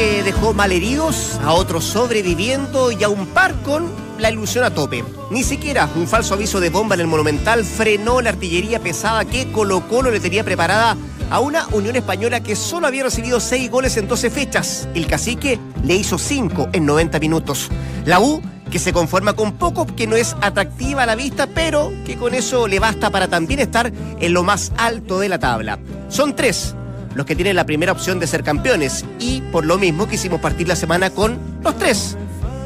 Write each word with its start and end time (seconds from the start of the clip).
dejó 0.00 0.54
malheridos, 0.54 1.38
a 1.44 1.52
otros 1.52 1.84
sobreviviendo 1.84 2.90
y 2.90 3.04
a 3.04 3.08
un 3.08 3.26
par 3.26 3.54
con 3.62 3.86
la 4.18 4.30
ilusión 4.30 4.64
a 4.64 4.70
tope. 4.70 5.04
Ni 5.30 5.42
siquiera 5.42 5.88
un 5.94 6.06
falso 6.06 6.34
aviso 6.34 6.58
de 6.58 6.70
bomba 6.70 6.94
en 6.94 7.02
el 7.02 7.06
Monumental 7.06 7.64
frenó 7.64 8.20
la 8.20 8.30
artillería 8.30 8.80
pesada 8.80 9.24
que 9.26 9.52
Colo 9.52 9.86
Colo 9.88 10.10
le 10.10 10.20
tenía 10.20 10.42
preparada 10.42 10.96
a 11.30 11.40
una 11.40 11.66
Unión 11.72 11.96
Española 11.96 12.40
que 12.40 12.56
solo 12.56 12.86
había 12.86 13.04
recibido 13.04 13.40
6 13.40 13.70
goles 13.70 13.96
en 13.98 14.08
12 14.08 14.30
fechas. 14.30 14.88
El 14.94 15.06
cacique 15.06 15.58
le 15.84 15.96
hizo 15.96 16.16
5 16.18 16.70
en 16.72 16.86
90 16.86 17.18
minutos. 17.18 17.68
La 18.06 18.20
U 18.20 18.40
que 18.70 18.78
se 18.78 18.92
conforma 18.92 19.34
con 19.34 19.52
poco, 19.52 19.84
que 19.84 20.06
no 20.06 20.16
es 20.16 20.34
atractiva 20.40 21.02
a 21.02 21.06
la 21.06 21.16
vista, 21.16 21.46
pero 21.46 21.92
que 22.06 22.16
con 22.16 22.34
eso 22.34 22.68
le 22.68 22.78
basta 22.78 23.10
para 23.10 23.28
también 23.28 23.60
estar 23.60 23.92
en 24.20 24.32
lo 24.32 24.44
más 24.44 24.72
alto 24.78 25.18
de 25.18 25.28
la 25.28 25.38
tabla. 25.38 25.78
Son 26.08 26.34
tres 26.34 26.74
los 27.14 27.26
que 27.26 27.34
tienen 27.34 27.56
la 27.56 27.64
primera 27.64 27.92
opción 27.92 28.18
de 28.18 28.26
ser 28.26 28.42
campeones 28.42 29.04
y 29.18 29.40
por 29.52 29.64
lo 29.64 29.78
mismo 29.78 30.08
quisimos 30.08 30.40
partir 30.40 30.68
la 30.68 30.76
semana 30.76 31.10
con 31.10 31.38
los 31.62 31.76
tres 31.78 32.16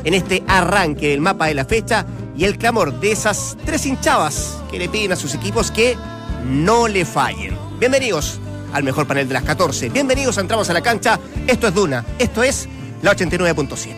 en 0.04 0.14
este 0.14 0.42
arranque 0.46 1.08
del 1.08 1.20
mapa 1.20 1.46
de 1.46 1.54
la 1.54 1.64
fecha 1.64 2.04
y 2.36 2.44
el 2.44 2.58
clamor 2.58 3.00
de 3.00 3.12
esas 3.12 3.56
tres 3.64 3.86
hinchadas 3.86 4.58
que 4.70 4.78
le 4.78 4.88
piden 4.88 5.12
a 5.12 5.16
sus 5.16 5.34
equipos 5.34 5.70
que 5.70 5.96
no 6.44 6.88
le 6.88 7.04
fallen. 7.04 7.56
Bienvenidos 7.78 8.38
al 8.72 8.82
mejor 8.82 9.06
panel 9.06 9.28
de 9.28 9.34
las 9.34 9.44
14. 9.44 9.88
Bienvenidos 9.88 10.36
a 10.36 10.40
Entramos 10.40 10.68
a 10.68 10.72
la 10.72 10.82
Cancha. 10.82 11.18
Esto 11.46 11.68
es 11.68 11.74
Duna. 11.74 12.04
Esto 12.18 12.42
es 12.42 12.68
la 13.02 13.14
89.7. 13.14 13.94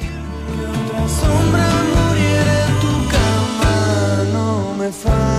No 4.32 5.35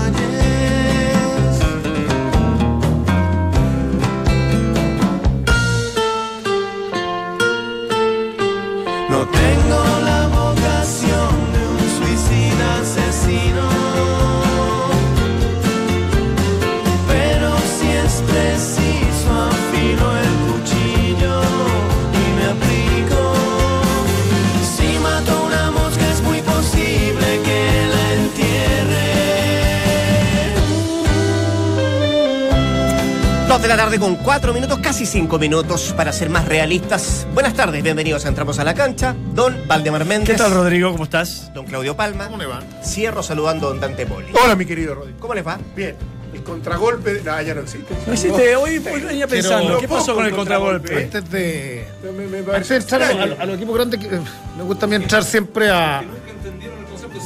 de 33.68 33.76
la 33.76 33.82
tarde 33.82 33.98
con 33.98 34.16
cuatro 34.16 34.54
minutos, 34.54 34.78
casi 34.78 35.04
cinco 35.04 35.38
minutos 35.38 35.92
para 35.94 36.10
ser 36.10 36.30
más 36.30 36.46
realistas. 36.46 37.26
Buenas 37.34 37.52
tardes, 37.52 37.82
bienvenidos 37.82 38.24
a 38.24 38.28
Entramos 38.28 38.58
a 38.58 38.64
la 38.64 38.72
Cancha. 38.72 39.14
Don 39.34 39.68
Valdemar 39.68 40.06
Méndez. 40.06 40.30
¿Qué 40.30 40.42
tal, 40.42 40.52
Rodrigo? 40.54 40.90
¿Cómo 40.92 41.04
estás? 41.04 41.52
Don 41.52 41.66
Claudio 41.66 41.94
Palma. 41.94 42.24
¿Cómo 42.28 42.38
le 42.38 42.46
va? 42.46 42.62
Cierro 42.82 43.22
saludando 43.22 43.66
a 43.66 43.70
Don 43.70 43.80
Dante 43.80 44.06
Poli. 44.06 44.28
Hola, 44.42 44.56
mi 44.56 44.64
querido 44.64 44.94
Rodrigo. 44.94 45.18
¿Cómo 45.20 45.34
les 45.34 45.46
va? 45.46 45.58
Bien. 45.76 45.94
El 46.32 46.42
contragolpe. 46.42 47.12
de- 47.14 47.22
No, 47.22 47.42
ya 47.42 47.54
no 47.54 47.60
existe. 47.60 47.94
No 48.06 48.14
hiciste, 48.14 48.56
hoy 48.56 48.78
venía 48.78 49.26
pensando, 49.26 49.76
¿qué 49.78 49.86
pasó 49.86 50.14
con 50.14 50.24
el 50.24 50.34
contragolpe? 50.34 51.04
Antes 51.04 51.30
de, 51.30 51.86
Me, 52.16 52.26
me 52.26 52.42
parece 52.42 52.72
a, 52.72 52.76
extraño. 52.78 53.36
a 53.38 53.44
los 53.44 53.56
equipos 53.56 53.74
grandes, 53.74 54.00
que, 54.00 54.06
eh, 54.16 54.20
me 54.56 54.62
gusta 54.62 54.86
a 54.86 54.88
mí 54.88 54.94
entrar 54.94 55.22
siempre 55.22 55.68
a. 55.68 56.02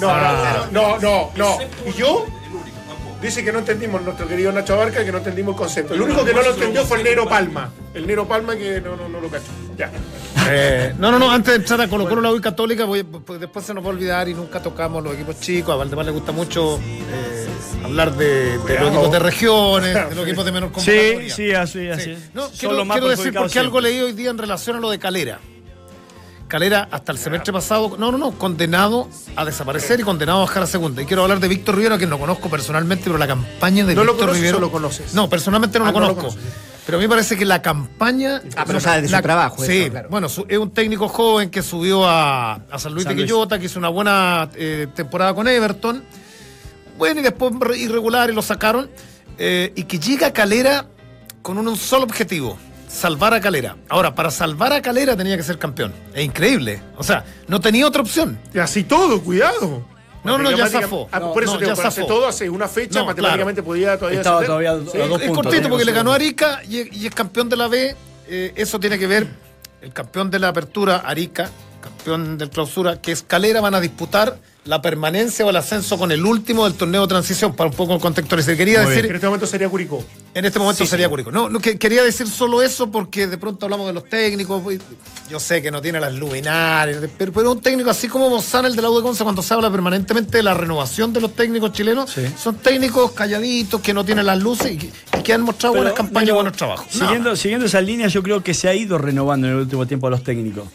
No, 0.00 0.08
no, 0.08 0.66
no, 0.72 0.98
no, 0.98 1.30
no. 1.36 1.58
¿Y 1.86 1.92
yo? 1.92 2.26
Dice 3.22 3.44
que 3.44 3.52
no 3.52 3.60
entendimos, 3.60 4.02
nuestro 4.02 4.26
querido 4.26 4.50
Nacho 4.50 4.74
Abarca, 4.74 5.04
que 5.04 5.12
no 5.12 5.18
entendimos 5.18 5.52
el 5.54 5.58
concepto. 5.58 5.94
El 5.94 6.02
único 6.02 6.24
que 6.24 6.34
no 6.34 6.42
lo 6.42 6.50
entendió 6.54 6.84
fue 6.84 6.98
el 6.98 7.04
Nero 7.04 7.28
Palma. 7.28 7.70
El 7.94 8.04
Nero 8.06 8.26
Palma 8.26 8.56
que 8.56 8.80
no, 8.80 8.96
no, 8.96 9.08
no 9.08 9.20
lo 9.20 9.28
cachó. 9.28 9.44
Ya. 9.78 9.90
Eh, 10.50 10.92
no, 10.98 11.12
no, 11.12 11.18
no, 11.20 11.30
antes 11.30 11.52
de 11.54 11.56
entrar 11.60 11.80
a 11.80 11.88
Colo 11.88 12.08
Colo, 12.08 12.20
la 12.20 12.32
U 12.32 12.40
Católica, 12.40 12.84
voy- 12.84 13.04
pues 13.04 13.38
después 13.38 13.64
se 13.64 13.72
nos 13.74 13.84
va 13.84 13.88
a 13.88 13.90
olvidar 13.90 14.28
y 14.28 14.34
nunca 14.34 14.60
tocamos 14.60 15.04
los 15.04 15.14
equipos 15.14 15.38
chicos. 15.38 15.72
A 15.72 15.76
Valdemar 15.76 16.04
le 16.06 16.10
gusta 16.10 16.32
mucho 16.32 16.78
eh, 16.78 17.46
hablar 17.84 18.12
de, 18.16 18.58
de 18.58 18.78
los 18.80 18.88
equipos 18.88 19.12
de 19.12 19.18
regiones, 19.20 19.94
de 19.94 20.14
los 20.16 20.26
equipos 20.26 20.44
de 20.44 20.52
menor 20.52 20.70
Sí, 20.78 21.30
sí, 21.30 21.52
así, 21.52 21.88
así. 21.88 22.16
No, 22.34 22.48
quiero, 22.50 22.84
quiero 22.88 23.08
decir 23.08 23.32
porque 23.32 23.58
algo 23.60 23.80
leí 23.80 24.00
hoy 24.00 24.12
día 24.14 24.30
en 24.30 24.38
relación 24.38 24.76
a 24.76 24.80
lo 24.80 24.90
de 24.90 24.98
Calera. 24.98 25.38
Calera 26.52 26.86
hasta 26.90 27.12
el 27.12 27.16
semestre 27.18 27.50
pasado, 27.50 27.96
no, 27.98 28.12
no, 28.12 28.18
no, 28.18 28.32
condenado 28.32 29.08
a 29.36 29.44
desaparecer 29.46 29.98
y 30.00 30.02
condenado 30.02 30.40
a 30.40 30.40
bajar 30.42 30.64
a 30.64 30.66
segunda. 30.66 31.00
Y 31.00 31.06
quiero 31.06 31.22
hablar 31.22 31.40
de 31.40 31.48
Víctor 31.48 31.76
Rivero, 31.76 31.96
que 31.96 32.06
no 32.06 32.18
conozco 32.18 32.50
personalmente, 32.50 33.04
pero 33.06 33.16
la 33.16 33.26
campaña 33.26 33.86
de 33.86 33.94
¿No 33.94 34.04
lo 34.04 34.12
Víctor 34.12 34.26
conoces 34.28 34.42
Rivero. 34.42 34.58
o 34.58 34.60
lo 34.60 34.70
conoces? 34.70 35.14
No, 35.14 35.30
personalmente 35.30 35.78
no 35.78 35.86
Ah, 35.86 35.92
lo 35.92 36.00
no 36.00 36.08
lo 36.08 36.14
conozco. 36.14 36.38
pero 36.84 36.98
a 36.98 37.00
mí 37.00 37.06
me 37.06 37.08
parece 37.08 37.38
que 37.38 37.46
la 37.46 37.62
campaña. 37.62 38.42
Ah, 38.54 38.64
pero 38.66 38.80
sabe 38.80 39.00
de 39.00 39.08
su 39.08 39.12
la- 39.12 39.22
trabajo, 39.22 39.64
Sí, 39.64 39.78
eso, 39.84 39.90
claro. 39.92 40.08
bueno, 40.10 40.28
su- 40.28 40.44
es 40.46 40.58
un 40.58 40.70
técnico 40.72 41.08
joven 41.08 41.48
que 41.48 41.62
subió 41.62 42.04
a, 42.06 42.56
a 42.70 42.78
San 42.78 42.92
Luis 42.92 43.04
San 43.04 43.12
de 43.14 43.22
Luis. 43.22 43.32
Quillota, 43.32 43.58
que 43.58 43.64
hizo 43.64 43.78
una 43.78 43.88
buena 43.88 44.50
eh, 44.54 44.88
temporada 44.94 45.34
con 45.34 45.48
Everton. 45.48 46.04
Bueno, 46.98 47.20
y 47.20 47.22
después 47.22 47.54
re- 47.60 47.78
irregular 47.78 48.28
y 48.28 48.34
lo 48.34 48.42
sacaron. 48.42 48.90
eh, 49.38 49.72
y 49.74 49.84
que 49.84 49.98
llega 49.98 50.26
a 50.26 50.32
Calera 50.34 50.84
con 51.40 51.56
un, 51.56 51.66
un 51.66 51.78
solo 51.78 52.04
objetivo: 52.04 52.58
salvar 52.92 53.34
a 53.34 53.40
Calera. 53.40 53.76
Ahora, 53.88 54.14
para 54.14 54.30
salvar 54.30 54.72
a 54.72 54.82
Calera 54.82 55.16
tenía 55.16 55.36
que 55.36 55.42
ser 55.42 55.58
campeón. 55.58 55.92
Es 56.14 56.24
increíble. 56.24 56.80
O 56.96 57.02
sea, 57.02 57.24
no 57.48 57.60
tenía 57.60 57.86
otra 57.86 58.02
opción. 58.02 58.38
Y 58.54 58.58
así 58.58 58.84
todo, 58.84 59.20
cuidado. 59.22 59.84
No, 60.24 60.38
no, 60.38 60.50
ya 60.52 60.68
zafó. 60.68 61.08
Ah, 61.10 61.18
No, 61.18 61.32
por 61.32 61.42
eso 61.42 61.54
no, 61.54 61.58
te 61.58 61.64
digo, 61.64 61.76
ya 61.76 61.82
zafó. 61.90 62.06
todo 62.06 62.28
hace 62.28 62.48
una 62.48 62.68
fecha, 62.68 63.00
No, 63.00 63.06
matemáticamente 63.06 63.60
podía 63.62 63.98
todavía 63.98 64.20
Estaba 64.20 64.44
todavía 64.44 64.70
a 64.70 64.74
dos 64.76 64.94
Es 64.94 65.00
puntos. 65.08 65.34
cortito 65.34 65.68
porque 65.68 65.84
le 65.84 65.92
ganó 65.92 66.12
a 66.12 66.14
Arica 66.14 66.60
y, 66.68 66.96
y 66.96 67.06
es 67.06 67.14
campeón 67.14 67.48
de 67.48 67.56
la 67.56 67.66
B. 67.66 67.96
Eh, 68.28 68.52
eso 68.54 68.78
tiene 68.78 68.98
que 69.00 69.08
ver, 69.08 69.26
el 69.80 69.92
campeón 69.92 70.30
de 70.30 70.38
la 70.38 70.48
apertura, 70.48 70.98
Arica, 70.98 71.50
campeón 71.82 72.38
del 72.38 72.48
clausura, 72.48 73.00
que 73.02 73.12
Escalera 73.12 73.60
van 73.60 73.74
a 73.74 73.80
disputar 73.80 74.38
la 74.64 74.80
permanencia 74.80 75.44
o 75.44 75.50
el 75.50 75.56
ascenso 75.56 75.98
con 75.98 76.12
el 76.12 76.24
último 76.24 76.62
del 76.64 76.74
torneo 76.74 77.02
de 77.02 77.08
transición, 77.08 77.52
para 77.56 77.68
un 77.68 77.74
poco 77.74 77.98
contextualizar. 77.98 78.56
Quería 78.56 78.82
Muy 78.82 78.90
decir, 78.90 79.06
en 79.06 79.14
este 79.16 79.26
momento 79.26 79.44
sería 79.44 79.68
Curicó. 79.68 80.04
en 80.34 80.44
este 80.44 80.60
momento 80.60 80.84
Sí, 80.84 80.88
sería 80.90 81.06
sí. 81.06 81.10
Curicó. 81.10 81.32
No, 81.32 81.48
no, 81.48 81.58
que- 81.58 81.76
quería 81.80 82.04
decir 82.04 82.28
solo 82.28 82.62
eso 82.62 82.88
porque 82.88 83.26
de 83.26 83.38
pronto 83.38 83.66
hablamos 83.66 83.88
de 83.88 83.92
los 83.92 84.08
técnicos. 84.08 84.62
Yo 85.28 85.40
sé 85.40 85.62
que 85.62 85.72
no 85.72 85.82
tiene 85.82 85.98
las 85.98 86.14
luminarias, 86.14 87.00
pero, 87.18 87.32
pero 87.32 87.50
un 87.50 87.60
técnico 87.60 87.90
así 87.90 88.06
como 88.06 88.30
Bozán, 88.30 88.64
el 88.64 88.76
de 88.76 88.82
la 88.82 88.90
U 88.90 88.96
de 88.98 89.02
Conce, 89.02 89.24
cuando 89.24 89.42
se 89.42 89.52
habla 89.52 89.68
permanentemente 89.68 90.36
de 90.36 90.44
la 90.44 90.54
renovación 90.54 91.12
de 91.12 91.20
los 91.20 91.34
técnicos 91.34 91.72
chilenos, 91.72 92.08
Sí. 92.10 92.22
son 92.40 92.54
técnicos 92.58 93.10
calladitos 93.10 93.80
que 93.80 93.92
no 93.92 94.04
tienen 94.04 94.26
las 94.26 94.40
luces 94.40 94.70
y 94.70 94.76
que, 94.78 94.90
y 95.18 95.22
que 95.24 95.32
han 95.32 95.42
mostrado 95.42 95.72
Pero, 95.72 95.82
buenas 95.82 95.96
campañas 95.96 96.28
y 96.28 96.32
buenos 96.34 96.52
trabajos. 96.56 96.86
Siguiendo, 96.88 97.34
siguiendo 97.34 97.66
esa 97.66 97.80
línea, 97.80 98.06
yo 98.06 98.22
creo 98.22 98.44
que 98.44 98.54
se 98.54 98.68
ha 98.68 98.74
ido 98.76 98.96
renovando 98.96 99.48
en 99.48 99.54
el 99.54 99.58
último 99.58 99.86
tiempo 99.88 100.06
a 100.06 100.10
los 100.10 100.22
técnicos. 100.22 100.68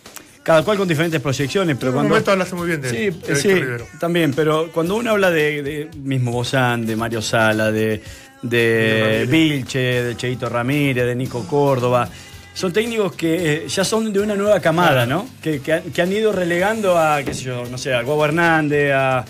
Cada 0.47 0.63
cual 0.63 0.77
con 0.77 0.87
diferentes 0.87 1.19
proyecciones, 1.19 1.75
pero 1.77 1.89
en 1.89 1.89
un 1.89 1.95
cuando. 1.95 2.09
momento 2.09 2.31
hablaste 2.31 2.55
muy 2.55 2.67
bien 2.67 2.81
de, 2.81 2.89
Sí, 2.89 3.09
de 3.09 3.35
sí, 3.35 3.61
también, 3.99 4.31
pero 4.33 4.69
cuando 4.71 4.95
uno 4.95 5.11
habla 5.11 5.29
de, 5.29 5.61
de 5.61 5.89
mismo 6.01 6.31
Bozán, 6.31 6.85
de 6.85 6.95
Mario 6.95 7.21
Sala, 7.21 7.69
de, 7.69 8.01
de 8.43 9.27
Vilche, 9.29 10.03
de 10.03 10.15
Cheito 10.15 10.47
Ramírez, 10.47 11.05
de 11.05 11.15
Nico 11.15 11.45
Córdoba, 11.45 12.07
son 12.53 12.71
técnicos 12.71 13.11
que 13.13 13.65
eh, 13.65 13.67
ya 13.67 13.83
son 13.83 14.13
de 14.13 14.21
una 14.21 14.35
nueva 14.35 14.61
camada, 14.61 15.05
¿no? 15.05 15.27
Que, 15.41 15.59
que 15.59 15.73
han, 15.73 15.81
que 15.91 16.01
han 16.01 16.13
ido 16.13 16.31
relegando 16.31 16.97
a, 16.97 17.21
qué 17.23 17.33
sé 17.33 17.43
yo, 17.43 17.65
no 17.69 17.77
sé, 17.77 17.93
a 17.93 18.01
Guau 18.03 18.23
Hernández, 18.23 18.93
a, 18.95 19.25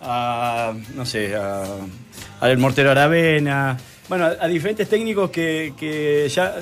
a, 0.00 0.72
no 0.96 1.04
sé, 1.04 1.36
a, 1.36 1.64
al 2.40 2.56
Mortero 2.56 2.90
Aravena, 2.92 3.76
bueno, 4.08 4.24
a, 4.24 4.36
a 4.40 4.48
diferentes 4.48 4.88
técnicos 4.88 5.28
que, 5.30 5.74
que 5.78 6.26
ya 6.30 6.56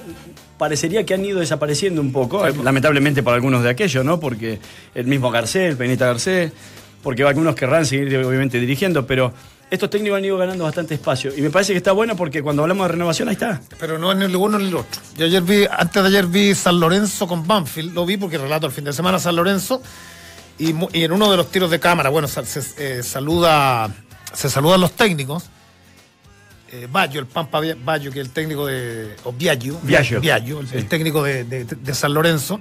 parecería 0.60 1.06
que 1.06 1.14
han 1.14 1.24
ido 1.24 1.40
desapareciendo 1.40 2.02
un 2.02 2.12
poco, 2.12 2.46
lamentablemente 2.46 3.22
para 3.22 3.36
algunos 3.36 3.62
de 3.62 3.70
aquellos, 3.70 4.04
¿no? 4.04 4.20
Porque 4.20 4.58
el 4.94 5.06
mismo 5.06 5.30
Garcés, 5.30 5.74
Penita 5.74 6.04
Garcés, 6.04 6.52
porque 7.02 7.22
algunos 7.22 7.54
querrán 7.54 7.86
seguir 7.86 8.14
obviamente 8.18 8.60
dirigiendo, 8.60 9.06
pero 9.06 9.32
estos 9.70 9.88
técnicos 9.88 10.18
han 10.18 10.24
ido 10.26 10.36
ganando 10.36 10.64
bastante 10.64 10.92
espacio. 10.92 11.32
Y 11.34 11.40
me 11.40 11.48
parece 11.48 11.72
que 11.72 11.78
está 11.78 11.92
bueno 11.92 12.14
porque 12.14 12.42
cuando 12.42 12.60
hablamos 12.60 12.86
de 12.88 12.92
renovación, 12.92 13.28
ahí 13.28 13.36
está. 13.36 13.58
Pero 13.78 13.96
no 13.96 14.12
en 14.12 14.20
el 14.20 14.36
uno 14.36 14.58
ni 14.58 14.68
el 14.68 14.76
otro. 14.76 15.00
Yo 15.16 15.24
ayer 15.24 15.42
vi, 15.42 15.64
antes 15.70 16.02
de 16.02 16.08
ayer 16.10 16.26
vi 16.26 16.54
San 16.54 16.78
Lorenzo 16.78 17.26
con 17.26 17.46
Banfield, 17.46 17.94
lo 17.94 18.04
vi 18.04 18.18
porque 18.18 18.36
relato 18.36 18.66
el 18.66 18.72
fin 18.72 18.84
de 18.84 18.92
semana 18.92 19.18
San 19.18 19.36
Lorenzo, 19.36 19.80
y, 20.58 20.74
en 20.92 21.12
uno 21.12 21.30
de 21.30 21.38
los 21.38 21.50
tiros 21.50 21.70
de 21.70 21.80
cámara, 21.80 22.10
bueno, 22.10 22.28
se, 22.28 22.42
eh, 22.76 23.02
saluda, 23.02 23.88
se 24.34 24.50
saludan 24.50 24.82
los 24.82 24.92
técnicos. 24.92 25.48
Eh, 26.72 26.88
el 27.14 27.26
Pampa 27.26 27.60
Bayo, 27.84 28.12
que 28.12 28.20
es 28.20 28.26
el 28.26 28.32
técnico 28.32 28.66
de. 28.66 29.16
O. 29.24 29.32
Viaggio, 29.32 30.60
el, 30.60 30.68
Sí. 30.68 30.76
el 30.76 30.86
técnico 30.86 31.22
de, 31.22 31.44
de- 31.44 31.64
de 31.64 31.94
San 31.94 32.14
Lorenzo, 32.14 32.60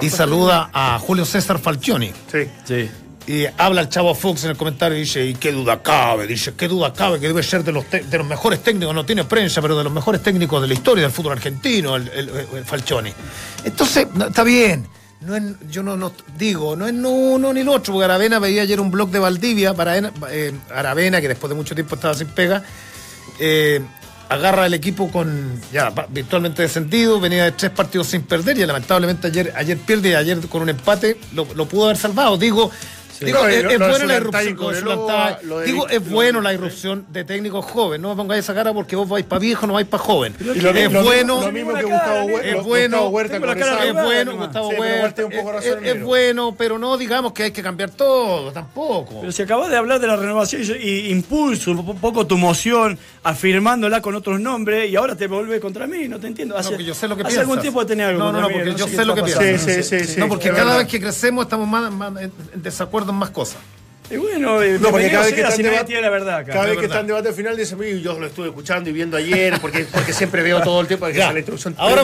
y 0.00 0.08
saluda 0.10 0.70
a 0.72 0.98
Julio 0.98 1.24
César 1.24 1.58
Falcioni. 1.58 2.12
Sí. 2.30 2.48
Sí. 2.64 2.90
Y 3.28 3.44
habla 3.58 3.80
el 3.80 3.88
chavo 3.88 4.14
Fox 4.14 4.44
en 4.44 4.50
el 4.50 4.56
comentario 4.56 4.96
y 4.96 5.00
dice, 5.00 5.24
¿y 5.26 5.34
qué 5.34 5.50
duda 5.50 5.82
cabe? 5.82 6.28
Dice, 6.28 6.54
¿qué 6.56 6.68
duda 6.68 6.92
cabe? 6.92 7.18
Que 7.18 7.26
debe 7.26 7.42
ser 7.42 7.64
de 7.64 7.72
los, 7.72 7.84
te- 7.86 8.04
de 8.04 8.18
los 8.18 8.26
mejores 8.26 8.62
técnicos, 8.62 8.94
no 8.94 9.04
tiene 9.04 9.24
prensa, 9.24 9.60
pero 9.60 9.76
de 9.76 9.82
los 9.82 9.92
mejores 9.92 10.22
técnicos 10.22 10.62
de 10.62 10.68
la 10.68 10.74
historia 10.74 11.02
del 11.02 11.10
fútbol 11.12 11.32
argentino, 11.32 11.96
el, 11.96 12.06
el- 12.08 12.30
el 12.54 12.64
Falcioni. 12.64 13.12
Entonces, 13.64 14.06
no, 14.14 14.26
está 14.26 14.44
bien. 14.44 14.86
No 15.22 15.34
es- 15.34 15.42
yo 15.68 15.82
no, 15.82 15.96
no 15.96 16.12
digo, 16.38 16.76
no 16.76 16.86
es 16.86 16.92
uno 16.94 17.52
ni 17.52 17.60
el 17.62 17.68
otro, 17.68 17.94
porque 17.94 18.04
Aravena 18.04 18.38
veía 18.38 18.62
ayer 18.62 18.78
un 18.78 18.92
blog 18.92 19.10
de 19.10 19.18
Valdivia 19.18 19.74
para 19.74 19.98
eh, 19.98 20.52
Aravena, 20.72 21.20
que 21.20 21.26
después 21.26 21.48
de 21.48 21.56
mucho 21.56 21.74
tiempo 21.74 21.96
estaba 21.96 22.14
sin 22.14 22.28
pega, 22.28 22.62
eh, 23.38 23.80
agarra 24.28 24.66
el 24.66 24.74
equipo 24.74 25.10
con 25.10 25.60
ya 25.72 25.92
virtualmente 26.08 26.62
descendido, 26.62 27.20
venía 27.20 27.44
de 27.44 27.52
tres 27.52 27.70
partidos 27.70 28.08
sin 28.08 28.22
perder 28.22 28.58
y 28.58 28.66
lamentablemente 28.66 29.28
ayer, 29.28 29.52
ayer 29.56 29.78
pierde 29.78 30.10
y 30.10 30.14
ayer 30.14 30.40
con 30.48 30.62
un 30.62 30.68
empate 30.68 31.18
lo, 31.34 31.46
lo 31.54 31.66
pudo 31.66 31.86
haber 31.86 31.96
salvado. 31.96 32.36
Digo, 32.36 32.70
digo 33.20 33.46
es, 33.46 33.64
la 33.64 34.14
irrupción. 34.16 34.56
digo, 35.64 35.88
bueno 36.10 36.40
la 36.40 36.52
irrupción 36.52 37.06
de 37.10 37.24
técnicos 37.24 37.64
jóvenes. 37.64 38.02
No 38.02 38.10
me 38.10 38.16
pongáis 38.16 38.44
esa 38.44 38.54
cara 38.54 38.72
porque 38.72 38.96
vos 38.96 39.08
vais 39.08 39.24
para 39.24 39.38
viejo, 39.40 39.66
no 39.66 39.74
vais 39.74 39.86
para 39.86 40.02
joven. 40.02 40.34
Es 40.38 40.62
lo- 40.62 41.02
bueno. 41.04 41.40
lo 41.40 41.52
mismo 41.52 41.74
que 41.74 41.82
Gustavo 41.84 42.24
Huerta. 42.26 42.48
es 42.48 42.64
bueno, 42.64 42.96
Gustavo 42.96 43.08
Huerta 43.10 43.34
Es 43.84 43.94
bueno. 43.94 44.36
Gustavo 44.36 44.68
pero 44.70 44.80
Huerta. 44.82 45.22
Es- 45.22 46.02
bueno, 46.02 46.54
no 46.78 46.96
digamos 46.96 47.32
que 47.32 47.44
hay 47.44 47.50
que 47.50 47.62
cambiar 47.62 47.90
todo, 47.90 48.52
tampoco. 48.52 49.20
Pero 49.20 49.32
si 49.32 49.42
acabas 49.42 49.70
de 49.70 49.76
hablar 49.76 50.00
de 50.00 50.06
la 50.06 50.16
renovación 50.16 50.62
y, 50.80 51.10
impulso 51.10 51.70
un 51.72 51.84
po- 51.86 51.94
poco 51.94 52.26
tu 52.26 52.36
moción, 52.36 52.98
afirmándola 53.22 54.00
con 54.00 54.14
otros 54.14 54.40
nombres, 54.40 54.90
y 54.90 54.96
ahora 54.96 55.16
te 55.16 55.26
vuelves 55.26 55.60
contra 55.60 55.86
mí, 55.86 56.08
no 56.08 56.18
te 56.18 56.26
entiendo. 56.26 56.56
Hace, 56.56 56.72
No, 56.72 56.76
que 56.78 56.84
yo 56.84 56.94
sé 56.94 57.08
lo 57.08 57.16
que 57.16 57.22
hace 57.22 57.28
piensas. 57.30 57.42
algún 57.42 57.60
tiempo 57.60 57.84
tenés 57.86 58.06
algo 58.08 58.18
No, 58.18 58.32
no, 58.32 58.40
no, 58.40 58.48
porque 58.50 58.74
yo 58.74 58.86
sé 58.88 59.04
lo 59.04 59.14
que 59.14 59.22
sí. 59.82 60.18
no, 60.18 60.28
porque 60.28 60.50
cada 60.50 60.78
vez 60.78 60.86
que 60.86 61.00
crecemos 61.00 61.44
estamos 61.44 61.68
más, 61.68 61.92
en, 62.20 62.32
en 62.54 62.62
en 63.12 63.18
más 63.18 63.30
cosas. 63.30 63.58
Y 64.08 64.18
bueno, 64.18 64.62
eh, 64.62 64.78
No, 64.80 64.90
porque 64.92 65.10
cada 65.10 65.24
vez 65.24 65.34
que 65.34 65.40
sea 65.40 65.48
está 65.48 65.56
si 65.56 65.62
en 65.62 65.66
nadie 65.66 65.78
debate, 65.78 66.00
la 66.00 66.10
verdad 66.10 66.36
acá. 66.36 66.52
cada 66.52 66.66
vez 66.66 66.78
que 66.78 66.84
está 66.84 67.00
en 67.00 67.08
debate 67.08 67.32
final 67.32 67.56
dice, 67.56 67.74
"Mira, 67.74 67.98
yo 67.98 68.16
lo 68.16 68.26
estuve 68.28 68.46
escuchando 68.46 68.88
y 68.88 68.92
viendo 68.92 69.16
ayer, 69.16 69.58
porque, 69.60 69.84
porque 69.92 70.12
siempre 70.12 70.42
veo 70.44 70.60
todo 70.62 70.80
el 70.80 70.86
tiempo 70.86 71.06
que 71.06 71.14
Ya. 71.18 71.32
la 71.32 71.40
introducción. 71.40 71.74
Ahora 71.76 72.02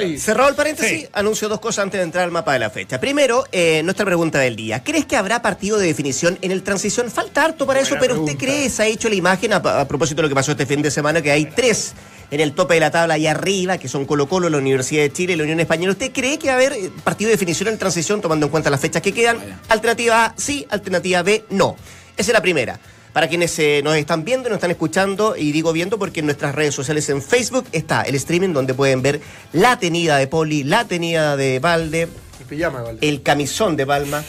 aquí. 0.00 0.14
y- 0.14 0.18
Cerrado 0.18 0.48
el 0.48 0.56
paréntesis, 0.56 1.08
anuncio 1.12 1.48
dos 1.48 1.60
cosas 1.60 1.84
antes 1.84 1.98
de 1.98 2.02
entrar 2.02 2.24
al 2.24 2.32
mapa 2.32 2.54
de 2.54 2.58
la 2.58 2.70
fecha. 2.70 2.98
Primero, 2.98 3.44
eh, 3.52 3.82
nuestra 3.84 4.04
pregunta 4.04 4.40
del 4.40 4.56
día. 4.56 4.82
¿Crees 4.82 5.06
que 5.06 5.14
habrá 5.14 5.40
partido 5.40 5.78
de 5.78 5.86
definición 5.86 6.36
en 6.42 6.50
el 6.50 6.64
transición? 6.64 7.08
Falta 7.08 7.44
harto 7.44 7.66
para 7.66 7.78
eso, 7.78 7.94
pero 8.00 8.20
¿usted 8.20 8.36
cree, 8.36 8.68
se 8.68 8.82
ha 8.82 8.86
hecho 8.86 9.08
la 9.08 9.14
imagen 9.14 9.52
a, 9.52 9.56
a 9.58 9.86
propósito 9.86 10.16
de 10.16 10.22
lo 10.22 10.28
que 10.28 10.34
pasó 10.34 10.50
este 10.50 10.66
fin 10.66 10.82
de 10.82 10.90
semana, 10.90 11.22
que 11.22 11.30
hay 11.30 11.44
tres 11.44 11.92
en 12.30 12.40
el 12.40 12.52
tope 12.52 12.74
de 12.74 12.80
la 12.80 12.90
tabla 12.90 13.14
ahí 13.14 13.26
arriba, 13.26 13.78
que 13.78 13.88
son 13.88 14.04
Colo 14.04 14.28
Colo, 14.28 14.50
la 14.50 14.58
Universidad 14.58 15.02
de 15.02 15.12
Chile 15.12 15.32
y 15.32 15.36
la 15.36 15.44
Unión 15.44 15.60
Española? 15.60 15.92
¿Usted 15.92 16.12
cree 16.12 16.38
que 16.38 16.48
va 16.48 16.54
a 16.54 16.56
haber 16.56 16.72
eh, 16.72 16.90
partido 17.04 17.28
de 17.28 17.34
definición 17.34 17.68
en 17.68 17.78
transición 17.78 18.20
tomando 18.20 18.46
en 18.46 18.50
cuenta 18.50 18.70
las 18.70 18.80
fechas 18.80 19.02
que 19.02 19.12
quedan? 19.12 19.38
Alternativa 19.68 20.26
A, 20.26 20.34
sí. 20.36 20.66
Alternativa 20.70 21.22
B, 21.22 21.44
no. 21.50 21.76
Esa 22.16 22.30
es 22.30 22.34
la 22.34 22.42
primera. 22.42 22.78
Para 23.12 23.28
quienes 23.28 23.58
eh, 23.58 23.80
nos 23.82 23.96
están 23.96 24.24
viendo 24.24 24.48
y 24.48 24.50
nos 24.50 24.58
están 24.58 24.70
escuchando, 24.70 25.34
y 25.36 25.50
digo 25.50 25.72
viendo 25.72 25.98
porque 25.98 26.20
en 26.20 26.26
nuestras 26.26 26.54
redes 26.54 26.74
sociales 26.74 27.08
en 27.08 27.22
Facebook 27.22 27.66
está 27.72 28.02
el 28.02 28.14
streaming 28.14 28.52
donde 28.52 28.74
pueden 28.74 29.02
ver 29.02 29.20
la 29.52 29.78
tenida 29.78 30.18
de 30.18 30.26
Poli, 30.26 30.62
la 30.62 30.84
tenida 30.84 31.36
de 31.36 31.58
Valde, 31.58 32.02
El 32.02 32.46
pijama, 32.46 32.80
igual. 32.80 32.98
el 33.00 33.22
camisón 33.22 33.76
de 33.76 33.86
Palma. 33.86 34.22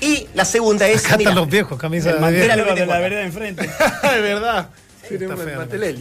Y 0.00 0.26
la 0.34 0.44
segunda 0.44 0.88
es. 0.88 1.04
Acá 1.04 1.16
mira, 1.16 1.30
están 1.30 1.42
los 1.42 1.50
viejos, 1.50 1.78
camisas 1.78 2.14
de 2.14 2.20
mantel 2.20 2.40
Mira 2.42 2.56
lo 2.56 2.64
que 2.64 2.70
de 2.70 2.76
tengo 2.80 2.92
la 2.92 3.00
de 3.00 3.22
enfrente. 3.22 3.64
es 4.02 4.22
verdad. 4.22 4.68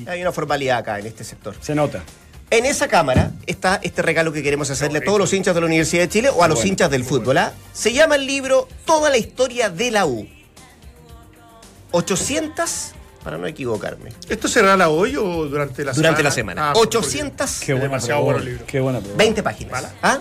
Hay 0.08 0.22
una 0.22 0.32
formalidad 0.32 0.78
acá 0.80 1.00
en 1.00 1.08
este 1.08 1.24
sector. 1.24 1.56
Se 1.62 1.76
nota. 1.76 2.04
En 2.50 2.66
esa 2.66 2.90
cámara 2.90 3.32
está 3.48 3.80
este 3.82 4.02
regalo 4.02 4.34
que 4.34 4.44
queremos 4.44 4.70
hacerle 4.70 5.00
a 5.00 5.04
todos 5.04 5.18
los 5.20 5.32
hinchas 5.34 5.56
de 5.56 5.62
la 5.62 5.68
Universidad 5.68 6.04
de 6.04 6.10
Chile 6.10 6.30
o 6.30 6.44
a 6.44 6.48
los 6.50 6.66
hinchas 6.66 6.92
del 6.92 7.06
fútbol. 7.06 7.38
¿ah? 7.38 7.54
Se 7.72 7.94
llama 7.94 8.16
el 8.16 8.26
libro 8.28 8.68
Toda 8.86 9.10
la 9.10 9.18
historia 9.18 9.70
de 9.70 9.90
la 9.92 10.06
U. 10.06 10.28
800, 11.92 12.92
para 13.24 13.38
no 13.38 13.48
equivocarme, 13.48 14.12
¿Esto 14.30 14.48
se 14.48 14.62
regala 14.62 14.90
hoy 14.90 15.16
o 15.16 15.46
durante 15.46 15.84
la 15.84 15.94
semana? 15.94 15.96
durante 15.96 16.24
la 16.24 16.32
semana. 16.32 16.70
Ah, 16.70 16.74
porque- 16.74 16.98
800 16.98 17.60
Qué 17.66 17.74
buena 17.74 17.84
demasiado 17.88 18.22
bueno 18.24 18.40
el 18.40 18.46
libro. 18.46 18.66
Qué 18.66 18.80
buena 18.80 19.00
pregunta. 19.00 19.24
20 19.24 19.44
páginas. 19.44 19.88
¿ah? 20.02 20.20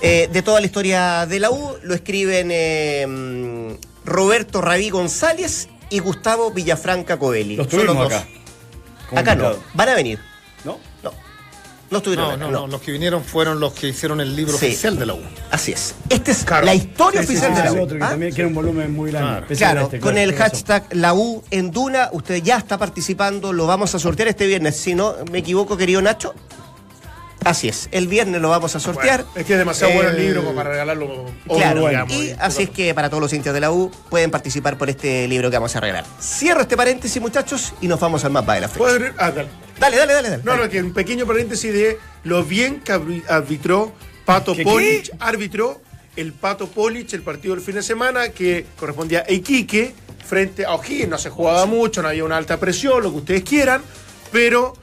Eh, 0.00 0.28
de 0.32 0.42
toda 0.42 0.60
la 0.60 0.66
historia 0.66 1.26
de 1.26 1.38
la 1.40 1.50
U 1.50 1.76
lo 1.82 1.94
escriben 1.94 2.48
eh, 2.50 3.78
Roberto 4.04 4.60
Rabí 4.60 4.90
González 4.90 5.68
y 5.92 5.98
Gustavo 6.00 6.50
Villafranca 6.50 7.18
Coelli. 7.18 7.56
Los 7.56 7.68
Son 7.68 7.80
tuvimos 7.80 8.08
dos. 8.08 8.12
acá. 8.12 8.26
Acá 9.14 9.34
no, 9.34 9.52
van 9.74 9.88
a 9.90 9.94
venir. 9.94 10.18
¿No? 10.64 10.78
No, 11.02 11.12
no 11.90 11.98
estuvieron 11.98 12.26
No, 12.28 12.32
acá, 12.32 12.44
no, 12.44 12.50
no. 12.50 12.60
no, 12.60 12.66
los 12.68 12.80
que 12.80 12.92
vinieron 12.92 13.22
fueron 13.22 13.60
los 13.60 13.74
que 13.74 13.88
hicieron 13.88 14.20
el 14.22 14.34
libro 14.34 14.56
Sí. 14.56 14.66
oficial 14.66 14.98
de 14.98 15.04
la 15.06 15.14
U. 15.14 15.20
Así 15.50 15.72
es. 15.72 15.94
Esta 16.08 16.30
es 16.30 16.44
Claro. 16.44 16.64
la 16.66 16.74
historia 16.74 17.20
Sí, 17.22 17.26
oficial 17.26 17.50
sí, 17.54 17.58
de 17.58 17.64
la 17.64 17.72
U. 17.74 17.82
otro 17.82 17.98
que 17.98 18.04
¿ah? 18.04 18.08
también 18.08 18.32
quiere 18.32 18.48
un 18.48 18.54
volumen 18.54 18.92
muy 18.94 19.10
grande. 19.12 19.54
Claro. 19.54 19.82
Este, 19.82 20.00
con 20.00 20.12
claro, 20.14 20.30
el 20.30 20.36
hashtag 20.36 20.86
la 20.92 21.12
U 21.14 21.42
en 21.50 21.70
Duna, 21.70 22.08
usted 22.12 22.42
ya 22.42 22.56
está 22.56 22.78
participando, 22.78 23.52
lo 23.52 23.66
vamos 23.66 23.94
a 23.94 23.98
sortear 23.98 24.28
este 24.28 24.46
viernes. 24.46 24.76
Si 24.76 24.94
no 24.94 25.14
me 25.30 25.38
equivoco, 25.40 25.76
querido 25.76 26.00
Nacho. 26.00 26.34
Así 27.44 27.68
es, 27.68 27.88
el 27.92 28.08
viernes 28.08 28.40
lo 28.40 28.48
vamos 28.50 28.74
a 28.76 28.80
sortear. 28.80 29.24
Bueno, 29.24 29.40
es 29.40 29.46
que 29.46 29.52
es 29.54 29.58
demasiado 29.58 29.92
bueno 29.94 30.10
el 30.10 30.16
Eh, 30.16 30.20
libro 30.20 30.42
como 30.44 30.54
para 30.56 30.70
regalarlo. 30.70 31.24
hoy, 31.48 31.58
Claro, 31.58 31.88
digamos, 31.88 32.12
y 32.14 32.34
así 32.38 32.64
es 32.64 32.70
que 32.70 32.94
para 32.94 33.08
todos 33.10 33.20
los 33.20 33.32
hinchas 33.32 33.52
de 33.54 33.60
la 33.60 33.70
U 33.72 33.90
pueden 34.10 34.30
participar 34.30 34.78
por 34.78 34.88
este 34.90 35.26
libro 35.28 35.50
que 35.50 35.56
vamos 35.56 35.74
a 35.74 35.80
regalar. 35.80 36.04
Cierro 36.20 36.60
este 36.62 36.76
paréntesis, 36.76 37.20
muchachos, 37.20 37.74
y 37.80 37.88
nos 37.88 37.98
vamos 38.00 38.24
al 38.24 38.30
mapa 38.32 38.54
de 38.54 38.60
la 38.62 38.68
fecha. 38.68 38.84
Ah, 39.18 39.30
dale. 39.30 39.48
Dale, 39.78 39.96
dale, 39.96 40.12
dale. 40.12 40.30
dale. 40.30 40.42
No, 40.44 40.56
no, 40.56 40.68
que 40.68 40.80
un 40.82 40.92
pequeño 40.92 41.26
paréntesis 41.26 41.72
de 41.72 41.98
lo 42.24 42.44
bien 42.44 42.80
que 42.80 42.92
arbitró 43.28 43.92
Pato 44.24 44.54
¿Qué, 44.54 44.62
Polich, 44.62 45.10
arbitró 45.18 45.80
el 46.14 46.32
Pato 46.32 46.68
Polich 46.68 47.12
el 47.14 47.22
partido 47.22 47.54
del 47.56 47.64
fin 47.64 47.74
de 47.74 47.82
semana 47.82 48.28
que 48.28 48.66
correspondía 48.78 49.24
a 49.28 49.32
Iquique 49.32 49.94
frente 50.24 50.64
a 50.64 50.74
O'Higgins. 50.74 51.08
No 51.08 51.18
se 51.18 51.30
jugaba 51.30 51.66
mucho, 51.66 52.02
no 52.02 52.08
había 52.08 52.24
una 52.24 52.36
alta 52.36 52.58
presión, 52.60 53.02
lo 53.02 53.10
que 53.10 53.16
ustedes 53.18 53.42
quieran, 53.42 53.82
pero 54.30 54.74
eh, 54.74 54.81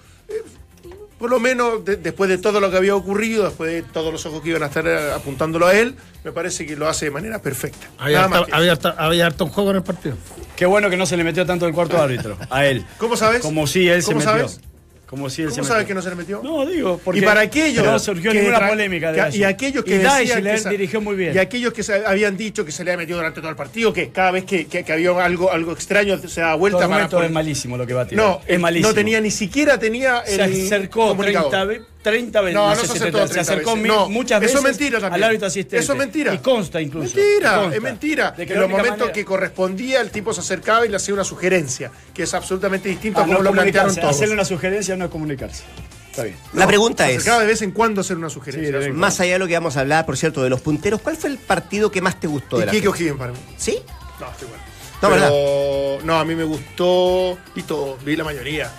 por 1.20 1.30
lo 1.30 1.40
menos 1.40 1.84
de- 1.86 1.98
después 1.98 2.30
de 2.30 2.38
todo 2.38 2.60
lo 2.60 2.72
que 2.72 2.78
había 2.78 2.96
ocurrido, 2.96 3.44
después 3.44 3.72
de 3.72 3.82
todos 3.84 4.12
los 4.12 4.26
ojos 4.26 4.42
que 4.42 4.50
iban 4.50 4.64
a 4.64 4.68
estar 4.68 4.88
apuntándolo 5.14 5.68
a 5.68 5.74
él, 5.76 5.96
me 6.24 6.32
parece 6.32 6.66
que 6.66 6.76
lo 6.76 6.88
hace 6.88 7.06
de 7.06 7.12
manera 7.12 7.42
perfecta. 7.42 7.88
Había, 7.98 8.24
harta, 8.24 8.46
había, 8.52 8.72
harta- 8.72 8.96
había 8.98 9.26
harto 9.28 9.46
juego 9.48 9.70
en 9.72 9.76
el 9.78 9.84
partido. 9.84 10.16
Qué 10.56 10.66
bueno 10.66 10.90
que 10.90 10.98
no 10.98 11.06
se 11.06 11.18
le 11.18 11.24
metió 11.24 11.46
tanto 11.46 11.68
el 11.68 11.74
cuarto 11.74 12.02
árbitro 12.02 12.38
a 12.50 12.66
él. 12.66 12.86
¿Cómo 12.98 13.16
sabes? 13.18 13.42
Como 13.42 13.68
si 13.68 13.88
él 13.88 14.02
se 14.02 14.08
¿Cómo 14.14 14.20
metió. 14.20 14.32
sabes? 14.48 14.62
Como 15.10 15.28
si 15.28 15.42
él 15.42 15.50
¿Cómo 15.50 15.64
se 15.64 15.68
sabes 15.68 15.82
metió. 15.84 15.88
que 15.88 15.94
no 15.96 16.02
se 16.04 16.10
le 16.12 16.16
metió? 16.16 16.42
No, 16.44 16.66
digo, 16.68 17.02
porque 17.04 17.20
y 17.20 17.24
para 17.24 17.42
aquellos 17.42 17.84
no 17.84 17.98
surgió 17.98 18.32
que 18.32 18.42
ninguna 18.42 18.68
polémica 18.68 19.12
de 19.12 19.20
que- 19.24 19.28
eso. 19.30 19.38
y 19.40 19.44
aquellos 19.44 19.84
que 19.84 19.96
y 19.96 19.98
decían 19.98 20.44
que 20.44 20.70
dirigió 20.70 21.02
muy 21.02 21.16
bien. 21.16 21.34
y 21.34 21.40
aquellos 21.40 21.74
que 21.74 21.82
se 21.82 22.06
habían 22.06 22.38
dicho 22.38 22.64
que 22.64 22.72
se 22.72 22.84
le 22.84 22.92
había 22.92 23.00
metido 23.02 23.18
durante 23.18 23.40
todo 23.42 23.50
el 23.50 23.56
partido 23.56 23.92
que 23.92 24.10
cada 24.12 24.30
vez 24.30 24.46
que, 24.46 24.68
que- 24.68 24.86
había 24.94 25.10
algo 25.26 25.52
algo 25.52 25.72
extraño 25.74 26.16
se 26.20 26.42
daba 26.42 26.52
Todo 26.54 26.60
vuelta 26.60 26.78
para 26.80 26.88
momento 26.90 27.24
es 27.24 27.32
malísimo 27.32 27.76
lo 27.76 27.88
que 27.88 27.94
va 27.96 28.02
a 28.02 28.08
tirar. 28.08 28.24
no 28.24 28.42
es 28.46 28.60
malísimo. 28.60 28.90
no 28.90 28.94
tenía 28.94 29.20
ni 29.20 29.32
siquiera 29.32 29.80
tenía 29.80 30.24
se 30.26 30.36
el 30.36 30.42
acercó 30.42 31.08
comunicador. 31.08 31.50
30, 31.50 31.66
ve- 31.66 31.82
30 32.02 32.42
veces. 32.42 32.56
No, 32.56 32.70
no 32.70 32.76
se 32.76 32.82
acercó 32.86 32.98
30, 33.00 33.12
30 33.26 33.34
se 33.34 33.40
acercó 33.40 33.72
veces. 33.72 33.84
mi- 33.84 33.90
No, 33.90 34.10
muchas 34.10 34.42
eso 34.42 34.54
veces 34.54 34.58
es 34.58 34.64
mentira 34.80 35.00
también. 35.00 35.14
al 35.24 35.30
árbitro 35.30 35.48
asistente. 35.48 35.78
Eso 35.84 35.94
es 35.94 36.00
mentira. 36.00 36.34
Y 36.34 36.38
consta 36.40 36.82
incluso. 36.82 37.16
Mentira, 37.16 37.56
consta. 37.58 37.76
es 37.76 37.82
mentira. 37.82 38.32
De 38.32 38.46
que 38.46 38.54
en 38.54 38.60
los 38.62 38.70
momentos 38.70 38.92
manera- 39.00 39.12
que 39.14 39.26
correspondía, 39.26 40.02
el 40.02 40.10
tipo 40.12 40.34
se 40.34 40.40
acercaba 40.42 40.86
y 40.86 40.90
le 40.90 40.96
hacía 40.96 41.14
una 41.14 41.24
sugerencia, 41.24 41.92
que 42.14 42.24
es 42.24 42.34
absolutamente 42.34 42.88
distinto 42.90 43.20
Ah, 43.20 43.24
a 43.24 43.26
como 43.26 43.38
no 43.40 43.44
lo 43.44 43.52
plantearon 43.52 43.94
todos. 43.96 44.10
Hacerle 44.16 44.34
una 44.34 44.46
sugerencia 44.46 44.96
no 44.96 45.06
es 45.06 45.12
comunicarse. 45.12 45.64
Está 46.10 46.24
bien. 46.24 46.36
La 46.54 46.66
pregunta 46.68 47.06
Se 47.06 47.12
es, 47.12 47.18
acercaba 47.20 47.42
de 47.42 47.48
vez 47.48 47.62
en 47.62 47.72
cuando 47.72 48.02
hacer 48.02 48.18
una 48.18 48.30
sugerencia. 48.30 48.80
Sí, 48.80 48.86
de 48.86 48.92
más 48.94 49.20
allá 49.20 49.34
de 49.34 49.40
lo 49.40 49.48
que 49.48 49.54
vamos 49.54 49.78
a 49.78 49.82
hablar, 49.82 50.06
por 50.06 50.18
cierto, 50.18 50.42
de 50.42 50.50
los 50.50 50.62
punteros, 50.62 51.02
¿cuál 51.02 51.18
fue 51.18 51.30
el 51.30 51.38
partido 51.38 51.92
que 51.92 52.02
más 52.02 52.20
te 52.20 52.28
gustó 52.28 52.58
de 52.58 52.64
y 52.64 52.66
la 52.66 52.72
Kike 52.72 52.88
fecha? 52.88 52.96
O'Higgins 52.98 53.18
para 53.20 53.32
mí. 53.34 53.40
¿Sí? 53.58 53.78
No, 54.20 54.32
estoy 54.32 54.48
bueno. 54.48 54.64
No, 55.02 55.10
Pero, 55.10 56.00
no, 56.06 56.20
a 56.20 56.26
mí 56.26 56.36
me 56.36 56.44
gustó, 56.44 57.38
y 57.56 57.62
todo, 57.64 57.98
vi 58.04 58.16
la 58.18 58.24
mayoría. 58.26 58.70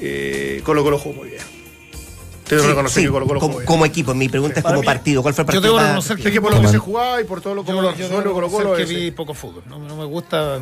Eh, 0.00 0.60
Colo 0.64 0.82
Colo 0.82 0.98
jugó 0.98 1.16
muy 1.20 1.28
bien. 1.30 1.42
Tengo 2.52 2.62
que 2.62 2.66
Sí, 2.68 2.70
reconocer 2.74 3.00
sí, 3.02 3.06
que 3.06 3.12
Colo 3.12 3.26
Colo 3.26 3.40
jugó 3.40 3.64
como, 3.64 3.86
equipo, 3.86 4.14
mi 4.14 4.28
pregunta 4.28 4.58
es 4.58 4.62
Para 4.62 4.74
como 4.74 4.82
mí- 4.82 4.86
partido. 4.86 5.22
¿Cuál 5.22 5.32
fue 5.34 5.42
el 5.42 5.46
Yo 5.46 5.52
partido? 5.52 5.62
debo 5.62 5.76
más- 5.76 5.84
reconocer 5.86 6.16
que 6.18 6.28
Es 6.28 6.34
que 6.34 6.40
por 6.42 6.54
lo 6.54 6.60
que 6.60 6.68
se 6.68 6.78
jugaba 6.78 7.20
y 7.20 7.24
por 7.24 7.40
todo 7.40 7.54
lo 7.54 7.64
Yo, 7.64 7.72
lo 7.80 7.82
yo 7.82 7.90
resuelve 8.08 8.30
Colo 8.30 8.48
Colo 8.50 8.74
que 8.76 8.84
vi 8.84 9.10
poco 9.10 9.32
fútbol. 9.32 9.62
No, 9.68 9.78
no 9.78 9.96
me 9.96 10.04
gusta 10.04 10.58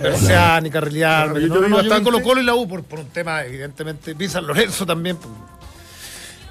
versear 0.00 0.62
ni 0.62 0.70
carrilear. 0.70 1.28
No, 1.28 1.34
No, 1.34 1.40
yo 1.40 1.46
no, 1.48 1.68
no, 1.68 1.82
yo 1.82 1.94
vi. 1.98 2.02
Colo 2.04 2.22
Colo 2.22 2.40
y 2.40 2.44
la 2.44 2.54
U 2.54 2.66
por, 2.66 2.82
por 2.84 3.00
un 3.00 3.06
tema, 3.08 3.44
evidentemente. 3.44 4.14
Vi 4.14 4.28
San 4.28 4.46
Lorenzo 4.46 4.86
también. 4.86 5.16
pues. 5.16 5.28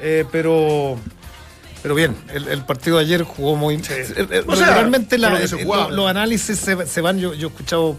Eh, 0.02 0.26
pero. 0.32 0.98
Pero 1.82 1.94
bien, 1.96 2.16
el, 2.34 2.48
el 2.48 2.64
partido 2.66 2.98
de 2.98 3.04
ayer 3.06 3.24
jugó 3.24 3.56
muy. 3.56 3.78
Sí. 3.84 3.94
Eh, 3.94 4.28
eh, 4.32 4.44
O 4.48 4.56
sea, 4.56 4.68
regularmente 4.68 5.18
la- 5.18 5.40
que 5.40 5.48
se 5.48 5.56
eh, 5.60 5.64
jugaba. 5.64 5.90
lo- 5.90 5.96
los 5.98 6.10
análisis 6.10 6.58
se, 6.60 6.86
se 6.86 7.02
van. 7.02 7.20
Yo, 7.20 7.34
yo 7.34 7.48
he 7.48 7.52
escuchado 7.52 7.96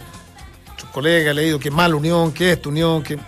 muchos 0.71 0.90
colegas, 0.90 1.33
he 1.33 1.35
leído 1.35 1.59
que 1.59 1.71
mal 1.71 1.95
Unión, 1.95 2.33
que 2.33 2.52
esto, 2.52 2.69
Unión, 2.69 3.02
que. 3.02 3.19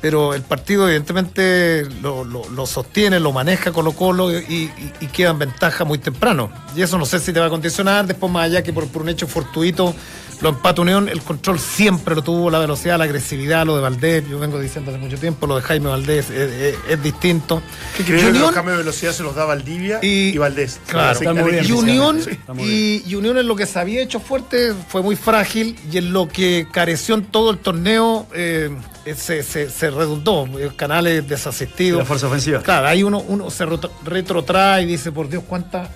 Pero 0.00 0.32
el 0.34 0.42
partido, 0.42 0.88
evidentemente, 0.88 1.86
lo, 2.02 2.24
lo- 2.24 2.48
lo 2.48 2.66
sostiene, 2.66 3.20
lo 3.20 3.32
maneja 3.32 3.70
Colo 3.72 3.92
Colo 3.92 4.32
y, 4.32 4.36
y- 4.44 4.92
y 5.00 5.06
queda 5.08 5.30
en 5.30 5.38
ventaja 5.38 5.84
muy 5.84 5.98
temprano. 5.98 6.50
Y 6.74 6.82
eso 6.82 6.96
no 6.98 7.04
sé 7.04 7.18
si 7.18 7.32
te 7.32 7.40
va 7.40 7.46
a 7.46 7.50
condicionar. 7.50 8.06
Después, 8.06 8.32
más 8.32 8.44
allá 8.46 8.62
que 8.62 8.72
por, 8.72 8.86
por 8.88 9.02
un 9.02 9.10
hecho 9.10 9.26
fortuito 9.26 9.94
lo 10.40 10.48
empata 10.48 10.80
Unión, 10.80 11.10
el 11.10 11.20
control 11.20 11.58
siempre 11.58 12.14
lo 12.14 12.22
tuvo, 12.22 12.48
la 12.50 12.58
velocidad, 12.58 12.96
la 12.96 13.04
agresividad, 13.04 13.66
lo 13.66 13.76
de 13.76 13.82
Valdés. 13.82 14.24
Yo 14.26 14.38
vengo 14.38 14.58
diciendo 14.58 14.90
hace 14.90 14.98
mucho 14.98 15.18
tiempo, 15.18 15.46
lo 15.46 15.56
de 15.56 15.60
Jaime 15.60 15.88
Valdés 15.90 16.30
es, 16.30 16.50
es- 16.50 16.76
es 16.88 17.02
distinto. 17.02 17.60
¿Qué 17.94 18.04
crees 18.04 18.24
que 18.24 18.38
los 18.38 18.50
cambios 18.52 18.78
de 18.78 18.82
velocidad 18.84 19.12
se 19.12 19.22
los 19.22 19.34
da 19.34 19.44
Valdivia 19.44 19.98
y, 20.00 20.30
y- 20.30 20.38
Valdés? 20.38 20.80
Claro, 20.86 21.18
Se 21.18 21.24
está 21.26 21.34
muy 21.42 21.50
bien. 21.52 21.66
y 21.66 21.72
Unión, 21.72 22.22
Sí. 22.22 22.30
está 22.30 22.54
muy 22.54 22.64
y, 22.64 23.02
y 23.06 23.14
Unión 23.16 23.36
en 23.36 23.46
lo 23.48 23.54
que 23.54 23.66
se 23.66 23.78
había 23.80 24.00
hecho 24.00 24.18
fuerte 24.18 24.72
fue 24.88 25.02
muy 25.02 25.14
frágil 25.14 25.78
y 25.92 25.98
en 25.98 26.10
lo 26.14 26.26
que 26.26 26.66
careció 26.72 27.16
en 27.16 27.24
todo 27.26 27.50
el 27.50 27.58
torneo 27.58 28.26
eh, 28.34 28.70
se, 29.16 29.42
se- 29.42 29.70
se 29.70 29.90
redundó. 29.90 30.46
eh, 30.58 30.70
Canales 30.76 31.26
desasistidos. 31.28 31.98
La 32.00 32.04
fuerza 32.04 32.26
ofensiva. 32.26 32.62
Claro, 32.62 32.86
ahí 32.86 33.02
uno, 33.02 33.20
uno 33.20 33.50
se 33.50 33.64
retro- 33.66 33.90
retrotrae 34.04 34.82
y 34.82 34.86
dice, 34.86 35.12
por 35.12 35.28
Dios, 35.28 35.42
cuánta, 35.46 35.88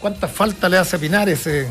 cuánta 0.00 0.28
falta 0.28 0.68
le 0.68 0.78
hace 0.78 0.96
a 0.96 0.98
Pinar 0.98 1.28
ese, 1.28 1.68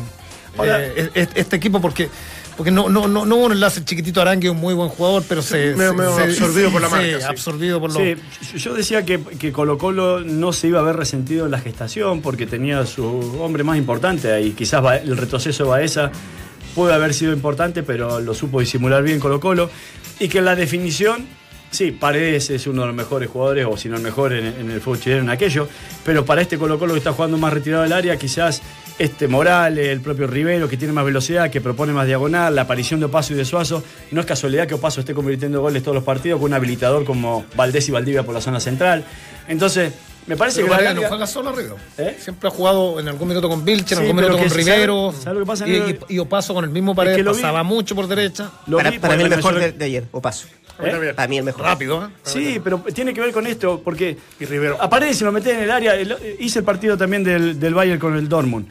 Ahora- 0.56 0.84
eh, 0.84 0.92
es- 0.96 1.10
es- 1.14 1.28
este 1.34 1.56
equipo, 1.56 1.80
porque 1.80 2.08
porque 2.54 2.70
no, 2.70 2.90
no, 2.90 3.08
no, 3.08 3.24
no 3.24 3.36
hubo 3.36 3.46
un 3.46 3.52
enlace 3.52 3.80
el 3.80 3.86
chiquitito 3.86 4.20
Arangue, 4.20 4.50
un 4.50 4.58
muy 4.58 4.74
buen 4.74 4.90
jugador, 4.90 5.24
pero 5.26 5.40
se, 5.40 5.74
se- 5.74 5.82
absorbido 6.22 6.70
por 6.70 6.82
la 6.82 6.90
marca, 6.90 7.06
sí. 7.18 7.24
absorbido 7.26 7.80
por 7.80 7.90
Sí, 7.92 8.14
yo 8.58 8.74
decía 8.74 9.06
que, 9.06 9.18
que 9.38 9.52
Colo 9.52 9.78
Colo 9.78 10.20
no 10.20 10.52
se 10.52 10.68
iba 10.68 10.78
a 10.80 10.82
ver 10.82 10.96
resentido 10.96 11.46
en 11.46 11.50
la 11.50 11.58
gestación 11.58 12.20
porque 12.20 12.46
tenía 12.46 12.84
su 12.84 13.06
hombre 13.40 13.64
más 13.64 13.78
importante 13.78 14.30
ahí. 14.30 14.50
Quizás 14.50 14.82
el 15.02 15.16
retroceso 15.16 15.64
de 15.64 15.70
Baeza 15.70 16.10
puede 16.74 16.92
haber 16.92 17.14
sido 17.14 17.32
importante, 17.32 17.82
pero 17.82 18.20
lo 18.20 18.34
supo 18.34 18.60
disimular 18.60 19.02
bien 19.02 19.18
Colo 19.18 19.40
Colo. 19.40 19.70
Y 20.18 20.28
que 20.28 20.40
la 20.40 20.54
definición, 20.54 21.26
sí, 21.70 21.90
Paredes 21.92 22.50
es 22.50 22.66
uno 22.66 22.82
de 22.82 22.88
los 22.88 22.96
mejores 22.96 23.28
jugadores, 23.28 23.66
o 23.68 23.76
si 23.76 23.88
no 23.88 23.96
el 23.96 24.02
mejor 24.02 24.32
en, 24.32 24.46
en 24.46 24.70
el 24.70 24.80
fútbol 24.80 25.00
chileno 25.00 25.22
en 25.22 25.30
aquello, 25.30 25.68
pero 26.04 26.24
para 26.24 26.42
este 26.42 26.58
Colo 26.58 26.78
Colo 26.78 26.94
que 26.94 26.98
está 26.98 27.12
jugando 27.12 27.38
más 27.38 27.52
retirado 27.52 27.82
del 27.82 27.92
área, 27.92 28.16
quizás 28.16 28.62
este 28.98 29.26
Morales, 29.26 29.88
el 29.88 30.00
propio 30.00 30.26
Rivero, 30.26 30.68
que 30.68 30.76
tiene 30.76 30.92
más 30.92 31.04
velocidad, 31.04 31.50
que 31.50 31.60
propone 31.60 31.92
más 31.92 32.06
diagonal, 32.06 32.54
la 32.54 32.62
aparición 32.62 33.00
de 33.00 33.06
Opaso 33.06 33.32
y 33.32 33.36
de 33.36 33.44
Suazo, 33.44 33.82
no 34.10 34.20
es 34.20 34.26
casualidad 34.26 34.66
que 34.66 34.74
Opaso 34.74 35.00
esté 35.00 35.14
convirtiendo 35.14 35.60
goles 35.60 35.82
todos 35.82 35.94
los 35.94 36.04
partidos 36.04 36.40
con 36.40 36.50
un 36.50 36.54
habilitador 36.54 37.04
como 37.04 37.44
Valdés 37.56 37.88
y 37.88 37.92
Valdivia 37.92 38.22
por 38.22 38.34
la 38.34 38.40
zona 38.40 38.60
central. 38.60 39.04
Entonces, 39.48 39.92
me 40.26 40.36
parece 40.36 40.56
Pero 40.60 40.66
que 40.66 40.70
la 40.70 40.76
Varela 40.76 40.94
no 41.02 41.08
juega 41.08 41.26
solo 41.26 41.50
arriba. 41.50 41.76
¿Eh? 41.98 42.16
Siempre 42.20 42.48
ha 42.48 42.50
jugado 42.52 43.00
en 43.00 43.08
algún 43.08 43.28
minuto 43.28 43.48
con 43.48 43.64
Vilche, 43.64 43.94
en 43.94 44.00
Sí, 44.00 44.06
algún 44.06 44.16
minuto 44.16 44.36
que 44.36 44.48
con 44.48 44.56
Rivero. 44.56 45.12
¿sabe 45.20 45.34
lo 45.34 45.40
que 45.40 45.46
pasa, 45.46 45.66
y, 45.68 45.72
y, 45.76 45.98
y 46.14 46.18
Opaso 46.18 46.54
con 46.54 46.64
el 46.64 46.70
mismo 46.70 46.94
pared, 46.94 47.16
que 47.16 47.22
lo 47.22 47.32
vi- 47.34 47.40
pasaba 47.42 47.62
mucho 47.62 47.94
por 47.94 48.06
derecha. 48.06 48.50
lo 48.66 48.76
Para, 48.78 48.90
vi 48.90 48.98
para 48.98 49.16
mí 49.16 49.24
el 49.24 49.30
mejor 49.30 49.54
me 49.54 49.72
de, 49.72 49.84
ayer, 49.84 50.04
Opaso. 50.12 50.46
También. 50.78 51.14
Para 51.14 51.28
mí 51.28 51.38
el 51.38 51.44
mejor. 51.44 51.62
Rápido, 51.62 52.04
¿eh? 52.04 52.08
Sí, 52.22 52.60
pero 52.62 52.78
tiene 52.94 53.12
que 53.14 53.20
ver 53.20 53.30
con 53.32 53.46
esto, 53.46 53.80
porque 53.84 54.16
Y 54.40 54.44
Rivero. 54.46 54.78
aparece, 54.80 55.24
lo 55.24 55.30
mete 55.32 55.52
en 55.52 55.60
el 55.60 55.70
área. 55.70 55.94
el- 55.94 56.16
hice 56.40 56.60
el 56.60 56.64
partido 56.64 56.96
también 56.96 57.22
del, 57.22 57.60
del 57.60 57.74
Bayern 57.74 58.00
con 58.00 58.16
el 58.16 58.28
Dortmund. 58.28 58.66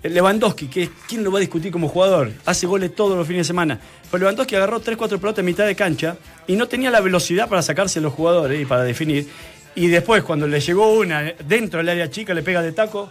El 0.00 0.14
Lewandowski, 0.14 0.68
que 0.68 0.84
es- 0.84 0.90
¿quién 1.08 1.24
lo 1.24 1.32
va 1.32 1.38
a 1.38 1.40
discutir 1.40 1.72
como 1.72 1.88
jugador? 1.88 2.30
Hace 2.46 2.66
goles 2.68 2.94
todos 2.94 3.16
los 3.18 3.26
fines 3.26 3.40
de 3.40 3.48
semana. 3.48 3.80
Pero 4.10 4.20
Lewandowski 4.20 4.54
agarró 4.54 4.80
3-4 4.80 5.18
pelotas 5.18 5.40
en 5.40 5.46
mitad 5.46 5.66
de 5.66 5.74
cancha 5.74 6.16
y 6.46 6.54
no 6.54 6.68
tenía 6.68 6.90
la 6.90 7.00
velocidad 7.00 7.48
para 7.48 7.62
sacarse 7.62 8.00
los 8.00 8.12
jugadores 8.12 8.60
y 8.60 8.64
para 8.64 8.84
definir. 8.84 9.28
Y 9.74 9.88
después, 9.88 10.22
cuando 10.22 10.46
le 10.46 10.60
llegó 10.60 10.92
una 10.92 11.32
dentro 11.46 11.78
del 11.78 11.88
área 11.88 12.10
chica, 12.10 12.34
le 12.34 12.42
pega 12.42 12.62
de 12.62 12.72
taco. 12.72 13.10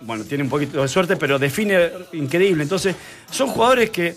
Bueno, 0.00 0.24
tiene 0.24 0.44
un 0.44 0.50
poquito 0.50 0.82
de 0.82 0.88
suerte, 0.88 1.16
pero 1.16 1.38
define 1.38 1.90
increíble. 2.12 2.62
Entonces, 2.62 2.94
son 3.30 3.48
jugadores 3.48 3.90
que, 3.90 4.16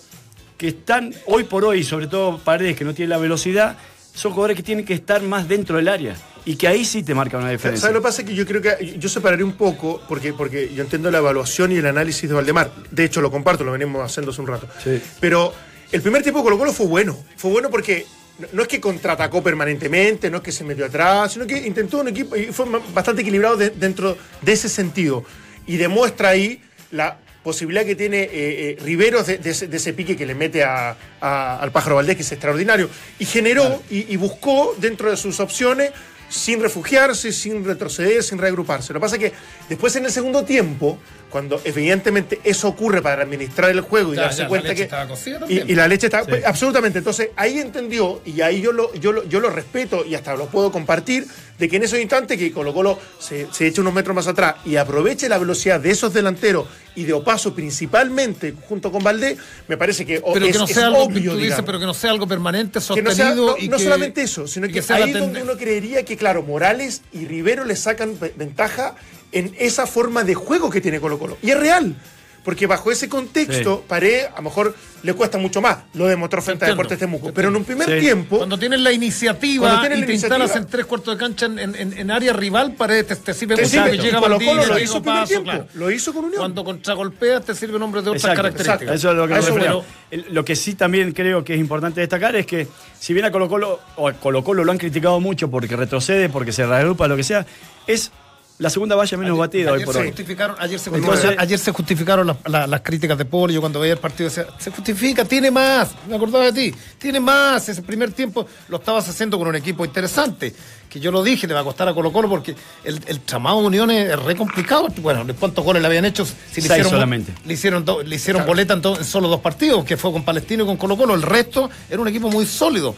que 0.58 0.69
están 0.69 1.13
hoy 1.25 1.43
por 1.43 1.65
hoy, 1.65 1.84
sobre 1.84 2.08
todo 2.08 2.38
Paredes, 2.38 2.77
que 2.77 2.86
no 2.86 2.93
tiene 2.93 3.10
la 3.10 3.17
velocidad, 3.17 3.77
son 4.13 4.31
jugadores 4.34 4.58
que 4.58 4.63
tienen 4.63 4.86
que 4.86 4.93
estar 4.93 5.22
más 5.22 5.48
dentro 5.48 5.77
del 5.77 5.88
área. 5.88 6.15
Y 6.46 6.55
que 6.55 6.67
ahí 6.67 6.84
sí 6.84 7.03
te 7.03 7.13
marca 7.13 7.38
una 7.38 7.50
diferencia. 7.50 7.81
¿Sabes 7.81 7.96
lo 7.96 8.01
que 8.01 8.03
pasa? 8.03 8.25
Que 8.25 8.34
yo 8.34 8.46
creo 8.46 8.62
que 8.62 8.98
yo 8.98 9.10
separaría 9.10 9.46
un 9.46 9.53
poco, 9.53 10.01
porque, 10.08 10.34
porque 10.34 10.74
yo 10.74 10.84
entiendo 10.84 11.12
la 11.12 11.19
evaluación 11.19 11.72
y 11.72 11.75
el 11.75 11.86
análisis 11.86 12.27
de 12.27 12.36
Valdemar. 12.36 12.72
De 12.91 13.05
hecho, 13.05 13.22
lo 13.22 13.29
comparto, 13.29 13.63
lo 13.63 13.72
venimos 13.72 14.01
haciendo 14.01 14.31
hace 14.31 14.41
un 14.41 14.48
rato. 14.48 14.67
Sí. 14.84 15.01
Pero 15.19 15.53
el 15.91 16.01
primer 16.01 16.24
tiempo 16.24 16.43
Colo 16.43 16.58
Colo 16.58 16.74
fue 16.74 16.88
bueno. 16.88 17.17
Fue 17.36 17.51
bueno 17.51 17.69
porque 17.69 18.05
no- 18.53 18.62
es 18.62 18.67
que 18.67 18.79
contraatacó 18.79 19.41
permanentemente, 19.43 20.29
no 20.29 20.38
es 20.38 20.43
que 20.43 20.51
se 20.51 20.63
metió 20.63 20.86
atrás, 20.86 21.34
sino 21.34 21.46
que 21.48 21.58
intentó 21.67 22.00
un 22.00 22.08
equipo 22.08 22.36
y 22.36 22.46
fue 22.48 22.65
bastante 22.93 23.22
equilibrado 23.22 23.58
de- 23.58 23.69
dentro 23.72 24.17
de 24.41 24.51
ese 24.51 24.69
sentido. 24.69 25.24
Y 25.67 25.77
demuestra 25.77 26.29
ahí 26.29 26.62
la 26.91 27.17
posibilidad 27.43 27.86
que 27.86 27.96
tiene 27.96 28.24
eh, 28.24 28.29
eh, 28.34 28.77
Riveros 28.84 29.27
de, 29.27 29.38
de 29.38 29.50
ese, 29.51 29.67
de 29.67 29.77
ese 29.77 29.93
pique 29.93 30.15
que 30.17 30.25
le 30.25 30.36
mete 30.36 30.63
a- 30.63 30.96
a- 31.22 31.60
al 31.60 31.72
pájaro 31.72 31.96
Valdés, 31.96 32.15
que 32.15 32.24
es 32.24 32.31
extraordinario. 32.31 32.89
Y 33.19 33.25
generó 33.25 33.81
y, 33.89 34.12
y 34.13 34.17
buscó 34.17 34.75
dentro 34.77 35.10
de 35.10 35.17
sus 35.17 35.39
opciones 35.39 35.91
sin 36.29 36.62
refugiarse, 36.62 37.31
sin 37.31 37.65
retroceder, 37.65 38.22
sin 38.24 38.38
reagruparse. 38.38 38.93
Lo 38.93 39.00
que 39.00 39.01
pasa 39.01 39.15
es 39.15 39.22
que 39.22 39.34
después 39.67 39.96
en 39.96 40.05
el 40.05 40.12
segundo 40.12 40.43
tiempo, 40.43 41.00
cuando 41.29 41.62
evidentemente 41.63 42.39
eso 42.43 42.67
ocurre 42.67 43.01
para 43.01 43.24
administrar 43.24 43.69
el 43.71 43.81
juego 43.81 44.13
y 44.13 44.15
Ya, 44.17 44.24
darse 44.24 44.38
ya, 44.39 44.43
la 44.43 44.50
cuenta 44.50 44.67
leche 44.69 44.77
que... 44.77 44.83
estaba 44.83 45.07
cocida 45.07 45.36
y, 45.38 45.39
también. 45.39 45.69
y 45.69 45.75
la 45.75 45.88
leche 45.88 46.07
está... 46.07 46.24
pues, 46.25 46.45
absolutamente. 46.45 46.98
Entonces 47.00 47.29
ahí 47.36 47.59
entendió 47.59 48.21
y 48.25 48.41
ahí 48.41 48.62
yo 48.62 48.71
lo, 48.71 48.93
yo, 48.95 49.12
lo, 49.12 49.24
yo 49.27 49.39
lo 49.39 49.50
respeto 49.50 50.05
y 50.05 50.15
hasta 50.15 50.36
lo 50.36 50.48
puedo 50.48 50.71
compartir, 50.71 51.25
de 51.57 51.67
que 51.67 51.75
en 51.75 51.83
esos 51.83 52.00
instantes 52.00 52.38
que 52.38 52.51
Colo 52.51 52.74
Colo 52.74 52.98
se, 53.19 53.48
se 53.51 53.67
eche 53.67 53.81
unos 53.81 53.93
metros 53.93 54.15
más 54.15 54.27
atrás 54.27 54.55
y 54.65 54.77
aproveche 54.77 55.27
la 55.29 55.38
velocidad 55.38 55.79
de 55.79 55.91
esos 55.91 56.13
delanteros 56.13 56.67
y 56.95 57.03
de 57.03 57.13
Opaso 57.13 57.53
principalmente 57.53 58.53
junto 58.67 58.91
con 58.91 59.03
Valdés, 59.03 59.38
me 59.67 59.77
parece 59.77 60.05
que 60.05 60.21
Pero 60.33 60.45
es, 60.45 60.51
que 60.53 60.57
no 60.57 60.65
es 60.65 60.71
sea 60.74 60.88
algo, 60.88 61.03
obvio, 61.03 61.31
tú 61.31 61.38
dices, 61.38 61.41
digamos. 61.43 61.65
pero 61.65 61.79
que 61.79 61.86
no 61.86 61.93
sea 61.93 62.12
algo 62.12 62.27
permanente, 62.27 62.79
Que 62.79 62.81
sostenido 62.81 63.09
no, 63.12 63.15
sea- 63.15 63.36
no- 63.36 63.57
y 63.57 63.67
no 63.69 63.77
que- 63.77 63.83
solamente 63.83 64.21
eso, 64.21 64.48
sino 64.48 64.67
que, 64.67 64.81
sea 64.81 65.00
la 65.00 65.05
ahí 65.05 65.12
es 65.12 65.19
donde 65.19 65.41
uno 65.43 65.57
creería 65.57 66.03
que, 66.03 66.17
claro, 66.17 66.43
Morales 66.43 67.01
y 67.12 67.25
Rivero 67.25 67.65
le 67.65 67.75
sacan 67.75 68.17
ve- 68.19 68.33
ventaja 68.36 68.95
en 69.31 69.53
esa 69.59 69.86
forma 69.88 70.24
de 70.24 70.36
juego 70.36 70.69
que 70.69 70.81
tiene 70.81 71.00
Colo 71.00 71.17
Colo. 71.19 71.38
Y 71.41 71.51
es 71.51 71.59
real. 71.59 71.95
Porque 72.43 72.65
bajo 72.67 72.89
ese 72.89 73.09
contexto, 73.09 73.83
Pared 73.86 74.27
a 74.33 74.38
lo 74.38 74.43
mejor 74.43 74.74
le 75.03 75.13
cuesta 75.13 75.38
mucho 75.38 75.62
más. 75.62 75.79
Lo 75.93 76.07
demostró 76.07 76.41
frente 76.41 76.63
a 76.63 76.69
Entiendo, 76.69 76.83
Deportes 76.83 76.98
Temuco. 77.00 77.33
Pero 77.33 77.50
en 77.50 77.55
un 77.57 77.65
primer 77.65 77.88
Sí. 77.88 78.00
tiempo. 78.00 78.38
Cuando 78.38 78.57
tienes 78.57 78.79
la 78.79 78.93
iniciativa 78.93 79.65
Cuando 79.67 79.81
tienes 79.81 79.98
y 79.98 80.01
la 80.01 80.07
te 80.07 80.13
iniciativa- 80.13 80.43
instalas 80.45 80.63
en 80.65 80.71
tres 80.71 80.86
cuartos 80.86 81.15
de 81.15 81.19
cancha 81.19 81.45
en, 81.48 81.59
en- 81.75 81.98
en 81.98 82.12
área 82.12 82.31
rival, 82.33 82.74
paredes 82.75 83.07
te, 83.07 83.15
te 83.17 83.33
sirve 83.33 83.55
Te 83.55 83.63
mucho 83.63 83.71
sirve. 83.74 83.91
que 83.91 83.98
llega 84.03 84.19
Colo 84.19 84.39
Colo 84.39 84.65
lo 84.65 84.79
hizo 84.79 85.01
primer 85.03 85.27
tiempo. 85.27 85.43
claro. 85.51 85.67
Lo 85.75 85.91
hizo 85.91 86.13
con 86.13 86.25
Unión. 86.25 86.39
Cuando 86.39 86.63
contragolpeas 86.63 87.43
te 87.43 87.53
sirven 87.53 87.81
hombres 87.81 88.05
de 88.05 88.09
otras 88.12 88.24
Exacto, 88.24 88.41
características. 88.41 88.81
exacto. 88.81 88.93
Eso 88.95 89.12
es 89.12 89.17
lo 89.17 89.27
que 89.27 89.33
A 89.36 89.41
me 89.67 89.74
voy. 89.74 89.83
El- 90.09 90.25
Lo 90.33 90.45
que 90.45 90.55
sí 90.55 90.74
también 90.75 91.12
creo 91.12 91.43
que 91.43 91.53
es 91.53 91.59
importante 91.59 92.00
destacar 92.00 92.36
es 92.38 92.45
que, 92.48 92.67
si 92.98 93.13
bien 93.13 93.25
a 93.25 93.31
Colo 93.31 93.48
Colo, 93.50 93.79
o 93.98 94.07
a 94.07 94.13
Colo 94.13 94.43
Colo 94.45 94.63
lo 94.63 94.71
han 94.71 94.77
criticado 94.77 95.19
mucho 95.19 95.51
porque 95.51 95.75
retrocede, 95.75 96.29
porque 96.29 96.51
se 96.53 96.65
reagrupa, 96.65 97.07
lo 97.07 97.17
que 97.17 97.24
sea, 97.24 97.45
es 97.86 98.12
la 98.60 98.70
segunda 98.70 98.96
valla 98.96 99.18
menos 99.18 99.38
batida 99.38 99.72
hoy 99.72 99.78
Ayer 99.78 99.86
por 99.86 99.96
se, 99.96 100.01
hoy. 100.01 100.08
justificaron, 100.08 100.56
ayer, 100.60 100.80
se 100.80 100.89
Entonces- 100.89 101.10
justificaron, 101.12 101.39
ayer 101.42 101.60
se 101.60 101.72
justificaron 101.72 102.28
las, 102.28 102.38
la- 102.46 102.68
las 102.68 102.82
críticas 102.82 103.18
de 103.18 103.24
Poli. 103.25 103.54
Yo 103.54 103.62
cuando 103.62 103.80
veía 103.80 103.94
el 103.94 104.00
partido 104.00 104.30
decía, 104.30 104.46
se 104.60 104.70
justifica, 104.70 105.24
tiene 105.25 105.50
más. 105.50 105.92
Me 106.08 106.16
acordaba 106.16 106.44
de 106.51 106.54
ti, 106.54 106.78
tiene 106.98 107.20
más. 107.22 107.68
Ese 107.70 107.82
primer 107.82 108.12
tiempo 108.12 108.46
lo 108.68 108.78
estabas 108.78 109.08
haciendo 109.10 109.39
con 109.39 109.48
un 109.48 109.56
equipo 109.56 109.84
interesante. 109.86 110.54
Que 110.89 111.00
yo 111.00 111.12
lo 111.12 111.24
dije, 111.24 111.48
le 111.48 111.54
va 111.54 111.60
a 111.60 111.63
costar 111.63 111.88
a 111.88 111.94
Colo 111.94 112.12
Colo 112.12 112.28
porque 112.28 112.56
el, 112.84 113.00
el 113.08 113.20
tramado 113.22 113.62
de 113.62 113.68
Unión 113.68 113.92
es 113.92 114.18
re 114.22 114.36
complicado. 114.36 114.88
Bueno, 114.98 115.24
¿cuántos 115.39 115.63
goles 115.63 115.82
le 115.82 115.88
habían 115.88 116.04
hecho? 116.04 116.25
Si 116.25 116.32
le 116.32 116.46
Seis 116.54 116.66
hicieron, 116.66 116.89
solamente. 116.92 117.32
Le 117.46 117.54
hicieron, 117.54 117.86
do- 117.86 118.01
le 118.04 118.16
hicieron 118.16 118.46
boleta 118.46 118.74
en, 118.74 118.82
en 118.86 119.06
solo 119.06 119.28
dos 119.30 119.39
partidos, 119.39 119.86
que 119.86 119.96
fue 119.98 120.12
con 120.12 120.24
Palestino 120.25 120.63
y 120.63 120.66
con 120.66 120.78
Colo 120.78 120.98
Colo. 120.98 121.13
El 121.16 121.22
resto 121.22 121.70
era 121.89 122.01
un 122.01 122.08
equipo 122.08 122.30
muy 122.30 122.46
sólido. 122.46 122.96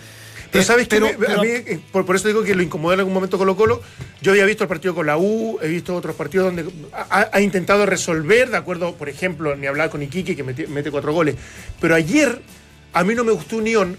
Pero 0.51 0.61
Eh, 0.61 0.65
sabes 0.65 0.87
que 0.87 0.97
a 0.97 0.99
mí, 0.99 1.47
eh, 1.47 1.79
por, 1.91 2.05
por 2.05 2.15
eso 2.15 2.27
digo 2.27 2.43
que 2.43 2.53
lo 2.53 2.61
incomodó 2.61 2.93
en 2.93 2.99
algún 2.99 3.13
momento 3.13 3.37
Colo 3.37 3.55
Colo. 3.55 3.81
Yo 4.21 4.31
había 4.31 4.45
visto 4.45 4.63
el 4.63 4.67
partido 4.67 4.93
con 4.93 5.05
la 5.05 5.17
U, 5.17 5.57
he 5.61 5.67
visto 5.67 5.95
otros 5.95 6.15
partidos 6.15 6.53
donde 6.53 6.71
ha, 6.93 7.29
ha 7.31 7.41
intentado 7.41 7.85
resolver, 7.85 8.49
de 8.49 8.57
acuerdo, 8.57 8.95
por 8.95 9.09
ejemplo, 9.09 9.55
ni 9.55 9.67
hablar 9.67 9.89
con 9.89 10.03
Iquique 10.03 10.35
que 10.35 10.43
mete, 10.43 10.67
mete 10.67 10.91
cuatro 10.91 11.13
goles. 11.13 11.35
Pero 11.79 11.95
ayer 11.95 12.41
a 12.93 13.03
mí 13.03 13.15
no 13.15 13.23
me 13.23 13.31
gustó 13.31 13.57
Unión, 13.57 13.97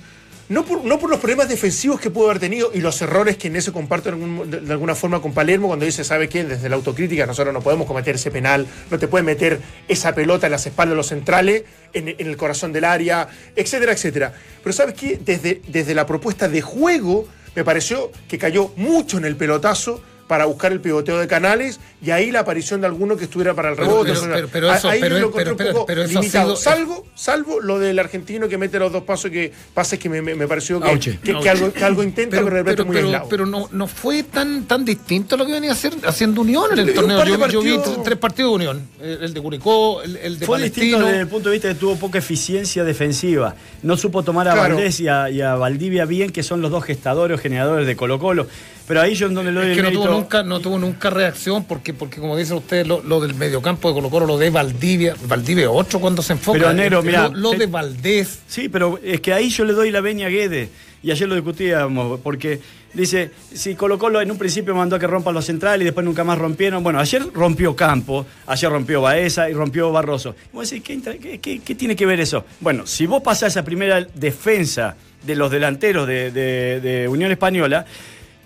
no 0.49 0.65
por, 0.65 0.85
no 0.85 0.99
por 0.99 1.11
los 1.11 1.19
problemas 1.19 1.49
defensivos 1.49 2.01
que 2.01 2.11
pudo 2.11 2.27
haber 2.27 2.41
tenido 2.41 2.71
y 2.75 2.81
los 2.81 3.01
errores 3.03 3.37
que 3.37 3.49
en 3.49 3.57
eso 3.57 3.73
comparto 3.73 4.11
de, 4.11 4.73
alguna 4.73 4.95
forma 4.95 5.21
con 5.21 5.33
Palermo 5.33 5.69
cuando 5.69 5.87
dice, 5.87 6.05
¿sabe 6.05 6.29
qué? 6.29 6.45
Desde 6.45 6.69
la 6.69 6.77
autocrítica 6.77 7.27
nosotros 7.27 7.53
no 7.55 7.61
podemos 7.61 7.87
cometer 7.87 8.17
ese 8.17 8.31
penal, 8.31 8.67
no 8.91 8.99
te 8.99 9.09
puede 9.09 9.25
meter 9.25 9.61
esa 9.89 10.15
pelota 10.15 10.47
en 10.47 10.53
las 10.53 10.67
espaldas 10.67 10.93
de 10.93 10.97
los 10.97 11.07
centrales, 11.07 11.65
en, 11.93 12.09
en 12.09 12.27
el 12.27 12.37
corazón 12.37 12.73
del 12.73 12.85
área, 12.85 13.29
etcétera, 13.57 13.93
etcétera. 13.93 14.35
Pero 14.63 14.73
¿sabes 14.73 14.95
qué? 14.95 15.19
Desde, 15.25 15.63
desde 15.69 15.95
la 15.95 16.07
propuesta 16.07 16.49
de 16.49 16.61
juego 16.61 17.27
me 17.55 17.65
pareció 17.65 18.11
que 18.29 18.39
cayó 18.39 18.73
mucho 18.77 19.19
en 19.19 19.25
el 19.25 19.37
pelotazo 19.37 20.03
para 20.33 20.47
buscar 20.47 20.73
el 20.73 20.81
pivoteo 20.81 21.19
de 21.19 21.27
canales 21.27 21.79
y 22.03 22.11
ahí 22.11 22.31
la 22.31 22.41
aparición 22.41 22.81
de 22.81 22.87
alguno 22.87 23.19
que 23.19 23.25
estuviera 23.25 23.53
para 23.53 23.69
el 23.69 23.77
Pero- 23.77 23.87
rebote. 24.03 24.13
pero- 24.13 24.19
o 24.19 24.25
sea, 24.25 24.35
pero- 24.35 24.49
pero 24.51 24.73
eso- 24.73 24.89
ahí 24.89 24.99
pero- 24.99 25.17
yo 25.19 25.27
lo 25.27 25.31
pero- 25.31 25.43
encontré 25.51 25.57
pero- 25.67 25.69
un 25.69 25.75
poco 25.75 25.87
pero 25.87 26.03
eso 26.05 26.19
ha 26.19 26.23
limitado. 26.23 26.57
sido- 26.57 26.73
salvo, 26.73 27.07
salvo 27.15 27.61
lo 27.61 27.79
del 27.79 27.99
argentino 27.99 28.49
que 28.49 28.57
mete 28.57 28.79
los 28.79 28.91
dos 28.91 29.03
pasos 29.03 29.31
que 29.31 29.53
pases 29.75 29.99
que 29.99 30.09
me, 30.09 30.23
me- 30.23 30.35
me 30.35 30.49
pareció 30.49 30.81
que, 30.81 30.89
Auche. 30.89 31.19
que- 31.23 31.39
que 31.39 31.51
algo, 31.51 31.71
que 31.71 31.85
algo 31.85 32.03
intenta, 32.03 32.37
pero, 32.39 32.47
de 32.47 32.51
repente 32.51 32.83
muy 32.85 32.95
pero, 32.97 33.07
aislado. 33.09 33.29
pero 33.29 33.45
no, 33.45 33.69
no 33.73 33.87
fue 33.87 34.23
tan, 34.23 34.65
tan 34.65 34.87
distinto 34.87 35.35
a 35.35 35.39
lo 35.39 35.45
que 35.45 35.53
venía 35.53 35.69
a 35.69 35.75
hacer, 35.75 35.93
haciendo 36.07 36.41
Unión 36.41 36.73
en 36.73 36.79
el 36.79 36.95
torneo. 36.95 37.23
Yo, 37.47 37.49
yo 37.49 37.61
vi 37.61 37.79
tres 38.03 38.17
partidos 38.17 38.53
de 38.53 38.55
Unión. 38.55 38.89
El, 39.03 39.35
de 39.35 39.41
Curicó, 39.43 40.01
el, 40.03 40.17
el 40.17 40.39
de 40.39 40.47
Fue 40.47 40.63
distinto 40.63 40.99
desde 41.01 41.21
el 41.21 41.29
punto 41.29 41.51
de 41.51 41.57
vista 41.57 41.69
que 41.69 41.75
tuvo 41.75 41.97
poca 41.97 42.17
eficiencia 42.21 42.85
defensiva. 42.85 43.55
No 43.83 43.99
supo 43.99 44.23
tomar 44.23 44.49
a 44.49 44.55
Claro. 44.55 44.77
Valdés 44.77 44.99
y 45.01 45.09
a, 45.09 45.29
y 45.29 45.43
a 45.43 45.57
Valdivia 45.57 46.07
bien, 46.07 46.31
que 46.31 46.43
son 46.43 46.63
los 46.63 46.71
dos 46.71 46.85
gestadores 46.85 47.39
o 47.39 47.43
generadores 47.43 47.87
de 47.87 47.97
Colo 47.97 48.19
Colo. 48.19 48.47
Pero 48.89 49.01
ahí 49.01 49.15
yo 49.15 49.29
en 49.29 49.35
donde 49.35 49.53
lo 49.53 49.61
doy 49.61 49.71
Es 49.71 49.77
el 49.79 49.85
que 49.85 49.91
no 49.93 50.01
mérito- 50.01 50.11
nunca, 50.23 50.43
no 50.43 50.61
tuvo 50.61 50.79
nunca 50.79 51.11
reacción 51.11 51.65
porque, 51.65 51.93
porque 51.95 52.21
como 52.21 52.37
dicen 52.37 52.57
ustedes, 52.57 52.87
lo, 52.87 53.03
lo 53.03 53.21
del 53.21 53.35
mediocampo 53.35 53.89
de 53.89 53.95
Colo 53.95 54.11
Colo, 54.11 54.27
lo 54.27 54.39
de 54.39 54.51
Valdivia, 54.51 55.15
Valdivia 55.27 55.71
8 55.71 56.01
cuando 56.01 56.23
se 56.23 56.33
enfoca. 56.35 56.59
Pero, 56.59 56.73
Negro, 56.73 56.99
Lo- 56.99 57.03
mirá, 57.03 57.29
lo, 57.29 57.51
te- 57.51 57.59
de 57.59 57.67
Valdés. 57.67 58.41
Sí, 58.47 58.69
pero 58.69 58.99
es 59.03 59.21
que 59.21 59.33
ahí 59.33 59.51
yo 59.51 59.65
le 59.65 59.73
doy 59.73 59.91
la 59.91 60.01
veña 60.01 60.27
a 60.27 60.31
Guede. 60.31 60.69
Y 61.05 61.11
ayer 61.11 61.29
lo 61.29 61.35
discutíamos, 61.35 62.21
porque 62.21 62.61
dice, 62.95 63.33
si 63.53 63.75
Colo 63.75 63.99
Colo 63.99 64.21
en 64.21 64.31
un 64.31 64.39
principio 64.39 64.73
mandó 64.73 64.95
a 64.95 64.99
que 65.01 65.09
rompan 65.09 65.35
los 65.35 65.45
centrales 65.47 65.81
y 65.83 65.85
después 65.87 66.05
nunca 66.07 66.23
más 66.23 66.39
rompieron. 66.39 66.81
Bueno, 66.85 67.01
ayer 67.01 67.25
rompió 67.35 67.75
Campo, 67.75 68.25
ayer 68.47 68.71
rompió 68.71 69.01
Baeza 69.03 69.51
y 69.51 69.53
rompió 69.53 69.91
Barroso. 69.91 70.37
Y 70.53 70.55
vos 70.57 70.71
decís, 70.71 70.85
¿qué, 70.87 71.19
qué- 71.19 71.41
qué- 71.41 71.59
qué 71.59 71.75
tiene 71.75 71.97
que 71.97 72.07
ver 72.07 72.21
eso? 72.21 72.45
Bueno, 72.61 72.87
si 72.87 73.07
vos 73.07 73.21
pasás 73.21 73.49
esa 73.55 73.65
primera 73.65 74.07
defensa 74.15 74.95
de 75.27 75.35
los 75.35 75.51
delanteros 75.51 76.07
de, 76.07 76.31
de- 76.31 76.81
de 76.81 77.09
Unión 77.09 77.33
Española, 77.33 77.85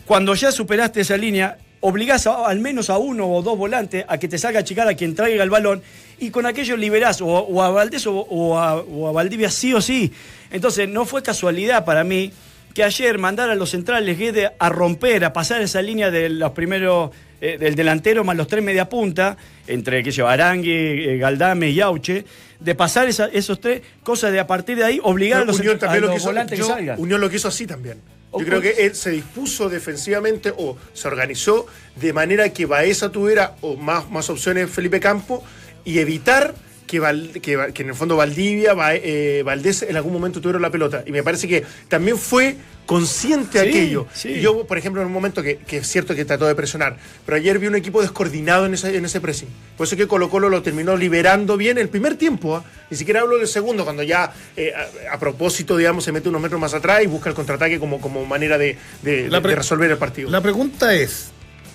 cuando 0.07 0.35
ya 0.35 0.51
superaste 0.51 1.03
esa 1.03 1.19
línea, 1.19 1.59
obligás 1.87 2.27
a- 2.27 2.47
al 2.47 2.61
menos 2.61 2.91
a 2.91 2.99
uno 2.99 3.29
o 3.29 3.43
dos 3.43 3.57
volantes 3.57 4.05
a 4.09 4.19
que 4.19 4.29
te 4.29 4.39
salga 4.39 4.59
a 4.59 4.63
achicar 4.63 4.89
a 4.89 4.95
quien 4.95 5.15
traiga 5.15 5.43
el 5.43 5.51
balón 5.51 5.83
y 6.19 6.31
con 6.31 6.47
aquello 6.47 6.77
liberás 6.77 7.21
o, 7.21 7.27
o 7.27 7.63
a 7.63 7.71
Valdés 7.71 8.07
o, 8.07 8.15
o 8.21 8.59
a, 8.59 8.77
o 8.77 9.09
a 9.09 9.13
Valdivia 9.13 9.51
sí 9.51 9.73
o 9.75 9.81
sí. 9.81 10.13
Entonces 10.51 10.89
no 10.89 11.05
fue 11.05 11.23
casualidad 11.23 11.85
para 11.85 12.05
mí 12.05 12.33
que 12.75 12.85
ayer 12.85 13.19
mandara 13.19 13.53
a 13.53 13.57
los 13.57 13.71
centrales 13.71 14.19
Guede 14.19 14.51
a 14.59 14.69
romper, 14.69 15.25
a 15.25 15.33
pasar 15.33 15.63
esa 15.63 15.81
línea 15.81 16.11
de 16.11 16.29
los 16.29 16.51
primeros, 16.53 17.11
eh, 17.41 17.57
del 17.59 17.75
delantero 17.75 18.23
más 18.23 18.37
los 18.37 18.47
tres 18.49 18.63
media 18.63 18.87
punta, 18.89 19.37
entre 19.67 20.03
que 20.03 20.11
yo, 20.11 20.29
Arangui, 20.29 20.71
eh, 20.71 21.17
Galdame 21.19 21.71
y 21.71 21.81
Auche, 21.81 22.25
de 22.61 22.75
pasar 22.75 23.09
esa- 23.09 23.29
esos 23.33 23.61
tres 23.61 23.81
cosas 24.03 24.31
de 24.33 24.41
a 24.41 24.47
partir 24.47 24.77
de 24.77 24.85
ahí 24.85 25.01
obligar 25.03 25.41
a 25.43 25.45
los, 25.47 25.59
Unión 25.59 25.79
a 25.83 25.95
lo 25.97 26.01
los 26.09 26.17
quiso, 26.17 26.27
volantes 26.27 26.59
yo- 26.59 26.67
que 26.67 26.73
salgan. 26.73 27.01
Unión 27.01 27.21
lo 27.21 27.31
quiso 27.31 27.49
así 27.49 27.67
también. 27.67 27.99
Yo 28.33 28.45
creo 28.45 28.61
que 28.61 28.87
él 28.87 28.95
se 28.95 29.11
dispuso 29.11 29.69
defensivamente 29.69 30.53
o 30.57 30.77
se 30.93 31.09
organizó 31.09 31.67
de 31.97 32.13
manera 32.13 32.53
que 32.53 32.67
Baeza 32.67 33.11
tuviera 33.11 33.57
o 33.63 33.77
más, 33.77 34.11
más 34.11 34.29
opciones 34.29 34.65
en 34.65 34.69
Felipe 34.69 35.01
Campo 35.01 35.43
y 35.85 36.01
evitar 36.01 36.55
que, 36.87 37.01
Val- 37.01 37.31
que, 37.43 37.57
Va- 37.57 37.69
que 37.73 37.83
en 37.83 37.89
el 37.91 37.95
fondo 37.95 38.17
Valdivia, 38.17 38.75
Va- 38.75 38.95
eh, 38.95 39.43
Valdés 39.45 39.83
en 39.83 39.97
algún 39.97 40.13
momento 40.13 40.41
tuvieron 40.41 40.63
la 40.63 40.71
pelota. 40.71 41.03
Y 41.07 41.13
me 41.13 41.23
parece 41.23 41.49
que 41.49 41.65
también 41.89 42.17
fue 42.19 42.57
consciente 42.87 43.61
Sí, 43.63 43.69
aquello. 43.69 44.07
sí. 44.15 44.41
Yo, 44.41 44.65
por 44.65 44.79
ejemplo, 44.79 45.01
en 45.03 45.09
un 45.09 45.13
momento 45.13 45.43
que, 45.43 45.57
que 45.59 45.79
es 45.79 45.89
cierto 45.89 46.15
que 46.15 46.25
trató 46.25 46.47
de 46.47 46.55
presionar, 46.55 46.97
pero 47.25 47.37
ayer 47.37 47.59
vi 47.59 47.67
un 47.67 47.75
equipo 47.75 48.01
descoordinado 48.01 48.65
en 48.67 48.75
ese, 48.75 48.97
en 48.97 49.05
ese 49.05 49.21
pressing. 49.21 49.49
Por 49.77 49.87
eso 49.89 49.97
que 49.97 50.07
Colo 50.07 50.31
Colo 50.31 50.49
lo 50.49 50.63
terminó 50.63 50.97
liberando 50.97 51.57
bien 51.57 51.79
el 51.79 51.89
primer 51.89 52.15
tiempo. 52.17 52.55
¿ah? 52.57 52.65
Ni 52.89 52.97
siquiera 52.97 53.23
hablo 53.23 53.39
del 53.39 53.49
segundo, 53.49 53.83
cuando 53.85 54.05
ya 54.05 54.33
eh, 54.57 54.73
a, 55.11 55.15
a 55.15 55.19
propósito, 55.19 55.77
digamos, 55.77 56.05
se 56.05 56.13
mete 56.13 56.29
unos 56.29 56.41
metros 56.41 56.61
más 56.61 56.75
atrás 56.75 57.03
y 57.03 57.09
busca 57.09 57.29
el 57.29 57.35
contraataque 57.35 57.81
como, 57.81 58.01
como 58.01 58.25
manera 58.25 58.57
de, 58.57 58.79
de 59.03 59.29
resolver 59.41 59.91
el 59.91 59.99
partido. 59.99 60.31
La 60.31 60.41
pregunta 60.41 60.95
es, 60.95 61.31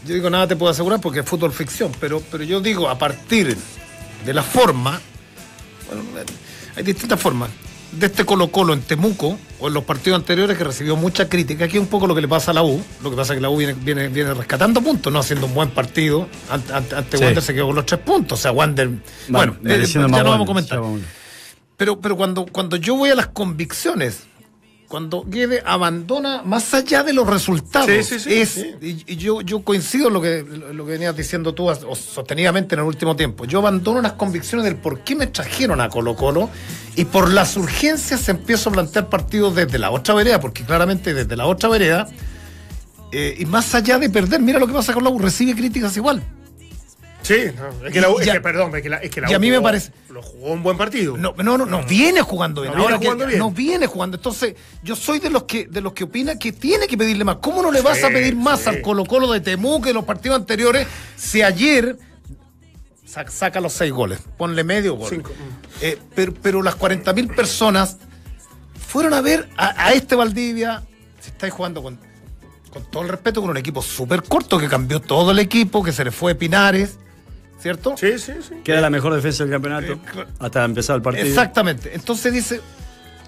yo 0.07 0.13
digo 0.15 0.29
nada 0.29 0.47
te 0.47 0.55
puedo 0.55 0.71
asegurar 0.71 1.01
porque 1.01 1.19
es 1.19 1.25
fútbol 1.25 1.51
ficción, 1.51 1.91
pero, 1.99 2.23
pero 2.31 2.43
yo 2.45 2.61
digo 2.61 2.87
a 2.89 2.97
partir 2.97 3.57
de 4.25 4.33
la 4.33 4.43
forma, 4.43 4.99
bueno, 5.87 6.03
hay 6.75 6.83
distintas 6.83 7.19
formas, 7.19 7.49
de 7.91 8.05
este 8.05 8.23
Colo 8.23 8.49
Colo 8.51 8.73
en 8.73 8.81
Temuco 8.81 9.37
o 9.59 9.67
en 9.67 9.73
los 9.73 9.83
partidos 9.83 10.17
anteriores 10.19 10.57
que 10.57 10.63
recibió 10.63 10.95
mucha 10.95 11.27
crítica, 11.27 11.65
aquí 11.65 11.75
es 11.77 11.81
un 11.83 11.87
poco 11.89 12.07
lo 12.07 12.15
que 12.15 12.21
le 12.21 12.27
pasa 12.27 12.51
a 12.51 12.53
la 12.53 12.63
U, 12.63 12.81
lo 13.03 13.09
que 13.09 13.17
pasa 13.17 13.33
es 13.33 13.37
que 13.37 13.41
la 13.41 13.49
U 13.49 13.57
viene, 13.57 13.73
viene, 13.73 14.07
viene 14.07 14.33
rescatando 14.33 14.81
puntos, 14.81 15.11
no 15.11 15.19
haciendo 15.19 15.47
un 15.47 15.53
buen 15.53 15.69
partido, 15.71 16.27
ante, 16.49 16.71
ante- 16.73 16.95
ante 16.95 17.17
Sí. 17.17 17.23
Wander 17.23 17.43
se 17.43 17.53
quedó 17.53 17.67
con 17.67 17.75
los 17.75 17.85
tres 17.85 17.99
puntos, 17.99 18.39
o 18.39 18.41
sea, 18.41 18.51
Wander, 18.53 18.89
bueno, 19.27 19.57
eh, 19.65 19.85
ya 19.85 19.99
no 20.07 20.09
vamos 20.09 20.43
a 20.43 20.45
comentar. 20.45 20.79
Pero, 21.75 21.99
pero 21.99 22.15
cuando, 22.15 22.45
cuando 22.45 22.75
yo 22.77 22.95
voy 22.95 23.09
a 23.09 23.15
las 23.15 23.27
convicciones, 23.27 24.21
cuando 24.91 25.23
Guede 25.25 25.63
abandona 25.65 26.43
más 26.43 26.73
allá 26.73 27.01
de 27.01 27.13
los 27.13 27.25
resultados, 27.25 27.87
Sí, 27.87 28.03
sí, 28.03 28.19
sí, 28.19 28.33
es, 28.33 28.57
y, 28.57 29.05
y 29.07 29.15
yo, 29.15 29.39
yo 29.39 29.61
coincido 29.61 30.09
en 30.09 30.13
lo 30.13 30.21
que, 30.21 30.43
lo 30.43 30.85
que 30.85 30.91
venías 30.91 31.15
diciendo 31.15 31.53
tú 31.53 31.69
o 31.69 31.95
sostenidamente 31.95 32.75
en 32.75 32.81
el 32.81 32.85
último 32.85 33.15
tiempo. 33.15 33.45
Yo 33.45 33.59
abandono 33.59 34.01
las 34.01 34.13
convicciones 34.13 34.65
del 34.65 34.75
por 34.75 34.99
qué 34.99 35.15
me 35.15 35.27
trajeron 35.27 35.79
a 35.79 35.87
Colo 35.87 36.17
Colo 36.17 36.49
y 36.97 37.05
por 37.05 37.31
las 37.31 37.55
urgencias 37.55 38.27
empiezo 38.27 38.69
a 38.69 38.73
plantear 38.73 39.07
partidos 39.07 39.55
desde 39.55 39.79
la 39.79 39.91
otra 39.91 40.13
vereda, 40.13 40.41
porque 40.41 40.65
claramente 40.65 41.13
desde 41.13 41.37
la 41.37 41.47
otra 41.47 41.69
vereda, 41.69 42.09
eh, 43.13 43.37
y 43.39 43.45
más 43.45 43.73
allá 43.73 43.97
de 43.97 44.09
perder, 44.09 44.41
mira 44.41 44.59
lo 44.59 44.67
que 44.67 44.73
pasa 44.73 44.93
con 44.93 45.05
la 45.05 45.09
U, 45.09 45.19
recibe 45.19 45.55
críticas 45.55 45.95
igual. 45.95 46.21
Sí, 47.35 47.55
no, 47.57 47.87
es 47.87 47.93
que 47.93 48.01
la 48.01 48.07
es 48.09 48.25
Ya- 48.25 48.33
que, 48.33 48.41
perdón, 48.41 48.75
es 48.75 48.81
que 48.83 48.89
la, 48.89 48.97
es 48.97 49.09
que 49.11 49.21
la 49.21 49.31
y 49.31 49.33
a 49.33 49.39
mí 49.39 49.49
me 49.49 49.57
jugó- 49.57 49.67
parece- 49.67 49.91
Lo 50.09 50.21
jugó 50.21 50.51
un 50.51 50.63
buen 50.63 50.77
partido. 50.77 51.17
No, 51.17 51.33
no, 51.37 51.57
no, 51.57 51.65
no 51.65 51.83
viene 51.85 52.21
jugando 52.21 52.61
bien. 52.61 52.73
No 52.73 52.77
viene 52.79 52.93
Ahora 52.93 52.99
que- 52.99 53.05
jugando 53.05 53.25
bien. 53.27 53.39
No 53.39 53.51
viene 53.51 53.87
jugando. 53.87 54.17
Entonces, 54.17 54.55
yo 54.83 54.95
soy 54.95 55.19
de 55.19 55.29
los 55.29 55.43
que 55.43 55.67
de 55.67 55.81
los 55.81 55.93
que 55.93 56.03
opina 56.03 56.37
que 56.37 56.51
tiene 56.51 56.87
que 56.87 56.97
pedirle 56.97 57.23
más. 57.23 57.37
¿Cómo 57.37 57.61
no 57.61 57.71
le 57.71 57.81
vas 57.81 57.97
Sí, 57.99 58.03
a 58.03 58.09
pedir 58.09 58.35
más 58.35 58.61
sí. 58.61 58.69
al 58.69 58.81
Colo 58.81 59.05
Colo 59.05 59.31
de 59.31 59.39
Temuco 59.41 59.87
en 59.87 59.93
los 59.95 60.05
partidos 60.05 60.37
anteriores 60.37 60.87
si 61.15 61.41
ayer 61.41 61.97
sa- 63.05 63.27
saca 63.29 63.59
los 63.61 63.73
seis 63.73 63.91
goles? 63.91 64.19
Ponle 64.37 64.63
medio 64.63 64.95
gol. 64.95 65.09
Cinco. 65.09 65.31
Eh, 65.81 65.97
pero, 66.15 66.33
pero 66.41 66.61
las 66.61 66.75
40 66.75 67.13
mil 67.13 67.27
personas 67.27 67.97
fueron 68.87 69.13
a 69.13 69.21
ver 69.21 69.49
a, 69.57 69.85
a 69.87 69.93
este 69.93 70.15
Valdivia. 70.15 70.83
Si 71.19 71.29
estáis 71.29 71.53
jugando 71.53 71.81
con, 71.83 71.99
con 72.71 72.89
todo 72.89 73.03
el 73.03 73.09
respeto, 73.09 73.41
con 73.41 73.49
un 73.49 73.57
equipo 73.57 73.81
súper 73.81 74.23
corto 74.23 74.57
que 74.57 74.67
cambió 74.67 74.99
todo 74.99 75.31
el 75.31 75.39
equipo, 75.39 75.83
que 75.83 75.91
se 75.91 76.03
le 76.03 76.11
fue 76.11 76.35
Pinares, 76.35 76.97
¿cierto? 77.61 77.95
Sí, 77.97 78.17
sí, 78.17 78.33
sí. 78.47 78.55
Que 78.63 78.71
era 78.71 78.81
la 78.81 78.89
mejor 78.89 79.13
defensa 79.13 79.43
del 79.43 79.51
campeonato 79.53 79.93
Eh, 79.93 80.25
hasta 80.39 80.65
empezar 80.65 80.95
el 80.97 81.01
partido. 81.01 81.25
Exactamente. 81.27 81.91
Entonces 81.93 82.33
dice, 82.33 82.61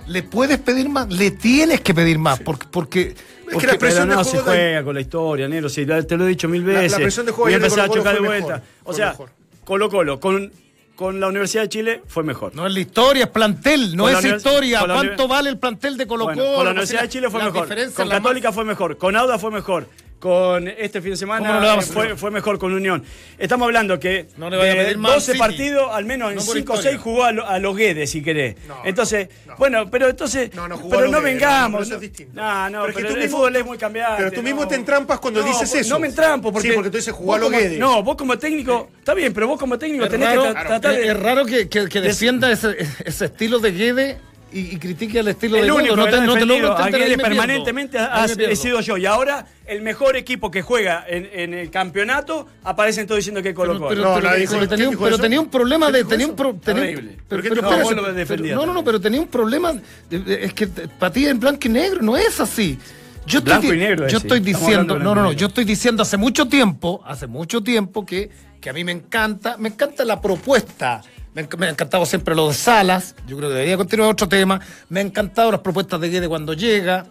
¿le 0.08 0.24
puedes 0.24 0.58
pedir 0.60 0.90
más? 0.90 1.10
Le 1.10 1.32
tienes 1.32 1.82
que 1.82 1.94
pedir 1.94 2.18
más, 2.20 2.40
porque... 2.40 2.68
porque, 2.72 3.16
porque- 3.52 3.68
la 3.68 3.74
Pero 3.74 3.80
presión 3.80 4.10
de 4.10 4.16
no 4.16 4.24
se 4.24 4.32
juego 4.32 4.46
juega 4.48 4.84
con 4.84 4.96
la 4.96 5.02
historia, 5.02 5.48
Nero. 5.48 5.70
Sí, 5.70 5.86
te 5.86 6.18
lo 6.18 6.26
he 6.26 6.30
dicho 6.30 6.48
mil 6.50 6.66
La- 6.66 6.74
la 6.74 6.80
veces. 6.82 7.00
presión 7.00 7.26
de 7.26 7.32
juego 7.32 7.50
y 7.50 7.52
de 7.54 7.58
empezar 7.58 7.82
a 7.82 7.90
chocar 7.90 8.14
de 8.16 8.20
vuelta. 8.22 8.48
mejor, 8.56 8.62
o 8.84 8.94
sea, 8.94 9.10
mejor. 9.12 9.30
Colo 9.64 9.90
Colo 9.90 10.20
con, 10.20 10.52
con 10.96 11.20
la 11.20 11.28
Universidad 11.28 11.64
de 11.64 11.70
Chile 11.70 12.02
fue 12.08 12.24
mejor. 12.24 12.54
No 12.56 12.68
es 12.68 12.74
la 12.74 12.80
historia, 12.80 13.24
es 13.26 13.30
plantel, 13.30 13.96
no 13.96 14.04
Con 14.04 14.14
la 14.14 14.20
es 14.20 14.26
historia. 14.26 14.86
la 14.86 14.94
¿Cuánto 14.96 15.28
vale 15.28 15.50
el 15.50 15.58
plantel 15.58 15.96
de 15.98 16.06
Colo 16.08 16.26
Colo? 16.26 16.36
Bueno, 16.36 16.56
con 16.56 16.66
la 16.66 16.72
Universidad 16.72 17.02
de 17.04 17.10
Chile 17.10 17.30
fue 17.30 17.44
mejor. 17.44 17.68
Con 17.94 18.10
la 18.10 18.16
Católica 18.18 18.48
más- 18.50 18.56
fue 18.56 18.66
mejor. 18.66 18.98
Con 18.98 19.16
Auda 19.16 19.38
fue 19.40 19.52
mejor. 19.52 19.88
Con 20.24 20.70
este 20.70 21.02
fin 21.02 21.12
de 21.12 21.18
¿Cómo 21.18 21.38
semana 21.38 21.60
no 21.76 21.82
fue, 21.82 22.16
fue 22.16 22.32
mejor 22.32 22.58
con 22.58 22.72
Unión. 22.72 23.04
Estamos 23.38 23.66
hablando 23.66 24.00
que 24.00 24.28
No 24.38 24.50
le 24.50 24.56
vaya 24.56 24.72
a 24.72 24.76
de 24.76 24.84
pedir 24.86 24.98
más 24.98 25.16
12 25.16 25.26
City. 25.34 25.38
partidos, 25.38 25.90
al 25.92 26.06
menos 26.06 26.30
en 26.30 26.38
No 26.38 26.46
por 26.46 26.56
5 26.56 26.72
o 26.72 26.76
historia. 26.78 26.92
6 26.92 27.02
jugó 27.04 27.24
a, 27.26 27.32
lo- 27.34 27.46
a 27.46 27.60
los 27.60 27.76
Guedes, 27.76 28.10
si 28.10 28.24
querés. 28.24 28.56
No, 28.66 28.78
entonces, 28.86 29.28
no. 29.46 29.58
bueno, 29.58 29.92
pero 29.92 30.08
entonces. 30.08 30.56
No, 30.56 30.66
no 30.70 30.78
jugó 30.78 30.94
a 30.94 30.98
pero 31.00 31.12
los 31.12 31.12
no 31.12 31.22
Guedes, 31.22 31.34
vengamos. 31.42 31.82
no, 31.82 31.90
no, 31.90 31.96
es 31.96 32.02
distinto. 32.02 32.32
No, 32.42 32.70
no, 32.70 32.80
Pero 32.84 32.88
es 32.88 32.96
que 32.96 33.02
pero 33.02 33.08
tú 33.10 33.16
el 33.16 33.22
mismo- 33.24 33.38
fútbol 33.38 33.56
es 33.58 33.66
muy 33.66 33.78
cambiante. 33.78 34.16
pero 34.18 34.32
tú 34.32 34.42
mismo 34.44 34.62
no. 34.62 34.68
te 34.70 34.76
entrampas 34.76 35.20
cuando 35.20 35.42
No, 35.42 35.46
dices 35.48 35.70
vos- 35.70 35.76
eso. 35.78 35.94
No 35.94 36.00
me 36.00 36.08
entrampo 36.08 36.54
porque. 36.54 36.70
Sí, 36.70 36.74
porque 36.74 36.90
tú 36.90 36.96
dices 36.98 37.14
jugó 37.14 37.34
a 37.34 37.40
los 37.40 37.52
Guedes. 37.52 37.78
No, 37.80 38.02
vos 38.02 38.16
como 38.16 38.38
técnico. 38.40 38.92
Está 39.00 39.14
bien, 39.14 39.34
pero 39.34 39.48
vos 39.50 39.60
como 39.60 39.78
técnico 39.78 40.06
Es 40.06 40.10
tenés 40.12 40.30
raro, 40.30 40.44
que 40.44 40.50
tra- 40.52 40.68
tratar 40.68 40.94
es- 40.94 41.00
de. 41.00 41.08
es 41.10 41.20
raro 41.20 41.46
que, 41.46 41.68
que- 41.68 41.90
que 41.90 42.00
de- 42.00 42.08
defienda 42.08 42.50
ese, 42.50 42.78
ese 43.04 43.26
estilo 43.26 43.60
de 43.60 43.72
Guede 43.74 44.18
y, 44.54 44.76
y 44.76 44.78
critique 44.78 45.20
el 45.20 45.28
estilo 45.28 45.58
El 45.58 45.66
de 45.66 45.72
único 45.72 45.96
que 45.96 45.98
lo 45.98 46.06
no 46.06 46.06
te 46.06 46.12
defendido 46.22 46.46
logro 46.46 46.78
a 46.78 46.86
entender, 46.86 46.86
ahí 46.86 46.92
Guedes 47.08 47.18
me 47.18 47.24
pierdo. 47.24 47.38
permanentemente 47.42 47.98
ha, 47.98 48.26
he 48.26 48.56
sido 48.56 48.80
yo. 48.82 48.98
Y 48.98 49.06
ahora 49.06 49.46
el 49.66 49.82
mejor 49.82 50.16
equipo 50.16 50.52
que 50.52 50.62
juega 50.62 51.06
en, 51.08 51.30
en 51.34 51.54
el 51.54 51.70
campeonato 51.70 52.48
aparecen 52.64 53.08
todos 53.08 53.18
diciendo 53.20 53.42
que 53.42 53.50
es 53.50 53.56
Colo 53.56 53.74
Pero, 53.74 53.80
Colo. 53.88 53.90
pero- 53.96 54.04
No, 54.10 54.16
pero- 54.22 54.36
dijo- 54.36 54.54
pero 54.54 54.68
tenía, 54.68 54.86
¿quién 54.88 54.98
un, 54.98 55.04
pero 55.04 55.18
tenía 55.18 55.40
un 55.42 55.50
problema 55.50 55.86
¿Quién 55.92 56.04
de. 56.04 56.10
Tenía 56.10 56.28
un 56.28 56.36
pro- 56.36 56.56
tenía 56.64 56.84
pero- 57.28 57.42
¿Pero 57.44 57.62
No, 57.62 57.72
lo 57.96 58.14
no, 58.56 58.66
no, 58.66 58.74
no, 58.74 58.84
pero 58.84 59.00
tenía 59.02 59.20
un 59.22 59.28
problema. 59.28 59.74
de- 60.10 60.20
de- 60.20 60.46
Es 60.46 60.54
que 60.54 60.68
para 60.68 61.12
ti 61.12 61.26
en 61.28 61.40
blanco 61.40 61.60
y 61.68 61.70
negro 61.70 62.02
no 62.02 62.16
es 62.18 62.40
así. 62.40 62.78
Yo 63.26 63.40
estoy, 63.40 63.54
Blanco 63.54 63.68
y 63.68 63.72
di- 63.72 63.78
negro 63.78 64.06
es, 64.06 64.12
yo 64.12 64.18
estoy 64.18 64.40
diciendo, 64.42 65.00
no, 65.00 65.16
no, 65.16 65.22
y 65.22 65.24
no, 65.24 65.32
yo 65.32 65.48
estoy 65.48 65.64
diciendo 65.64 66.04
hace 66.04 66.18
mucho 66.18 66.48
tiempo, 66.50 67.02
hace 67.06 67.26
mucho 67.26 67.62
tiempo 67.64 68.06
que, 68.06 68.30
que 68.60 68.70
a 68.70 68.74
mí 68.74 68.84
me 68.84 68.92
encanta, 68.92 69.56
me 69.58 69.70
encanta 69.70 70.04
la 70.04 70.20
propuesta. 70.20 71.02
Me, 71.36 71.48
me 71.58 71.66
ha 71.68 71.70
encantado 71.70 72.06
siempre 72.06 72.36
lo 72.36 72.48
de 72.50 72.54
Salas, 72.54 73.16
yo 73.28 73.38
creo 73.38 73.50
que 73.50 73.56
debería 73.56 73.78
continuar 73.78 74.10
otro 74.12 74.28
tema. 74.30 74.60
Me 74.90 75.00
han 75.00 75.08
encantado 75.08 75.52
las 75.52 75.62
propuestas 75.62 76.00
de 76.00 76.10
Guede 76.10 76.28
cuando 76.30 76.54
llega, 76.54 77.06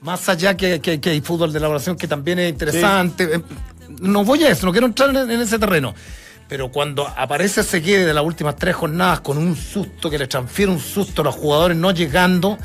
más 0.00 0.28
allá 0.28 0.56
que, 0.56 0.80
que- 0.80 1.00
que 1.00 1.10
hay 1.10 1.20
fútbol 1.20 1.52
de 1.52 1.58
elaboración 1.58 1.96
que 1.96 2.08
también 2.08 2.38
es 2.40 2.50
interesante. 2.50 3.24
Eh, 3.36 3.42
No 4.00 4.24
voy 4.24 4.42
a 4.44 4.50
eso, 4.50 4.66
no 4.66 4.72
quiero 4.72 4.86
entrar 4.86 5.10
en, 5.10 5.30
en 5.30 5.40
ese 5.40 5.58
terreno. 5.58 5.94
Pero 6.48 6.72
cuando 6.72 7.06
aparece 7.06 7.60
ese 7.60 7.78
Guede 7.80 8.06
de 8.06 8.14
las 8.14 8.24
últimas 8.24 8.56
tres 8.56 8.74
jornadas 8.74 9.20
con 9.20 9.38
un 9.38 9.54
susto 9.54 10.10
que 10.10 10.18
le 10.18 10.26
transfiere 10.26 10.72
un 10.72 10.80
susto 10.80 11.22
a 11.22 11.24
los 11.26 11.34
jugadores 11.36 11.76
no 11.76 11.92
llegando 11.92 12.58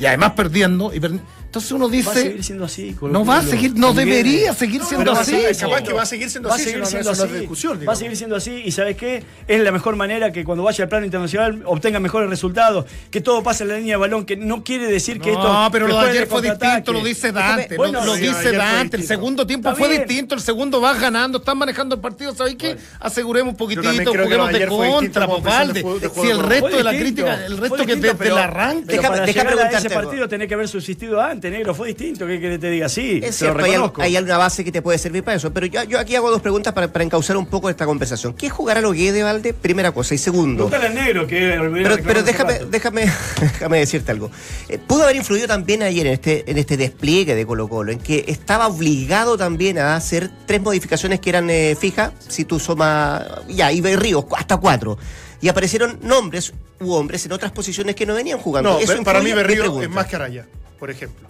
y 0.00 0.06
además 0.06 0.32
perdiendo, 0.32 0.92
y 0.92 0.98
per- 0.98 1.20
entonces 1.50 1.72
uno 1.72 1.86
Va 1.86 1.90
a 1.90 1.96
dice, 1.96 2.12
seguir 2.22 2.44
siendo 2.44 2.64
así. 2.64 2.96
No 3.02 3.24
va 3.24 3.38
a 3.38 3.42
seguir, 3.42 3.74
no 3.74 3.92
debería 3.92 4.54
seguir 4.54 4.84
siendo 4.84 5.10
así. 5.10 5.34
capaz 5.58 5.82
que 5.82 5.92
va 5.92 6.02
a 6.02 6.06
seguir 6.06 6.30
siendo 6.30 6.48
va 6.48 6.54
a 6.54 6.56
así, 6.58 6.64
seguir 6.66 6.86
siendo 6.86 7.10
así. 7.10 7.26
discusión, 7.26 7.80
Va 7.88 7.92
a 7.92 7.96
seguir 7.96 8.16
siendo 8.16 8.36
así 8.36 8.62
y 8.64 8.70
¿sabes 8.70 8.96
qué? 8.96 9.24
Es 9.48 9.60
la 9.60 9.72
mejor 9.72 9.96
manera 9.96 10.30
que 10.30 10.44
cuando 10.44 10.62
vaya 10.62 10.84
al 10.84 10.88
plano 10.88 11.04
internacional 11.06 11.62
obtenga 11.66 11.98
mejores 11.98 12.30
resultados, 12.30 12.84
que 13.10 13.20
todo 13.20 13.42
pase 13.42 13.64
en 13.64 13.70
la 13.70 13.78
línea 13.78 13.94
de 13.94 14.00
balón, 14.00 14.24
que 14.24 14.36
no 14.36 14.62
quiere 14.62 14.86
decir 14.86 15.20
que 15.20 15.30
esto 15.32 15.42
No, 15.42 15.68
pero 15.72 15.86
que 15.86 15.92
lo 15.92 16.00
de 16.02 16.10
ayer 16.10 16.26
fue 16.28 16.40
distinto, 16.40 16.92
lo 16.92 17.02
dice 17.02 17.32
Dante. 17.32 17.76
Bueno, 17.76 17.98
lo, 18.00 18.06
lo 18.06 18.14
sí, 18.14 18.22
dice 18.28 18.52
Dante. 18.52 18.98
El 18.98 19.04
segundo 19.04 19.44
tiempo 19.44 19.74
fue 19.74 19.88
distinto, 19.88 20.36
el 20.36 20.40
segundo 20.40 20.80
vas 20.80 21.00
ganando, 21.00 21.38
están 21.38 21.58
manejando 21.58 21.96
el 21.96 22.00
partido. 22.00 22.32
¿Sabéis 22.32 22.56
qué? 22.56 22.76
Aseguremos 23.00 23.52
un 23.54 23.56
poquitito, 23.56 24.12
juguemos 24.12 24.52
de 24.52 24.66
contra, 24.68 25.26
Popalde. 25.26 25.84
Si 26.14 26.28
el 26.30 26.38
resto 26.38 26.68
de 26.68 26.84
la 26.84 26.92
crítica, 26.92 27.44
el 27.44 27.56
resto 27.58 27.84
que 27.84 27.92
el 27.94 28.38
arranque. 28.38 28.84
Pero 28.86 29.02
Déjame- 29.02 29.08
para 29.16 29.26
déjame 29.26 29.50
llegar 29.50 29.66
a 29.66 29.70
ese 29.70 29.88
preguntarte 29.88 29.88
algo. 29.88 30.00
partido 30.08 30.28
tenés 30.28 30.48
que 30.48 30.54
haber 30.54 30.68
subsistido 30.68 31.20
antes, 31.20 31.39
negro. 31.48 31.74
Fue 31.76 31.86
distinto. 31.86 32.26
¿Qué 32.26 32.40
querés 32.40 32.58
que 32.58 32.66
te 32.66 32.70
diga? 32.70 32.88
Sí, 32.88 33.20
Es 33.22 33.36
cierto, 33.36 33.58
hay, 33.58 33.64
al- 33.66 33.70
reconozco. 33.72 34.02
hay 34.02 34.16
alguna 34.16 34.36
base 34.38 34.64
que 34.64 34.72
te 34.72 34.82
puede 34.82 34.98
servir 34.98 35.22
para 35.22 35.36
eso. 35.36 35.52
Pero 35.52 35.66
yo, 35.66 35.84
yo 35.84 36.00
aquí 36.00 36.16
hago 36.16 36.28
dos 36.30 36.42
preguntas 36.42 36.72
para, 36.72 36.92
para 36.92 37.04
encauzar 37.04 37.36
un 37.36 37.46
poco 37.46 37.70
esta 37.70 37.86
conversación. 37.86 38.34
¿Qué 38.34 38.50
jugará 38.50 38.80
lo 38.80 38.92
de 38.92 39.22
Valde? 39.22 39.54
Primera 39.54 39.92
cosa. 39.92 40.14
Y 40.14 40.18
segundo. 40.18 40.68
Pregúntale 40.68 40.86
al 40.88 40.94
negro 41.06 41.26
que 41.26 41.56
Pero, 41.72 41.96
pero 42.04 42.22
déjame, 42.22 42.58
déjame, 42.70 43.04
déjame 43.40 43.78
decirte 43.78 44.10
algo. 44.10 44.30
Eh, 44.68 44.78
pudo 44.78 45.04
haber 45.04 45.16
influido 45.16 45.46
también 45.46 45.82
ayer 45.84 46.06
en 46.06 46.12
este, 46.14 46.50
en 46.50 46.58
este 46.58 46.76
despliegue 46.76 47.34
de 47.34 47.46
Colo 47.46 47.68
Colo, 47.68 47.92
en 47.92 48.00
que 48.00 48.24
estaba 48.26 48.66
obligado 48.66 49.38
también 49.38 49.78
a 49.78 49.94
hacer 49.94 50.30
tres 50.46 50.60
modificaciones 50.60 51.20
que 51.20 51.30
eran 51.30 51.48
eh, 51.50 51.76
fijas, 51.80 52.12
si 52.28 52.44
tú 52.44 52.58
sumas, 52.58 53.24
ya, 53.48 53.72
y 53.72 53.80
Ríos, 53.80 54.24
hasta 54.36 54.56
cuatro. 54.56 54.98
Y 55.40 55.48
aparecieron 55.48 55.98
nombres 56.02 56.52
u 56.80 56.92
hombres 56.92 57.24
en 57.24 57.32
otras 57.32 57.52
posiciones 57.52 57.94
que 57.94 58.04
no 58.04 58.14
venían 58.14 58.38
jugando. 58.38 58.72
No, 58.72 58.78
Eso 58.78 59.02
para 59.02 59.20
mí 59.20 59.32
Berrío 59.32 59.80
es 59.82 59.88
más 59.88 60.06
que 60.06 60.16
Araya, 60.16 60.46
por 60.78 60.90
ejemplo. 60.90 61.29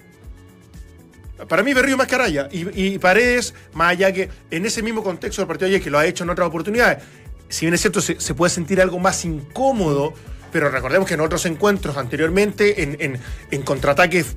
Para 1.48 1.62
mí 1.62 1.74
Berrío 1.74 1.96
más 1.96 2.06
que 2.06 2.14
Araya. 2.14 2.48
Y, 2.52 2.94
y 2.94 2.98
Paredes, 2.98 3.54
más 3.74 3.90
allá 3.92 4.12
que 4.12 4.28
en 4.50 4.66
ese 4.66 4.82
mismo 4.82 5.02
contexto 5.02 5.42
del 5.42 5.48
partido 5.48 5.68
de 5.68 5.74
ayer, 5.76 5.84
que 5.84 5.90
lo 5.90 5.98
ha 5.98 6.06
hecho 6.06 6.24
en 6.24 6.30
otras 6.30 6.48
oportunidades, 6.48 7.02
si 7.48 7.66
bien 7.66 7.74
es 7.74 7.80
cierto, 7.80 8.00
se, 8.00 8.34
puede 8.34 8.50
sentir 8.50 8.80
algo 8.80 8.98
más 8.98 9.24
incómodo, 9.24 10.14
pero 10.52 10.68
recordemos 10.70 11.06
que 11.08 11.14
en 11.14 11.20
otros 11.20 11.46
encuentros 11.46 11.96
anteriormente, 11.96 12.82
en, 12.82 12.96
en- 13.00 13.18
en 13.50 13.62
contraataques 13.62 14.36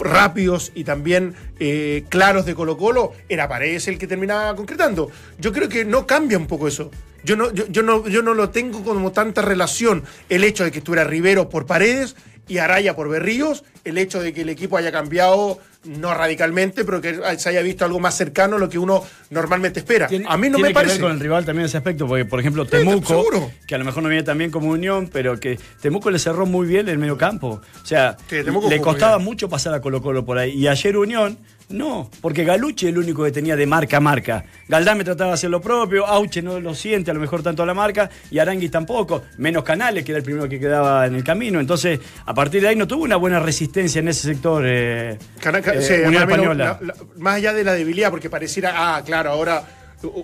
rápidos 0.00 0.72
y 0.74 0.84
también 0.84 1.34
eh, 1.58 2.04
claros 2.08 2.46
de 2.46 2.54
Colo 2.54 2.76
Colo, 2.76 3.12
era 3.28 3.48
Paredes 3.48 3.86
el 3.88 3.98
que 3.98 4.06
terminaba 4.06 4.54
concretando. 4.56 5.10
Yo 5.38 5.52
creo 5.52 5.68
que 5.68 5.84
no 5.84 6.06
cambia 6.06 6.38
un 6.38 6.46
poco 6.46 6.68
eso. 6.68 6.90
Yo 7.22 7.36
no, 7.36 7.52
yo, 7.52 7.66
yo 7.68 7.82
no, 7.82 8.06
yo 8.08 8.22
no 8.22 8.34
lo 8.34 8.50
tengo 8.50 8.82
como 8.84 9.12
tanta 9.12 9.42
relación 9.42 10.04
el 10.28 10.44
hecho 10.44 10.64
de 10.64 10.70
que 10.70 10.78
estuviera 10.78 11.04
Rivero 11.04 11.48
por 11.48 11.66
Paredes 11.66 12.16
y 12.48 12.58
Araya 12.58 12.94
por 12.94 13.08
Berríos, 13.08 13.64
el 13.84 13.98
hecho 13.98 14.20
de 14.20 14.32
que 14.32 14.42
el 14.42 14.48
equipo 14.48 14.76
haya 14.76 14.92
cambiado, 14.92 15.58
no 15.84 16.14
radicalmente, 16.14 16.84
pero 16.84 17.00
que 17.00 17.20
se 17.38 17.48
haya 17.48 17.60
visto 17.62 17.84
algo 17.84 18.00
más 18.00 18.16
cercano 18.16 18.56
a 18.56 18.58
lo 18.58 18.68
que 18.70 18.78
uno 18.78 19.02
normalmente 19.30 19.80
espera. 19.80 20.06
A 20.28 20.36
mí 20.36 20.48
no 20.48 20.56
tiene 20.56 20.70
me 20.70 20.74
parece. 20.74 20.94
que 20.96 21.00
ver 21.02 21.08
con 21.08 21.12
el 21.12 21.20
rival 21.20 21.44
también 21.44 21.66
ese 21.66 21.76
aspecto, 21.76 22.06
porque 22.06 22.24
por 22.24 22.40
ejemplo 22.40 22.64
Temuco, 22.66 23.06
seguro. 23.06 23.50
que 23.66 23.74
a 23.74 23.78
lo 23.78 23.84
mejor 23.84 24.02
no 24.02 24.08
viene 24.08 24.22
también 24.24 24.50
como 24.50 24.68
Unión, 24.70 25.10
pero 25.12 25.38
que 25.38 25.58
Temuco 25.82 26.10
le 26.10 26.18
cerró 26.18 26.46
muy 26.46 26.66
bien 26.66 26.88
el 26.88 26.98
medio 26.98 27.18
campo. 27.18 27.60
O 27.82 27.86
sea, 27.86 28.16
Sí, 28.30 28.36
le 28.42 28.80
costaba 28.80 29.16
bien. 29.16 29.24
mucho 29.26 29.48
pasar 29.48 29.74
a 29.74 29.80
Colo 29.80 30.00
Colo 30.00 30.24
por 30.24 30.38
ahí. 30.38 30.52
Y 30.52 30.68
ayer 30.68 30.96
Unión, 30.96 31.36
no, 31.70 32.10
porque 32.20 32.44
Galucci 32.44 32.86
es 32.86 32.92
el 32.92 32.98
único 32.98 33.24
que 33.24 33.32
tenía 33.32 33.56
de 33.56 33.66
marca 33.66 33.96
a 33.96 34.00
marca. 34.00 34.44
Galdame 34.68 35.02
trataba 35.02 35.30
de 35.30 35.34
hacer 35.34 35.50
lo 35.50 35.60
propio, 35.60 36.06
Auche 36.06 36.42
no 36.42 36.60
lo 36.60 36.74
siente 36.74 37.10
a 37.10 37.14
lo 37.14 37.20
mejor 37.20 37.42
tanto 37.42 37.62
a 37.62 37.66
la 37.66 37.74
marca, 37.74 38.10
y 38.30 38.38
Arangui 38.38 38.68
tampoco, 38.68 39.22
menos 39.38 39.64
Canales, 39.64 40.04
que 40.04 40.12
era 40.12 40.18
el 40.18 40.24
primero 40.24 40.48
que 40.48 40.60
quedaba 40.60 41.06
en 41.06 41.14
el 41.14 41.24
camino. 41.24 41.60
Entonces, 41.60 41.98
a 42.26 42.34
partir 42.34 42.60
de 42.62 42.68
ahí 42.68 42.76
no 42.76 42.86
tuvo 42.86 43.04
una 43.04 43.16
buena 43.16 43.40
resistencia 43.40 43.98
en 44.00 44.08
ese 44.08 44.28
sector. 44.28 44.62
eh, 44.66 45.18
Cana- 45.40 45.60
ca- 45.62 45.72
eh, 45.74 45.82
sí, 45.82 45.94
no- 46.10 46.18
Española. 46.20 46.78
la- 46.80 46.86
la- 46.88 46.94
más 47.16 47.36
allá 47.36 47.52
de 47.52 47.64
la 47.64 47.72
debilidad, 47.72 48.10
porque 48.10 48.28
pareciera, 48.30 48.96
ah, 48.96 49.02
claro, 49.04 49.30
ahora 49.30 49.64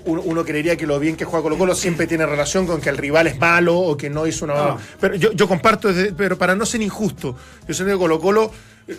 uno, 0.04 0.44
creería 0.44 0.76
que 0.76 0.86
lo 0.86 0.98
bien 0.98 1.16
que 1.16 1.24
juega 1.24 1.42
Colo 1.42 1.56
Colo 1.56 1.74
siempre 1.74 2.06
tiene 2.06 2.26
relación 2.26 2.66
con 2.66 2.82
que 2.82 2.90
el 2.90 2.98
rival 2.98 3.26
es 3.28 3.38
malo 3.38 3.78
o 3.78 3.96
que 3.96 4.10
no 4.10 4.26
hizo 4.26 4.44
una... 4.44 4.54
No. 4.54 4.78
Pero 5.00 5.14
yo, 5.14 5.32
yo 5.32 5.48
comparto, 5.48 5.88
desde- 5.90 6.12
pero 6.12 6.36
para 6.36 6.54
no 6.54 6.66
ser 6.66 6.82
injusto, 6.82 7.34
yo 7.66 7.72
siento 7.72 7.94
que 7.94 7.98
Colo 7.98 8.20
Colo 8.20 8.52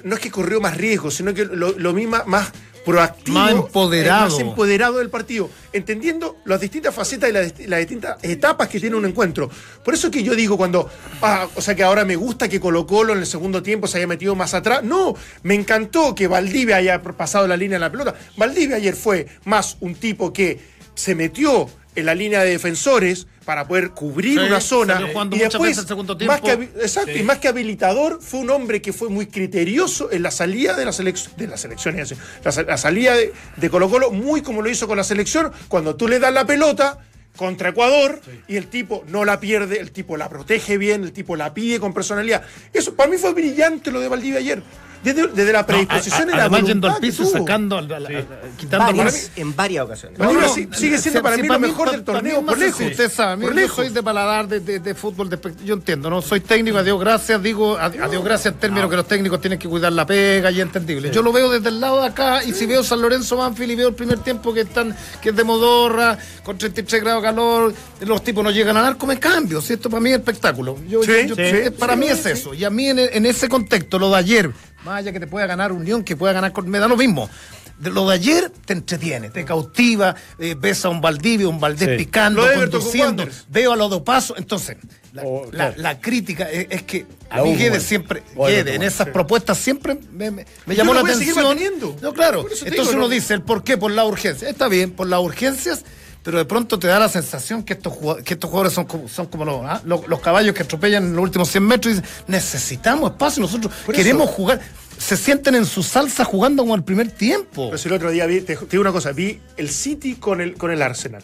no 0.04 0.16
es 0.16 0.22
que 0.22 0.32
corrió 0.32 0.62
más 0.62 0.78
riesgo, 0.78 1.12
sino 1.12 1.34
que 1.34 1.46
lo, 1.46 1.72
lo 1.78 1.94
misma, 1.94 2.24
más 2.26 2.52
proactivo, 2.86 3.38
Más 3.38 3.52
empoderado. 3.52 4.26
eh, 4.26 4.30
más 4.32 4.40
empoderado 4.40 4.98
del 4.98 5.10
partido, 5.10 5.50
entendiendo 5.72 6.38
las 6.46 6.60
distintas 6.60 6.94
facetas 6.96 7.30
y 7.60 7.68
las 7.68 7.80
distintas 7.80 8.18
etapas 8.24 8.68
que 8.70 8.80
tiene 8.80 8.96
un 8.96 9.06
encuentro. 9.06 9.50
Por 9.86 9.94
eso 9.94 10.10
que 10.10 10.24
yo 10.24 10.34
digo 10.36 10.58
cuando, 10.58 10.90
ah, 11.22 11.48
o 11.56 11.62
sea 11.62 11.76
que 11.76 11.84
ahora 11.84 12.06
me 12.06 12.16
gusta 12.16 12.50
que 12.50 12.60
Colo 12.60 12.88
Colo 12.88 13.14
en 13.14 13.20
el 13.20 13.28
segundo 13.28 13.62
tiempo 13.62 13.88
se 13.88 13.98
haya 13.98 14.08
metido 14.08 14.36
más 14.36 14.54
atrás. 14.56 14.84
No, 14.84 15.14
me 15.44 15.54
encantó 15.54 16.16
que 16.16 16.28
Valdivia 16.28 16.78
haya 16.78 17.02
pasado 17.02 17.48
la 17.48 17.56
línea 17.56 17.78
de 17.78 17.82
la 17.82 17.92
pelota. 17.92 18.16
Valdivia 18.36 18.78
ayer 18.78 18.96
fue 18.96 19.28
más 19.46 19.78
un 19.82 19.94
tipo 19.96 20.34
que 20.34 20.60
se 20.96 21.14
metió 21.14 21.70
en 21.96 22.06
la 22.06 22.16
línea 22.16 22.42
de 22.44 22.50
defensores 22.52 23.28
para 23.52 23.68
poder 23.68 23.90
cubrir 23.90 24.40
Sí, 24.40 24.46
una 24.46 24.62
zona 24.62 25.02
y 25.30 25.40
después 25.40 25.72
veces 25.72 25.80
el 25.80 25.88
segundo 25.90 26.18
más 26.26 26.40
que 26.40 26.54
exacto 26.54 27.12
y 27.12 27.22
más 27.22 27.40
que 27.40 27.50
habilitador 27.50 28.22
fue 28.22 28.40
un 28.40 28.50
hombre 28.50 28.82
que 28.82 28.94
fue 28.94 29.10
muy 29.10 29.28
criterioso 29.28 30.10
en 30.10 30.24
la 30.24 30.32
salida 30.32 30.78
de 30.78 30.86
la 30.86 30.94
selección 30.94 31.34
de 31.36 31.48
la 31.48 31.58
selección 31.58 31.98
la, 31.98 32.64
la 32.66 32.78
salida 32.78 33.14
de, 33.14 33.34
de 33.58 33.70
Colo 33.70 33.90
Colo 33.90 34.10
muy 34.10 34.42
como 34.42 34.62
lo 34.62 34.70
hizo 34.70 34.88
con 34.88 34.96
la 34.96 35.04
selección 35.04 35.52
cuando 35.68 35.98
tú 35.98 36.08
le 36.08 36.20
das 36.20 36.34
la 36.34 36.46
pelota 36.46 37.00
contra 37.36 37.72
Ecuador 37.72 38.22
y 38.48 38.56
el 38.56 38.68
tipo 38.68 39.04
no 39.10 39.26
la 39.26 39.42
pierde, 39.42 39.82
el 39.82 39.92
tipo 39.92 40.16
la 40.16 40.30
protege 40.30 40.78
bien, 40.78 41.04
el 41.04 41.12
tipo 41.12 41.36
la 41.36 41.54
pide 41.54 41.80
con 41.80 41.94
personalidad. 41.94 42.44
Eso 42.74 42.94
para 42.94 43.10
mí 43.10 43.18
fue 43.18 43.34
brillante 43.34 43.92
lo 43.92 44.00
de 44.00 44.08
Valdivia 44.08 44.40
ayer. 44.40 44.64
Desde, 45.04 45.28
desde 45.30 45.52
la 45.54 45.66
predisposición 45.66 46.28
No, 46.28 46.34
y 46.34 46.36
la 46.38 46.42
además 46.44 46.64
yendo 46.64 46.88
al 46.90 46.98
piso, 46.98 47.26
sacando, 47.26 47.78
al- 47.78 47.92
al- 47.92 48.06
al- 48.06 48.28
quitando 48.58 48.86
Varias, 48.86 49.32
en 49.36 49.56
varias 49.56 49.86
ocasiones. 49.86 50.20
No, 50.20 50.30
sí- 50.54 50.68
sigue 50.74 50.98
siendo 51.00 51.20
si- 51.20 51.24
para 51.24 51.36
si 51.38 51.42
mí 51.42 51.48
lo 51.48 51.60
mejor 51.60 51.92
del 51.92 52.04
torneo 52.04 52.46
por 52.46 52.58
lejos. 52.58 52.82
usted 52.82 53.12
sabe, 53.12 53.42
Por 53.46 53.54
yo 53.56 53.62
lejos. 53.62 53.76
soy 53.78 53.90
de 53.90 54.04
paladar 54.04 54.48
de, 54.48 54.60
de- 54.60 54.80
de 54.80 54.96
fútbol, 54.96 55.30
de 55.30 55.40
yo 55.66 55.74
entiendo, 55.74 56.10
no 56.10 56.22
soy 56.22 56.40
técnico, 56.42 56.78
a 56.78 56.84
Dios 56.84 57.00
gracias, 57.00 57.42
digo 57.42 57.78
a, 57.78 57.86
a 57.86 57.90
Dios 58.08 58.24
gracias 58.24 58.54
en 58.54 58.60
términos 58.60 58.90
que 58.90 58.96
los 58.96 59.08
técnicos 59.08 59.42
tienen 59.42 59.58
que 59.58 59.68
cuidar 59.68 59.92
la 59.94 60.06
pega 60.06 60.52
y 60.52 60.62
entendible. 60.62 61.10
Yo 61.12 61.22
lo 61.24 61.32
veo 61.32 61.50
desde 61.50 61.70
el 61.70 61.80
lado 61.80 62.02
de 62.02 62.08
acá 62.08 62.44
y 62.44 62.54
si 62.54 62.66
veo 62.66 62.84
San 62.84 63.02
Lorenzo 63.02 63.38
Banfield 63.38 63.72
y 63.72 63.76
veo 63.76 63.88
el 63.90 63.96
primer 63.96 64.20
tiempo 64.20 64.54
que 64.54 64.62
están 64.62 64.96
que 65.22 65.30
es 65.30 65.36
de 65.36 65.44
modorra, 65.44 66.18
con 66.44 66.58
33 66.58 67.02
grados 67.02 67.24
de 67.24 67.28
calor, 67.30 67.74
los 68.02 68.24
tipos 68.24 68.44
no 68.44 68.52
llegan 68.52 68.78
al 68.78 68.86
arco, 68.86 69.08
me 69.08 69.18
cambio, 69.20 69.62
si 69.62 69.74
esto 69.74 69.90
para 69.90 70.02
mí 70.02 70.12
es 70.12 70.18
espectáculo. 70.18 70.78
Yo- 70.88 71.02
Sí, 71.04 71.12
yo- 71.28 71.36
sí, 71.36 71.70
para 71.78 71.94
sí, 71.94 72.00
mí 72.00 72.06
es 72.08 72.20
sí. 72.22 72.30
eso. 72.30 72.54
Y 72.54 72.64
a 72.64 72.70
mí 72.70 72.88
en, 72.88 73.00
en 73.00 73.26
ese 73.26 73.50
contexto, 73.50 73.98
lo 73.98 74.10
de 74.12 74.18
ayer, 74.18 74.52
más 74.86 75.00
allá 75.00 75.12
que 75.12 75.20
te 75.20 75.28
pueda 75.28 75.46
ganar 75.48 75.72
Unión, 75.72 76.04
que 76.04 76.16
pueda 76.16 76.34
ganar, 76.34 76.52
con- 76.52 76.70
me 76.70 76.80
da 76.80 76.88
lo 76.88 76.98
mismo. 76.98 77.30
De 77.78 77.90
lo 77.90 78.08
de 78.08 78.14
ayer 78.14 78.52
te 78.66 78.74
entretiene, 78.74 79.30
te 79.32 79.44
cautiva, 79.44 80.16
eh, 80.38 80.56
ves 80.56 80.86
a 80.86 80.90
un 80.90 81.02
Valdivia, 81.02 81.48
un 81.48 81.60
Valdés 81.60 81.90
Sí. 81.98 82.06
picando, 82.06 82.44
conduciendo, 82.56 83.26
veo 83.50 83.74
a 83.74 83.76
los 83.76 83.90
dos 83.90 84.02
pasos. 84.04 84.38
Entonces, 84.38 84.78
la, 85.14 85.24
O, 85.24 85.46
la- 85.46 85.50
claro. 85.52 85.74
la 85.78 86.00
crítica 86.00 86.44
es, 86.52 86.68
es 86.70 86.84
que 86.84 87.08
a 87.32 87.38
La 87.38 87.44
mí 87.44 87.56
bueno. 87.58 87.80
siempre, 87.80 88.22
O 88.36 88.46
Guedes, 88.46 88.60
Everton, 88.60 88.74
en 88.76 88.80
bueno, 88.82 88.88
esas 88.94 89.08
sí. 89.08 89.12
propuestas 89.14 89.58
siempre 89.58 89.98
me, 90.12 90.30
me- 90.30 90.46
me 90.68 90.76
llamó 90.76 90.94
la 90.94 91.02
atención. 91.02 91.58
No, 92.02 92.14
claro. 92.14 92.42
Entonces 92.42 92.72
digo, 92.72 92.84
uno 92.92 93.00
no- 93.00 93.10
dice, 93.10 93.34
¿el 93.34 93.42
por 93.42 93.64
qué? 93.64 93.78
Por 93.78 93.92
la 93.92 94.06
urgencia. 94.06 94.48
Está 94.48 94.68
bien, 94.68 94.92
por 94.92 95.08
las 95.08 95.20
urgencias, 95.20 95.84
pero 96.24 96.38
de 96.38 96.46
pronto 96.46 96.78
te 96.78 96.88
da 96.88 97.00
la 97.00 97.10
sensación 97.10 97.64
que 97.64 97.74
estos, 97.74 97.94
que 98.24 98.34
estos 98.36 98.50
jugadores 98.50 98.74
son 98.74 98.86
como, 98.86 99.08
son 99.08 99.26
como 99.28 99.46
los, 99.46 99.62
¿ah? 99.66 99.82
los, 99.86 100.08
los 100.08 100.20
caballos 100.20 100.54
que 100.54 100.64
atropellan 100.64 101.04
en 101.06 101.16
los 101.16 101.24
últimos 101.24 101.50
100 101.50 101.64
metros 101.66 101.94
y 101.94 101.96
dicen, 101.98 102.10
necesitamos 102.28 103.12
espacio, 103.12 103.42
nosotros 103.42 103.74
Por 103.86 103.96
queremos 103.96 104.28
eso. 104.28 104.34
jugar. 104.36 104.62
Se 104.98 105.18
sienten 105.18 105.56
en 105.56 105.66
su 105.66 105.82
salsa 105.82 106.24
jugando 106.24 106.62
como 106.62 106.76
el 106.76 106.84
primer 106.84 107.10
tiempo. 107.10 107.68
Pero 107.68 107.78
si 107.80 107.88
el 107.88 107.96
otro 107.96 108.12
día 108.12 108.28
vi, 108.28 108.42
te, 108.42 108.56
te 108.56 108.66
digo 108.68 108.82
una 108.82 108.92
cosa, 108.92 109.12
vi 109.12 109.40
el 109.58 109.70
City 109.70 110.16
con 110.16 110.42
el, 110.42 110.54
con 110.56 110.70
el 110.70 110.82
Arsenal. 110.84 111.24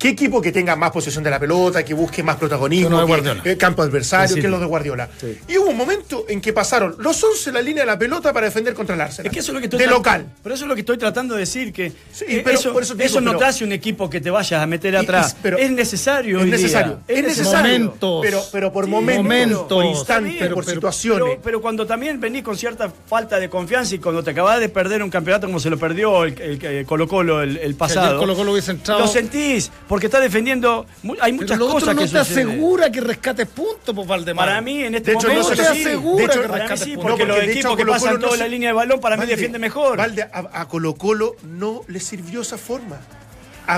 ¿Qué 0.00 0.08
equipo 0.08 0.40
que 0.40 0.50
tenga 0.50 0.74
más 0.76 0.90
posesión 0.92 1.22
de 1.22 1.28
la 1.28 1.38
pelota, 1.38 1.84
que 1.84 1.92
busque 1.92 2.22
más 2.22 2.36
protagonismo, 2.36 2.98
que- 3.00 3.04
Guardiola. 3.04 3.42
eh, 3.44 3.56
campo 3.58 3.82
adversario, 3.82 4.34
El 4.34 4.40
que 4.40 4.48
los 4.48 4.58
de 4.58 4.64
Guardiola? 4.64 5.10
Y 5.46 5.58
hubo 5.58 5.68
un 5.68 5.76
momento 5.76 6.24
en 6.26 6.40
que 6.40 6.54
pasaron 6.54 6.96
los 7.00 7.22
11 7.22 7.52
la 7.52 7.60
línea 7.60 7.82
de 7.82 7.86
la 7.86 7.98
pelota 7.98 8.32
para 8.32 8.46
defender 8.46 8.72
contra 8.72 8.94
el 8.94 9.00
Arsenal. 9.02 9.26
Es 9.26 9.32
que 9.34 9.40
eso 9.40 9.50
es 9.50 9.54
lo 9.54 9.60
que 9.60 9.66
estoy 9.66 9.78
de 9.78 9.86
local. 9.88 10.24
Pero 10.42 10.54
eso 10.54 10.64
es 10.64 10.68
lo 10.68 10.74
que 10.74 10.80
estoy 10.80 10.96
tratando 10.96 11.34
de 11.34 11.40
decir, 11.40 11.70
que 11.70 11.90
Sí, 12.12 12.24
eh, 12.26 12.40
pero 12.42 12.58
eso, 12.58 12.72
por 12.72 12.82
eso 12.82 12.96
te 12.96 13.04
eso 13.04 13.18
digo, 13.18 13.26
no 13.26 13.32
pero- 13.32 13.38
te 13.40 13.44
hace 13.44 13.62
un 13.62 13.72
equipo 13.72 14.08
que 14.08 14.22
te 14.22 14.30
vayas 14.30 14.62
a 14.62 14.66
meter 14.66 14.96
atrás. 14.96 15.32
y- 15.38 15.42
pero- 15.42 15.58
es 15.58 15.70
necesario. 15.70 16.38
Es 16.38 16.44
hoy 16.44 16.50
día. 16.50 16.56
necesario. 16.58 16.98
Es 17.06 17.22
necesario. 17.22 17.72
Momentos. 17.78 18.20
Pero, 18.22 18.42
pero 18.52 18.72
por 18.72 18.86
momentos, 18.86 19.22
Momentos. 19.22 19.62
por 19.68 19.84
instantes, 19.84 20.48
por 20.48 20.64
pero- 20.64 20.74
situaciones. 20.76 21.24
Pero, 21.28 21.40
pero 21.44 21.60
cuando 21.60 21.86
también 21.86 22.18
venís 22.18 22.42
con 22.42 22.56
cierta 22.56 22.90
falta 23.06 23.38
de 23.38 23.50
confianza 23.50 23.96
y 23.96 23.98
cuando 23.98 24.24
te 24.24 24.30
acabas 24.30 24.60
de 24.60 24.70
perder 24.70 25.02
un 25.02 25.10
campeonato 25.10 25.46
como 25.46 25.60
se 25.60 25.68
lo 25.68 25.76
perdió 25.78 26.24
el, 26.24 26.40
el- 26.40 26.64
el 26.64 26.86
Colo 26.86 27.06
Colo 27.06 27.42
el, 27.42 27.58
el 27.58 27.74
pasado. 27.74 28.18
Colo 28.18 28.34
Colo 28.34 28.52
hubiese 28.52 28.70
entrado- 28.70 29.00
Lo 29.00 29.06
sentís, 29.06 29.70
porque 29.90 30.06
está 30.06 30.20
defendiendo. 30.20 30.86
Hay 31.20 31.32
muchas 31.32 31.58
Pero 31.58 31.66
lo 31.66 31.72
cosas 31.72 31.88
otro 31.88 31.94
no 31.94 32.06
que 32.06 32.12
te 32.12 32.18
asegura 32.20 32.92
que 32.92 33.00
rescates 33.00 33.48
puntos, 33.48 33.92
pues 33.92 34.06
Valdemar. 34.06 34.46
Para 34.46 34.60
mí, 34.60 34.84
en 34.84 34.94
este 34.94 35.10
De 35.10 35.16
hecho, 35.16 35.26
momento, 35.26 35.50
no 35.50 35.56
se 35.56 35.62
te 35.64 35.74
sí. 35.74 35.80
asegura 35.80 36.16
De 36.16 36.24
hecho, 36.32 36.42
que 36.42 36.46
rescates 36.46 36.80
sí, 36.80 36.90
puntos. 36.94 37.10
porque 37.10 37.26
No, 37.26 37.34
los 37.34 37.44
equipos 37.44 37.70
que 37.76 37.82
Colo 37.82 37.92
pasan 37.92 38.08
Colo 38.10 38.18
no 38.20 38.24
toda 38.26 38.36
se- 38.36 38.42
la 38.44 38.48
línea 38.48 38.68
de 38.68 38.72
balón 38.74 39.00
para 39.00 39.16
mí 39.16 39.26
defiende 39.26 39.58
mejor. 39.58 39.98
Valde, 39.98 40.22
a, 40.22 40.48
a 40.60 40.68
Colo 40.68 40.94
Colo 40.94 41.34
no 41.42 41.82
le 41.88 41.98
sirvió 41.98 42.42
esa 42.42 42.56
forma. 42.56 43.00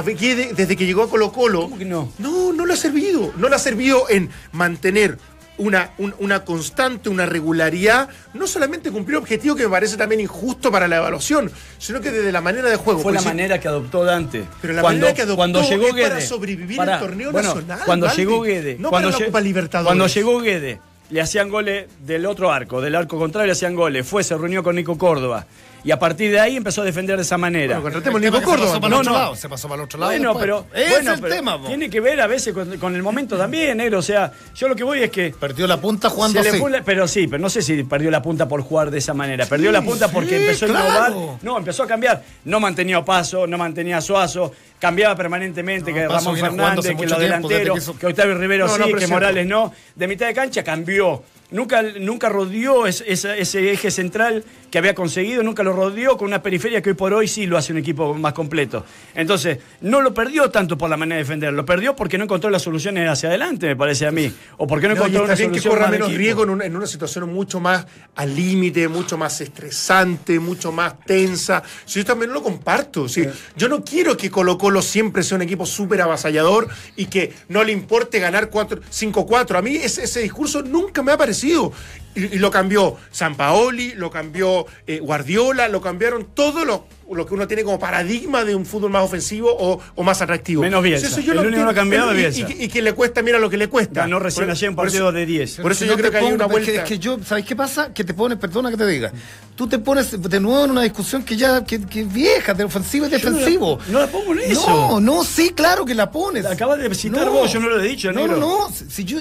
Desde 0.05 0.77
que 0.77 0.85
llegó 0.87 1.03
a 1.03 1.09
Colo 1.11 1.33
Colo. 1.33 1.63
¿Cómo 1.63 1.79
que 1.79 1.85
no? 1.87 2.13
No, 2.19 2.53
no 2.53 2.67
le 2.67 2.75
ha 2.75 2.77
servido. 2.77 3.33
No 3.39 3.49
le 3.49 3.57
ha 3.57 3.59
servido 3.59 4.05
en 4.11 4.29
mantener 4.53 5.19
una, 5.59 5.91
un- 5.99 6.15
una 6.19 6.45
constante, 6.45 7.09
una 7.09 7.27
regularidad. 7.27 8.09
No 8.35 8.47
solamente 8.47 8.91
cumplir 8.91 9.19
objetivos 9.19 9.57
que 9.57 9.65
me 9.65 9.71
parece 9.71 9.97
también 9.97 10.21
injusto 10.21 10.71
para 10.73 10.89
la 10.89 10.97
evaluación, 10.97 11.51
sino 11.79 12.01
que 12.01 12.11
desde 12.11 12.33
la 12.33 12.41
manera 12.41 12.69
de 12.71 12.77
juego. 12.77 13.01
Fue 13.01 13.13
la 13.13 13.19
Porque 13.19 13.31
si- 13.31 13.37
manera 13.37 13.61
que 13.61 13.69
adoptó 13.69 14.05
Dante. 14.05 14.45
Pero 14.61 14.75
la 14.75 14.83
cuando, 14.83 15.01
manera 15.01 15.15
que 15.15 15.23
adoptó 15.23 15.37
cuando 15.37 15.63
llegó 15.63 15.87
es 15.97 16.09
para 16.09 16.21
sobrevivir 16.21 16.81
el 16.81 16.99
torneo 16.99 17.33
bueno, 17.33 17.49
nacional, 17.55 17.81
Cuando 17.85 18.13
llegó 18.15 18.41
Guede, 18.43 18.77
no 18.79 18.91
cuando, 18.91 19.11
para 19.11 19.21
la 19.21 19.27
Copa 19.27 19.41
Libertadores. 19.41 19.87
cuando 19.89 20.07
llegó 20.07 20.41
Guede, 20.41 20.81
le 21.11 21.21
hacían 21.21 21.51
goles 21.51 21.87
del 22.07 22.25
otro 22.27 22.51
arco, 22.51 22.81
del 22.81 22.95
arco 22.95 23.19
contrario 23.19 23.47
le 23.47 23.53
hacían 23.53 23.75
goles. 23.75 24.07
Fue, 24.07 24.25
se 24.25 24.37
reunió 24.37 24.63
con 24.63 24.75
Nico 24.77 24.97
Córdoba. 24.97 25.47
Y 25.85 25.91
a 25.91 25.99
partir 25.99 26.31
de 26.31 26.39
ahí 26.39 26.57
empezó 26.57 26.83
a 26.83 26.85
defender 26.85 27.17
de 27.17 27.23
esa 27.23 27.37
manera. 27.39 27.81
Bueno, 27.81 27.95
contratemos 27.95 28.21
Nico 28.21 28.33
que 28.39 28.41
se 28.41 28.47
pasó 28.47 28.57
Córdoba. 28.57 28.81
para 28.81 28.87
el 28.87 28.91
No, 28.93 28.99
otro 29.01 29.13
no. 29.13 29.19
lado, 29.19 29.37
se 29.37 29.49
pasó 29.49 29.69
para 29.69 29.81
el 29.83 29.85
otro 29.87 29.99
lado. 29.99 30.13
Bueno, 30.13 30.29
después. 30.29 30.43
pero, 30.45 30.67
bueno, 30.95 31.13
el 31.15 31.21
pero 31.21 31.35
tema, 31.35 31.61
tiene 31.67 31.91
que 31.91 32.01
ver 32.01 32.21
a 32.21 32.27
veces 32.29 32.55
con, 32.55 32.79
con 32.79 32.95
el 32.95 33.03
momento 33.03 33.37
también, 33.37 33.77
negro. 33.79 33.99
O 33.99 34.03
sea, 34.03 34.33
yo 34.55 34.69
lo 34.69 34.77
que 34.77 34.85
voy 34.85 35.03
es 35.03 35.11
que 35.11 35.35
Perdió 35.39 35.67
la 35.67 35.81
punta 35.81 36.09
jugando 36.09 36.39
se 36.39 36.45
le 36.45 36.51
así. 36.51 36.59
fue 36.61 36.71
la- 36.71 36.83
pero 36.83 37.09
sí, 37.09 37.27
pero 37.27 37.41
no 37.41 37.51
sé 37.51 37.63
si 37.63 37.83
perdió 37.83 38.11
la 38.13 38.23
punta 38.23 38.47
por 38.47 38.63
jugar 38.63 38.91
de 38.93 38.99
esa 38.99 39.13
manera. 39.13 39.45
Perdió 39.47 39.73
la 39.73 39.83
punta 39.83 40.07
porque 40.09 40.31
sí, 40.39 40.43
empezó 40.45 40.67
a 40.67 40.69
innovar. 40.69 41.13
No, 41.43 41.59
empezó 41.59 41.83
a 41.83 41.87
cambiar. 41.89 42.23
No 42.45 42.61
mantenía 42.61 42.99
a 42.99 43.05
Paso, 43.05 43.47
no 43.49 43.59
mantenía 43.59 43.97
a 43.97 44.01
Suazo. 44.01 44.53
Cambiaba 44.79 45.15
permanentemente 45.17 45.91
No, 45.91 45.97
que 45.97 46.09
Ramón 46.09 46.37
Fernández, 46.37 46.97
que 46.97 47.07
los 47.07 47.19
delanteros, 47.19 47.91
que 47.91 47.99
que 47.99 48.07
Octavio 48.07 48.37
Rivero 48.37 48.67
No, 48.67 48.85
sí, 48.85 48.95
que. 48.95 49.07
Morales 49.09 49.47
no. 49.47 49.73
De 49.97 50.07
mitad 50.09 50.27
de 50.27 50.35
cancha 50.35 50.63
cambió. 50.63 51.23
Nunca, 51.51 51.83
nunca 51.83 52.29
rodeó 52.31 52.87
ese 52.87 53.73
eje 53.73 53.91
central 53.91 54.43
que 54.73 54.79
había 54.79 54.95
conseguido, 54.95 55.43
nunca 55.43 55.63
lo 55.63 55.75
rodeó 55.75 56.17
con 56.17 56.27
una 56.29 56.43
periferia 56.43 56.81
que 56.81 56.89
hoy 56.91 56.95
por 56.97 57.13
hoy 57.13 57.29
sí 57.29 57.45
lo 57.45 57.59
hace 57.59 57.73
un 57.73 57.79
equipo 57.79 58.15
más 58.15 58.33
completo. 58.33 58.87
Entonces, 59.15 59.59
no 59.83 60.01
lo 60.01 60.15
perdió 60.15 60.49
tanto 60.51 60.79
por 60.79 60.89
la 60.89 60.97
manera 60.97 61.17
de 61.19 61.25
defender, 61.25 61.53
lo 61.53 61.67
perdió 61.67 61.95
porque 61.95 62.17
no 62.17 62.25
encontró 62.25 62.49
las 62.49 62.63
soluciones 62.63 63.07
hacia 63.07 63.29
adelante, 63.29 63.67
me 63.67 63.77
parece 63.77 64.07
a 64.07 64.11
mí. 64.11 64.33
O 64.57 64.67
porque 64.67 64.89
no, 64.89 64.95
No, 64.95 65.01
encontró 65.03 65.25
una 65.25 65.35
bien 65.35 65.51
que 65.53 65.61
solución 65.61 65.73
corra 65.75 65.83
más 65.83 65.91
menos 65.93 66.15
riesgo 66.15 66.45
en 66.45 66.51
una, 66.51 66.65
en 66.65 66.75
una 66.75 66.87
situación 66.87 67.31
mucho 67.35 67.61
más 67.61 67.87
al 68.17 68.35
límite, 68.35 68.89
mucho 68.89 69.19
más 69.19 69.39
estresante, 69.43 70.39
mucho 70.41 70.73
más 70.73 70.99
tensa. 71.05 71.63
Sí, 71.85 71.99
yo 72.01 72.07
también 72.07 72.33
lo 72.33 72.43
comparto. 72.43 73.09
sí. 73.11 73.27
Yo 73.59 73.69
no 73.69 73.85
quiero 73.85 74.17
que 74.17 74.31
Colo 74.31 74.57
Colo 74.57 74.81
siempre 74.81 75.23
sea 75.23 75.37
un 75.37 75.43
equipo 75.43 75.67
súper 75.67 76.01
avasallador 76.01 76.69
y 76.97 77.07
que 77.07 77.31
no 77.51 77.63
le 77.63 77.73
importe 77.73 78.19
ganar 78.21 78.49
cuatro- 78.49 78.81
5-4. 78.91 79.59
A 79.59 79.61
mí 79.63 79.77
ese, 79.77 80.05
ese 80.05 80.21
discurso 80.21 80.63
nunca 80.63 81.03
me 81.03 81.13
ha 81.13 81.19
parecido. 81.19 81.73
Y, 82.15 82.37
y 82.37 82.39
lo 82.39 82.51
cambió 82.51 82.97
Sampaoli, 83.11 83.95
lo 83.95 84.11
cambió 84.11 84.67
eh, 84.87 84.99
Guardiola, 85.01 85.69
lo 85.69 85.81
cambiaron 85.81 86.27
todo 86.35 86.65
lo, 86.65 86.87
lo 87.11 87.27
que 87.27 87.35
uno 87.35 87.47
tiene 87.47 87.63
como 87.65 87.79
paradigma 87.79 88.45
de 88.45 88.55
un 88.55 88.65
fútbol 88.65 88.91
más 88.91 89.03
ofensivo 89.05 89.49
o, 89.57 89.81
o 89.95 90.03
más 90.03 90.23
atractivo. 90.23 90.63
Menos 90.63 90.83
Bielsa. 90.83 91.07
Eso 91.09 91.21
yo 91.21 91.33
El 91.33 91.37
lo 91.39 91.43
único 91.43 91.57
que 91.57 91.63
no 91.63 91.69
ha 91.69 91.71
entiendo. 91.73 92.07
cambiado 92.07 92.15
Y- 92.19 92.25
es 92.25 92.39
y- 92.39 92.45
Bielsa. 92.45 92.65
Y, 92.65 92.69
que 92.69 92.83
le 92.83 92.93
cuesta, 92.95 93.23
mira 93.23 93.39
lo 93.39 93.51
que 93.51 93.57
le 93.57 93.69
cuesta. 93.69 94.01
Ganó 94.03 94.19
recién 94.19 94.49
ayer 94.51 94.71
un 94.71 94.77
por 94.77 94.87
eso- 94.87 94.93
partido 94.95 95.13
de 95.13 95.27
10. 95.27 95.57
Por 95.61 95.73
eso 95.73 95.81
Si 95.81 95.85
yo 95.87 95.93
no 95.93 95.99
creo 95.99 96.11
te 96.11 96.13
que 96.13 96.17
hay 96.19 96.23
pongo- 96.25 96.35
una 96.37 96.45
es 96.47 96.51
vuelta. 96.51 96.73
que- 96.73 96.79
Es 96.79 96.85
que, 96.85 96.99
yo, 96.99 97.19
¿sabes 97.25 97.45
qué 97.45 97.55
pasa? 97.57 97.93
Que 97.93 98.05
te 98.05 98.15
pones, 98.15 98.39
perdona 98.39 98.71
que 98.71 98.77
te 98.77 98.87
diga, 98.87 99.13
tú 99.57 99.67
te 99.67 99.79
pones 99.79 100.21
de 100.23 100.41
nuevo 100.41 100.65
en 100.65 100.71
una 100.71 100.83
discusión 100.83 101.23
que 101.23 101.37
ya 101.37 101.65
que, 101.65 101.81
que 101.87 102.01
es 102.03 102.13
vieja, 102.13 102.55
de 102.55 102.65
ofensivo 102.65 103.07
y 103.07 103.11
no 103.11 103.17
la- 103.19 103.23
defensivo. 103.25 103.79
no 103.89 103.99
la 104.01 104.07
pongo 104.07 104.33
en 104.33 104.41
eso. 104.53 104.67
No, 104.69 105.01
no, 105.01 105.25
sí, 105.25 105.51
claro 105.51 105.85
que 105.85 105.95
la 105.95 106.11
pones. 106.11 106.47
Acabas 106.47 106.79
de 106.81 106.95
citar 106.95 107.29
vos, 107.29 107.53
yo 107.53 107.61
no 107.61 107.69
lo 107.69 107.81
he 107.83 107.89
dicho, 107.89 108.13
No, 108.13 108.27
no, 108.27 108.37
no, 108.37 108.71
si, 108.73 108.91
si 108.91 109.05
yo, 109.05 109.19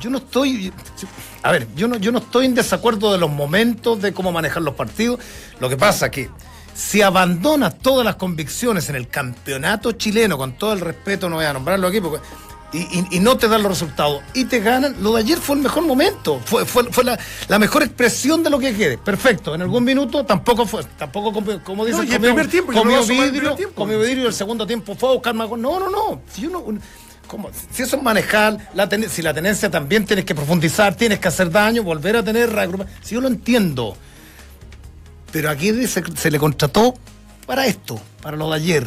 yo 0.00 0.10
no 0.10 0.18
estoy... 0.18 0.72
si- 0.96 1.06
a 1.42 1.52
ver, 1.52 1.66
yo 1.74 1.88
no, 1.88 1.96
yo 1.96 2.12
no 2.12 2.18
estoy 2.18 2.44
en 2.46 2.54
desacuerdo 2.54 3.12
de 3.12 3.18
los 3.18 3.30
momentos, 3.30 4.02
de 4.02 4.12
cómo 4.12 4.30
manejar 4.30 4.62
los 4.62 4.74
partidos. 4.74 5.20
Lo 5.58 5.68
que 5.70 5.76
pasa 5.78 6.10
que 6.10 6.28
si 6.80 7.02
abandonas 7.02 7.78
todas 7.78 8.04
las 8.06 8.16
convicciones 8.16 8.88
en 8.88 8.96
el 8.96 9.08
campeonato 9.08 9.92
chileno, 9.92 10.38
con 10.38 10.52
todo 10.52 10.72
el 10.72 10.80
respeto, 10.80 11.28
no 11.28 11.36
voy 11.36 11.44
a 11.44 11.52
nombrarlo 11.52 11.86
aquí, 11.88 12.00
porque 12.00 12.20
y, 12.72 12.78
y- 12.78 13.06
y 13.16 13.20
no 13.20 13.36
te 13.36 13.48
dan 13.48 13.62
los 13.62 13.72
resultados 13.72 14.22
y 14.32 14.44
te 14.44 14.60
ganan, 14.60 14.94
lo 15.02 15.12
de 15.14 15.20
ayer 15.20 15.38
fue 15.38 15.56
el 15.56 15.62
mejor 15.62 15.82
momento, 15.84 16.40
fue, 16.44 16.64
fue, 16.64 16.84
fue 16.90 17.04
la, 17.04 17.18
la 17.48 17.58
mejor 17.58 17.82
expresión 17.82 18.42
de 18.42 18.48
lo 18.50 18.58
que 18.58 18.74
quede. 18.74 18.96
Perfecto, 18.96 19.54
en 19.54 19.60
algún 19.62 19.84
minuto 19.84 20.24
tampoco 20.24 20.64
fue, 20.66 20.82
tampoco 20.96 21.32
como 21.64 21.84
No, 21.84 22.02
y 22.02 22.12
el 22.12 22.20
primer 22.20 22.48
tiempo, 22.48 22.72
comió 22.72 23.04
vidrio, 23.04 23.56
comió 23.74 23.98
vidrio 23.98 24.24
y 24.24 24.26
el 24.28 24.32
segundo 24.32 24.66
tiempo 24.66 24.94
fue 24.94 25.10
a 25.10 25.12
buscar 25.14 25.34
más. 25.34 25.50
No, 25.50 25.58
no, 25.80 25.90
no. 25.90 26.22
Si, 26.32 26.46
uno, 26.46 26.60
un- 26.60 26.80
¿cómo? 27.26 27.50
si 27.72 27.82
eso 27.82 27.96
es 27.96 28.02
manejar, 28.02 28.56
la 28.72 28.88
ten- 28.88 29.10
si 29.10 29.20
la 29.20 29.34
tenencia 29.34 29.68
también 29.70 30.04
tienes 30.06 30.24
que 30.24 30.34
profundizar, 30.34 30.94
tienes 30.94 31.18
que 31.18 31.28
hacer 31.28 31.50
daño, 31.50 31.82
volver 31.82 32.16
a 32.16 32.22
tener 32.22 32.50
reagrupar. 32.50 32.86
Si 33.02 33.14
yo 33.16 33.20
lo 33.20 33.28
entiendo. 33.28 33.96
Pero 35.32 35.50
aquí 35.50 35.86
se, 35.86 36.02
se 36.16 36.30
le 36.30 36.38
contrató 36.38 36.94
para 37.46 37.66
esto, 37.66 38.00
para 38.22 38.36
lo 38.36 38.48
de 38.50 38.56
ayer. 38.56 38.86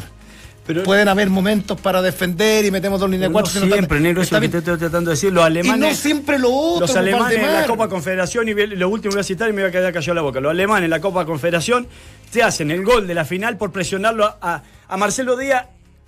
Pero- 0.66 0.84
Pueden 0.84 1.10
haber 1.10 1.30
momentos 1.30 1.80
para 1.82 2.02
defender 2.02 2.64
y 2.64 2.72
metemos 2.72 2.98
dos 3.00 3.10
líneas 3.10 3.30
de 3.30 3.34
cuatro. 3.34 3.52
no 3.60 3.74
siempre, 3.76 4.00
negro, 4.00 4.22
eso 4.22 4.40
que 4.40 4.48
te 4.48 4.58
estoy 4.60 4.78
tratando 4.78 5.10
de 5.10 5.16
decir. 5.16 5.34
Los 5.34 5.44
alemanes. 5.44 5.76
Y 5.76 5.80
no 5.80 5.94
siempre 5.94 6.40
lo 6.40 6.52
otro. 6.54 6.88
Los 6.88 6.96
alemanes 6.96 7.38
en 7.40 7.54
la. 7.54 7.66
Copa 7.66 7.90
Confederación, 7.90 8.48
y 8.48 8.54
lo 8.54 8.88
último 8.90 9.12
que 9.12 9.16
voy 9.18 9.22
a 9.22 9.24
citar 9.26 9.50
y 9.50 9.54
me 9.54 9.62
voy 9.62 9.70
a 9.70 9.72
quedar 9.74 9.92
callado 9.92 10.14
la 10.14 10.22
boca. 10.22 10.40
Los 10.40 10.52
alemanes 10.52 10.86
en 10.86 10.90
la 10.92 11.02
Copa 11.02 11.26
Confederación 11.26 11.88
te 12.32 12.44
hacen 12.44 12.72
el 12.72 12.84
gol 12.86 13.08
de 13.08 13.14
la 13.14 13.26
final 13.26 13.58
por 13.58 13.72
presionarlo 13.74 14.26
a, 14.26 14.38
a- 14.42 14.64
a 14.88 14.98
Marcelo 14.98 15.36
Díaz 15.36 15.66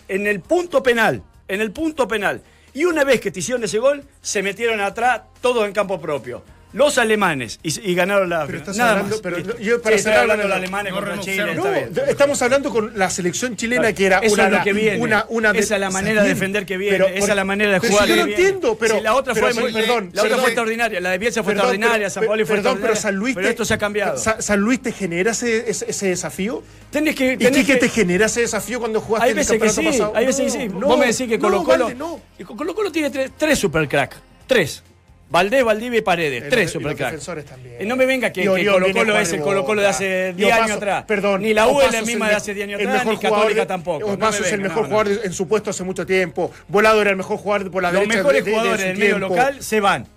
en 0.07 0.25
el 0.25 0.39
punto 0.39 0.81
penal. 0.81 1.21
En 1.49 1.59
el 1.59 1.71
punto 1.71 2.07
penal. 2.07 2.41
Y 2.73 2.85
una 2.85 3.03
vez 3.03 3.19
que 3.19 3.31
te 3.31 3.39
hicieron 3.39 3.63
ese 3.65 3.79
gol, 3.79 4.03
se 4.21 4.41
metieron 4.41 4.79
atrás 4.79 5.21
todos 5.41 5.65
en 5.65 5.73
campo 5.73 5.99
propio. 5.99 6.43
Los 6.75 6.97
alemanes 6.97 7.57
y, 7.63 7.89
y 7.91 7.95
ganaron 7.95 8.29
la 8.29 8.45
Pero 8.45 8.57
estás 8.57 8.75
Nada 8.75 8.91
hablando- 8.91 9.15
más. 9.15 9.21
pero 9.21 9.37
Listo. 9.37 9.57
yo 9.59 9.81
para 9.81 9.97
Sí, 9.97 10.03
cerrar 10.03 10.19
hablando 10.19 10.43
de 10.43 10.49
los 10.49 10.57
alemanes 10.57 10.91
no 10.91 10.97
contra 10.97 11.11
renunciaron. 11.13 11.49
Chile. 11.55 11.55
No, 11.55 11.65
está 11.67 11.79
bien. 11.79 11.93
de- 11.93 12.11
estamos 12.11 12.41
hablando 12.41 12.69
con 12.69 12.91
la 12.99 13.09
selección 13.09 13.55
chilena 13.55 13.93
que 13.93 14.05
era 14.05 14.19
Eso 14.19 14.33
una, 14.33 14.45
es 14.47 14.51
lo 14.51 14.63
que 14.63 14.73
viene. 14.73 14.99
una, 14.99 15.25
una 15.29 15.53
de- 15.53 15.59
esa 15.59 15.75
es 15.75 15.79
la 15.81 15.89
manera 15.89 16.21
de 16.21 16.27
Bien, 16.27 16.35
defender 16.37 16.65
que 16.65 16.77
viene. 16.77 16.97
pero 16.97 17.07
esa 17.09 17.29
es 17.31 17.35
la 17.35 17.45
manera 17.45 17.71
de 17.71 17.79
pero 17.79 17.93
jugar 17.93 18.05
si 18.07 18.09
yo 18.09 18.15
que 18.15 18.19
lo 18.21 18.27
viene. 18.27 18.41
entiendo, 18.43 18.77
pero 18.77 18.95
Si 18.97 19.01
la 19.01 19.15
otra 19.15 19.33
pero 19.33 19.47
fue 19.51 19.61
muy, 19.61 19.71
perdón, 19.73 20.09
la 20.13 20.23
otra 20.23 20.37
fue 20.37 20.45
extraordinaria. 20.47 20.99
La 20.99 21.11
de 21.11 21.17
Bielsa 21.17 21.43
fue 21.43 21.53
Perdón, 21.53 21.69
extraordinaria. 21.73 22.07
pero- 22.07 22.09
San 22.13 22.25
Paoli 22.25 22.43
fue 22.45 22.55
perdón, 22.57 22.79
pero. 22.81 22.95
San 22.97 23.15
Luis 23.15 23.35
Pero 23.35 23.47
esto 23.47 23.63
se 23.65 23.73
ha 23.73 23.77
cambiado. 23.77 24.17
Sa- 24.17 24.41
San 24.41 24.59
Luis 24.59 24.81
te 24.81 24.91
genera 24.91 25.31
ese, 25.31 25.69
ese, 25.69 25.85
ese 25.89 26.07
desafío. 26.07 26.61
Tenés 26.91 27.15
que, 27.15 27.33
¿Y 27.33 27.37
que- 27.63 27.75
te 27.77 27.87
genera 27.89 28.25
ese 28.25 28.41
desafío 28.41 28.79
cuando 28.79 28.99
jugaste 28.99 29.23
hay 29.25 29.29
el 29.31 29.37
veces 29.37 29.51
que 29.53 29.59
campeonato 29.59 29.81
sí, 29.81 29.97
pasado? 29.99 30.13
hay 30.15 30.25
veces 30.25 30.51
que 30.53 30.57
No, 30.67 30.73
sí. 30.73 30.79
no, 30.79 30.87
Vos 30.87 30.99
me 30.99 31.05
decís 31.07 31.27
que 31.29 31.37
no, 31.37 31.41
Colo 31.43 31.63
Colo. 31.63 31.85
Valde, 31.85 31.95
no. 31.99 32.21
y 32.37 32.43
Colo 32.43 32.75
Colo 32.75 32.91
tiene 32.91 33.09
tres, 33.09 33.31
tres 33.37 33.59
supercrack. 33.59 34.15
Tres. 34.47 34.83
Valdés, 35.27 35.63
Valdivia 35.63 35.99
y 35.99 36.01
Paredes. 36.01 36.43
Y 36.45 36.49
tres 36.49 36.51
los- 36.51 36.59
y 36.59 36.63
los 36.63 36.71
supercrack. 36.83 37.11
defensores 37.11 37.45
también. 37.45 37.75
Y 37.81 37.85
no 37.85 37.95
me 37.95 38.05
venga 38.05 38.31
que, 38.31 38.41
Y 38.41 38.43
que 38.43 38.49
Colo 38.49 38.87
Colo 38.93 39.17
es 39.19 39.33
el 39.33 39.41
Colo 39.41 39.65
Colo 39.65 39.81
de 39.81 39.87
hace 39.87 40.25
boca. 40.27 40.37
10 40.37 40.49
Y 40.49 40.51
años 40.51 40.77
atrás. 40.77 41.03
Perdón. 41.07 41.41
Ni 41.41 41.53
la 41.53 41.67
U 41.67 41.81
es 41.81 41.91
la 41.91 41.99
el 41.99 42.05
misma 42.05 42.29
de 42.29 42.35
hace 42.35 42.53
10 42.53 42.67
años 42.67 42.79
el 42.79 42.87
atrás, 42.87 43.05
mejor 43.05 43.23
ni 43.23 43.29
Católica 43.29 43.61
de- 43.61 43.65
tampoco. 43.67 44.07
No 44.07 44.13
Opaso 44.13 44.41
me 44.41 44.47
es 44.47 44.53
el 44.53 44.61
mejor 44.61 44.83
no, 44.83 44.87
jugador 44.89 45.07
no. 45.15 45.23
en 45.23 45.33
su 45.33 45.47
puesto 45.47 45.71
hace 45.71 45.83
mucho 45.83 46.05
tiempo. 46.05 46.51
Volado 46.67 47.01
era 47.01 47.09
el 47.09 47.17
mejor 47.17 47.37
jugador 47.37 47.71
por 47.71 47.81
la 47.81 47.91
Los 47.91 48.01
derecha. 48.01 48.17
mejores 48.19 48.45
de- 48.45 48.51
de- 48.51 48.51
de 48.51 48.57
jugadores 48.61 48.85
del 48.87 48.97
medio 48.97 49.19
local 49.19 49.57
se 49.61 49.79
van. 49.79 50.07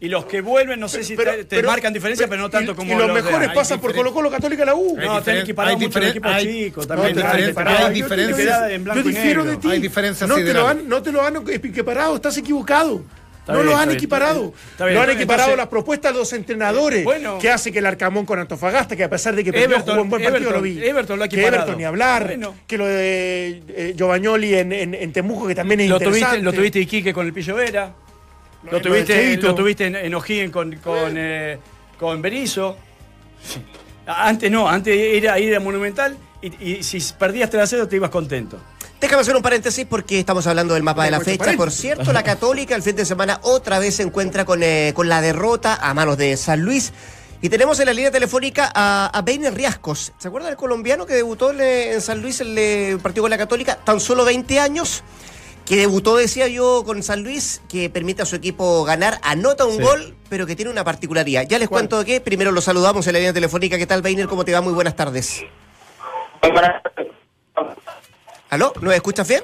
Y 0.00 0.08
los 0.08 0.26
que 0.26 0.42
vuelven, 0.42 0.78
no 0.78 0.86
sé 0.86 1.02
si 1.02 1.16
Pero- 1.16 1.32
te, 1.32 1.38
te 1.44 1.56
pero- 1.56 1.68
marcan 1.70 1.92
diferencia, 1.92 2.28
pero 2.28 2.42
no 2.42 2.48
tanto 2.50 2.70
y- 2.70 2.74
como 2.76 2.92
Y 2.94 2.96
los 2.96 3.10
mejores 3.12 3.50
pasan 3.52 3.80
por 3.80 3.92
Colo 3.96 4.12
Colo 4.14 4.30
Católica 4.30 4.64
la 4.64 4.76
U. 4.76 4.96
No, 4.96 5.20
tenés 5.22 5.42
que 5.44 5.54
parar 5.54 5.70
hay 5.72 5.76
mucho 5.76 5.98
el 5.98 6.08
equipo 6.08 6.28
hay- 6.28 6.46
chico. 6.66 6.82
no, 6.82 6.86
También 6.86 7.18
hay 7.18 7.24
hay, 7.24 7.42
hay, 7.86 7.94
diferencias. 7.94 8.70
en 8.70 8.84
Yo 8.84 9.02
difiero 9.02 9.44
de 9.44 9.56
ti. 9.56 9.70
Hay 9.72 9.80
diferencias 9.80 10.28
no 10.28 10.36
te, 10.36 10.52
lo 10.54 10.68
han, 10.68 10.88
no 10.88 11.02
te 11.02 11.10
lo 11.10 11.22
han 11.24 11.36
equiparado, 11.50 12.14
estás 12.14 12.36
equivocado. 12.36 13.02
No 13.48 13.54
bien, 13.54 13.66
lo 13.66 13.76
han 13.76 13.90
equiparado. 13.90 14.52
Lo 14.78 14.84
han 14.84 14.90
entonces- 14.90 15.14
equiparado 15.16 15.56
las 15.56 15.68
propuestas 15.68 16.12
de 16.12 16.18
los 16.18 16.32
entrenadores. 16.32 17.04
Bueno. 17.04 17.38
que 17.38 17.50
hace 17.50 17.72
que 17.72 17.78
el 17.80 17.86
Arcamón 17.86 18.24
con 18.26 18.38
Antofagasta, 18.38 18.94
que 18.96 19.04
a 19.04 19.10
pesar 19.10 19.34
de 19.34 19.42
que 19.44 19.52
perdió, 19.52 19.76
Everton- 19.78 19.90
jugó 19.92 20.02
un 20.02 20.10
buen 20.10 20.22
partido, 20.22 20.50
Everton- 20.50 20.52
lo 20.56 20.62
vi. 20.62 20.82
Everton 20.84 21.18
lo 21.18 21.24
ha 21.24 21.28
que. 21.28 21.46
Everton 21.46 21.76
ni 21.78 21.84
hablar. 21.84 22.26
Bueno. 22.26 22.54
Que 22.66 22.78
lo 22.78 22.86
de 22.86 23.62
eh, 23.68 23.94
Giovannioli 23.96 24.54
en, 24.54 24.72
en, 24.72 24.94
en 24.94 25.12
Temuco, 25.12 25.46
que 25.46 25.54
también 25.54 25.80
es 25.80 25.88
Lo 25.88 25.96
interesante. 25.96 26.26
tuviste, 26.36 26.44
lo 26.44 26.52
tuviste 26.52 26.78
Iquique 26.80 27.12
con 27.12 27.26
el 27.26 27.32
Pillo 27.32 27.54
Vera. 27.54 27.92
Lo, 28.64 28.72
Lo 28.72 28.80
tuviste, 28.82 29.36
lo 29.36 29.54
tuviste 29.54 29.86
en, 29.86 29.96
en 29.96 30.14
O'Higgins 30.14 30.50
con, 30.52 30.76
con, 30.76 31.14
eh, 31.16 31.58
con 31.98 32.20
Berizzo. 32.20 32.76
Antes 34.06 34.50
no, 34.50 34.68
antes 34.68 34.94
era 34.96 35.38
ir 35.38 35.54
a 35.54 35.60
Monumental 35.60 36.16
y, 36.40 36.72
y 36.78 36.82
si 36.82 36.98
perdías 37.18 37.50
3 37.50 37.62
a 37.62 37.66
0 37.66 37.88
te 37.88 37.96
ibas 37.96 38.10
contento. 38.10 38.58
Déjame 39.00 39.22
hacer 39.22 39.36
un 39.36 39.42
paréntesis 39.42 39.86
porque 39.88 40.18
estamos 40.18 40.46
hablando 40.48 40.74
del 40.74 40.82
mapa 40.82 41.04
de 41.04 41.12
la 41.12 41.20
fecha. 41.20 41.52
Por 41.56 41.70
cierto, 41.70 42.12
la 42.12 42.24
Católica 42.24 42.74
el 42.74 42.82
fin 42.82 42.96
de 42.96 43.04
semana 43.04 43.38
otra 43.42 43.78
vez 43.78 43.96
se 43.96 44.02
encuentra 44.02 44.44
con, 44.44 44.62
eh, 44.62 44.92
con 44.94 45.08
la 45.08 45.20
derrota 45.20 45.78
a 45.80 45.94
manos 45.94 46.16
de 46.18 46.36
San 46.36 46.62
Luis. 46.62 46.92
Y 47.40 47.48
tenemos 47.48 47.78
en 47.78 47.86
la 47.86 47.92
línea 47.92 48.10
telefónica 48.10 48.68
a, 48.74 49.06
a 49.06 49.22
Beiner 49.22 49.54
Riascos. 49.54 50.12
¿Se 50.18 50.26
acuerda 50.26 50.48
del 50.48 50.56
colombiano 50.56 51.06
que 51.06 51.14
debutó 51.14 51.52
en, 51.52 51.60
eh, 51.60 51.92
en 51.92 52.00
San 52.00 52.20
Luis 52.20 52.40
el 52.40 52.58
eh, 52.58 52.98
partido 53.00 53.22
con 53.22 53.30
la 53.30 53.38
Católica? 53.38 53.76
Tan 53.76 54.00
solo 54.00 54.24
20 54.24 54.58
años. 54.58 55.04
Que 55.64 55.76
debutó, 55.76 56.16
decía 56.16 56.48
yo, 56.48 56.82
con 56.84 57.00
San 57.04 57.22
Luis, 57.22 57.60
que 57.68 57.90
permite 57.90 58.22
a 58.22 58.26
su 58.26 58.34
equipo 58.34 58.82
ganar, 58.84 59.20
anota 59.22 59.66
un 59.66 59.76
Sí. 59.76 59.82
gol, 59.82 60.16
pero 60.28 60.46
que 60.46 60.56
tiene 60.56 60.70
una 60.72 60.82
particularidad. 60.82 61.46
Ya 61.46 61.58
les 61.60 61.68
¿Cuál? 61.68 61.82
cuento 61.88 62.04
que 62.04 62.20
primero 62.20 62.50
lo 62.50 62.60
saludamos 62.62 63.06
en 63.06 63.12
la 63.12 63.18
línea 63.20 63.32
telefónica. 63.34 63.78
¿Qué 63.78 63.86
tal, 63.86 64.02
Beiner? 64.02 64.26
¿Cómo 64.26 64.44
te 64.44 64.52
va? 64.52 64.60
Muy 64.62 64.72
buenas 64.72 64.96
tardes. 64.96 65.44
¿Aló? 68.50 68.72
¿Nos 68.80 68.94
escuchas 68.94 69.28
bien? 69.28 69.42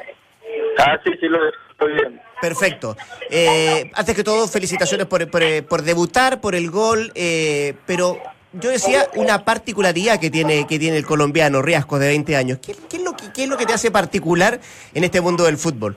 Ah, 0.78 0.98
sí, 1.04 1.10
sí, 1.20 1.28
lo 1.28 1.38
estoy 1.70 1.92
bien. 1.92 2.20
Perfecto. 2.40 2.96
Eh, 3.30 3.90
antes 3.94 4.14
que 4.14 4.24
todo, 4.24 4.46
felicitaciones 4.48 5.06
por, 5.06 5.30
por, 5.30 5.42
por 5.66 5.82
debutar, 5.82 6.40
por 6.40 6.54
el 6.54 6.70
gol, 6.70 7.12
eh, 7.14 7.74
pero 7.86 8.18
yo 8.52 8.70
decía 8.70 9.06
una 9.14 9.44
particularidad 9.44 10.20
que 10.20 10.30
tiene, 10.30 10.66
que 10.66 10.78
tiene 10.78 10.98
el 10.98 11.06
colombiano 11.06 11.62
Riascos 11.62 12.00
de 12.00 12.08
20 12.08 12.36
años. 12.36 12.58
¿Qué, 12.58 12.74
qué 12.88 12.96
es 12.96 13.02
lo 13.02 13.12
que, 13.12 13.32
¿Qué 13.32 13.44
es 13.44 13.48
lo 13.48 13.56
que 13.56 13.66
te 13.66 13.72
hace 13.72 13.90
particular 13.90 14.58
en 14.94 15.04
este 15.04 15.20
mundo 15.20 15.44
del 15.44 15.56
fútbol? 15.56 15.96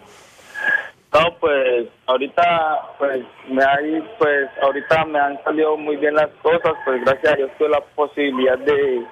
No, 1.14 1.38
pues 1.40 1.88
ahorita, 2.06 2.82
pues 2.98 3.24
me 3.50 3.64
hay, 3.64 4.04
pues 4.20 4.50
ahorita 4.62 5.06
me 5.06 5.20
han 5.20 5.42
salido 5.44 5.78
muy 5.78 5.96
bien 5.96 6.14
las 6.14 6.30
cosas, 6.42 6.74
pues 6.84 7.04
gracias 7.06 7.34
a 7.34 7.36
Dios 7.38 7.52
tuve 7.58 7.70
la 7.70 7.82
posibilidad 7.96 8.58
de, 8.58 9.06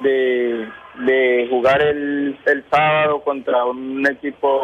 de, 0.00 0.68
de 0.98 1.46
jugar 1.50 1.82
el, 1.82 2.38
el 2.46 2.64
sábado 2.70 3.20
contra 3.22 3.64
un 3.64 4.06
equipo, 4.06 4.62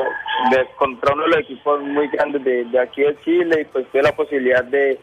de, 0.51 0.67
contra 0.77 1.15
uno 1.15 1.25
de 1.25 1.29
los 1.31 1.39
equipos 1.41 1.81
muy 1.83 2.09
grandes 2.09 2.45
de, 2.45 2.65
de 2.65 2.79
aquí 2.79 3.03
de 3.03 3.17
Chile 3.21 3.63
y 3.63 3.65
pues 3.65 3.87
tuve 3.91 4.03
la 4.03 4.13
posibilidad 4.13 4.65
de 4.65 4.99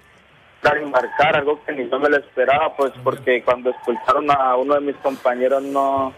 dar 0.62 0.82
y 0.82 0.86
marcar 0.86 1.36
algo 1.36 1.64
que 1.64 1.74
ni 1.74 1.90
yo 1.90 2.00
me 2.00 2.10
lo 2.10 2.18
esperaba, 2.18 2.76
pues 2.76 2.92
porque 3.04 3.44
cuando 3.44 3.70
expulsaron 3.70 4.32
a 4.32 4.56
uno 4.56 4.76
de 4.76 4.82
mis 4.82 4.96
compañeros 4.98 5.64
no 5.64 6.14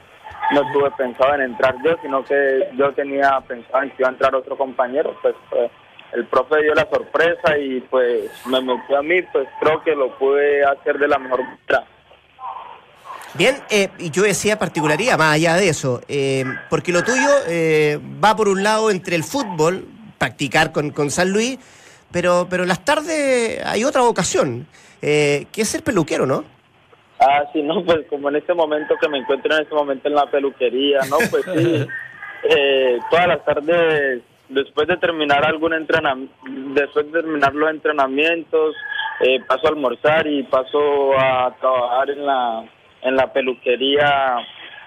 no 0.52 0.72
tuve 0.72 0.90
pensado 0.92 1.36
en 1.36 1.42
entrar 1.42 1.76
yo, 1.84 1.96
sino 2.02 2.24
que 2.24 2.70
yo 2.76 2.92
tenía 2.94 3.40
pensado 3.48 3.84
en 3.84 3.90
que 3.92 3.98
iba 4.00 4.10
a 4.10 4.12
entrar 4.12 4.34
otro 4.36 4.58
compañero, 4.58 5.16
pues, 5.22 5.36
pues, 5.50 5.70
el 6.14 6.26
profe 6.26 6.64
dio 6.64 6.74
la 6.74 6.90
sorpresa 6.90 7.58
y 7.58 7.82
pues 7.82 8.32
me 8.48 8.60
metió 8.62 8.98
a 8.98 9.04
mí, 9.04 9.22
pues 9.32 9.48
creo 9.60 9.84
que 9.84 9.96
lo 9.96 10.10
pude 10.18 10.64
hacer 10.64 10.98
de 10.98 11.08
la 11.08 11.20
mejor 11.20 11.44
manera. 11.44 11.86
Bien, 13.36 13.56
eh, 13.70 13.90
y 14.00 14.10
yo 14.10 14.24
decía 14.24 14.58
particularidad, 14.58 15.18
más 15.18 15.36
allá 15.36 15.56
de 15.56 15.70
eso, 15.70 16.02
eh, 16.08 16.46
porque 16.70 16.92
lo 16.92 17.04
tuyo 17.04 17.30
eh, 17.48 18.00
va 18.24 18.36
por 18.36 18.50
un 18.50 18.64
lado 18.64 18.90
entre 18.90 19.16
el 19.16 19.24
fútbol, 19.24 19.86
practicar 20.18 20.72
con, 20.72 20.90
con 20.90 21.12
San 21.12 21.32
Luis, 21.32 21.60
pero, 22.12 22.48
pero 22.50 22.64
en 22.64 22.70
las 22.70 22.84
tardes 22.84 23.64
hay 23.66 23.84
otra 23.84 24.02
vocación, 24.02 24.66
eh, 25.02 25.46
que 25.52 25.62
es 25.62 25.70
ser 25.70 25.84
peluquero, 25.84 26.26
¿no? 26.26 26.44
Ah, 27.20 27.44
sí, 27.54 27.62
no, 27.62 27.84
pues 27.84 28.08
como 28.10 28.30
en 28.30 28.38
este 28.38 28.54
momento 28.54 28.96
que 29.00 29.10
me 29.10 29.20
encuentro 29.20 29.54
en 29.54 29.62
este 29.62 29.76
momento 29.76 30.08
en 30.08 30.16
la 30.16 30.26
peluquería, 30.26 31.00
¿no? 31.10 31.18
Pues 31.30 31.44
sí, 31.54 31.86
eh, 32.50 32.98
todas 33.12 33.28
las 33.28 33.46
tardes, 33.46 34.22
después 34.48 34.88
de 34.88 34.98
terminar 34.98 35.46
algún 35.46 35.74
entrenamiento, 35.74 36.34
después 36.74 37.06
de 37.12 37.22
terminar 37.22 37.54
los 37.54 37.70
entrenamientos, 37.70 38.76
eh, 39.20 39.40
paso 39.46 39.68
a 39.68 39.70
almorzar 39.70 40.26
y 40.26 40.44
paso 40.44 41.14
a 41.20 41.54
trabajar 41.60 42.10
en 42.10 42.26
la, 42.26 42.64
en 43.02 43.16
la 43.16 43.32
peluquería 43.32 44.38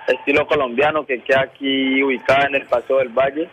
estilo 0.07 0.47
colombiano 0.47 1.07
que 1.07 1.21
queda 1.23 1.43
aquí 1.43 2.03
ubicada 2.03 2.47
en 2.47 2.57
el 2.57 2.67
Paseo 2.67 2.99
del 2.99 3.09
Valle. 3.09 3.49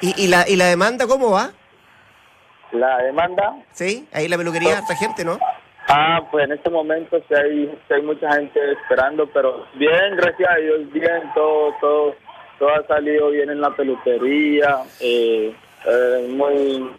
¿Y, 0.00 0.24
y 0.24 0.28
la, 0.28 0.48
¿Y 0.48 0.56
la 0.56 0.66
demanda 0.66 1.06
cómo 1.06 1.30
va? 1.30 1.50
La 2.72 2.98
demanda, 2.98 3.54
¿Sí? 3.72 4.06
Ahí 4.12 4.28
la 4.28 4.36
peluquería, 4.36 4.78
harta 4.78 4.94
gente, 4.94 5.24
¿no? 5.24 5.38
Ah, 5.88 6.20
pues 6.30 6.44
en 6.44 6.52
este 6.52 6.68
momento 6.68 7.18
sí 7.26 7.34
hay, 7.34 7.66
sí 7.66 7.94
hay 7.94 8.02
mucha 8.02 8.30
gente 8.34 8.60
esperando, 8.72 9.26
pero 9.28 9.66
bien, 9.74 10.16
gracias 10.16 10.50
a 10.50 10.56
Dios, 10.56 10.92
bien, 10.92 11.22
todo, 11.34 11.72
todo, 11.80 12.14
todo 12.58 12.68
ha 12.68 12.86
salido 12.86 13.30
bien 13.30 13.48
en 13.48 13.62
la 13.62 13.70
peluquería, 13.70 14.80
eh, 15.00 15.54
eh, 15.86 16.28
muy 16.30 16.90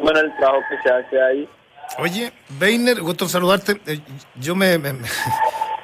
bueno 0.00 0.20
el 0.20 0.36
trabajo 0.38 0.62
que 0.70 0.82
se 0.82 0.90
hace 0.92 1.22
ahí. 1.22 1.48
Oye, 1.98 2.32
Beiner, 2.58 3.00
gusto 3.00 3.24
en 3.24 3.30
saludarte. 3.30 3.80
Eh, 3.86 4.00
yo 4.40 4.54
me, 4.54 4.78
me, 4.78 4.94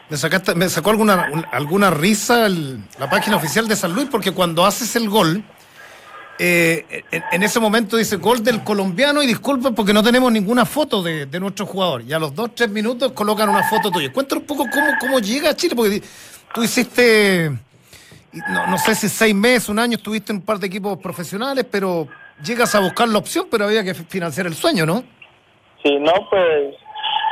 me 0.09 0.17
sacaste, 0.17 0.55
me 0.55 0.69
sacó 0.69 0.91
alguna, 0.91 1.29
un- 1.33 1.47
alguna 1.53 1.91
risa 1.91 2.49
la 2.49 3.11
página 3.11 3.37
oficial 3.37 3.69
de 3.69 3.77
San 3.77 3.93
Luis, 3.93 4.09
porque 4.11 4.33
cuando 4.33 4.65
haces 4.65 4.97
el 4.97 5.09
gol, 5.09 5.45
eh, 6.39 7.05
en, 7.33 7.43
ese 7.43 7.61
momento 7.61 7.97
dice 7.97 8.17
gol 8.17 8.43
del 8.43 8.63
colombiano 8.65 9.23
y 9.23 9.27
disculpen 9.27 9.75
porque 9.75 9.93
no 9.93 10.03
tenemos 10.03 10.33
ninguna 10.33 10.65
foto 10.65 11.03
de, 11.03 11.27
de 11.27 11.41
nuestro 11.41 11.67
jugador. 11.67 12.03
Y 12.03 12.13
a 12.13 12.19
los 12.19 12.35
dos, 12.35 12.55
tres 12.55 12.71
minutos 12.71 13.13
colocan 13.13 13.49
una 13.49 13.65
foto 13.65 13.91
tuya. 13.91 14.13
Cuéntanos 14.13 14.43
un 14.43 14.47
poco 14.47 14.67
cómo, 14.73 14.87
cómo 15.01 15.19
llega 15.19 15.51
a 15.51 15.57
Chile, 15.57 15.75
porque 15.77 16.03
tú 16.55 16.63
hiciste, 16.63 17.51
no, 18.49 18.67
no 18.67 18.79
sé 18.79 18.95
si 18.95 19.09
seis 19.11 19.35
meses, 19.35 19.69
un 19.69 19.79
año, 19.79 19.97
estuviste 19.99 20.33
en 20.33 20.37
un 20.37 20.43
par 20.43 20.59
de 20.59 20.69
equipos 20.69 20.97
profesionales, 20.99 21.67
pero 21.71 22.09
llegas 22.43 22.75
a 22.75 22.81
buscar 22.81 23.09
la 23.09 23.19
opción, 23.19 23.47
pero 23.51 23.67
había 23.67 23.85
que 23.85 23.93
financiar 23.95 24.47
el 24.47 24.55
sueño, 24.55 24.87
¿no? 24.87 25.05
Sí, 25.89 25.99
no, 26.01 26.13
pues 26.29 26.75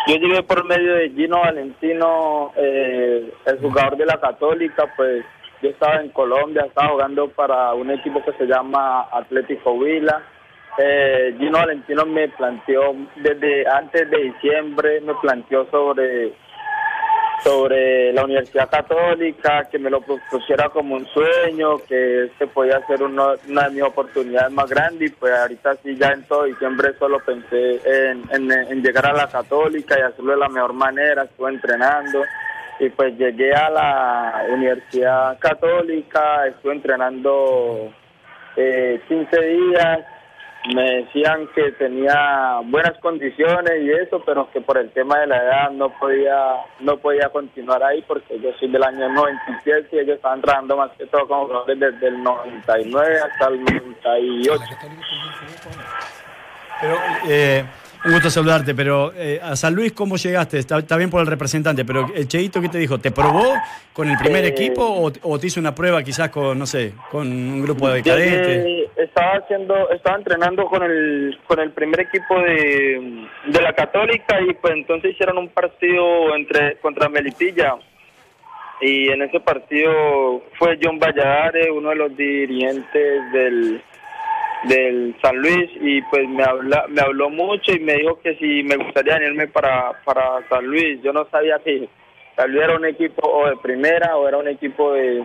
yo 0.07 0.17
llegué 0.17 0.43
por 0.43 0.65
medio 0.65 0.95
de 0.95 1.11
Gino 1.11 1.41
Valentino, 1.41 2.53
eh, 2.57 3.31
el 3.45 3.59
jugador 3.59 3.99
de 3.99 4.07
la 4.07 4.19
Católica, 4.19 4.91
pues 4.97 5.27
yo 5.61 5.69
estaba 5.69 6.01
en 6.01 6.09
Colombia, 6.09 6.65
estaba 6.67 6.89
jugando 6.89 7.29
para 7.29 7.75
un 7.75 7.91
equipo 7.91 8.25
que 8.25 8.33
se 8.33 8.47
llama 8.47 9.09
Atlético 9.13 9.79
Vila. 9.79 10.23
Eh, 10.79 11.35
Gino 11.39 11.59
Valentino 11.59 12.07
me 12.07 12.29
planteó 12.29 12.95
desde 13.17 13.69
antes 13.69 14.11
de 14.11 14.23
diciembre, 14.23 15.03
me 15.03 15.15
planteó 15.17 15.67
sobre 15.71 16.33
sobre 17.45 18.13
la 18.13 18.25
Universidad 18.25 18.69
Católica, 18.69 19.69
que 19.71 19.79
me 19.79 19.91
lo 19.91 20.01
pusiera 20.01 20.69
como 20.71 20.97
un 20.97 21.07
sueño, 21.07 21.79
que 21.89 22.25
este 22.25 22.47
podía 22.49 22.85
ser 22.87 23.03
una 23.03 23.35
de 23.37 23.71
mis 23.71 23.83
oportunidades 23.83 24.51
más 24.53 24.69
grandes 24.69 25.11
y 25.11 25.15
pues 25.15 25.33
ahorita 25.33 25.77
sí 25.83 25.97
ya 25.97 26.09
en 26.09 26.25
todo 26.25 26.45
diciembre 26.45 26.93
solo 26.99 27.19
pensé 27.21 27.81
en, 28.11 28.23
en- 28.33 28.51
en 28.53 28.83
llegar 28.83 29.07
a 29.07 29.13
la 29.13 29.29
Católica 29.29 29.97
y 29.99 30.03
hacerlo 30.03 30.33
de 30.33 30.39
la 30.39 30.49
mejor 30.49 30.73
manera, 30.73 31.25
estuve 31.25 31.51
entrenando 31.51 32.23
y 32.81 32.89
pues 32.91 33.17
llegué 33.17 33.55
a 33.55 33.71
la 33.71 34.45
Universidad 34.51 35.39
Católica, 35.39 36.47
estuve 36.47 36.73
entrenando 36.75 37.93
eh, 38.57 39.01
15 39.09 39.41
días, 39.41 40.01
me 40.75 41.03
decían 41.03 41.49
que 41.55 41.73
tenía 41.73 42.61
buenas 42.65 42.99
condiciones 43.01 43.73
y 43.83 43.91
eso, 43.91 44.23
pero 44.25 44.51
que 44.51 44.61
por 44.61 44.79
el 44.79 44.91
tema 44.91 45.21
de 45.21 45.27
la 45.27 45.37
edad 45.37 45.71
no 45.71 45.91
podía 45.99 46.57
no 46.81 46.97
podía 46.99 47.29
continuar 47.29 47.83
ahí 47.83 48.03
porque 48.07 48.39
yo 48.41 48.51
soy 48.59 48.71
del 48.71 48.83
año 48.83 49.09
97 49.09 49.89
y 49.93 49.99
ellos 49.99 50.17
estaban 50.17 50.41
trabajando 50.41 50.77
más 50.77 50.91
que 50.93 51.07
todo 51.07 51.27
jugadores 51.27 51.79
desde 51.79 52.09
el 52.09 52.23
99 52.23 53.19
hasta 53.21 53.49
el 53.49 53.65
98. 53.65 54.65
Pero, 56.81 56.97
eh, 57.29 57.65
un 58.05 58.13
gusto 58.13 58.31
saludarte, 58.31 58.75
pero 58.75 59.13
eh, 59.17 59.41
a 59.43 59.57
San 59.57 59.75
Luis, 59.75 59.93
¿cómo 59.93 60.17
llegaste? 60.17 60.59
Está, 60.59 60.79
está 60.79 60.97
bien 60.97 61.11
por 61.11 61.21
el 61.21 61.27
representante, 61.27 61.85
pero 61.85 62.07
el 62.15 62.29
Cheito, 62.29 62.61
¿qué 62.61 62.69
te 62.69 62.79
dijo? 62.79 62.99
¿Te 62.99 63.11
probó 63.11 63.55
con 63.93 64.09
el 64.09 64.17
primer 64.19 64.45
Eh, 64.45 64.49
equipo 64.49 64.83
o, 64.85 65.11
o 65.23 65.39
te 65.39 65.47
hizo 65.49 65.59
una 65.61 65.75
prueba 65.75 66.03
quizás 66.03 66.29
con, 66.31 66.59
no 66.59 66.67
sé, 66.67 66.93
con 67.11 67.27
un 67.27 67.63
grupo 67.63 67.89
de 67.89 68.03
Yo, 68.03 68.13
cadetes? 68.13 68.65
eh, 68.67 68.89
estaba 68.97 69.39
haciendo, 69.39 69.91
estaba 69.91 70.19
entrenando 70.19 70.67
con 70.67 70.83
el 70.83 71.39
con 71.47 71.59
el 71.61 71.71
primer 71.73 72.01
equipo 72.01 72.39
de, 72.41 73.27
de 73.47 73.61
la 73.63 73.73
Católica 73.73 74.41
y 74.41 74.55
pues 74.55 74.75
entonces 74.75 75.13
hicieron 75.13 75.39
un 75.39 75.49
partido 75.49 76.35
entre 76.37 76.77
contra 76.79 77.09
Melipilla 77.09 77.75
y 78.81 79.09
en 79.09 79.23
ese 79.23 79.41
partido 79.41 80.43
fue 80.59 80.79
John 80.83 80.99
Valladares, 80.99 81.69
uno 81.73 81.89
de 81.91 81.97
los 81.97 82.17
dirigentes 82.17 83.33
del 83.33 83.83
del 84.65 85.15
San 85.23 85.37
Luis 85.37 85.71
y 85.81 86.03
pues 86.03 86.29
me 86.29 86.43
habla, 86.43 86.87
me 86.89 87.01
habló 87.01 87.31
mucho 87.31 87.73
y 87.73 87.81
me 87.81 87.95
dijo 87.95 88.19
que 88.21 88.35
si 88.37 88.63
me 88.65 88.77
gustaría 88.77 89.23
irme 89.25 89.47
para 89.49 89.93
para 90.05 90.47
San 90.49 90.67
Luis. 90.67 91.01
Yo 91.03 91.13
no 91.13 91.27
sabía 91.31 91.59
si 91.65 91.89
San 92.37 92.51
Luis 92.51 92.65
era 92.65 92.77
un 92.77 92.85
equipo 92.85 93.29
o 93.29 93.49
de 93.49 93.57
primera 93.59 94.17
o 94.17 94.27
era 94.29 94.39
un 94.39 94.49
equipo 94.49 94.93
de 94.93 95.25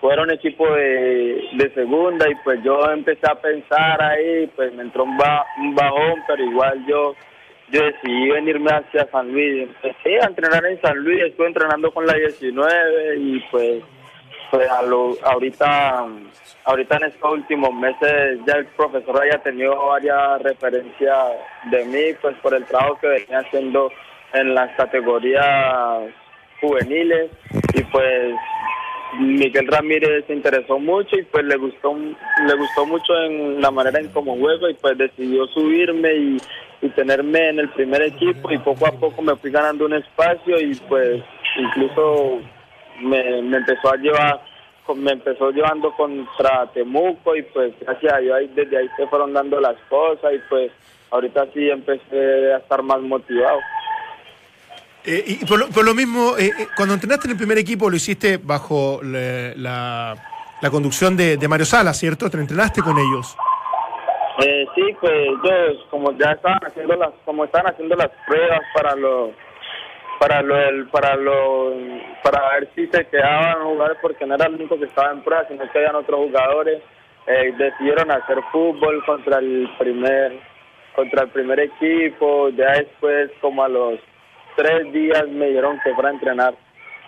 o 0.00 0.12
era 0.12 0.22
un 0.22 0.30
equipo 0.30 0.64
de, 0.74 1.48
de 1.54 1.70
segunda 1.74 2.28
y 2.30 2.34
pues 2.44 2.62
yo 2.62 2.78
empecé 2.92 3.26
a 3.28 3.34
pensar 3.40 4.00
ahí, 4.02 4.46
pues 4.54 4.72
me 4.74 4.82
entró 4.82 5.02
un, 5.04 5.16
ba- 5.16 5.44
un 5.58 5.74
bajón, 5.74 6.22
pero 6.26 6.44
igual 6.44 6.84
yo 6.86 7.14
yo 7.70 7.82
decidí 7.82 8.30
venirme 8.30 8.70
hacia 8.70 9.06
San 9.10 9.30
Luis. 9.32 9.68
Empecé 9.82 10.20
a 10.22 10.26
entrenar 10.28 10.64
en 10.66 10.80
San 10.80 10.96
Luis, 10.98 11.22
estuve 11.24 11.48
entrenando 11.48 11.90
con 11.92 12.06
la 12.06 12.14
19 12.14 13.16
y 13.18 13.40
pues 13.50 13.82
pues 14.50 14.68
a 14.70 14.82
lo, 14.82 15.16
ahorita 15.22 16.06
ahorita 16.64 16.96
en 16.96 17.04
estos 17.04 17.32
últimos 17.32 17.72
meses 17.74 18.40
ya 18.46 18.54
el 18.54 18.66
profesor 18.66 19.22
haya 19.22 19.42
tenido 19.42 19.86
varias 19.86 20.42
referencias 20.42 21.18
de 21.70 21.84
mí 21.84 22.16
pues 22.20 22.36
por 22.38 22.54
el 22.54 22.64
trabajo 22.64 22.98
que 23.00 23.08
venía 23.08 23.40
haciendo 23.40 23.90
en 24.34 24.54
las 24.54 24.74
categorías 24.76 26.10
juveniles. 26.60 27.30
Y 27.74 27.82
pues 27.84 28.34
Miguel 29.18 29.66
Ramírez 29.68 30.26
se 30.26 30.34
interesó 30.34 30.78
mucho 30.78 31.16
y 31.16 31.22
pues 31.24 31.44
le 31.44 31.56
gustó 31.56 31.96
le 31.96 32.54
gustó 32.54 32.86
mucho 32.86 33.14
en 33.24 33.60
la 33.60 33.70
manera 33.70 34.00
en 34.00 34.08
cómo 34.08 34.36
juego 34.36 34.68
y 34.68 34.74
pues 34.74 34.98
decidió 34.98 35.46
subirme 35.46 36.14
y, 36.14 36.36
y 36.82 36.88
tenerme 36.90 37.48
en 37.48 37.60
el 37.60 37.68
primer 37.70 38.02
equipo. 38.02 38.50
Y 38.50 38.58
poco 38.58 38.86
a 38.86 38.92
poco 38.92 39.22
me 39.22 39.36
fui 39.36 39.50
ganando 39.50 39.86
un 39.86 39.94
espacio 39.94 40.60
y 40.60 40.74
pues 40.88 41.22
incluso 41.56 42.40
me, 43.00 43.42
me 43.42 43.56
empezó 43.58 43.92
a 43.92 43.96
llevar 43.96 44.40
me 44.96 45.12
empezó 45.12 45.50
llevando 45.50 45.92
contra 45.92 46.66
Temuco 46.72 47.36
y 47.36 47.42
pues 47.42 47.74
gracias 47.78 48.10
a 48.10 48.18
Dios 48.20 48.36
ahí- 48.38 48.50
desde 48.54 48.78
ahí 48.78 48.88
se 48.96 49.06
fueron 49.08 49.34
dando 49.34 49.60
las 49.60 49.76
cosas 49.90 50.32
y 50.34 50.38
pues 50.48 50.72
ahorita 51.10 51.44
sí 51.52 51.68
empecé 51.68 52.54
a 52.54 52.56
estar 52.56 52.82
más 52.82 52.98
motivado. 53.02 53.58
Eh, 55.04 55.24
y 55.26 55.44
por 55.44 55.58
lo, 55.58 55.68
por 55.68 55.84
lo 55.84 55.94
mismo, 55.94 56.38
eh, 56.38 56.50
eh, 56.58 56.66
cuando 56.74 56.94
entrenaste 56.94 57.26
en 57.26 57.32
el 57.32 57.36
primer 57.36 57.58
equipo 57.58 57.90
lo 57.90 57.96
hiciste 57.96 58.38
bajo 58.38 59.00
la, 59.02 59.52
la- 59.56 60.14
la 60.62 60.70
conducción 60.70 61.16
de, 61.18 61.36
de 61.36 61.48
Mario 61.48 61.66
Sala, 61.66 61.92
¿cierto? 61.92 62.28
Te 62.30 62.38
entrenaste 62.38 62.80
con 62.80 62.96
ellos. 62.98 63.36
Eh, 64.40 64.66
sí, 64.74 64.82
pues 65.00 65.12
ellos 65.12 65.84
como 65.90 66.12
ya 66.12 66.32
estaban 66.32 66.60
haciendo 66.66 66.96
las, 66.96 67.10
como 67.26 67.44
estaban 67.44 67.72
haciendo 67.72 67.94
las 67.94 68.08
pruebas 68.26 68.60
para 68.74 68.94
lo, 68.96 69.32
para 70.18 70.42
lo, 70.42 70.54
del- 70.56 70.86
para 70.88 71.16
lo, 71.16 71.72
para 72.22 72.50
ver 72.54 72.68
si 72.74 72.86
se 72.88 73.06
quedaban 73.06 73.60
a 73.62 73.64
jugar 73.64 73.96
porque 74.02 74.26
no 74.26 74.34
era 74.34 74.46
el 74.46 74.54
único 74.54 74.78
que 74.78 74.86
estaba 74.86 75.12
en 75.12 75.22
prueba, 75.22 75.46
sino 75.48 75.70
que 75.70 75.78
habían 75.78 75.94
otros 75.96 76.18
jugadores, 76.20 76.82
eh, 77.26 77.52
decidieron 77.56 78.10
hacer 78.10 78.38
fútbol 78.50 79.04
contra 79.04 79.38
el 79.38 79.68
primer, 79.78 80.32
contra 80.96 81.22
el 81.24 81.28
primer 81.30 81.60
equipo, 81.60 82.48
ya 82.50 82.72
después 82.72 83.30
como 83.40 83.62
a 83.64 83.68
los 83.68 84.00
tres 84.56 84.92
días 84.92 85.28
me 85.28 85.46
dijeron 85.48 85.78
que 85.84 85.94
fuera 85.94 86.08
a 86.10 86.12
entrenar 86.12 86.54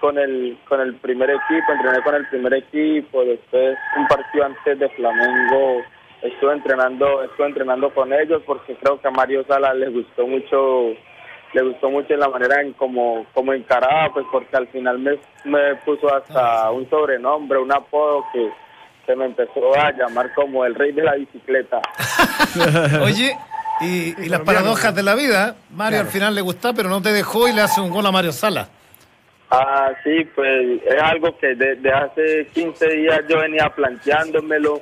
con 0.00 0.16
el 0.18 0.56
con 0.68 0.80
el 0.80 0.94
primer 0.96 1.30
equipo, 1.30 1.72
entrené 1.72 2.02
con 2.02 2.14
el 2.14 2.26
primer 2.28 2.54
equipo, 2.54 3.24
después 3.24 3.76
un 3.96 4.06
partido 4.06 4.44
antes 4.46 4.78
de 4.78 4.88
Flamengo 4.90 5.82
estuve 6.22 6.52
entrenando, 6.52 7.22
estuve 7.22 7.46
entrenando 7.48 7.90
con 7.90 8.12
ellos 8.12 8.42
porque 8.46 8.76
creo 8.76 9.00
que 9.00 9.08
a 9.08 9.10
Mario 9.10 9.44
Sala 9.44 9.74
le 9.74 9.88
gustó 9.88 10.26
mucho 10.26 10.92
le 11.52 11.62
gustó 11.62 11.90
mucho 11.90 12.16
la 12.16 12.28
manera 12.28 12.60
en 12.60 12.72
cómo 12.74 13.26
como 13.34 13.52
encaraba, 13.52 14.12
pues 14.12 14.26
porque 14.30 14.56
al 14.56 14.68
final 14.68 14.98
me, 14.98 15.18
me 15.44 15.76
puso 15.84 16.14
hasta 16.14 16.70
un 16.70 16.88
sobrenombre, 16.88 17.58
un 17.58 17.72
apodo 17.72 18.24
que, 18.32 18.50
que 19.06 19.16
me 19.16 19.26
empezó 19.26 19.74
a 19.76 19.92
llamar 19.92 20.32
como 20.34 20.64
el 20.64 20.74
rey 20.74 20.92
de 20.92 21.02
la 21.02 21.14
bicicleta. 21.14 21.80
Oye, 23.02 23.36
y, 23.80 24.14
y 24.22 24.28
las 24.28 24.40
paradojas 24.40 24.94
de 24.94 25.02
la 25.02 25.14
vida, 25.14 25.56
Mario 25.70 26.00
al 26.00 26.06
final 26.06 26.34
le 26.34 26.40
gusta, 26.40 26.72
pero 26.72 26.88
no 26.88 27.02
te 27.02 27.12
dejó 27.12 27.48
y 27.48 27.52
le 27.52 27.62
hace 27.62 27.80
un 27.80 27.90
gol 27.90 28.06
a 28.06 28.12
Mario 28.12 28.32
Sala. 28.32 28.68
Ah, 29.50 29.90
sí, 30.04 30.24
pues 30.36 30.80
es 30.86 31.02
algo 31.02 31.36
que 31.36 31.56
desde 31.56 31.92
hace 31.92 32.46
15 32.54 32.88
días 32.88 33.20
yo 33.28 33.40
venía 33.40 33.68
planteándomelo 33.70 34.80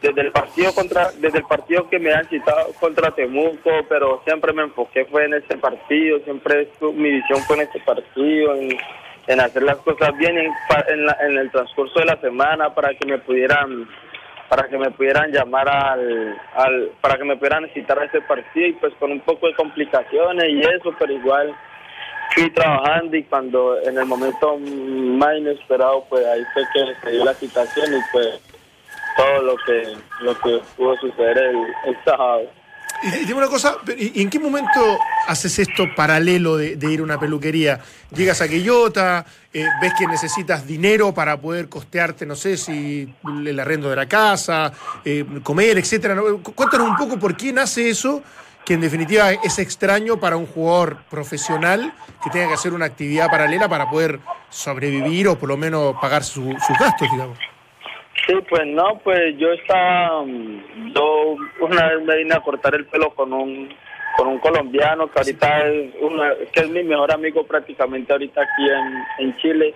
desde 0.00 0.20
el 0.20 0.30
partido 0.32 0.72
contra 0.74 1.10
desde 1.18 1.38
el 1.38 1.44
partido 1.44 1.88
que 1.88 1.98
me 1.98 2.12
han 2.12 2.28
citado 2.28 2.72
contra 2.80 3.10
Temuco, 3.10 3.70
pero 3.88 4.22
siempre 4.24 4.52
me 4.52 4.62
enfoqué 4.62 5.04
fue 5.06 5.24
en 5.24 5.34
este 5.34 5.56
partido, 5.58 6.20
siempre 6.20 6.68
mi 6.94 7.10
visión 7.10 7.40
fue 7.42 7.56
en 7.56 7.62
este 7.62 7.80
partido, 7.80 8.54
en, 8.54 8.76
en 9.26 9.40
hacer 9.40 9.62
las 9.62 9.76
cosas 9.78 10.16
bien 10.16 10.38
en, 10.38 10.52
en, 10.88 11.06
la- 11.06 11.16
en 11.20 11.36
el 11.38 11.50
transcurso 11.50 11.98
de 11.98 12.06
la 12.06 12.16
semana 12.20 12.74
para 12.74 12.94
que 12.94 13.06
me 13.06 13.18
pudieran 13.18 13.88
para 14.48 14.66
que 14.68 14.78
me 14.78 14.90
pudieran 14.92 15.30
llamar 15.30 15.68
al, 15.68 16.34
al 16.54 16.90
para 17.02 17.18
que 17.18 17.24
me 17.24 17.36
pudieran 17.36 17.68
citar 17.74 17.98
a 17.98 18.04
ese 18.06 18.20
partido 18.22 18.66
y 18.68 18.72
pues 18.74 18.94
con 18.94 19.10
un 19.12 19.20
poco 19.20 19.46
de 19.48 19.54
complicaciones 19.54 20.44
y 20.48 20.60
eso, 20.60 20.94
pero 20.98 21.12
igual 21.12 21.54
fui 22.34 22.48
trabajando 22.50 23.16
y 23.16 23.24
cuando 23.24 23.78
en 23.82 23.98
el 23.98 24.06
momento 24.06 24.56
más 24.58 25.36
inesperado 25.36 26.04
pues 26.08 26.24
ahí 26.24 26.42
fue 26.54 26.62
que 26.72 26.94
se 27.02 27.10
dio 27.10 27.24
la 27.24 27.34
citación 27.34 27.92
y 27.92 28.00
pues 28.12 28.40
todo 29.18 29.42
lo 29.42 29.56
que 29.66 29.96
lo 30.20 30.38
que 30.38 30.62
pudo 30.76 30.96
suceder 30.96 31.36
el, 31.38 31.56
el. 31.86 32.48
Y, 33.02 33.10
dime 33.26 33.34
una 33.38 33.46
cosa, 33.48 33.76
¿y 33.96 34.22
en 34.22 34.30
qué 34.30 34.38
momento 34.40 34.80
haces 35.28 35.58
esto 35.60 35.84
paralelo 35.94 36.56
de, 36.56 36.76
ir 36.90 36.98
a 37.00 37.02
una 37.04 37.18
peluquería? 37.20 37.78
Llegas 38.12 38.40
a 38.40 38.48
Quillota, 38.48 39.24
eh, 39.52 39.66
ves 39.80 39.92
que 39.96 40.06
necesitas 40.08 40.66
dinero 40.66 41.12
para 41.14 41.36
poder 41.36 41.68
costearte, 41.68 42.26
no 42.26 42.34
sé 42.34 42.56
si 42.56 43.12
el 43.46 43.60
arrendo 43.60 43.88
de 43.90 43.94
la 43.96 44.06
casa, 44.08 44.72
eh, 45.04 45.24
comer, 45.44 45.78
etcétera. 45.78 46.14
¿no? 46.16 46.38
Cu- 46.42 46.54
Cuéntanos 46.54 46.88
un 46.88 46.96
poco 46.96 47.18
por 47.20 47.36
qué 47.36 47.52
nace 47.52 47.88
eso, 47.88 48.20
que 48.64 48.74
en 48.74 48.80
definitiva 48.80 49.30
es 49.32 49.58
extraño 49.60 50.18
para 50.18 50.36
un 50.36 50.46
jugador 50.46 50.98
profesional 51.08 51.92
que 52.24 52.30
tenga 52.30 52.48
que 52.48 52.54
hacer 52.54 52.72
una 52.72 52.86
actividad 52.86 53.30
paralela 53.30 53.68
para 53.68 53.88
poder 53.88 54.18
sobrevivir 54.50 55.28
o 55.28 55.38
por 55.38 55.48
lo 55.48 55.56
menos 55.56 55.94
pagar 56.00 56.24
su- 56.24 56.56
sus 56.66 56.78
gastos, 56.80 57.08
digamos. 57.12 57.38
Sí, 58.28 58.34
pues 58.46 58.66
no, 58.66 59.00
pues 59.02 59.38
yo 59.38 59.50
estaba, 59.52 60.22
mm, 60.22 60.92
yo 60.94 61.36
una 61.60 61.88
vez 61.88 62.04
me 62.04 62.16
vine 62.18 62.34
a 62.34 62.40
cortar 62.40 62.74
el 62.74 62.84
pelo 62.84 63.08
con 63.14 63.32
un 63.32 63.74
con 64.18 64.28
un 64.28 64.38
colombiano 64.38 65.06
que 65.10 65.18
ahorita 65.18 65.66
es 65.68 65.94
una, 66.02 66.34
que 66.52 66.60
es 66.60 66.68
mi 66.68 66.82
mejor 66.82 67.10
amigo 67.10 67.46
prácticamente 67.46 68.12
ahorita 68.12 68.42
aquí 68.42 68.68
en, 68.68 69.26
en 69.26 69.36
Chile. 69.38 69.74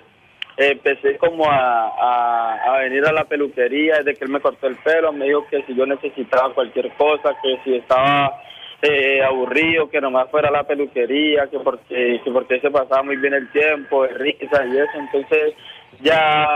Eh, 0.58 0.72
empecé 0.72 1.16
como 1.16 1.48
a, 1.48 1.88
a, 1.88 2.74
a 2.74 2.78
venir 2.80 3.06
a 3.06 3.12
la 3.12 3.24
peluquería 3.24 3.98
desde 3.98 4.16
que 4.16 4.24
él 4.26 4.30
me 4.30 4.40
cortó 4.40 4.66
el 4.66 4.76
pelo, 4.76 5.12
me 5.12 5.26
dijo 5.26 5.46
que 5.48 5.62
si 5.62 5.74
yo 5.74 5.86
necesitaba 5.86 6.52
cualquier 6.52 6.92
cosa, 6.94 7.34
que 7.42 7.58
si 7.64 7.76
estaba 7.76 8.42
eh, 8.82 9.22
aburrido, 9.22 9.88
que 9.88 10.00
nomás 10.00 10.28
fuera 10.30 10.48
a 10.48 10.52
la 10.52 10.64
peluquería, 10.64 11.46
que 11.46 11.58
porque, 11.60 12.20
que 12.22 12.30
porque 12.30 12.60
se 12.60 12.70
pasaba 12.70 13.02
muy 13.02 13.16
bien 13.16 13.32
el 13.32 13.50
tiempo, 13.50 14.02
de 14.02 14.08
risa 14.14 14.66
y 14.66 14.76
eso, 14.76 14.98
entonces 14.98 15.54
ya 16.00 16.46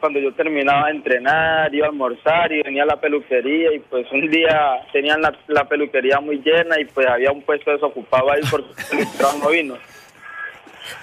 cuando 0.00 0.20
yo 0.20 0.32
terminaba 0.32 0.86
de 0.86 0.92
entrenar, 0.92 1.74
iba 1.74 1.86
a 1.86 1.90
almorzar 1.90 2.52
y 2.52 2.62
venía 2.62 2.82
a 2.82 2.86
la 2.86 3.00
peluquería 3.00 3.72
y 3.74 3.80
pues 3.80 4.06
un 4.12 4.30
día 4.30 4.86
tenían 4.92 5.20
la, 5.20 5.64
peluquería 5.64 6.20
muy 6.20 6.38
llena 6.38 6.78
y 6.80 6.84
pues 6.84 7.06
había 7.06 7.32
un 7.32 7.42
puesto 7.42 7.70
desocupado 7.70 8.30
ahí 8.30 8.42
porque 8.50 8.68
el 8.92 9.40
no 9.40 9.48
vino. 9.48 9.76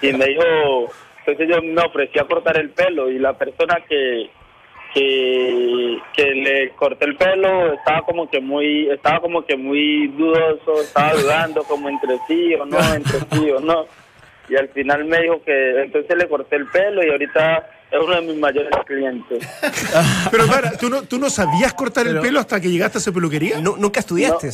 Y 0.02 0.12
me 0.12 0.26
dijo, 0.26 0.92
entonces 1.26 1.48
yo 1.48 1.62
me 1.62 1.82
ofrecí 1.82 2.18
a 2.18 2.24
cortar 2.24 2.58
el 2.58 2.70
pelo 2.70 3.10
y 3.10 3.18
la 3.18 3.34
persona 3.34 3.80
que, 3.88 4.30
que, 4.94 5.98
que 6.14 6.34
le 6.34 6.70
corté 6.70 7.06
el 7.06 7.16
pelo 7.16 7.74
estaba 7.74 8.02
como 8.02 8.30
que 8.30 8.40
muy, 8.40 8.88
estaba 8.88 9.20
como 9.20 9.44
que 9.44 9.56
muy 9.56 10.08
dudoso, 10.08 10.80
estaba 10.80 11.14
dudando 11.14 11.64
como 11.64 11.88
entre 11.88 12.18
sí 12.26 12.54
o 12.54 12.64
no, 12.64 12.78
entre 12.94 13.20
sí 13.30 13.50
o 13.50 13.60
no. 13.60 13.86
Y 14.48 14.56
al 14.56 14.68
final 14.68 15.04
me 15.04 15.20
dijo 15.22 15.42
que 15.44 15.82
entonces 15.82 16.16
le 16.16 16.28
corté 16.28 16.56
el 16.56 16.66
pelo 16.66 17.04
y 17.04 17.10
ahorita 17.10 17.68
es 17.90 17.98
uno 18.00 18.14
de 18.14 18.20
mis 18.22 18.36
mayores 18.36 18.70
clientes. 18.86 19.46
Pero 20.30 20.46
para, 20.46 20.72
¿tú 20.76 20.88
no, 20.88 21.02
¿tú 21.02 21.18
no 21.18 21.28
sabías 21.30 21.74
cortar 21.74 22.06
el 22.06 22.20
pelo 22.20 22.40
hasta 22.40 22.60
que 22.60 22.68
llegaste 22.70 22.98
a 22.98 23.00
esa 23.00 23.12
peluquería? 23.12 23.60
Nu- 23.60 23.76
¿Nunca 23.76 24.00
estudiaste? 24.00 24.50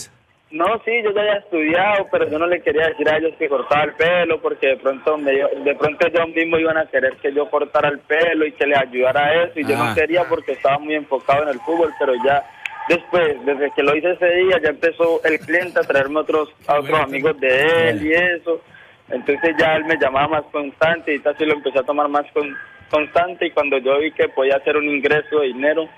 No, 0.50 0.64
sí, 0.84 0.92
yo 1.02 1.10
ya 1.12 1.20
había 1.22 1.36
estudiado, 1.38 2.06
pero 2.10 2.30
yo 2.30 2.38
no 2.38 2.46
le 2.46 2.62
quería 2.62 2.86
decir 2.86 3.08
a 3.10 3.16
ellos 3.18 3.32
que 3.36 3.48
cortaba 3.48 3.82
el 3.82 3.92
pelo 3.94 4.40
porque 4.40 4.68
de 4.68 4.76
pronto 4.76 5.18
me, 5.18 5.32
de 5.32 5.74
pronto 5.76 6.06
ellos 6.06 6.28
mismos 6.34 6.60
iban 6.60 6.78
a 6.78 6.86
querer 6.86 7.16
que 7.20 7.32
yo 7.34 7.50
cortara 7.50 7.88
el 7.88 7.98
pelo 7.98 8.46
y 8.46 8.52
que 8.52 8.64
les 8.64 8.78
ayudara 8.78 9.26
a 9.26 9.44
eso 9.44 9.58
y 9.58 9.64
yo 9.66 9.74
Ah. 9.76 9.88
no 9.88 9.94
quería 9.96 10.22
porque 10.28 10.52
estaba 10.52 10.78
muy 10.78 10.94
enfocado 10.94 11.42
en 11.42 11.48
el 11.48 11.60
fútbol, 11.60 11.92
pero 11.98 12.12
ya 12.24 12.44
después, 12.88 13.44
desde 13.44 13.72
que 13.72 13.82
lo 13.82 13.96
hice 13.96 14.12
ese 14.12 14.26
día, 14.28 14.60
ya 14.62 14.68
empezó 14.70 15.20
el 15.24 15.38
cliente 15.40 15.80
a 15.80 15.82
traerme 15.82 16.20
otros 16.20 16.48
a 16.68 16.78
otros 16.78 17.00
amigos 17.00 17.38
de 17.40 17.88
él 17.90 18.06
y 18.06 18.12
eso. 18.12 18.62
Entonces 19.10 19.56
ya 19.58 19.74
él 19.74 19.84
me 19.84 19.96
llamaba 19.98 20.28
más 20.28 20.44
constante 20.52 21.16
y 21.16 21.22
así 21.28 21.44
lo 21.44 21.54
empecé 21.54 21.80
a 21.80 21.82
tomar 21.82 22.08
más 22.08 22.24
con- 22.32 22.56
constante 22.90 23.46
y 23.46 23.50
cuando 23.50 23.78
yo 23.78 23.98
vi 23.98 24.12
que 24.12 24.28
podía 24.28 24.56
hacer 24.56 24.76
un 24.76 24.84
ingreso 24.88 25.40
de 25.40 25.46
dinero, 25.48 25.88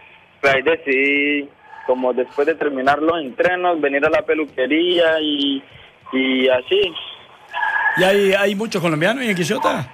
pues 0.40 0.54
ahí 0.54 0.62
decidí, 0.62 1.48
como 1.86 2.12
después 2.12 2.46
de 2.46 2.54
terminar 2.54 3.00
los 3.00 3.20
entrenos, 3.20 3.80
venir 3.80 4.04
a 4.04 4.10
la 4.10 4.22
peluquería 4.22 5.20
y, 5.20 5.62
y 6.12 6.48
así. 6.48 6.92
¿Y 7.96 8.04
hay, 8.04 8.32
hay 8.32 8.54
muchos 8.54 8.80
colombianos 8.80 9.24
en 9.24 9.34
Quillota? 9.34 9.92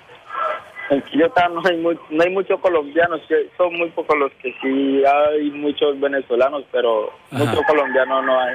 En 0.90 1.00
Quillota 1.02 1.48
no 1.48 1.62
hay, 1.64 1.76
mu- 1.78 1.98
no 2.10 2.22
hay 2.22 2.30
muchos 2.30 2.60
colombianos, 2.60 3.20
son 3.56 3.74
muy 3.78 3.88
pocos 3.90 4.16
los 4.18 4.30
que 4.34 4.54
sí 4.60 5.02
hay 5.06 5.50
muchos 5.50 5.98
venezolanos, 5.98 6.64
pero 6.70 7.10
Ajá. 7.32 7.44
muchos 7.44 7.64
colombianos 7.66 8.24
no 8.24 8.38
hay. 8.40 8.54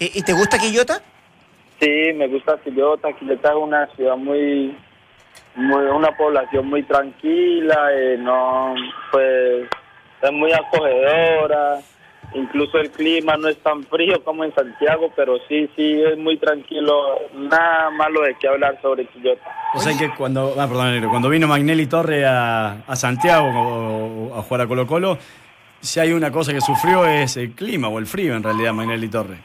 ¿Y, 0.00 0.18
y 0.18 0.22
te 0.22 0.32
gusta 0.32 0.58
Quillota? 0.58 1.00
Sí, 1.80 2.12
me 2.14 2.26
gusta 2.26 2.58
Quillota. 2.64 3.12
Quillota 3.12 3.50
es 3.50 3.54
una 3.54 3.86
ciudad 3.94 4.16
muy, 4.16 4.76
muy 5.56 5.84
una 5.86 6.10
población 6.16 6.66
muy 6.68 6.82
tranquila, 6.82 7.88
eh, 7.92 8.16
no, 8.18 8.74
pues 9.10 9.66
es 10.22 10.32
muy 10.32 10.52
acogedora. 10.52 11.78
Incluso 12.34 12.78
el 12.78 12.90
clima 12.90 13.36
no 13.36 13.46
es 13.48 13.58
tan 13.58 13.84
frío 13.84 14.24
como 14.24 14.42
en 14.44 14.52
Santiago, 14.54 15.12
pero 15.14 15.36
sí, 15.46 15.70
sí 15.76 16.02
es 16.02 16.18
muy 16.18 16.36
tranquilo. 16.36 17.20
Nada 17.34 17.90
malo 17.90 18.22
de 18.22 18.34
qué 18.40 18.48
hablar 18.48 18.76
sobre 18.82 19.06
Quillota. 19.06 19.42
O 19.74 19.78
sea 19.78 19.96
que 19.96 20.10
cuando, 20.16 20.54
ah, 20.58 20.66
perdón, 20.66 21.08
cuando 21.10 21.28
vino 21.28 21.46
Magnelli 21.46 21.86
Torre 21.86 22.24
a, 22.26 22.78
a 22.88 22.96
Santiago 22.96 23.46
o- 23.46 24.30
o 24.34 24.38
a 24.38 24.42
jugar 24.42 24.62
a 24.62 24.66
Colo 24.66 24.84
Colo, 24.86 25.18
si 25.80 26.00
hay 26.00 26.12
una 26.12 26.32
cosa 26.32 26.52
que 26.52 26.60
sufrió 26.60 27.04
es 27.06 27.36
el 27.36 27.52
clima 27.52 27.86
o 27.88 27.98
el 28.00 28.06
frío 28.06 28.34
en 28.34 28.42
realidad, 28.42 28.72
Magnelli 28.72 29.08
Torre. 29.08 29.36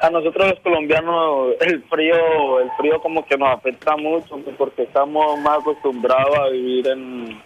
A 0.00 0.10
nosotros 0.10 0.50
los 0.50 0.60
colombianos 0.60 1.54
el 1.60 1.82
frío, 1.84 2.60
el 2.60 2.70
frío 2.78 3.00
como 3.00 3.24
que 3.26 3.36
nos 3.36 3.50
afecta 3.50 3.96
mucho 3.96 4.38
porque 4.58 4.82
estamos 4.82 5.38
más 5.40 5.58
acostumbrados 5.60 6.36
a 6.38 6.48
vivir 6.48 6.86
en, 6.88 7.40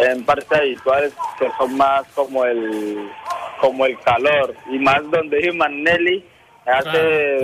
en 0.00 0.24
partes 0.24 0.52
habituales 0.52 1.14
que 1.38 1.48
son 1.58 1.76
más 1.76 2.04
como 2.14 2.44
el 2.44 3.08
como 3.60 3.84
el 3.86 3.98
calor. 4.00 4.54
Y 4.70 4.78
más 4.78 5.02
donde 5.10 5.38
vive 5.38 5.52
Manelli 5.52 6.24
hace 6.66 7.38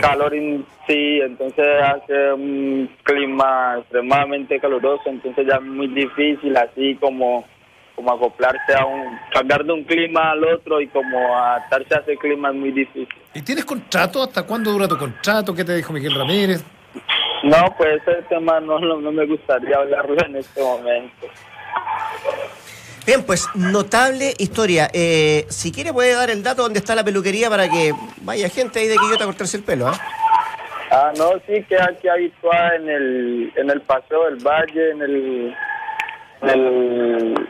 calor 0.00 0.34
in- 0.34 0.64
sí, 0.86 1.20
entonces 1.20 1.66
hace 1.82 2.32
un 2.32 2.88
clima 3.02 3.76
extremadamente 3.78 4.60
caluroso, 4.60 5.02
entonces 5.06 5.46
ya 5.46 5.56
es 5.56 5.62
muy 5.62 5.86
difícil 5.88 6.56
así 6.56 6.94
como 7.00 7.44
como 7.98 8.12
acoplarse 8.12 8.74
a 8.78 8.86
un 8.86 9.18
cambiar 9.32 9.64
de 9.64 9.72
un 9.72 9.82
clima 9.82 10.30
al 10.30 10.44
otro 10.44 10.80
y 10.80 10.86
como 10.86 11.36
adaptarse 11.36 11.96
a 11.96 11.98
ese 11.98 12.16
clima 12.16 12.50
es 12.50 12.54
muy 12.54 12.70
difícil. 12.70 13.08
¿Y 13.34 13.42
tienes 13.42 13.64
contrato? 13.64 14.22
¿Hasta 14.22 14.44
cuándo 14.44 14.70
dura 14.70 14.86
tu 14.86 14.96
contrato? 14.96 15.52
¿Qué 15.52 15.64
te 15.64 15.74
dijo 15.74 15.92
Miguel 15.92 16.14
Ramírez? 16.14 16.62
No, 17.42 17.74
pues 17.76 18.00
ese 18.06 18.22
tema 18.28 18.60
no, 18.60 18.78
no, 18.78 19.00
no 19.00 19.10
me 19.10 19.26
gustaría 19.26 19.76
hablarlo 19.76 20.16
en 20.24 20.36
este 20.36 20.62
momento. 20.62 21.26
Bien, 23.04 23.24
pues 23.24 23.48
notable 23.56 24.32
historia. 24.38 24.88
Eh, 24.92 25.44
si 25.48 25.72
quiere 25.72 25.92
puede 25.92 26.14
dar 26.14 26.30
el 26.30 26.44
dato 26.44 26.62
donde 26.62 26.78
está 26.78 26.94
la 26.94 27.02
peluquería 27.02 27.50
para 27.50 27.68
que 27.68 27.92
vaya 28.22 28.48
gente 28.48 28.78
ahí 28.78 28.86
de 28.86 28.96
Quillota 28.96 29.24
a 29.24 29.26
cortarse 29.26 29.56
el 29.56 29.64
pelo, 29.64 29.88
¿ah? 29.88 29.98
Ah, 30.92 31.12
no, 31.18 31.32
sí, 31.48 31.64
queda 31.68 31.88
aquí 31.90 32.06
habituada 32.06 32.76
en 32.76 32.88
el, 32.88 33.52
en 33.56 33.70
el 33.70 33.80
Paseo 33.80 34.24
del 34.26 34.36
Valle, 34.36 34.90
en 34.92 35.02
el, 35.02 35.56
en 36.42 36.48
el, 36.48 37.48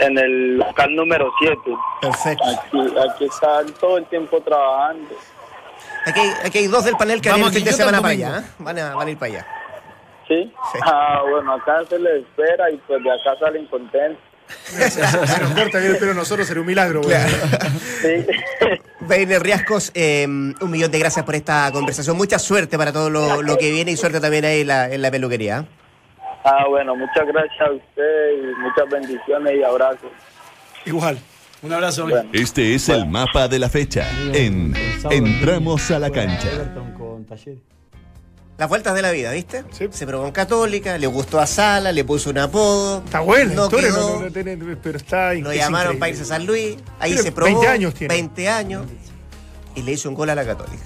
en 0.00 0.18
el 0.18 0.56
local 0.58 0.94
número 0.94 1.30
7. 1.40 1.56
Perfecto. 2.00 2.44
Aquí, 2.44 2.94
aquí 3.08 3.24
están 3.24 3.66
todo 3.80 3.98
el 3.98 4.06
tiempo 4.06 4.40
trabajando. 4.42 5.14
Aquí, 6.06 6.20
hay- 6.20 6.32
aquí 6.44 6.58
hay 6.58 6.66
dos 6.68 6.84
del 6.84 6.96
panel 6.96 7.20
que 7.20 7.28
van 7.30 7.40
Vamos 7.40 7.52
el 7.54 7.62
fin 7.62 7.64
de 7.64 7.70
a 7.70 7.74
semana 7.74 7.96
el 7.98 8.02
para 8.02 8.12
allá, 8.12 8.36
¿ah? 8.38 8.54
Van 8.58 8.78
a, 8.78 8.94
van 8.94 9.08
a 9.08 9.10
ir 9.10 9.18
para 9.18 9.32
allá. 9.32 9.46
¿Sí? 10.28 10.52
Sí. 10.72 10.78
Ah, 10.84 11.22
bueno, 11.28 11.52
acá 11.54 11.82
se 11.88 11.98
les 11.98 12.22
espera 12.24 12.70
y 12.70 12.76
pues 12.86 13.02
de 13.02 13.10
acá 13.10 13.36
salen 13.40 13.66
contentos. 13.66 14.22
Se 14.68 15.00
nos 15.40 15.50
corta 15.52 15.78
bien 15.78 15.92
el 15.92 15.98
pelo 15.98 16.12
a 16.12 16.14
nosotros, 16.14 16.46
sería 16.46 16.60
un 16.60 16.66
milagro. 16.66 17.02
güey. 17.02 17.16
Sí. 18.00 18.26
Riascos, 19.40 19.90
eh, 19.94 20.24
un 20.26 20.70
millón 20.70 20.90
de 20.90 20.98
gracias 20.98 21.24
por 21.24 21.34
esta 21.34 21.70
conversación. 21.72 22.16
Mucha 22.16 22.38
suerte 22.38 22.76
para 22.78 22.92
todo 22.92 23.08
lo, 23.10 23.42
lo 23.42 23.56
que 23.56 23.70
viene 23.70 23.90
y 23.92 23.96
suerte 23.96 24.20
también 24.20 24.44
ahí 24.44 24.60
en 24.62 24.66
la, 24.68 24.92
en 24.92 25.02
la 25.02 25.10
peluquería. 25.10 25.64
¿Ah? 26.46 26.64
Bueno, 26.68 26.96
muchas 26.96 27.26
gracias 27.26 27.60
a 27.60 27.72
usted 27.72 28.30
y 28.42 28.54
muchas 28.60 28.88
bendiciones 28.90 29.54
y 29.58 29.62
abrazos. 29.62 30.10
Igual. 30.84 31.18
Un 31.62 31.72
abrazo. 31.72 32.04
Bueno. 32.06 32.28
Este 32.32 32.74
es 32.74 32.88
el 32.88 33.06
mapa 33.06 33.48
de 33.48 33.58
la 33.58 33.68
fecha 33.68 34.06
en 34.32 34.74
Entramos 35.10 35.90
a 35.90 35.98
la 35.98 36.10
cancha. 36.10 36.48
Las 38.58 38.68
vueltas 38.70 38.94
de 38.94 39.02
la 39.02 39.10
vida, 39.10 39.32
¿viste? 39.32 39.64
Sí. 39.70 39.86
Se 39.90 40.06
probó 40.06 40.26
en 40.26 40.32
Católica, 40.32 40.96
le 40.96 41.06
gustó 41.06 41.38
a 41.40 41.46
Sala, 41.46 41.92
le 41.92 42.04
puso 42.04 42.30
un 42.30 42.38
apodo. 42.38 43.02
Está 43.04 43.20
buena 43.20 43.50
la 43.50 43.54
no 43.54 43.64
historia, 43.64 43.88
quedó, 43.88 44.00
no, 44.10 44.18
no, 44.20 44.24
no 44.26 44.32
tiene- 44.32 44.76
pero 44.82 44.96
está 44.96 45.34
Lo 45.34 45.50
es 45.50 45.58
llamaron 45.58 45.96
increíble. 45.96 45.98
para 46.00 46.08
irse 46.10 46.22
a 46.22 46.24
San 46.24 46.46
Luis, 46.46 46.76
ahí 46.98 47.10
Tiene 47.10 47.22
se 47.22 47.32
probó. 47.32 47.48
20 47.50 47.68
años 47.68 47.94
tiene. 47.94 48.14
20 48.14 48.48
años. 48.48 48.86
Y 49.74 49.82
le 49.82 49.92
hizo 49.92 50.08
un 50.08 50.14
gol 50.14 50.30
a 50.30 50.34
la 50.34 50.46
Católica. 50.46 50.84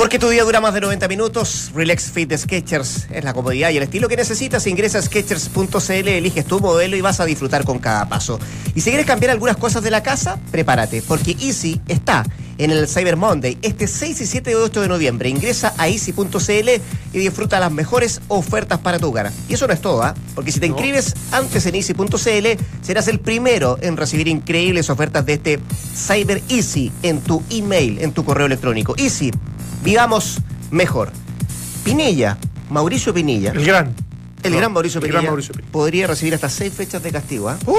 Porque 0.00 0.18
tu 0.18 0.30
día 0.30 0.44
dura 0.44 0.62
más 0.62 0.72
de 0.72 0.80
90 0.80 1.08
minutos, 1.08 1.72
Relax 1.74 2.10
Fit 2.10 2.26
de 2.26 2.38
Sketchers 2.38 3.06
es 3.10 3.22
la 3.22 3.34
comodidad 3.34 3.68
y 3.68 3.76
el 3.76 3.82
estilo 3.82 4.08
que 4.08 4.16
necesitas. 4.16 4.66
Ingresa 4.66 4.96
a 4.96 5.02
Sketchers.cl, 5.02 6.08
eliges 6.08 6.46
tu 6.46 6.58
modelo 6.58 6.96
y 6.96 7.02
vas 7.02 7.20
a 7.20 7.26
disfrutar 7.26 7.66
con 7.66 7.80
cada 7.80 8.08
paso. 8.08 8.40
Y 8.74 8.80
si 8.80 8.88
quieres 8.88 9.04
cambiar 9.04 9.32
algunas 9.32 9.58
cosas 9.58 9.82
de 9.82 9.90
la 9.90 10.02
casa, 10.02 10.38
prepárate, 10.50 11.02
porque 11.02 11.36
Easy 11.38 11.82
está 11.86 12.24
en 12.56 12.70
el 12.70 12.88
Cyber 12.88 13.18
Monday 13.18 13.58
este 13.60 13.86
6 13.86 14.22
y 14.22 14.26
7 14.26 14.50
y 14.52 14.54
8 14.54 14.80
de 14.80 14.88
noviembre. 14.88 15.28
Ingresa 15.28 15.74
a 15.76 15.90
easy.cl 15.90 16.68
y 17.12 17.18
disfruta 17.18 17.60
las 17.60 17.70
mejores 17.70 18.22
ofertas 18.28 18.78
para 18.78 18.98
tu 18.98 19.08
hogar. 19.08 19.30
Y 19.50 19.54
eso 19.54 19.66
no 19.66 19.74
es 19.74 19.82
todo, 19.82 20.02
¿ah? 20.02 20.14
porque 20.34 20.50
si 20.50 20.60
te 20.60 20.66
inscribes 20.66 21.14
antes 21.30 21.66
en 21.66 21.74
easy.cl, 21.74 22.62
serás 22.80 23.06
el 23.06 23.20
primero 23.20 23.76
en 23.82 23.98
recibir 23.98 24.28
increíbles 24.28 24.88
ofertas 24.88 25.26
de 25.26 25.34
este 25.34 25.60
Cyber 25.94 26.40
Easy 26.48 26.90
en 27.02 27.20
tu 27.20 27.42
email, 27.50 27.98
en 28.00 28.12
tu 28.12 28.24
correo 28.24 28.46
electrónico. 28.46 28.94
Easy, 28.96 29.30
vivamos 29.82 30.38
mejor. 30.70 31.10
Pinilla, 31.84 32.36
Mauricio 32.68 33.14
Pinilla, 33.14 33.52
El 33.52 33.64
gran. 33.64 33.94
el 34.42 34.52
No, 34.52 34.58
gran 34.58 34.72
Mauricio 34.72 34.98
el 34.98 35.02
Pinilla, 35.02 35.20
gran 35.20 35.30
Mauricio 35.30 35.54
Pinilla. 35.54 35.72
podría 35.72 36.06
recibir 36.06 36.34
hasta 36.34 36.48
seis 36.48 36.72
fechas 36.72 37.02
de 37.02 37.10
castigo, 37.12 37.48
¿ah? 37.48 37.58
¿Por? 37.64 37.76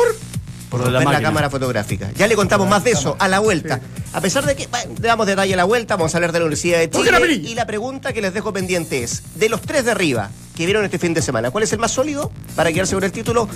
por 0.69 0.79
Por 0.81 0.91
lo 0.91 0.99
de 0.99 1.05
la 1.05 1.11
la, 1.11 1.21
cámara 1.21 1.49
fotográfica. 1.49 2.11
Ya 2.17 2.27
le 2.27 2.35
contamos 2.35 2.67
más 2.67 2.83
de 2.83 2.91
eso 2.91 3.15
a 3.19 3.27
la 3.27 3.39
vuelta. 3.39 3.79
A 4.13 4.21
pesar 4.21 4.45
de 4.45 4.55
que 4.55 4.67
bueno, 4.67 4.93
le 4.99 5.07
damos 5.07 5.27
detalle 5.27 5.53
a 5.53 5.57
la 5.57 5.65
vuelta, 5.65 5.95
vamos 5.95 6.13
a 6.13 6.17
hablar 6.17 6.31
de 6.31 6.39
la 6.39 6.45
Universidad 6.45 6.79
de 6.79 6.87
¿Por 6.87 7.01
Chile. 7.01 7.11
qué 7.11 7.11
la 7.11 7.19
perilla? 7.21 7.49
Y 7.49 7.55
la 7.55 7.65
pregunta 7.65 8.13
que 8.13 8.21
les 8.21 8.33
dejo 8.33 8.51
pendiente 8.53 9.03
es, 9.03 9.21
de 9.35 9.49
los 9.49 9.61
tres 9.61 9.85
de 9.85 9.91
arriba 9.91 10.29
que 10.55 10.65
vieron 10.65 10.83
este 10.85 10.97
fin 10.99 11.13
de 11.13 11.21
semana, 11.21 11.51
¿cuál 11.51 11.63
es 11.63 11.71
el 11.73 11.79
más 11.79 11.91
sólido 11.91 12.31
para 12.55 12.71
quedarse 12.71 12.95
con 12.95 13.03
el 13.03 13.11
título? 13.11 13.47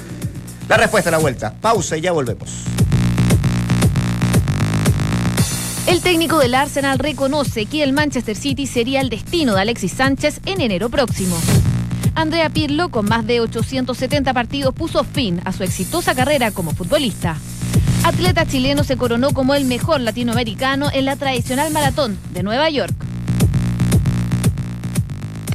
La 0.70 0.78
respuesta 0.78 1.10
a 1.10 1.12
la 1.12 1.18
vuelta. 1.20 1.54
Pausa 1.62 1.96
y 1.98 2.02
ya 2.02 2.12
volvemos. 2.12 2.50
El 5.88 6.02
técnico 6.02 6.40
del 6.40 6.56
Arsenal 6.56 6.98
reconoce 6.98 7.68
que 7.68 7.84
el 7.84 7.94
Manchester 7.94 8.36
City 8.36 8.66
sería 8.66 9.02
el 9.02 9.10
destino 9.10 9.54
de 9.54 9.62
Alexis 9.62 9.92
Sánchez 9.92 10.42
en 10.48 10.60
enero 10.60 10.90
próximo. 10.90 11.38
Andrea 12.16 12.50
Pirlo, 12.50 12.90
con 12.90 13.06
más 13.06 13.28
de 13.28 13.40
870 13.40 14.34
partidos, 14.34 14.74
puso 14.74 15.04
fin 15.04 15.42
a 15.46 15.52
su 15.52 15.64
exitosa 15.64 16.16
carrera 16.16 16.50
como 16.50 16.72
futbolista. 16.72 17.38
Atleta 18.04 18.48
chileno 18.48 18.84
se 18.84 18.98
coronó 18.98 19.32
como 19.34 19.54
el 19.54 19.66
mejor 19.66 20.02
latinoamericano 20.02 20.90
en 20.92 21.06
la 21.06 21.18
tradicional 21.18 21.72
maratón 21.72 22.18
de 22.34 22.42
Nueva 22.42 22.70
York. 22.72 22.96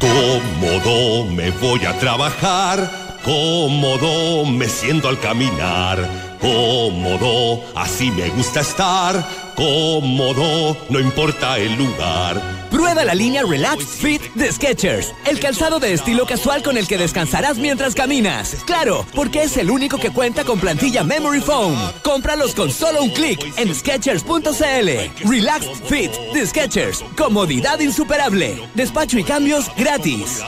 Cómodo 0.00 1.26
me 1.26 1.50
voy 1.50 1.84
a 1.84 1.98
trabajar, 1.98 3.18
cómodo 3.24 4.44
me 4.46 4.68
siento 4.68 5.08
al 5.08 5.18
caminar, 5.18 6.08
cómodo 6.40 7.64
así 7.74 8.10
me 8.10 8.28
gusta 8.30 8.60
estar, 8.60 9.49
cómodo 9.60 10.74
no 10.88 10.98
importa 10.98 11.58
el 11.58 11.74
lugar. 11.76 12.40
Prueba 12.70 13.04
la 13.04 13.14
línea 13.14 13.42
Relax 13.46 13.84
Fit 13.84 14.22
de 14.34 14.50
Skechers, 14.50 15.12
el 15.26 15.38
calzado 15.38 15.78
de 15.78 15.92
estilo 15.92 16.24
casual 16.24 16.62
con 16.62 16.78
el 16.78 16.88
que 16.88 16.96
descansarás 16.96 17.58
mientras 17.58 17.94
caminas. 17.94 18.56
Claro, 18.64 19.04
porque 19.14 19.42
es 19.42 19.58
el 19.58 19.70
único 19.70 19.98
que 19.98 20.12
cuenta 20.12 20.44
con 20.44 20.58
plantilla 20.58 21.04
Memory 21.04 21.42
Foam. 21.42 21.76
Cómpralos 22.02 22.54
con 22.54 22.70
solo 22.70 23.02
un 23.02 23.10
clic 23.10 23.38
en 23.58 23.74
Skechers.cl. 23.74 25.28
Relax 25.28 25.66
Fit 25.84 26.12
de 26.32 26.46
Skechers, 26.46 27.04
comodidad 27.18 27.80
insuperable. 27.80 28.66
Despacho 28.74 29.18
y 29.18 29.24
cambios 29.24 29.66
gratis. 29.76 30.42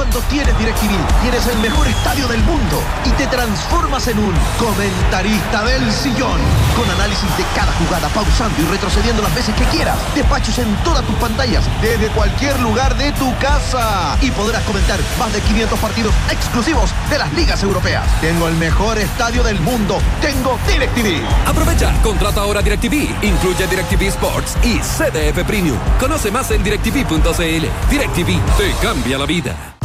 Cuando 0.00 0.20
tienes 0.30 0.58
DirecTV, 0.58 1.20
tienes 1.20 1.46
el 1.46 1.58
mejor 1.58 1.86
estadio 1.86 2.26
del 2.26 2.42
mundo 2.44 2.82
y 3.04 3.10
te 3.10 3.26
transformas 3.26 4.08
en 4.08 4.18
un 4.18 4.32
comentarista 4.58 5.62
del 5.62 5.92
sillón. 5.92 6.40
Con 6.74 6.88
análisis 6.88 7.28
de 7.36 7.44
cada 7.54 7.70
jugada, 7.74 8.08
pausando 8.08 8.62
y 8.62 8.64
retrocediendo 8.64 9.20
las 9.20 9.34
veces 9.34 9.54
que 9.56 9.64
quieras. 9.64 9.98
Despachos 10.14 10.58
en 10.58 10.74
todas 10.84 11.04
tus 11.04 11.14
pantallas, 11.16 11.68
desde 11.82 12.08
cualquier 12.12 12.58
lugar 12.60 12.96
de 12.96 13.12
tu 13.12 13.36
casa. 13.36 14.16
Y 14.22 14.30
podrás 14.30 14.62
comentar 14.64 14.98
más 15.18 15.34
de 15.34 15.42
500 15.42 15.78
partidos 15.78 16.14
exclusivos 16.30 16.90
de 17.10 17.18
las 17.18 17.30
ligas 17.34 17.62
europeas. 17.62 18.02
Tengo 18.22 18.48
el 18.48 18.54
mejor 18.54 18.96
estadio 18.96 19.42
del 19.42 19.60
mundo. 19.60 19.98
Tengo 20.22 20.58
DirecTV. 20.66 21.22
Aprovecha, 21.46 21.92
contrata 22.02 22.40
ahora 22.40 22.62
DirecTV. 22.62 23.22
Incluye 23.22 23.66
DirecTV 23.66 24.04
Sports 24.04 24.56
y 24.62 24.78
CDF 24.78 25.44
Premium. 25.46 25.76
Conoce 26.00 26.30
más 26.30 26.50
en 26.52 26.64
directv.cl. 26.64 27.66
DirecTV 27.90 28.40
te 28.56 28.74
cambia 28.80 29.18
la 29.18 29.26
vida. 29.26 29.76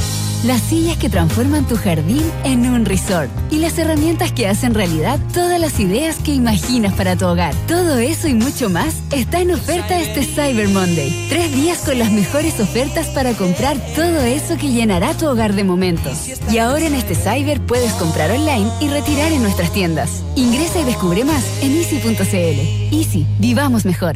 Las 0.45 0.61
sillas 0.61 0.97
que 0.97 1.09
transforman 1.09 1.67
tu 1.67 1.75
jardín 1.75 2.21
en 2.43 2.69
un 2.69 2.85
resort. 2.85 3.31
Y 3.49 3.57
las 3.57 3.79
herramientas 3.79 4.31
que 4.31 4.47
hacen 4.47 4.75
realidad 4.75 5.19
todas 5.33 5.59
las 5.59 5.79
ideas 5.79 6.17
que 6.17 6.35
imaginas 6.35 6.93
para 6.93 7.15
tu 7.15 7.25
hogar. 7.25 7.55
Todo 7.67 7.97
eso 7.97 8.27
y 8.27 8.35
mucho 8.35 8.69
más 8.69 9.01
está 9.11 9.39
en 9.39 9.51
oferta 9.51 9.99
este 9.99 10.23
Cyber 10.23 10.69
Monday. 10.69 11.27
Tres 11.29 11.51
días 11.51 11.79
con 11.79 11.97
las 11.97 12.11
mejores 12.11 12.59
ofertas 12.59 13.07
para 13.07 13.33
comprar 13.33 13.75
todo 13.95 14.21
eso 14.21 14.55
que 14.57 14.69
llenará 14.69 15.15
tu 15.15 15.25
hogar 15.25 15.55
de 15.55 15.63
momentos. 15.63 16.29
Y 16.51 16.59
ahora 16.59 16.85
en 16.85 16.93
este 16.93 17.15
Cyber 17.15 17.59
puedes 17.61 17.93
comprar 17.93 18.29
online 18.29 18.69
y 18.79 18.89
retirar 18.89 19.31
en 19.31 19.41
nuestras 19.41 19.73
tiendas. 19.73 20.21
Ingresa 20.35 20.79
y 20.79 20.83
descubre 20.83 21.23
más 21.23 21.43
en 21.63 21.75
easy.cl. 21.75 22.95
Easy, 22.95 23.25
vivamos 23.39 23.83
mejor. 23.83 24.15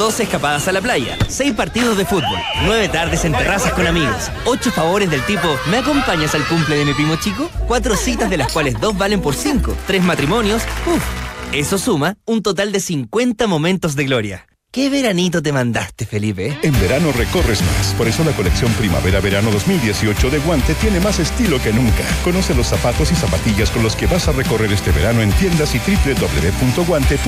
Dos 0.00 0.18
escapadas 0.18 0.66
a 0.66 0.72
la 0.72 0.80
playa, 0.80 1.18
seis 1.28 1.52
partidos 1.52 1.98
de 1.98 2.06
fútbol, 2.06 2.38
nueve 2.64 2.88
tardes 2.88 3.26
en 3.26 3.32
terrazas 3.32 3.74
con 3.74 3.86
amigos, 3.86 4.30
ocho 4.46 4.72
favores 4.72 5.10
del 5.10 5.22
tipo 5.26 5.46
¿me 5.70 5.76
acompañas 5.76 6.34
al 6.34 6.42
cumple 6.46 6.76
de 6.76 6.86
mi 6.86 6.94
primo 6.94 7.16
chico? 7.16 7.50
Cuatro 7.68 7.94
citas 7.94 8.30
de 8.30 8.38
las 8.38 8.50
cuales 8.50 8.80
dos 8.80 8.96
valen 8.96 9.20
por 9.20 9.34
cinco, 9.34 9.76
tres 9.86 10.02
matrimonios, 10.02 10.62
uff. 10.86 11.04
Eso 11.52 11.76
suma 11.76 12.16
un 12.24 12.42
total 12.42 12.72
de 12.72 12.80
50 12.80 13.46
momentos 13.46 13.94
de 13.94 14.04
gloria. 14.06 14.46
¿Qué 14.72 14.88
veranito 14.88 15.42
te 15.42 15.52
mandaste, 15.52 16.06
Felipe? 16.06 16.56
En 16.62 16.72
verano 16.80 17.10
recorres 17.10 17.60
más, 17.60 17.92
por 17.94 18.06
eso 18.06 18.22
la 18.22 18.30
colección 18.30 18.72
Primavera-Verano 18.74 19.50
2018 19.50 20.30
de 20.30 20.38
Guante 20.38 20.74
tiene 20.74 21.00
más 21.00 21.18
estilo 21.18 21.60
que 21.60 21.72
nunca. 21.72 22.04
Conoce 22.22 22.54
los 22.54 22.68
zapatos 22.68 23.10
y 23.10 23.16
zapatillas 23.16 23.68
con 23.72 23.82
los 23.82 23.96
que 23.96 24.06
vas 24.06 24.28
a 24.28 24.32
recorrer 24.32 24.72
este 24.72 24.92
verano 24.92 25.22
en 25.22 25.32
tiendas 25.32 25.74
y 25.74 25.78
www.guante.cl. 25.78 27.20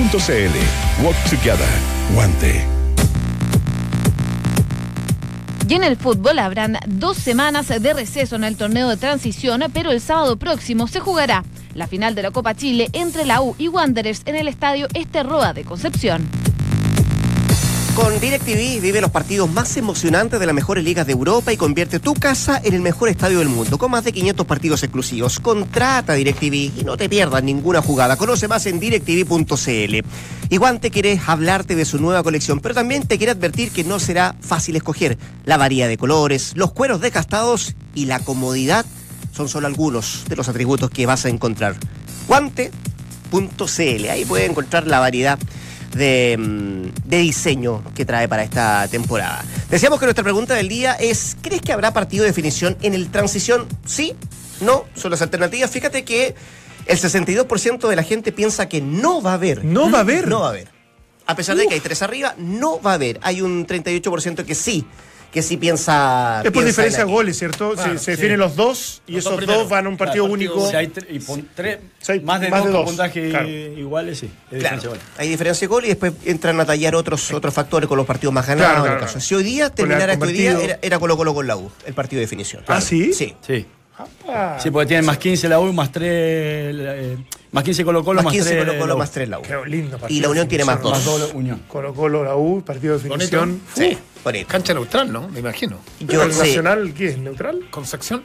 Walk 1.03 1.17
Together. 1.29 1.67
Guante. 2.13 2.65
Y 5.67 5.73
en 5.73 5.83
el 5.83 5.97
fútbol 5.97 6.39
habrán 6.39 6.79
dos 6.87 7.17
semanas 7.17 7.67
de 7.67 7.93
receso 7.93 8.37
en 8.37 8.45
el 8.45 8.55
torneo 8.55 8.87
de 8.87 8.95
transición, 8.95 9.65
pero 9.73 9.91
el 9.91 9.99
sábado 9.99 10.37
próximo 10.37 10.87
se 10.87 11.01
jugará 11.01 11.43
la 11.73 11.87
final 11.87 12.15
de 12.15 12.21
la 12.21 12.31
Copa 12.31 12.55
Chile 12.55 12.87
entre 12.93 13.25
la 13.25 13.41
U 13.41 13.53
y 13.57 13.67
Wanderers 13.67 14.21
en 14.27 14.37
el 14.37 14.47
estadio 14.47 14.87
Este 14.93 15.23
Roa 15.23 15.51
de 15.51 15.65
Concepción. 15.65 16.25
Con 17.95 18.19
DirecTV 18.19 18.81
vive 18.81 19.01
los 19.01 19.11
partidos 19.11 19.51
más 19.51 19.77
emocionantes 19.77 20.39
de 20.39 20.47
las 20.47 20.55
mejores 20.55 20.83
ligas 20.83 21.05
de 21.05 21.13
Europa 21.13 21.53
y 21.53 21.57
convierte 21.57 21.99
tu 21.99 22.15
casa 22.15 22.59
en 22.63 22.73
el 22.73 22.81
mejor 22.81 23.07
estadio 23.07 23.37
del 23.37 23.49
mundo, 23.49 23.77
con 23.77 23.91
más 23.91 24.03
de 24.03 24.11
500 24.11 24.47
partidos 24.47 24.81
exclusivos. 24.81 25.39
Contrata 25.39 26.13
DirecTV 26.13 26.79
y 26.79 26.83
no 26.83 26.97
te 26.97 27.07
pierdas 27.07 27.43
ninguna 27.43 27.83
jugada. 27.83 28.17
Conoce 28.17 28.47
más 28.47 28.65
en 28.65 28.79
directv.cl. 28.79 30.07
Igual 30.49 30.79
te 30.79 30.89
quiere 30.89 31.21
hablarte 31.23 31.75
de 31.75 31.85
su 31.85 31.99
nueva 31.99 32.23
colección, 32.23 32.61
pero 32.61 32.73
también 32.73 33.05
te 33.05 33.19
quiere 33.19 33.31
advertir 33.31 33.69
que 33.69 33.83
no 33.83 33.99
será 33.99 34.35
fácil 34.41 34.75
escoger. 34.75 35.19
La 35.45 35.57
variedad 35.57 35.87
de 35.87 35.97
colores, 35.97 36.53
los 36.55 36.71
cueros 36.71 36.99
desgastados 36.99 37.75
y 37.93 38.05
la 38.05 38.19
comodidad 38.19 38.87
son 39.33 39.49
solo 39.49 39.67
algunos 39.67 40.23
de 40.27 40.35
los 40.35 40.49
atributos 40.49 40.89
que 40.89 41.05
vas 41.05 41.25
a 41.25 41.29
encontrar. 41.29 41.75
Guante.cl, 42.27 44.09
ahí 44.09 44.25
puedes 44.25 44.49
encontrar 44.49 44.87
la 44.87 44.99
variedad 44.99 45.37
de, 45.95 46.37
mm, 46.37 47.09
de 47.09 47.17
diseño 47.17 47.83
que 47.95 48.05
trae 48.05 48.27
para 48.27 48.43
esta 48.43 48.87
temporada. 48.87 49.43
Decíamos 49.69 49.99
que 49.99 50.05
nuestra 50.05 50.23
pregunta 50.23 50.53
del 50.55 50.69
día 50.69 50.93
es, 50.93 51.37
¿crees 51.41 51.61
que 51.61 51.73
habrá 51.73 51.93
partido 51.93 52.23
de 52.23 52.29
definición 52.29 52.77
en 52.81 52.93
el 52.93 53.09
transición? 53.09 53.67
Sí, 53.85 54.15
no, 54.61 54.85
son 54.95 55.11
las 55.11 55.21
alternativas. 55.21 55.69
Fíjate 55.71 56.03
que 56.03 56.35
el 56.85 56.97
62% 56.97 57.87
de 57.87 57.95
la 57.95 58.03
gente 58.03 58.31
piensa 58.31 58.67
que 58.67 58.81
no 58.81 59.21
va 59.21 59.31
a 59.31 59.35
haber. 59.35 59.63
No 59.63 59.89
va 59.89 59.99
a 59.99 60.01
haber. 60.01 60.27
No 60.27 60.41
va 60.41 60.47
a 60.47 60.49
haber. 60.49 60.67
A 61.25 61.35
pesar 61.35 61.55
de 61.55 61.67
que 61.67 61.75
hay 61.75 61.79
tres 61.79 62.01
arriba, 62.01 62.35
no 62.37 62.81
va 62.81 62.91
a 62.91 62.93
haber. 62.95 63.19
Hay 63.23 63.41
un 63.41 63.65
38% 63.65 64.43
que 64.43 64.55
sí, 64.55 64.85
que 65.33 65.41
sí 65.41 65.57
piensa... 65.57 66.37
Es 66.43 66.51
por 66.51 66.63
piensa 66.63 66.67
diferencia 66.67 67.01
en 67.01 67.07
de 67.07 67.13
goles, 67.13 67.37
¿cierto? 67.39 67.71
Claro, 67.73 67.93
se 67.93 67.97
se 67.97 68.05
sí. 68.05 68.11
definen 68.11 68.39
los 68.39 68.55
dos 68.55 69.01
y 69.07 69.13
Los 69.13 69.25
esos 69.25 69.45
dos 69.45 69.67
van 69.67 69.87
a 69.87 69.89
un 69.89 69.97
partido 69.97 70.25
Claro, 70.25 70.33
único. 70.33 70.69
Si 70.69 70.75
hay 70.75 70.87
tre- 70.87 71.07
y 71.09 71.19
pon- 71.19 71.49
tres, 71.55 71.79
Sí, 71.99 72.19
más 72.19 72.39
de 72.39 72.49
más 72.49 72.59
dos 72.59 72.67
de 72.67 72.71
con 72.73 72.81
dos, 72.81 72.89
puntajes 72.91 73.29
claro. 73.31 73.49
iguales, 73.49 74.19
sí. 74.19 74.29
Claro, 74.49 74.59
diferencia 74.59 74.89
de 74.91 74.99
hay 75.17 75.29
diferencia 75.29 75.65
de 75.65 75.69
gol 75.69 75.85
y 75.85 75.87
después 75.87 76.13
entran 76.25 76.59
a 76.59 76.65
tallar 76.65 76.95
otros, 76.95 77.31
otros 77.31 77.53
factores 77.53 77.87
con 77.89 77.97
los 77.97 78.05
partidos 78.05 78.31
más 78.33 78.45
ganados. 78.45 78.71
Claro, 78.73 78.85
en 78.85 78.91
el 78.91 78.97
claro, 78.99 79.01
caso. 79.05 79.13
claro. 79.13 79.25
Si 79.25 79.35
hoy 79.35 79.43
día 79.43 79.69
terminara 79.71 80.13
este 80.13 80.25
hoy 80.25 80.33
día, 80.33 80.51
era, 80.61 80.79
era 80.81 80.99
Colo 80.99 81.17
Colo 81.17 81.33
con 81.33 81.47
la 81.47 81.55
U, 81.57 81.71
el 81.85 81.93
partido 81.95 82.19
de 82.19 82.25
definición. 82.25 82.63
¿Ah, 82.67 82.79
sí? 82.79 83.11
Sí. 83.13 83.33
Sí. 83.45 83.65
Ah, 84.27 84.57
Sí, 84.59 84.71
porque 84.71 84.87
tienen 84.87 85.05
más 85.05 85.17
15 85.17 85.47
la 85.49 85.59
U, 85.59 85.71
más 85.71 85.91
3. 85.91 86.03
eh, 86.07 87.17
más 87.51 87.63
15 87.63 87.85
Colo 87.85 88.03
Colo, 88.03 88.17
Más 88.17 88.25
más, 88.25 88.33
15 88.33 88.49
3. 88.51 88.65
Colo 88.65 88.79
Colo, 88.79 88.97
más 88.97 89.11
3 89.11 89.29
la 89.29 89.39
U. 89.39 89.41
Qué 89.43 89.55
lindo 89.67 89.97
partido 89.99 90.17
Y 90.17 90.21
la 90.21 90.29
Unión 90.29 90.47
tiene 90.47 90.65
más 90.65 90.77
definición. 90.77 91.03
dos. 91.05 91.19
Más 91.19 91.27
doble 91.29 91.39
Unión. 91.39 91.61
Colo 91.67 91.93
Colo, 91.93 92.23
la 92.23 92.35
U, 92.35 92.63
partido 92.63 92.97
de 92.97 93.07
Bonito. 93.09 93.37
definición. 93.37 93.61
Sí. 93.75 93.97
Bonito. 94.23 94.47
Cancha 94.47 94.73
neutral, 94.73 95.11
¿no? 95.11 95.27
Me 95.29 95.39
imagino. 95.41 95.77
Yo 95.99 96.23
¿El 96.23 96.33
sí. 96.33 96.39
Nacional 96.39 96.93
qué 96.95 97.07
es? 97.09 97.17
¿Neutral? 97.19 97.67
Concepción. 97.69 98.23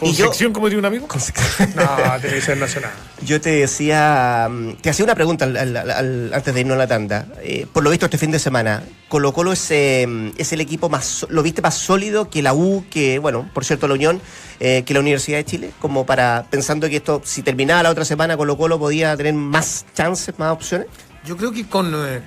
Y 0.00 0.12
yo- 0.14 0.24
Concepción, 0.26 0.52
como 0.52 0.66
dice 0.68 0.78
un 0.78 0.84
amigo. 0.84 1.06
No, 1.74 2.20
tiene 2.20 2.40
ser 2.40 2.56
Nacional. 2.58 2.90
Yo 3.22 3.40
te 3.40 3.50
decía, 3.50 4.48
mm, 4.50 4.72
te 4.80 4.90
hacía 4.90 5.04
una 5.04 5.14
pregunta 5.14 5.44
al- 5.44 5.56
al- 5.56 5.76
al- 5.76 6.34
antes 6.34 6.54
de 6.54 6.60
irnos 6.60 6.74
a 6.74 6.78
la 6.78 6.86
tanda. 6.86 7.26
Eh, 7.42 7.66
por 7.72 7.82
lo 7.84 7.90
visto 7.90 8.06
este 8.06 8.18
fin 8.18 8.30
de 8.30 8.38
semana, 8.38 8.82
Colo 9.08 9.32
Colo 9.32 9.52
es, 9.52 9.70
eh, 9.70 10.32
es 10.36 10.52
el 10.52 10.60
equipo 10.60 10.88
más, 10.88 11.26
lo 11.28 11.42
viste 11.42 11.62
más 11.62 11.74
sólido 11.76 12.30
que 12.30 12.42
la 12.42 12.52
U, 12.54 12.84
que 12.90 13.18
bueno, 13.18 13.48
por 13.54 13.64
cierto 13.64 13.86
la 13.88 13.94
Unión, 13.94 14.20
eh, 14.60 14.82
que 14.84 14.94
la 14.94 15.00
Universidad 15.00 15.38
de 15.38 15.44
Chile, 15.44 15.70
como 15.80 16.04
para 16.06 16.46
pensando 16.50 16.88
que 16.88 16.96
esto, 16.96 17.20
si 17.24 17.42
terminaba 17.42 17.82
la 17.82 17.90
otra 17.90 18.04
semana 18.04 18.36
Colo 18.36 18.56
Colo 18.56 18.78
podía 18.78 19.16
tener 19.16 19.34
más 19.34 19.84
chances, 19.94 20.38
más 20.38 20.52
opciones. 20.52 20.86
Yo 21.24 21.36
creo 21.36 21.52
que 21.52 21.66
con 21.68 21.92
eh, 21.94 22.20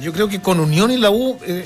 yo 0.00 0.12
creo 0.12 0.28
que 0.28 0.40
con 0.40 0.58
Unión 0.60 0.90
y 0.90 0.96
la 0.96 1.10
U 1.10 1.38
eh, 1.46 1.64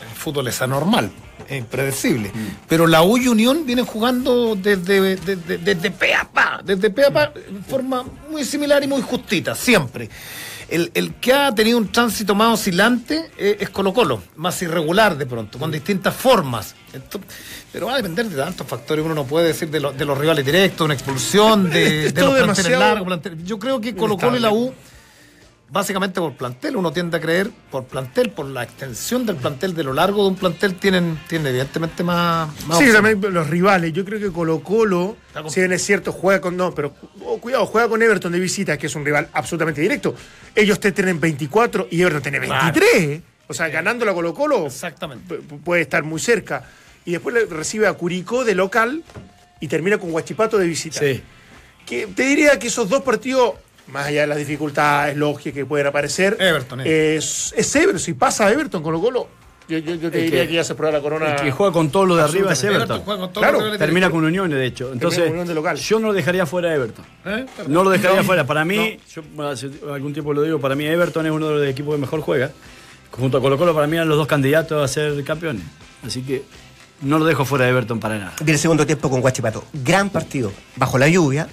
el 0.00 0.16
fútbol 0.18 0.48
es 0.48 0.60
anormal, 0.62 1.10
es 1.48 1.58
impredecible. 1.58 2.30
Pero 2.68 2.86
la 2.86 3.02
U 3.02 3.16
y 3.18 3.28
Unión 3.28 3.64
vienen 3.66 3.84
jugando 3.86 4.54
desde, 4.56 5.16
desde, 5.16 5.58
desde 5.58 5.90
pe 5.90 6.14
a 6.14 6.24
pa, 6.24 6.60
desde 6.64 6.90
pe 6.90 7.04
a 7.06 7.10
pa, 7.12 7.32
en 7.48 7.64
forma 7.64 8.04
muy 8.30 8.44
similar 8.44 8.82
y 8.82 8.86
muy 8.86 9.02
justita, 9.02 9.54
siempre. 9.54 10.08
El, 10.68 10.90
el 10.94 11.14
que 11.14 11.32
ha 11.32 11.54
tenido 11.54 11.78
un 11.78 11.92
tránsito 11.92 12.34
más 12.34 12.54
oscilante 12.54 13.30
eh, 13.38 13.56
es 13.60 13.70
Colo 13.70 13.92
Colo, 13.94 14.20
más 14.34 14.60
irregular 14.62 15.16
de 15.16 15.24
pronto, 15.24 15.58
con 15.60 15.70
distintas 15.70 16.12
formas. 16.14 16.74
Pero 17.72 17.86
va 17.86 17.94
a 17.94 17.96
depender 17.98 18.26
de 18.28 18.36
tantos 18.36 18.66
factores, 18.66 19.04
uno 19.04 19.14
no 19.14 19.24
puede 19.24 19.48
decir 19.48 19.68
de, 19.70 19.78
lo- 19.80 19.92
de 19.92 20.04
los 20.04 20.18
rivales 20.18 20.44
directos, 20.44 20.84
una 20.84 20.94
expulsión, 20.94 21.70
de, 21.70 22.10
de 22.10 22.20
los 22.20 22.30
planteles 22.44 22.78
largos. 22.80 23.06
planteles- 23.06 23.44
Yo 23.44 23.58
creo 23.60 23.80
que 23.80 23.94
Colo 23.94 24.16
Colo 24.16 24.36
y 24.38 24.40
la 24.40 24.50
U 24.50 24.74
básicamente 25.70 26.20
por 26.20 26.34
plantel, 26.34 26.76
uno 26.76 26.92
tiende 26.92 27.16
a 27.16 27.20
creer 27.20 27.50
por 27.70 27.84
plantel, 27.84 28.30
por 28.30 28.46
la 28.46 28.62
extensión 28.62 29.26
del 29.26 29.36
plantel, 29.36 29.74
de 29.74 29.82
lo 29.84 29.92
largo 29.92 30.22
de 30.22 30.28
un 30.30 30.36
plantel, 30.36 30.74
tienen, 30.76 31.18
tienen 31.28 31.48
evidentemente 31.48 32.02
más... 32.04 32.48
más 32.66 32.78
Sí, 32.78 32.92
también 32.92 33.20
los 33.32 33.48
rivales. 33.50 33.92
Yo 33.92 34.04
creo 34.04 34.20
que 34.20 34.30
Colo 34.30 34.60
Colo, 34.62 35.16
Está 35.28 35.42
con- 35.42 35.50
si 35.50 35.60
bien 35.60 35.72
es 35.72 35.82
cierto, 35.84 36.12
juega 36.12 36.40
con. 36.40 36.56
No, 36.56 36.72
pero 36.74 36.94
oh, 37.24 37.38
cuidado, 37.38 37.66
juega 37.66 37.88
con 37.88 38.00
Everton 38.02 38.32
de 38.32 38.38
visita, 38.40 38.76
que 38.78 38.86
es 38.86 38.94
un 38.94 39.04
rival 39.04 39.28
absolutamente 39.32 39.80
directo. 39.80 40.14
Ellos 40.54 40.78
te 40.80 40.92
tienen 40.92 41.18
24 41.20 41.88
y 41.90 42.00
Everton 42.02 42.22
tiene 42.22 42.40
Claro. 42.40 42.72
23. 42.72 43.20
O 43.48 43.54
sea, 43.54 43.68
ganando 43.68 44.04
la 44.04 44.12
Colo 44.14 44.34
Colo 44.34 44.66
Exactamente. 44.66 45.40
pu- 45.40 45.60
puede 45.62 45.82
estar 45.82 46.02
muy 46.02 46.20
cerca. 46.20 46.64
Y 47.04 47.12
después 47.12 47.34
le 47.34 47.44
recibe 47.46 47.86
a 47.86 47.92
Curicó 47.92 48.44
de 48.44 48.54
local 48.54 49.02
y 49.60 49.68
termina 49.68 49.98
con 49.98 50.12
Huachipato 50.12 50.58
de 50.58 50.66
visita. 50.66 50.98
Sí. 51.00 51.22
Que 51.84 52.08
te 52.08 52.24
diría 52.24 52.58
que 52.58 52.66
esos 52.66 52.88
dos 52.88 53.02
partidos, 53.02 53.54
más 53.88 54.06
allá 54.06 54.22
de 54.22 54.26
las 54.26 54.38
dificultades 54.38 55.16
lógicas 55.16 55.54
que 55.54 55.66
pueden 55.66 55.86
aparecer, 55.86 56.36
Everton, 56.40 56.80
eh. 56.80 57.16
es, 57.16 57.54
es 57.56 57.76
Everton. 57.76 58.00
Si 58.00 58.14
pasa 58.14 58.46
a 58.46 58.52
Everton 58.52 58.82
Colo 58.82 59.00
Colo, 59.00 59.28
yo, 59.68 59.78
yo- 59.78 59.94
yo 59.96 60.10
te 60.10 60.18
El 60.18 60.24
diría 60.26 60.42
que- 60.42 60.48
que, 60.48 60.54
ya 60.54 60.64
se 60.64 60.74
prueba 60.74 60.96
la 60.96 61.02
corona. 61.02 61.34
El 61.36 61.40
que 61.42 61.50
juega 61.50 61.72
con 61.72 61.90
todo 61.90 62.06
lo 62.06 62.16
de 62.16 62.22
arriba 62.22 62.52
es 62.52 62.62
Everton 62.64 63.02
con 63.02 63.28
Claro, 63.32 63.76
Termina 63.78 64.10
con 64.10 64.24
Unión, 64.24 64.48
de 64.50 64.64
hecho. 64.64 64.92
Entonces, 64.92 65.32
de 65.48 65.54
local. 65.54 65.76
yo 65.76 65.98
no 65.98 66.08
lo 66.08 66.12
dejaría 66.12 66.46
fuera 66.46 66.68
de 66.70 66.76
Everton. 66.76 67.04
¿Eh? 67.24 67.46
No 67.68 67.82
lo 67.82 67.90
dejaría 67.90 68.18
No. 68.18 68.24
fuera. 68.24 68.44
Para 68.46 68.64
mí, 68.64 68.98
yo 69.12 69.22
bueno, 69.34 69.50
hace 69.50 69.68
algún 69.92 70.12
tiempo 70.12 70.32
lo 70.32 70.42
digo, 70.42 70.60
para 70.60 70.74
mí 70.76 70.84
Everton 70.86 71.26
es 71.26 71.32
uno 71.32 71.48
de 71.48 71.54
los 71.60 71.66
equipos 71.68 71.94
que 71.94 72.00
mejor 72.00 72.20
juega. 72.20 72.50
Junto 73.10 73.38
a 73.38 73.40
Colo 73.40 73.56
Colo, 73.56 73.74
para 73.74 73.86
mí 73.86 73.96
eran 73.96 74.08
los 74.08 74.18
dos 74.18 74.26
candidatos 74.26 74.82
a 74.84 74.92
ser 74.92 75.22
campeones. 75.24 75.62
Así 76.06 76.22
que 76.22 76.42
no 77.02 77.18
lo 77.18 77.24
dejo 77.24 77.44
fuera 77.44 77.64
de 77.64 77.70
Everton 77.70 77.98
para 77.98 78.18
nada. 78.18 78.34
Del 78.40 78.58
segundo 78.58 78.84
tiempo 78.86 79.08
con 79.10 79.20
Guachipato. 79.20 79.64
Gran 79.72 80.10
partido, 80.10 80.52
bajo 80.76 80.98
la 80.98 81.08
lluvia. 81.08 81.48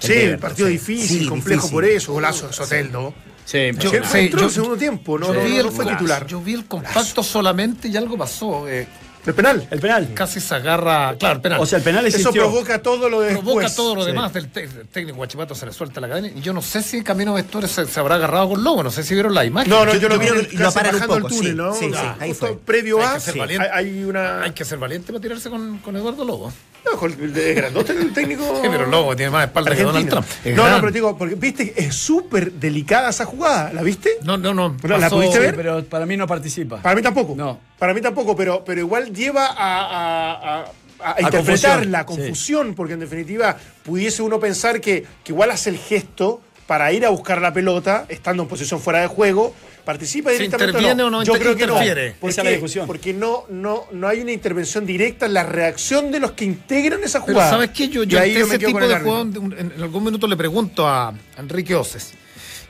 Sí, 0.00 0.12
el 0.12 0.38
partido 0.38 0.66
sí. 0.68 0.72
difícil, 0.74 1.20
Sí, 1.20 1.26
complejo 1.26 1.60
difícil. 1.62 1.74
por 1.74 1.84
eso, 1.84 2.12
golazo 2.12 2.46
de 2.48 2.52
Soteldo. 2.52 3.14
Sí, 3.44 3.70
Yo- 3.78 3.92
Yo, 3.92 4.04
sí, 4.04 4.18
entró 4.18 4.40
yo- 4.40 4.46
el 4.46 4.52
segundo 4.52 4.76
tiempo, 4.76 5.18
no, 5.18 5.26
Yo 5.28 5.34
no, 5.34 5.40
el- 5.40 5.70
fue 5.70 5.84
titular. 5.86 6.26
Yo 6.26 6.40
vi 6.40 6.54
el 6.54 6.66
compacto 6.66 7.22
solamente 7.22 7.88
y 7.88 7.96
algo 7.96 8.16
pasó. 8.16 8.68
eh, 8.68 8.86
¿El 9.26 9.34
penal? 9.34 9.68
El 9.70 9.80
penal. 9.80 10.12
casi 10.14 10.40
se 10.40 10.54
agarra. 10.54 11.14
Claro, 11.18 11.34
el 11.36 11.40
penal. 11.42 11.60
O 11.60 11.66
sea, 11.66 11.76
el 11.76 11.84
penal 11.84 12.06
Eso 12.06 12.16
existió. 12.16 12.40
provoca 12.42 12.80
todo 12.80 13.10
lo 13.10 13.20
de 13.20 13.32
provoca 13.32 13.60
después. 13.64 13.74
todo 13.76 13.94
lo 13.94 14.00
Sí. 14.02 14.06
demás 14.06 14.32
del 14.32 14.48
técnico 14.50 15.16
Guachipato 15.18 15.54
se 15.54 15.66
le 15.66 15.72
suelta 15.74 16.00
la 16.00 16.08
cadena 16.08 16.28
y 16.28 16.40
yo 16.40 16.54
no 16.54 16.62
sé 16.62 16.80
si 16.82 17.02
Camino 17.02 17.34
Vestuario 17.34 17.68
se, 17.68 17.84
se 17.86 18.00
habrá 18.00 18.14
agarrado 18.14 18.48
con 18.48 18.64
Lobo, 18.64 18.82
no 18.82 18.90
sé 18.90 19.02
si 19.02 19.12
vieron 19.12 19.34
la 19.34 19.44
imagen. 19.44 19.68
No, 19.68 19.84
no, 19.84 19.92
yo, 19.92 20.00
Yo- 20.00 20.08
lo 20.08 20.18
vi 20.18 20.26
que 20.26 20.56
lo 20.56 20.64
casi 20.64 20.74
paran 20.78 20.94
un 20.94 21.00
poco, 21.02 21.28
túnel, 21.28 21.50
sí, 21.50 21.54
¿no? 21.54 21.74
sí, 21.74 21.84
sí, 21.86 21.92
Ah, 21.96 22.16
ahí 22.18 22.30
justo 22.30 22.46
fue. 22.46 22.56
Previo 22.56 22.98
Hay 23.00 23.04
a. 23.04 23.14
que 23.14 23.20
ser 23.20 23.32
sí, 23.34 23.38
valiente. 23.40 23.68
hay, 23.70 23.84
hay 23.88 24.04
una. 24.04 24.42
Hay 24.42 24.52
que 24.52 24.64
ser 24.64 24.78
valiente 24.78 25.12
para 25.12 25.20
tirarse 25.20 25.50
con, 25.50 25.78
con 25.80 25.96
Eduardo 25.96 26.24
Lobo. 26.24 26.50
No, 26.84 27.08
de 27.08 27.54
grandote 27.54 27.92
el 27.92 28.12
técnico. 28.12 28.42
Sí, 28.62 28.68
pero 28.70 28.86
Lobo 28.86 29.14
tiene 29.16 29.30
más 29.30 29.46
espalda 29.46 29.74
que 29.76 29.82
Donald. 29.82 30.08
Trump. 30.08 30.26
Es 30.44 30.56
No, 30.56 30.68
no, 30.68 30.76
pero 30.80 30.88
te 30.92 30.98
digo, 30.98 31.16
porque 31.18 31.34
viste, 31.34 31.74
es 31.76 31.94
súper 31.94 32.52
delicada 32.52 33.10
esa 33.10 33.24
jugada. 33.24 33.72
¿La 33.72 33.82
viste? 33.82 34.10
No, 34.22 34.36
no, 34.36 34.54
no. 34.54 34.76
¿La 34.82 35.08
pudiste 35.10 35.36
Sí, 35.36 35.42
ver? 35.42 35.56
pero 35.56 35.84
para 35.84 36.06
mí 36.06 36.16
no 36.16 36.26
participa. 36.26 36.78
Para 36.82 36.94
mí 36.96 37.02
tampoco. 37.02 37.34
No. 37.36 37.58
Para 37.78 37.94
mí 37.94 38.00
tampoco, 38.00 38.34
pero, 38.36 38.64
pero 38.64 38.80
igual 38.80 39.12
lleva 39.12 39.46
a, 39.46 39.54
a- 39.56 40.60
a- 40.60 40.64
a 41.02 41.20
interpretar 41.22 41.32
confusión, 41.80 41.90
la 41.92 42.00
sí. 42.00 42.04
confusión, 42.06 42.74
porque 42.74 42.92
en 42.94 43.00
definitiva 43.00 43.56
pudiese 43.82 44.22
uno 44.22 44.38
pensar 44.38 44.80
que, 44.80 45.06
que 45.24 45.32
igual 45.32 45.50
hace 45.50 45.70
el 45.70 45.78
gesto 45.78 46.42
para 46.66 46.92
ir 46.92 47.04
a 47.06 47.08
buscar 47.08 47.40
la 47.40 47.52
pelota, 47.52 48.04
estando 48.08 48.42
en 48.42 48.48
posición 48.48 48.80
fuera 48.80 49.00
de 49.00 49.06
juego, 49.06 49.54
participa 49.84 50.30
¿Se 50.30 50.36
directamente. 50.36 50.70
interviene 50.78 51.02
o 51.02 51.10
no 51.10 51.22
Yo 51.22 51.32
creo 51.34 51.56
que 51.56 51.66
no. 51.66 51.72
interfiere? 51.74 52.12
¿Por 52.20 52.30
Esa 52.30 52.40
es 52.40 52.44
la 52.44 52.50
discusión. 52.50 52.86
Porque 52.86 53.12
no, 53.12 53.44
no, 53.50 53.86
no 53.92 54.08
hay 54.08 54.20
una 54.20 54.32
intervención 54.32 54.86
directa 54.86 55.26
en 55.26 55.34
la 55.34 55.42
reacción 55.42 56.10
de 56.10 56.20
los 56.20 56.32
que 56.32 56.44
integran 56.44 57.02
esa 57.04 57.20
Pero 57.24 57.34
jugada. 57.34 57.50
¿sabes 57.50 57.70
qué? 57.70 57.88
Yo, 57.88 58.04
yo 58.04 58.20
ahí 58.20 58.36
ese 58.36 58.58
tipo 58.58 58.78
de 58.80 58.98
juego, 59.00 59.22
en, 59.22 59.72
en 59.76 59.82
algún 59.82 60.04
minuto 60.04 60.26
le 60.26 60.36
pregunto 60.36 60.86
a 60.88 61.12
Enrique 61.36 61.74
Oces. 61.74 62.12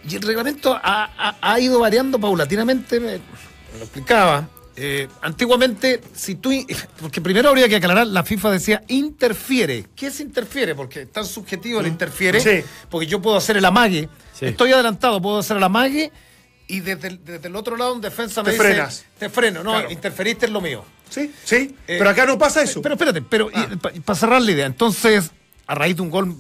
Y 0.09 0.17
el 0.17 0.23
reglamento 0.23 0.75
ha, 0.75 1.05
ha- 1.17 1.37
ha 1.41 1.61
ido 1.61 1.79
variando 1.79 2.19
paulatinamente, 2.19 2.99
me, 3.01 3.07
me 3.13 3.79
lo 3.79 3.83
explicaba. 3.85 4.49
Eh, 4.83 5.09
antiguamente, 5.21 6.01
si 6.15 6.37
tú. 6.37 6.51
Porque 7.01 7.21
primero 7.21 7.51
habría 7.51 7.69
que 7.69 7.77
aclarar, 7.77 8.07
la 8.07 8.25
FIFA 8.25 8.53
decía 8.53 8.83
interfiere. 8.89 9.85
¿Qué 9.95 10.07
es 10.07 10.21
interfiere? 10.21 10.75
Porque 10.75 11.03
es 11.03 11.13
tan 11.13 11.27
subjetivo 11.27 11.81
el 11.81 11.87
interfiere. 11.87 12.41
Sí. 12.41 12.67
Porque 12.89 13.07
yo 13.07 13.21
puedo 13.21 13.37
hacer 13.37 13.59
el 13.59 13.65
amague. 13.67 14.09
Sí. 14.33 14.47
Estoy 14.47 14.73
adelantado, 14.73 15.21
puedo 15.21 15.39
hacer 15.41 15.59
el 15.59 15.63
amague. 15.65 16.11
Y 16.71 16.81
desde 16.81 17.09
el, 17.09 17.25
desde 17.25 17.49
el 17.49 17.57
otro 17.57 17.77
lado, 17.77 17.95
un 17.95 18.01
defensa 18.01 18.43
me 18.43 18.47
Te 18.47 18.53
dice. 18.53 18.65
frenas. 18.65 19.05
Te 19.19 19.29
freno, 19.29 19.63
no, 19.65 19.73
Claro. 19.73 19.91
interferiste 19.91 20.47
en 20.47 20.53
lo 20.53 20.61
mío. 20.61 20.85
Sí, 21.09 21.35
sí. 21.45 21.77
Eh, 21.89 21.97
pero 21.99 22.11
acá 22.11 22.25
no 22.27 22.39
pasa 22.39 22.63
eso. 22.63 22.81
Pero 22.81 22.95
espérate, 22.95 23.23
pero 23.23 23.51
para 24.05 24.19
cerrar 24.19 24.41
la 24.41 24.51
idea, 24.53 24.67
entonces, 24.67 25.31
a 25.67 25.75
raíz 25.75 25.97
de 25.97 26.03
un 26.03 26.11
gol 26.11 26.37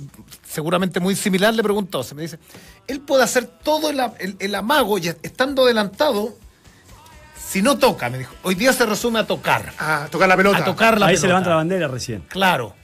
seguramente 0.49 1.01
muy 1.01 1.17
similar, 1.17 1.53
le 1.55 1.63
preguntó, 1.63 2.03
se 2.05 2.15
me 2.15 2.23
dice, 2.23 2.39
él 2.87 3.01
puede 3.01 3.25
hacer 3.25 3.47
todo 3.47 3.91
el, 3.91 4.01
el- 4.21 4.37
el 4.39 4.55
amago 4.55 4.99
y 4.99 5.09
estando 5.09 5.65
adelantado, 5.65 6.37
si 7.49 7.63
no 7.63 7.79
toca, 7.79 8.09
me 8.11 8.19
dijo. 8.19 8.33
Hoy 8.45 8.55
día 8.55 8.73
se 8.73 8.87
resume 8.87 9.19
a 9.19 9.27
tocar. 9.27 9.73
a 9.79 10.07
tocar 10.11 10.29
la 10.29 10.37
pelota. 10.37 10.59
A 10.59 10.65
tocar 10.65 10.99
la 11.01 11.07
Ahí 11.07 11.15
pelota. 11.15 11.21
se 11.23 11.27
levanta 11.27 11.51
la 11.51 11.57
bandera 11.57 11.89
recién. 11.89 12.23
Claro. 12.29 12.77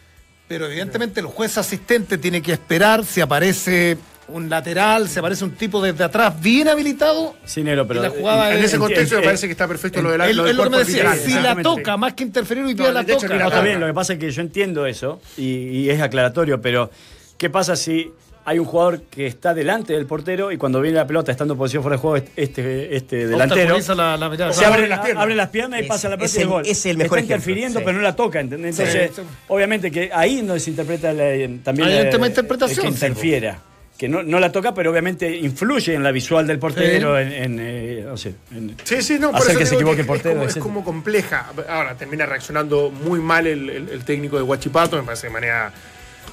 Pero 0.48 0.66
evidentemente 0.66 1.20
el 1.20 1.26
juez 1.26 1.56
asistente 1.58 2.18
tiene 2.18 2.42
que 2.42 2.52
esperar 2.52 3.04
si 3.04 3.20
aparece 3.20 3.98
un 4.28 4.48
lateral, 4.50 5.08
si 5.08 5.18
aparece 5.18 5.44
un 5.44 5.52
tipo 5.52 5.80
desde 5.80 6.02
atrás 6.04 6.40
bien 6.40 6.68
habilitado. 6.68 7.34
Sí, 7.44 7.62
Nero, 7.62 7.86
pero. 7.86 8.00
Y 8.00 8.02
la 8.04 8.10
jugada 8.10 8.52
En 8.52 8.58
es- 8.58 8.64
ese 8.66 8.78
contexto 8.78 9.16
eh, 9.16 9.18
me 9.20 9.24
parece 9.24 9.46
que 9.46 9.52
está 9.52 9.68
perfecto 9.68 10.02
lo 10.02 10.10
de 10.10 10.28
Es 10.30 10.34
lo 10.36 10.44
del 10.44 10.56
lo 10.56 10.62
que 10.64 10.70
me 10.70 10.76
cuerpo 10.76 10.90
decía, 10.90 11.10
arbitral. 11.10 11.32
si 11.32 11.40
la 11.40 11.62
toca, 11.62 11.96
más 11.96 12.14
que 12.14 12.24
interferir 12.24 12.64
hoy 12.64 12.74
día 12.74 12.86
No, 12.88 12.92
la 12.92 13.02
de 13.04 13.12
hecho, 13.12 13.26
toca. 13.28 13.48
No, 13.50 13.62
bien, 13.62 13.80
lo 13.80 13.86
que 13.86 13.94
pasa 13.94 14.14
es 14.14 14.18
que 14.18 14.30
yo 14.30 14.40
entiendo 14.42 14.84
eso 14.86 15.20
y, 15.36 15.44
y 15.68 15.90
es 15.90 16.00
aclaratorio, 16.00 16.60
pero 16.60 16.90
¿qué 17.38 17.50
pasa 17.50 17.76
si 17.76 18.10
hay 18.48 18.60
un 18.60 18.64
jugador 18.64 19.02
que 19.10 19.26
está 19.26 19.54
delante 19.54 19.92
del 19.92 20.06
portero 20.06 20.52
y 20.52 20.56
cuando 20.56 20.80
viene 20.80 20.96
la 20.96 21.06
pelota 21.06 21.32
estando 21.32 21.54
en 21.54 21.58
posición 21.58 21.82
fuera 21.82 21.96
de 21.96 22.00
juego 22.00 22.24
este, 22.36 22.94
este 22.96 23.26
delantero 23.26 23.76
la, 23.96 24.16
la 24.16 24.28
mirada. 24.30 24.52
se 24.52 24.64
abre 24.64 24.76
abre, 24.78 24.88
las 24.88 25.00
piernas. 25.00 25.22
abre 25.24 25.34
las 25.34 25.48
piernas 25.48 25.80
y 25.80 25.82
Es- 25.82 25.88
pasa 25.88 26.08
la 26.08 26.16
pelota 26.16 26.30
es 26.32 26.36
y 26.38 26.40
el 26.42 26.46
gol. 26.48 26.62
es 26.64 26.86
el 26.86 26.96
mejor 26.96 27.18
Está 27.18 27.34
ejemplo, 27.34 27.34
interfiriendo 27.52 27.78
sí. 27.80 27.84
pero 27.84 27.96
no 27.98 28.02
la 28.04 28.14
toca, 28.14 28.38
¿entendés? 28.38 28.78
Entonces, 28.78 29.10
Sí. 29.16 29.22
obviamente 29.48 29.90
que 29.90 30.10
ahí 30.14 30.42
no 30.42 30.56
se 30.60 30.70
interpreta 30.70 31.12
la- 31.12 31.32
también 31.64 31.88
Hay 31.88 31.94
la- 31.96 32.02
un 32.04 32.10
tema 32.10 32.26
de 32.26 32.30
interpretación, 32.30 32.76
que 32.76 32.82
sí, 32.82 32.94
interfiera. 32.94 33.58
Que 33.98 34.08
no, 34.10 34.22
no 34.22 34.38
la 34.40 34.52
toca, 34.52 34.74
pero 34.74 34.90
obviamente 34.90 35.34
influye 35.36 35.94
en 35.94 36.02
la 36.02 36.12
visual 36.12 36.46
del 36.46 36.58
portero, 36.58 37.18
en, 37.18 37.32
en, 37.32 37.58
eh, 37.60 38.04
no 38.06 38.16
sé, 38.18 38.34
en 38.54 38.76
Sí, 38.84 39.00
sí, 39.00 39.18
no, 39.18 39.30
hacer 39.34 39.56
que 39.56 39.64
se 39.64 39.74
equivoque 39.76 39.96
que 39.96 40.00
el 40.02 40.06
portero. 40.06 40.30
Es 40.32 40.34
como, 40.36 40.42
es 40.44 40.48
etcétera. 40.50 40.62
como 40.64 40.84
compleja. 40.84 41.46
Ahora, 41.68 41.94
termina 41.96 42.26
reaccionando 42.26 42.90
muy 42.90 43.20
mal 43.20 43.46
el, 43.46 43.70
el- 43.70 43.88
el 43.88 44.04
técnico 44.04 44.36
de 44.36 44.42
Huachipato, 44.42 44.96
me 44.98 45.02
parece 45.02 45.28
de 45.28 45.32
manera 45.32 45.72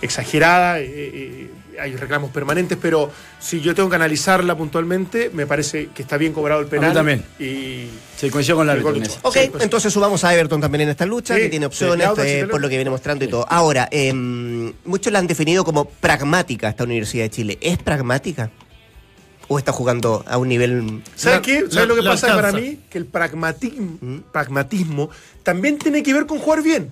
exagerada. 0.04 0.80
eh, 0.80 0.86
eh, 0.94 1.50
hay 1.82 1.96
reclamos 1.96 2.30
permanentes, 2.30 2.78
pero 2.80 3.12
si 3.40 3.60
yo 3.60 3.74
tengo 3.74 3.90
que 3.90 3.96
analizarla 3.96 4.56
puntualmente, 4.56 5.32
me 5.34 5.48
parece 5.48 5.88
que 5.88 6.04
está 6.04 6.18
bien 6.18 6.32
cobrado 6.32 6.62
el 6.62 6.68
penal. 6.68 6.94
también. 6.94 7.26
Y 7.40 7.88
Sí, 8.16 8.30
coincido 8.30 8.58
con 8.58 8.68
la 8.68 8.76
eso. 8.76 9.20
Ok, 9.24 9.34
Sí, 9.36 9.50
pues. 9.52 9.64
entonces 9.64 9.92
subamos 9.92 10.24
a 10.24 10.34
Everton 10.36 10.62
también 10.62 10.82
en 10.84 10.90
esta 10.90 11.08
lucha, 11.08 11.36
Sí, 11.36 11.42
que 11.42 11.50
tiene 11.50 11.66
opciones 11.66 12.08
eh, 12.20 12.46
por 12.50 12.62
lo- 12.62 12.70
que 12.70 12.76
viene 12.76 12.92
mostrando 12.92 13.26
y 13.26 13.28
todo. 13.28 13.48
Ahora, 13.50 13.88
eh, 13.92 14.14
muchos 14.14 15.12
la 15.12 15.18
han 15.18 15.26
definido 15.26 15.64
como 15.66 15.86
pragmática 15.86 16.70
esta 16.70 16.84
Universidad 16.84 17.24
de 17.24 17.30
Chile. 17.32 17.58
¿Es 17.60 17.80
pragmática? 17.80 18.52
¿O 19.48 19.58
está 19.58 19.72
jugando 19.72 20.24
a 20.28 20.38
un 20.38 20.50
nivel... 20.50 21.02
¿Sabes 21.16 21.40
qué? 21.42 21.60
¿Sabes 21.62 21.74
la- 21.74 21.86
lo 21.86 21.96
que 21.96 22.02
la 22.04 22.12
pasa 22.12 22.36
para 22.36 22.52
mí? 22.52 22.80
Que 22.90 23.00
el 23.00 23.06
pragmatismo, 23.08 24.22
pragmatismo 24.32 25.10
también 25.42 25.80
tiene 25.80 26.04
que 26.04 26.14
ver 26.14 26.28
con 26.28 26.38
jugar 26.38 26.62
bien. 26.62 26.92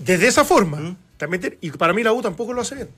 Desde 0.00 0.26
esa 0.26 0.44
forma. 0.44 0.96
También 1.22 1.56
y 1.60 1.70
para 1.70 1.92
mí 1.92 2.02
la 2.02 2.12
U 2.12 2.20
tampoco 2.20 2.52
lo 2.52 2.62
hace 2.62 2.74
bien. 2.74 2.88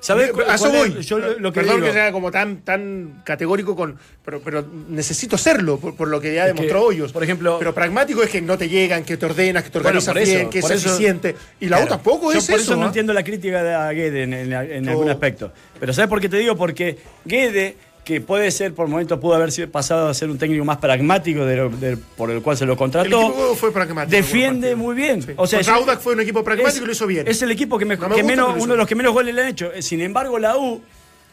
¿Sabés 0.00 0.28
A 0.28 0.32
cuál- 0.34 0.54
eso 0.54 0.70
voy. 0.70 1.02
Yo 1.02 1.18
lo- 1.18 1.50
que 1.50 1.60
Perdón 1.60 1.76
digo- 1.76 1.86
que 1.86 1.92
sea 1.94 2.12
como 2.12 2.30
tan, 2.30 2.58
tan 2.60 3.22
categórico 3.24 3.74
con. 3.74 3.96
Pero, 4.22 4.40
pero 4.40 4.64
necesito 4.90 5.38
serlo 5.38 5.78
por, 5.78 5.96
por 5.96 6.08
lo 6.08 6.20
que 6.20 6.34
ya 6.34 6.46
Es 6.46 6.54
demostró 6.54 6.80
que, 6.80 6.86
Hoyos. 6.86 7.12
por 7.12 7.24
ejemplo- 7.24 7.56
Pero 7.58 7.74
pragmático 7.74 8.22
es 8.22 8.28
que 8.28 8.42
no 8.42 8.58
te 8.58 8.68
llegan, 8.68 9.02
que 9.02 9.16
te 9.16 9.24
ordenas, 9.24 9.64
que 9.64 9.70
te 9.70 9.78
organizas 9.78 10.14
eso, 10.14 10.30
bien, 10.30 10.50
que 10.50 10.58
es 10.58 10.70
eso- 10.70 10.90
eficiente. 10.90 11.34
Y 11.58 11.68
la 11.70 11.82
U 11.82 11.86
tampoco 11.88 12.30
Yo 12.32 12.38
es 12.38 12.46
por 12.46 12.60
eso. 12.60 12.72
eso 12.72 12.76
no 12.76 12.84
¿ah? 12.84 12.86
entiendo 12.88 13.14
la 13.14 13.24
crítica 13.24 13.62
de 13.62 13.94
Guede 13.94 14.22
en, 14.24 14.32
en- 14.34 14.88
algún 14.90 15.08
aspecto. 15.08 15.50
Pero 15.80 15.92
¿sabes 15.94 16.10
por 16.10 16.20
qué 16.20 16.28
te 16.28 16.36
digo? 16.36 16.54
Porque 16.54 16.98
Guede, 17.24 17.76
que 18.06 18.20
puede 18.20 18.52
ser, 18.52 18.72
por 18.72 18.86
momentos 18.86 19.18
pudo 19.18 19.34
haber 19.34 19.50
sido 19.50 19.68
pasado 19.68 20.08
a 20.08 20.14
ser 20.14 20.30
un 20.30 20.38
técnico 20.38 20.64
más 20.64 20.76
pragmático 20.78 21.44
de 21.44 21.56
lo- 21.56 21.70
de- 21.70 21.96
por 21.96 22.30
el 22.30 22.40
cual 22.40 22.56
se 22.56 22.64
lo 22.64 22.74
El 22.74 22.78
contrató, 22.78 23.20
equipo 23.20 23.54
fue 23.56 23.72
pragmático. 23.72 24.16
defiende 24.16 24.76
muy 24.76 24.94
bien. 24.94 25.26
O 25.36 25.44
sea, 25.44 25.58
es- 25.58 25.68
Audax 25.68 26.00
fue 26.04 26.12
un 26.14 26.20
equipo 26.20 26.44
pragmático 26.44 26.76
es- 26.76 26.82
y 26.82 26.86
lo 26.86 26.92
hizo 26.92 27.06
bien. 27.08 27.26
Es 27.26 27.42
el 27.42 27.50
equipo 27.50 27.76
que, 27.76 27.84
me- 27.84 27.96
No 27.96 28.08
me 28.08 28.14
que 28.14 28.22
gusta, 28.22 28.36
menos, 28.36 28.62
uno 28.62 28.74
de 28.74 28.78
los 28.78 28.86
que 28.86 28.94
menos 28.94 29.12
goles 29.12 29.34
le 29.34 29.42
han 29.42 29.48
hecho. 29.48 29.72
Sin 29.80 30.00
embargo, 30.00 30.38
la 30.38 30.56
U, 30.56 30.80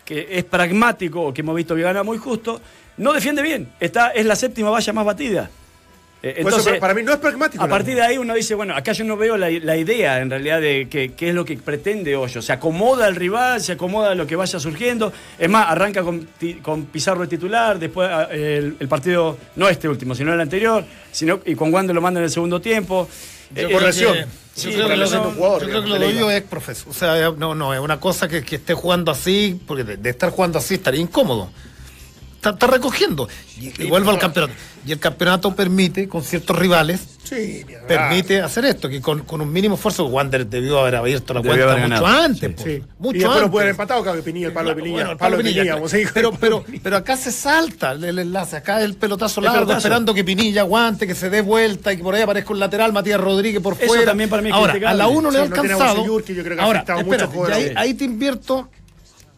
que 0.04 0.28
es 0.32 0.44
pragmático, 0.46 1.32
que 1.32 1.42
hemos 1.42 1.56
visto 1.56 1.76
que 1.76 1.84
gana 1.84 2.02
muy 2.02 2.18
justo, 2.18 2.60
no 2.98 3.14
defiende 3.14 3.44
bien. 3.44 3.70
Está, 3.80 4.10
es 4.10 4.26
la 4.26 4.36
séptima 4.36 4.72
valla 4.72 4.94
más 4.94 5.06
batida. 5.06 5.52
Eh, 6.26 6.40
Por 6.42 6.52
eso, 6.54 6.60
Entonces, 6.60 6.80
para 6.80 6.94
mí 6.94 7.04
no 7.04 7.12
es 7.12 7.18
pragmático. 7.18 7.62
a 7.62 7.68
partir 7.68 7.96
de 7.96 8.02
ahí 8.02 8.18
uno 8.18 8.34
dice, 8.34 8.56
bueno, 8.56 8.74
acá 8.78 8.94
yo 8.94 9.04
no 9.04 9.18
veo 9.18 9.36
la, 9.36 9.50
la 9.50 9.76
idea 9.76 10.22
en 10.22 10.30
realidad 10.30 10.62
de 10.62 10.88
que- 10.90 11.12
qué 11.16 11.28
es 11.30 11.36
lo 11.36 11.44
que 11.44 11.58
pretende 11.58 12.16
Hoyo. 12.16 12.42
Se 12.42 12.54
acomoda 12.54 13.08
al 13.08 13.16
rival, 13.18 13.60
se 13.60 13.74
acomoda 13.74 14.12
a 14.12 14.16
lo 14.16 14.26
que 14.26 14.38
vaya 14.38 14.58
surgiendo. 14.58 15.12
Es 15.38 15.50
más, 15.50 15.68
arranca 15.70 16.02
con, 16.02 16.26
ti- 16.40 16.56
con 16.62 16.86
Pizarro 16.86 17.22
de 17.24 17.28
titular, 17.28 17.78
después 17.78 18.08
ah, 18.10 18.30
el, 18.32 18.78
el 18.80 18.88
partido, 18.88 19.38
no 19.58 19.68
este 19.68 19.90
último, 19.90 20.16
sino 20.16 20.34
el 20.34 20.40
anterior, 20.40 20.86
sino, 21.12 21.42
y 21.46 21.56
con 21.56 21.74
Wander 21.74 21.94
lo 21.94 22.00
manda 22.02 22.22
en 22.22 22.24
el 22.24 22.32
segundo 22.32 22.62
tiempo. 22.62 23.10
Yo 23.54 23.62
Eh, 23.62 23.66
creo 23.68 23.90
eh, 23.90 24.26
Yo 24.56 24.72
creo 24.72 24.88
que 24.88 24.96
lo, 24.96 25.04
lesión. 25.04 25.36
yo 25.38 25.58
creo 25.60 25.82
que 25.84 25.90
lo 25.90 26.00
de 26.00 26.06
Hoyo 26.06 26.32
es 26.32 26.42
profesor. 26.44 26.88
O 26.90 26.94
sea, 26.94 27.32
no, 27.38 27.54
no, 27.54 27.74
es 27.74 27.82
una 27.82 28.00
cosa 28.00 28.30
que, 28.30 28.44
que 28.44 28.56
esté 28.56 28.74
jugando 28.74 29.12
así, 29.12 29.60
porque 29.68 29.84
de, 29.84 29.98
de 29.98 30.10
estar 30.12 30.30
jugando 30.30 30.58
así 30.58 30.76
estaría 30.76 31.02
incómodo. 31.02 31.52
Está, 32.44 32.50
está 32.50 32.68
recogiendo. 32.68 33.30
Y, 33.58 33.84
y 33.84 33.88
vuelvo 33.88 34.10
al 34.12 34.20
campeonato. 34.20 34.54
Y 34.86 34.92
el 34.92 35.00
campeonato 35.00 35.56
permite, 35.56 36.10
con 36.10 36.24
ciertos 36.24 36.58
rivales, 36.60 37.00
Sí, 37.24 37.66
permite 37.88 38.42
hacer 38.42 38.66
esto, 38.66 38.90
que 38.90 39.00
con, 39.00 39.22
con 39.22 39.40
un 39.40 39.50
mínimo 39.52 39.76
esfuerzo, 39.76 40.08
Wander 40.08 40.46
debió 40.46 40.78
haber 40.82 40.98
abierto 40.98 41.34
la 41.34 41.40
Debió 41.42 41.66
cuenta 41.66 41.88
mucho 41.88 42.06
antes. 42.06 42.50
Sí. 42.50 42.56
po. 42.56 42.64
Sí. 42.64 42.84
Mucho 43.00 43.16
y 43.16 43.20
después 43.20 43.32
antes. 43.38 43.42
no 43.48 43.52
puede 43.52 43.64
haber 43.64 43.72
empatado, 43.72 44.04
claro, 44.04 44.22
Pinilla, 44.22 44.48
el 44.48 44.54
palo 44.54 44.70
de 44.70 44.76
Pinilla. 44.76 44.94
bueno, 44.96 45.12
el 45.12 45.18
palo 45.18 45.38
de 45.38 45.44
Pinilla, 45.46 45.78
pero, 46.14 46.32
pero, 46.34 46.66
pero 46.84 46.98
acá 46.98 47.16
se 47.16 47.32
salta 47.32 47.94
el 47.94 48.20
enlace, 48.20 48.58
acá 48.58 48.80
es 48.80 48.86
el 48.86 48.96
pelotazo 48.96 49.40
El 49.40 49.46
largo, 49.46 49.60
pelotazo. 49.62 49.78
esperando 49.88 50.14
que 50.14 50.26
Pinilla 50.26 50.62
aguante, 50.62 51.08
que 51.08 51.16
se 51.16 51.30
dé 51.30 51.40
vuelta 51.40 51.94
y 51.94 51.98
que 51.98 52.04
por 52.04 52.14
ahí 52.14 52.22
aparezca 52.22 52.52
un 52.52 52.60
lateral, 52.60 52.92
Matías 52.92 53.22
Rodríguez 53.22 53.62
por 53.62 53.76
Eso 53.76 53.86
fuera. 53.88 54.04
también 54.04 54.30
para 54.30 54.42
mí 54.42 54.50
es 54.50 54.54
Ahora, 54.56 54.74
criticable. 54.74 55.02
a 55.02 55.06
la 55.06 55.08
1 55.08 55.32
le 55.32 55.40
ha 55.40 55.42
alcanzado. 55.44 55.96
Bocellur, 55.96 56.24
que 56.26 56.36
yo 56.36 56.44
creo 56.44 56.58
que 56.58 56.62
ha 56.62 56.66
Ahora, 56.66 56.80
espérate, 57.00 57.54
ahí, 57.54 57.72
ahí 57.78 57.94
te 57.94 58.04
invierto, 58.04 58.68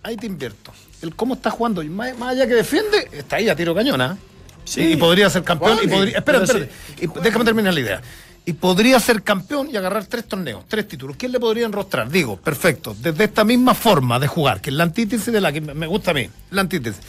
ahí 0.01 0.17
te 0.17 0.25
invierto. 0.25 0.71
El 1.05 1.15
cómo 1.15 1.35
está 1.35 1.51
jugando, 1.51 1.83
y 1.83 1.89
más, 1.89 2.17
más 2.17 2.31
allá 2.31 2.47
que 2.47 2.55
defiende, 2.55 3.07
está 3.11 3.35
ahí 3.35 3.47
a 3.47 3.55
tiro 3.55 3.75
cañona. 3.75 4.17
Sí. 4.63 4.81
Y, 4.81 4.91
y 4.93 4.95
podría 4.97 5.29
ser 5.29 5.43
campeón. 5.43 5.77
Y 5.83 5.87
podría, 5.87 6.17
espera, 6.17 6.39
pero 6.39 6.43
espérate, 6.43 6.71
y 6.99 7.07
déjame 7.21 7.45
terminar 7.45 7.73
la 7.73 7.79
idea. 7.79 8.01
Y 8.47 8.53
podría 8.53 8.99
ser 8.99 9.21
campeón 9.23 9.69
y 9.71 9.77
agarrar 9.77 10.05
tres 10.05 10.25
torneos, 10.27 10.63
tres 10.67 10.87
títulos. 10.87 11.15
¿Quién 11.17 11.31
le 11.31 11.39
podría 11.39 11.65
enrostrar? 11.65 12.09
Digo, 12.09 12.37
perfecto. 12.37 12.95
Desde 12.99 13.23
esta 13.25 13.43
misma 13.43 13.73
forma 13.75 14.19
de 14.19 14.27
jugar, 14.27 14.61
que 14.61 14.69
es 14.71 14.75
la 14.75 14.83
antítesis 14.83 15.31
de 15.31 15.41
la 15.41 15.51
que 15.51 15.61
me 15.61 15.87
gusta 15.87 16.11
a 16.11 16.13
mí, 16.15 16.27
la 16.51 16.61
antítesis. 16.61 17.01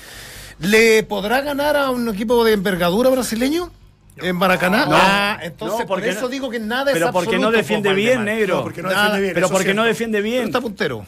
¿Le 0.60 1.02
podrá 1.02 1.40
ganar 1.42 1.76
a 1.76 1.90
un 1.90 2.08
equipo 2.08 2.42
de 2.44 2.52
envergadura 2.54 3.10
brasileño? 3.10 3.70
¿En 4.16 4.34
Maracaná? 4.36 4.86
No. 4.86 4.92
ah, 4.94 5.38
entonces 5.42 5.80
No, 5.80 5.86
por 5.86 6.02
eso 6.02 6.22
no- 6.22 6.28
digo 6.28 6.48
que 6.48 6.58
nada 6.58 6.90
es 6.90 6.94
Pero 6.98 7.12
porque 7.12 7.32
no 7.38 7.48
absoluto, 7.48 7.56
defiende 7.58 7.92
bien, 7.92 8.24
negro. 8.24 8.56
No, 8.56 8.62
porque 8.62 8.82
no 8.82 8.88
defiende 8.88 9.20
bien. 9.20 9.34
pero 9.34 9.48
porque 9.50 9.74
no 9.74 9.84
defiende 9.84 10.18
Pero 10.18 10.30
bien. 10.32 10.44
está 10.44 10.60
puntero. 10.62 11.04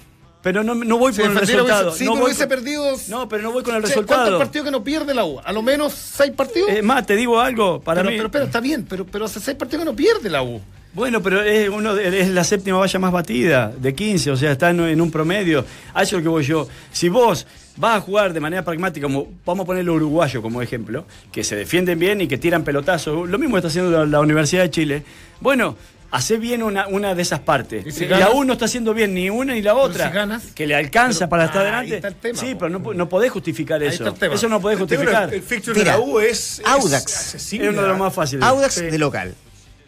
Pero 0.49 0.65
no, 0.65 0.75
no 0.75 0.97
voy 0.97 1.13
con 1.13 1.27
el 1.31 1.37
resultado. 1.37 1.93
sí, 1.93 2.05
no 2.07 2.13
pero 2.15 2.25
hubiese 2.25 2.47
perdido. 2.47 2.97
No, 3.09 3.29
pero 3.29 3.43
no 3.43 3.53
voy 3.53 3.63
con 3.63 3.75
el 3.77 3.83
Che, 3.83 3.93
¿Cuántos 3.93 4.11
resultado. 4.17 4.39
partidos 4.39 4.65
que 4.65 4.71
no 4.71 4.83
pierde 4.83 5.13
la 5.15 5.25
U? 5.27 5.39
A 5.45 5.53
lo 5.53 5.61
menos 5.61 5.93
seis 5.93 6.33
partidos. 6.35 6.71
Es 6.71 6.83
más, 6.83 7.05
te 7.07 7.17
digo 7.17 7.39
algo, 7.39 7.81
para 7.81 8.01
pero, 8.01 8.11
mí. 8.11 8.17
pero, 8.17 8.31
pero 8.31 8.45
está 8.47 8.61
bien, 8.61 8.87
pero, 8.89 9.05
pero 9.05 9.27
hace 9.27 9.41
seis 9.41 9.57
partidos 9.59 9.85
que 9.85 9.91
no 9.91 9.95
pierde 9.97 10.31
la 10.31 10.43
U. 10.43 10.59
Bueno, 10.95 11.23
pero 11.23 11.43
es, 11.43 11.69
uno, 11.69 11.95
de- 11.95 12.21
es 12.23 12.29
la 12.31 12.43
séptima 12.45 12.79
valla 12.79 12.99
más 12.99 13.13
batida, 13.13 13.71
de 13.79 13.95
15, 13.95 14.31
o 14.31 14.37
sea, 14.39 14.53
está 14.53 14.71
en, 14.71 14.81
en 14.81 15.01
un 15.03 15.11
promedio. 15.11 15.65
A 15.93 16.03
eso 16.03 16.17
es 16.17 16.21
lo 16.21 16.23
que 16.23 16.29
voy 16.31 16.45
yo. 16.45 16.67
Si 16.93 17.11
vos 17.11 17.47
vas 17.77 17.99
a 17.99 18.01
jugar 18.01 18.33
de 18.33 18.41
manera 18.41 18.65
pragmática, 18.65 19.07
como 19.07 19.29
vamos 19.45 19.65
a 19.65 19.67
poner 19.67 19.83
el 19.83 19.91
uruguayo 19.91 20.41
como 20.41 20.63
ejemplo, 20.63 21.05
que 21.31 21.45
se 21.45 21.57
defienden 21.57 21.99
bien 21.99 22.23
y 22.23 22.27
que 22.27 22.39
tiran 22.39 22.65
pelotazos, 22.65 23.29
lo 23.29 23.39
mismo 23.39 23.59
está 23.59 23.69
haciendo 23.69 23.91
la, 23.91 24.07
la 24.07 24.21
Universidad 24.21 24.63
de 24.63 24.71
Chile. 24.71 25.03
Bueno, 25.41 25.77
hace 26.11 26.37
bien 26.39 26.63
una, 26.63 26.87
una 26.89 27.15
de 27.15 27.23
esas 27.23 27.41
partes. 27.41 27.87
¿Y 27.87 27.93
si 27.93 28.07
la 28.07 28.19
ganas? 28.19 28.35
U 28.35 28.45
no 28.45 28.55
está 28.55 28.65
haciendo 28.65 28.95
bien 28.95 29.15
ni 29.15 29.29
una 29.31 29.53
ni 29.55 29.63
la 29.63 29.75
otra. 29.75 30.09
si 30.09 30.15
ganas? 30.15 30.47
que 30.55 30.67
le 30.67 30.75
alcanza 30.75 31.21
Pero 31.21 31.31
para 31.31 31.45
estar 31.47 31.67
ahí 31.67 31.91
delante. 31.91 31.97
está 31.97 32.09
el 32.09 32.15
tema, 32.15 32.39
sí, 32.39 32.55
pero 32.59 32.71
no, 32.71 32.95
no 32.95 33.09
podés 33.09 33.31
justificar 33.31 33.81
Ahí 33.81 33.89
eso. 33.89 34.05
está 34.05 34.09
el 34.15 34.19
tema. 34.21 34.35
Eso 34.35 34.49
no 34.49 34.61
podés 34.61 34.79
justificar. 34.79 35.33
El 35.33 35.43
fixture 35.43 35.79
Mira, 35.79 35.93
de 35.93 35.99
la 35.99 36.05
U 36.05 36.19
es. 36.21 36.63
Audax. 36.65 37.35
Es 37.35 37.53
uno 37.53 37.83
de 37.83 37.89
los 37.89 37.99
más 37.99 38.15
fáciles. 38.15 38.45
Audax 38.45 38.75
Sí. 38.75 38.85
de 38.87 38.99
local. 38.99 39.35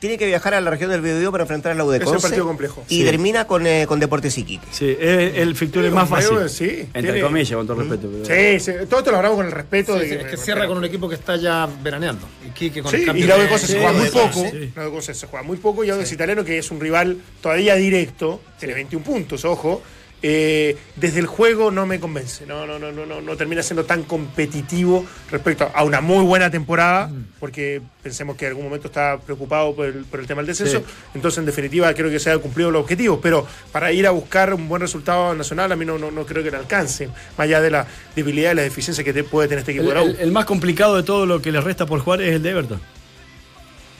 Tiene 0.01 0.16
que 0.16 0.26
viajar 0.26 0.55
a 0.55 0.61
la 0.62 0.70
región 0.70 0.90
del 0.90 1.03
Biobío 1.03 1.30
para 1.30 1.44
enfrentar 1.44 1.72
a 1.72 1.74
la 1.74 1.84
U 1.84 1.90
de 1.90 1.98
Es 1.98 2.07
un 2.07 2.18
partido 2.20 2.46
complejo. 2.46 2.82
Y 2.88 3.01
Sí. 3.01 3.05
termina 3.05 3.46
con, 3.46 3.66
eh, 3.66 3.84
con 3.86 4.01
Deportes 4.01 4.36
Iquique. 4.38 4.66
Sí, 4.70 4.96
es 4.98 5.36
el 5.36 5.55
fixture 5.55 5.88
Sí, 5.88 5.94
más 5.94 6.09
fácil. 6.09 6.48
sí, 6.48 6.64
entre 6.94 7.03
tiene- 7.03 7.20
comillas, 7.20 7.55
con 7.55 7.66
todo 7.66 7.76
respeto. 7.80 8.09
pero- 8.11 8.24
Sí, 8.24 8.61
sí, 8.61 8.72
todo 8.88 9.01
esto 9.01 9.11
lo 9.11 9.18
hablamos 9.18 9.36
con 9.36 9.44
el 9.46 9.53
respeto 9.53 9.94
de 9.98 10.14
es 10.20 10.24
que 10.24 10.36
cierra 10.38 10.66
con 10.66 10.78
un 10.78 10.84
equipo 10.86 11.07
que 11.07 11.16
está 11.16 11.36
ya 11.36 11.68
veraneando. 11.82 12.26
Y 12.46 12.51
Quique 12.51 12.82
con 12.82 12.90
Sí, 12.90 12.96
el 12.98 13.05
cambio 13.07 13.24
y 13.24 13.28
la 13.28 13.34
U 13.36 13.38
de 13.38 13.44
de- 13.44 13.51
Conce 13.51 13.66
se 13.66 13.72
Sí, 13.74 13.78
juega 13.78 13.92
muy 13.98 14.09
poco. 14.09 14.44
sí. 14.51 14.72
La 14.74 15.03
se 15.14 15.26
juega 15.26 15.42
muy 15.46 15.57
poco 15.59 15.84
y 15.84 15.90
Audax 15.90 16.12
Italiano, 16.12 16.44
que 16.46 16.57
es 16.59 16.70
un 16.70 16.80
rival 16.80 17.18
todavía 17.42 17.74
directo, 17.74 18.40
tiene 18.59 18.72
21 18.74 19.05
puntos, 19.05 19.44
ojo. 19.44 19.82
Eh, 20.23 20.77
desde 20.97 21.18
el 21.21 21.27
juego 21.27 21.71
no 21.71 21.87
me 21.87 21.99
convence. 21.99 22.45
No, 22.47 22.66
no, 22.66 22.79
no, 22.79 22.93
no, 22.93 23.07
no, 23.07 23.21
no 23.23 23.37
termina 23.37 23.62
siendo 23.62 23.85
tan 23.85 24.03
competitivo 24.03 25.07
respecto 25.31 25.71
a 25.75 25.83
una 25.85 26.01
muy 26.03 26.25
buena 26.25 26.51
temporada, 26.51 27.07
Mm. 27.09 27.25
porque 27.41 27.81
pensemos 28.03 28.37
que 28.37 28.45
en 28.45 28.51
algún 28.51 28.64
momento 28.64 28.89
está 28.89 29.18
preocupado 29.18 29.75
por 29.75 29.87
el, 29.87 30.05
por 30.05 30.21
el 30.21 30.27
tema 30.27 30.41
del 30.43 30.49
descenso. 30.49 30.81
Sí. 30.81 30.85
Entonces, 31.14 31.39
en 31.39 31.47
definitiva, 31.47 31.93
creo 31.95 32.11
que 32.11 32.18
se 32.21 32.31
han 32.31 32.39
cumplido 32.41 32.71
los 32.71 32.83
objetivos. 32.83 33.18
Pero 33.23 33.47
para 33.73 33.93
ir 33.93 34.07
a 34.07 34.11
buscar 34.11 34.53
un 34.53 34.68
buen 34.68 34.81
resultado 34.83 35.35
nacional, 35.35 35.73
a 35.73 35.77
mí 35.77 35.85
no, 35.87 35.99
no, 35.99 36.11
no 36.11 36.27
creo 36.27 36.43
que 36.45 36.51
le 36.51 36.59
alcance, 36.59 37.07
más 37.07 37.16
allá 37.39 37.61
de 37.62 37.71
la 37.71 37.87
debilidad 38.14 38.53
y 38.53 38.55
la 38.57 38.62
deficiencia 38.62 39.03
que 39.03 39.12
te 39.14 39.25
puede 39.25 39.49
tener 39.49 39.61
este 39.61 39.73
equipo 39.73 39.85
El, 39.85 39.89
de 39.89 39.95
la 39.95 40.03
U. 40.03 40.09
el- 40.11 40.16
el 40.21 40.33
más 40.33 40.45
complicado 40.45 40.97
de 40.97 41.03
todo 41.03 41.25
lo 41.25 41.41
que 41.41 41.51
les 41.51 41.64
resta 41.64 41.87
por 41.87 42.01
jugar 42.01 42.21
es 42.23 42.35
el 42.35 42.43
de 42.43 42.51
Everton. 42.51 42.81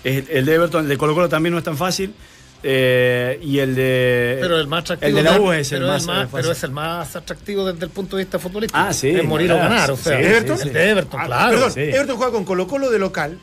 Es- 0.05 0.25
el 0.31 0.47
de 0.47 0.55
Everton, 0.55 0.83
el 0.85 0.89
de 0.89 0.97
Colo 0.99 1.15
Colo 1.15 1.29
también 1.29 1.53
no 1.53 1.59
es 1.59 1.65
tan 1.65 1.77
fácil. 1.77 2.15
Eh, 2.63 3.39
y 3.43 3.59
el 3.59 3.75
de. 3.75 4.39
Pero 4.41 4.59
el 4.61 4.67
más 4.67 4.83
atractivo. 4.85 5.09
El 5.09 5.15
de 5.15 5.23
la 5.31 5.41
U 5.41 5.51
de- 5.51 5.61
es 5.61 5.73
el 5.73 5.79
pero 5.81 5.93
más. 5.93 6.07
más- 6.07 6.25
eh, 6.27 6.29
pero 6.33 6.53
es 6.53 6.63
el 6.63 6.71
más 6.71 7.17
atractivo 7.17 7.65
desde 7.73 7.85
el 7.85 7.91
punto 7.91 8.17
de 8.17 8.25
vista 8.25 8.39
futbolístico. 8.39 8.79
Ah, 8.79 8.93
sí, 8.93 9.11
Es 9.11 9.25
morir 9.25 9.49
claro, 9.49 9.61
o 9.65 9.69
ganar. 9.69 9.91
O 9.93 9.97
sí, 9.97 10.03
sea, 10.05 10.19
sí, 10.19 10.25
¿Everton? 10.25 10.61
El 10.63 10.73
de 10.73 10.91
Everton, 10.91 11.21
Ah, 11.21 11.27
claro. 11.27 11.51
Perdón, 11.53 11.73
sí. 11.73 11.81
Everton 11.81 12.17
juega 12.17 12.33
con 12.33 12.45
Colo 12.45 12.67
Colo 12.67 12.91
de 12.91 12.99
local, 12.99 13.39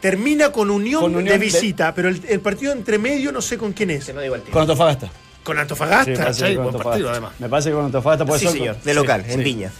termina 0.00 0.50
con 0.52 0.70
Unión, 0.70 1.00
Con 1.02 1.12
Unión 1.16 1.24
de 1.26 1.32
de- 1.32 1.38
visita, 1.38 1.94
pero 1.94 2.08
el, 2.08 2.20
el 2.28 2.40
partido 2.40 2.72
entre 2.72 2.98
medio 2.98 3.32
no 3.32 3.40
sé 3.42 3.56
con 3.58 3.72
quién 3.72 3.90
es. 3.90 4.10
Con 4.50 4.60
Antofagasta. 4.62 5.10
Con 5.42 5.56
Sí, 5.56 5.60
Antofagasta. 5.62 6.32
sí, 6.34 6.42
con 6.42 6.54
buen 6.54 6.66
Antofagasta. 6.66 6.82
partido, 6.90 7.10
además. 7.10 7.32
Me 7.38 7.48
parece 7.48 7.70
que 7.70 7.74
con 7.74 7.84
Antofagasta 7.86 8.24
puede 8.26 8.40
Sí, 8.40 8.46
ser- 8.46 8.54
señor. 8.56 8.76
De 8.82 8.94
local, 8.94 9.22
Sí, 9.26 9.32
en 9.32 9.38
sí. 9.38 9.44
Viña. 9.44 9.72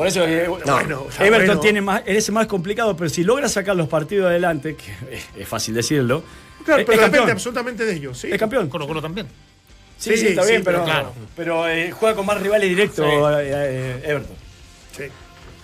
Por 0.00 0.06
eso 0.06 0.24
eh, 0.26 0.46
No. 0.64 0.74
Bueno, 0.76 1.06
Everton 1.18 1.46
bueno. 1.46 1.60
tiene 1.60 1.82
más, 1.82 2.00
es 2.06 2.30
más 2.30 2.46
complicado, 2.46 2.96
pero 2.96 3.10
si 3.10 3.22
logra 3.22 3.50
sacar 3.50 3.76
los 3.76 3.86
partidos 3.86 4.28
adelante, 4.30 4.74
que 4.74 5.20
es, 5.38 5.46
fácil 5.46 5.74
decirlo, 5.74 6.24
Claro, 6.64 6.84
pero 6.86 7.02
es 7.02 7.12
depende 7.12 7.32
absolutamente 7.32 7.84
de 7.84 7.92
ellos. 7.96 8.16
¿sí? 8.16 8.28
Es 8.32 8.38
campeón. 8.38 8.70
Colo 8.70 8.86
Colo 8.86 9.02
también. 9.02 9.26
Sí, 9.98 10.12
sí, 10.12 10.16
Sí, 10.16 10.26
está 10.28 10.44
sí, 10.44 10.52
bien, 10.52 10.64
pero 10.64 10.78
pero, 10.78 10.84
claro. 10.90 11.12
pero 11.36 11.68
eh, 11.68 11.90
juega 11.90 12.16
con 12.16 12.24
más 12.24 12.40
rivales 12.40 12.66
directos 12.66 13.04
Sí. 13.06 13.12
eh, 13.42 14.02
Everton. 14.02 14.36
Sí. 14.96 15.04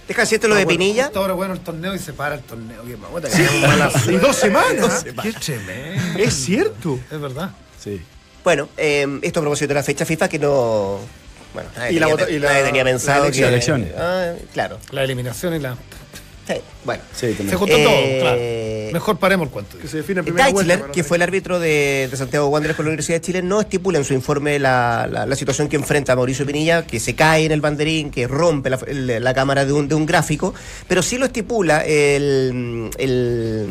Deja 0.06 0.26
cierto 0.26 0.48
lo 0.48 0.54
de 0.54 0.66
Pinilla. 0.66 1.04
Justo 1.04 1.20
Ahora 1.20 1.32
bueno 1.32 1.54
el 1.54 1.60
torneo 1.60 1.94
y 1.94 1.98
se 1.98 2.12
para 2.12 2.34
el 2.34 2.42
torneo. 2.42 2.82
Qué 2.86 2.94
mamota, 2.98 3.30
Sí, 3.30 3.42
dos 4.20 4.36
semanas. 4.36 5.02
Qué 5.22 5.32
tremendo. 5.32 6.18
Es 6.18 6.34
cierto. 6.34 7.00
Es 7.10 7.18
verdad. 7.18 7.52
Sí. 7.82 8.02
Bueno, 8.44 8.68
eh, 8.76 9.18
esto 9.22 9.40
a 9.40 9.42
propósito 9.42 9.68
de 9.68 9.74
la 9.76 9.82
fecha 9.82 10.04
FIFA 10.04 10.28
que 10.28 10.38
no. 10.38 11.00
Bueno, 11.56 11.70
nadie, 11.76 11.92
Y 11.92 11.98
la 11.98 12.06
tenía, 12.06 12.14
vota- 12.24 12.30
y 12.30 12.38
la- 12.38 12.48
nadie 12.50 12.64
tenía 12.64 12.84
pensado 12.84 13.24
la 13.24 13.30
que. 13.30 13.38
elección. 13.48 13.80
Elecciones. 13.80 13.92
Ah, 13.98 14.32
claro. 14.52 14.78
La 14.92 15.02
eliminación 15.04 15.54
y 15.54 15.58
la. 15.58 15.74
Sí, 16.46 16.54
bueno. 16.84 17.02
Sí. 17.12 17.34
Se 17.34 17.56
juntó 17.56 17.74
Eh, 17.76 17.82
todo, 17.82 18.20
claro. 18.20 18.92
Mejor 18.92 19.18
paremos 19.18 19.46
el 19.48 19.52
cuento. 19.52 19.78
Que 19.78 19.88
se 19.88 19.96
define 19.96 20.22
para 20.22 20.48
no 20.50 20.92
que 20.92 21.02
fue 21.02 21.16
el 21.16 21.22
árbitro 21.22 21.58
de, 21.58 22.06
de 22.08 22.16
Santiago 22.16 22.46
Wanderers 22.46 22.76
con 22.76 22.84
la 22.84 22.90
Universidad 22.90 23.16
de 23.16 23.20
Chile, 23.22 23.42
no 23.42 23.60
estipula 23.62 23.98
en 23.98 24.04
su 24.04 24.14
informe 24.14 24.58
la, 24.60 25.08
la- 25.10 25.26
la 25.26 25.34
situación 25.34 25.68
que 25.68 25.74
enfrenta 25.74 26.14
Mauricio 26.14 26.46
Pinilla, 26.46 26.86
que 26.86 27.00
se 27.00 27.16
cae 27.16 27.46
en 27.46 27.52
el 27.52 27.60
banderín, 27.60 28.12
que 28.12 28.28
rompe 28.28 28.70
la, 28.70 28.78
la 29.18 29.34
cámara 29.34 29.64
de 29.64 29.72
un, 29.72 29.88
de 29.88 29.96
un 29.96 30.06
gráfico, 30.06 30.54
pero 30.86 31.02
sí 31.02 31.18
lo 31.18 31.24
estipula 31.26 31.84
el, 31.84 32.90
el, 32.98 33.66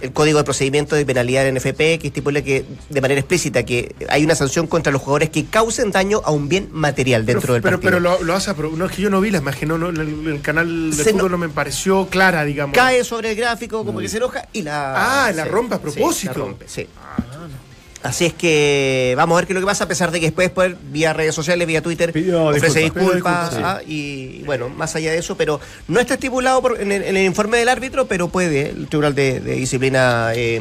el 0.00 0.12
Código 0.12 0.38
de 0.38 0.44
Procedimiento 0.44 0.94
de 0.94 1.06
Penalidad 1.06 1.44
del 1.44 1.54
NFP, 1.56 1.98
que 1.98 2.08
estipula 2.08 2.42
que 2.42 2.64
de 2.90 3.00
manera 3.00 3.18
explícita 3.20 3.64
que 3.64 3.94
hay 4.08 4.24
una 4.24 4.34
sanción 4.34 4.66
contra 4.66 4.92
los 4.92 5.00
jugadores 5.00 5.30
que 5.30 5.46
causen 5.46 5.90
daño 5.90 6.20
a 6.24 6.30
un 6.32 6.48
bien 6.48 6.68
material 6.72 7.24
dentro 7.24 7.40
pero, 7.42 7.52
del 7.54 7.62
pero, 7.62 7.76
partido. 7.80 7.90
pero 7.92 8.00
lo, 8.00 8.22
lo 8.24 8.34
hace 8.34 8.52
No, 8.54 8.84
es 8.86 8.92
que 8.92 9.02
yo 9.02 9.10
no 9.10 9.20
vi 9.20 9.30
la 9.30 9.38
imagen, 9.38 9.68
no, 9.68 9.78
no, 9.78 9.88
el, 9.88 9.98
el 10.28 10.40
canal 10.42 10.90
de 10.90 10.96
Se 11.04 11.12
fútbol 11.12 11.22
no- 11.22 11.28
no, 11.30 11.38
me 11.38 11.48
pareció 11.48 12.06
clara, 12.08 12.44
digamos. 12.44 12.74
Cae 12.74 13.04
sobre 13.04 13.30
el 13.30 13.36
gráfico, 13.36 13.84
como 13.84 13.98
que 14.00 14.08
se 14.08 14.18
enoja 14.18 14.46
y 14.52 14.62
la. 14.62 15.26
Ah, 15.26 15.32
la 15.32 15.44
rompe 15.46 15.76
a 15.76 15.80
propósito. 15.80 16.12
Sí, 16.12 16.26
la 16.26 16.32
rompe, 16.46 16.68
sí. 16.68 16.86
Así 18.06 18.24
es 18.26 18.32
que 18.34 19.14
vamos 19.16 19.34
a 19.34 19.40
ver 19.40 19.46
qué 19.46 19.52
es 19.52 19.54
lo 19.54 19.60
que 19.60 19.66
pasa, 19.66 19.84
a 19.84 19.88
pesar 19.88 20.10
de 20.10 20.20
que 20.20 20.26
después, 20.26 20.50
pues, 20.50 20.74
vía 20.92 21.12
redes 21.12 21.34
sociales, 21.34 21.66
vía 21.66 21.82
Twitter, 21.82 22.10
ofrece 22.36 22.80
disculpas. 22.80 23.54
ah, 23.56 23.80
y 23.86 24.42
bueno, 24.44 24.68
más 24.68 24.94
allá 24.96 25.10
de 25.12 25.18
eso, 25.18 25.36
pero 25.36 25.60
no 25.88 25.98
está 26.00 26.14
estipulado 26.14 26.62
por- 26.62 26.80
en, 26.80 26.92
el, 26.92 27.02
en 27.02 27.16
el 27.16 27.24
informe 27.26 27.58
del 27.58 27.68
árbitro, 27.68 28.06
pero 28.06 28.28
puede 28.28 28.70
el 28.70 28.86
Tribunal 28.88 29.14
de, 29.14 29.40
de 29.40 29.52
Disciplina 29.56 30.30
eh, 30.34 30.60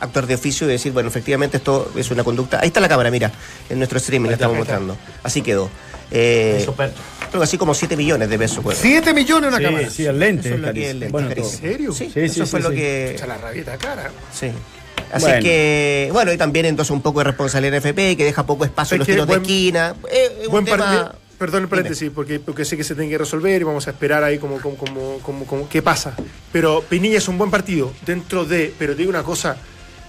actuar 0.00 0.26
de 0.26 0.34
oficio 0.34 0.66
y 0.68 0.70
decir, 0.72 0.92
bueno, 0.92 1.08
efectivamente 1.08 1.56
esto 1.56 1.90
es 1.96 2.10
una 2.10 2.24
conducta. 2.24 2.60
Ahí 2.60 2.68
está 2.68 2.80
la 2.80 2.88
cámara, 2.88 3.10
mira, 3.10 3.32
en 3.68 3.78
nuestro 3.78 3.98
streaming 3.98 4.28
la 4.28 4.34
estamos 4.34 4.56
mostrando. 4.56 4.96
Así 5.22 5.42
quedó. 5.42 5.68
Eh, 6.14 6.64
creo 6.66 7.40
que 7.40 7.44
así 7.44 7.56
como 7.56 7.74
7 7.74 7.96
millones 7.96 8.28
de 8.28 8.38
pesos. 8.38 8.62
pues. 8.62 8.78
7 8.78 9.14
millones 9.14 9.48
una 9.48 9.56
Sí, 9.58 9.64
cámara. 9.64 9.90
sí, 9.90 10.04
el 10.04 10.18
lente. 10.18 10.48
Eso 10.48 10.54
es 10.56 10.60
lo 10.60 10.66
que 10.66 10.72
carísimo. 10.72 10.90
el 10.90 11.00
lente 11.00 11.12
Bueno. 11.12 11.30
¿En 11.30 11.44
serio? 11.44 11.92
Sí, 11.92 12.10
Sí, 12.12 12.20
eso 12.20 12.44
sí, 12.44 12.50
fue 12.50 12.60
sí, 12.60 12.64
lo 12.64 12.70
sí. 12.70 12.76
que... 12.76 13.10
Echa 13.12 13.26
la 13.26 13.38
rabieta 13.38 13.78
cara. 13.78 14.10
Sí. 14.32 14.48
Así 15.12 15.26
Bueno. 15.26 15.42
que, 15.42 16.08
bueno, 16.12 16.32
y 16.32 16.38
también 16.38 16.66
entonces 16.66 16.90
un 16.90 17.02
poco 17.02 17.20
de 17.20 17.24
responsabilidad 17.24 17.74
en 17.74 17.78
FP, 17.78 18.16
que 18.16 18.24
deja 18.24 18.46
poco 18.46 18.64
espacio 18.64 18.94
en 18.94 18.98
los 19.00 19.06
tiros 19.06 19.26
buen- 19.26 19.40
de 19.40 19.42
esquina. 19.46 19.94
Eh, 20.10 20.38
es 20.40 20.46
un 20.46 20.52
Buen 20.52 20.64
tema- 20.64 20.78
partido. 20.78 21.14
Perdón 21.38 21.62
el 21.64 21.68
paréntesis, 21.68 22.08
porque, 22.14 22.38
porque 22.38 22.64
sé 22.64 22.76
que 22.76 22.84
se 22.84 22.94
tiene 22.94 23.10
que 23.10 23.18
resolver 23.18 23.60
y 23.60 23.64
vamos 23.64 23.86
a 23.88 23.90
esperar 23.90 24.22
ahí 24.22 24.38
como, 24.38 24.60
como, 24.60 24.76
como, 24.76 25.18
como- 25.18 25.44
como- 25.44 25.68
qué 25.68 25.82
pasa. 25.82 26.14
Pero 26.52 26.82
Pinilla 26.88 27.18
es 27.18 27.26
un 27.26 27.36
buen 27.36 27.50
partido 27.50 27.92
dentro 28.06 28.44
de, 28.44 28.72
pero 28.78 28.92
te 28.92 28.98
digo 28.98 29.10
una 29.10 29.24
cosa, 29.24 29.56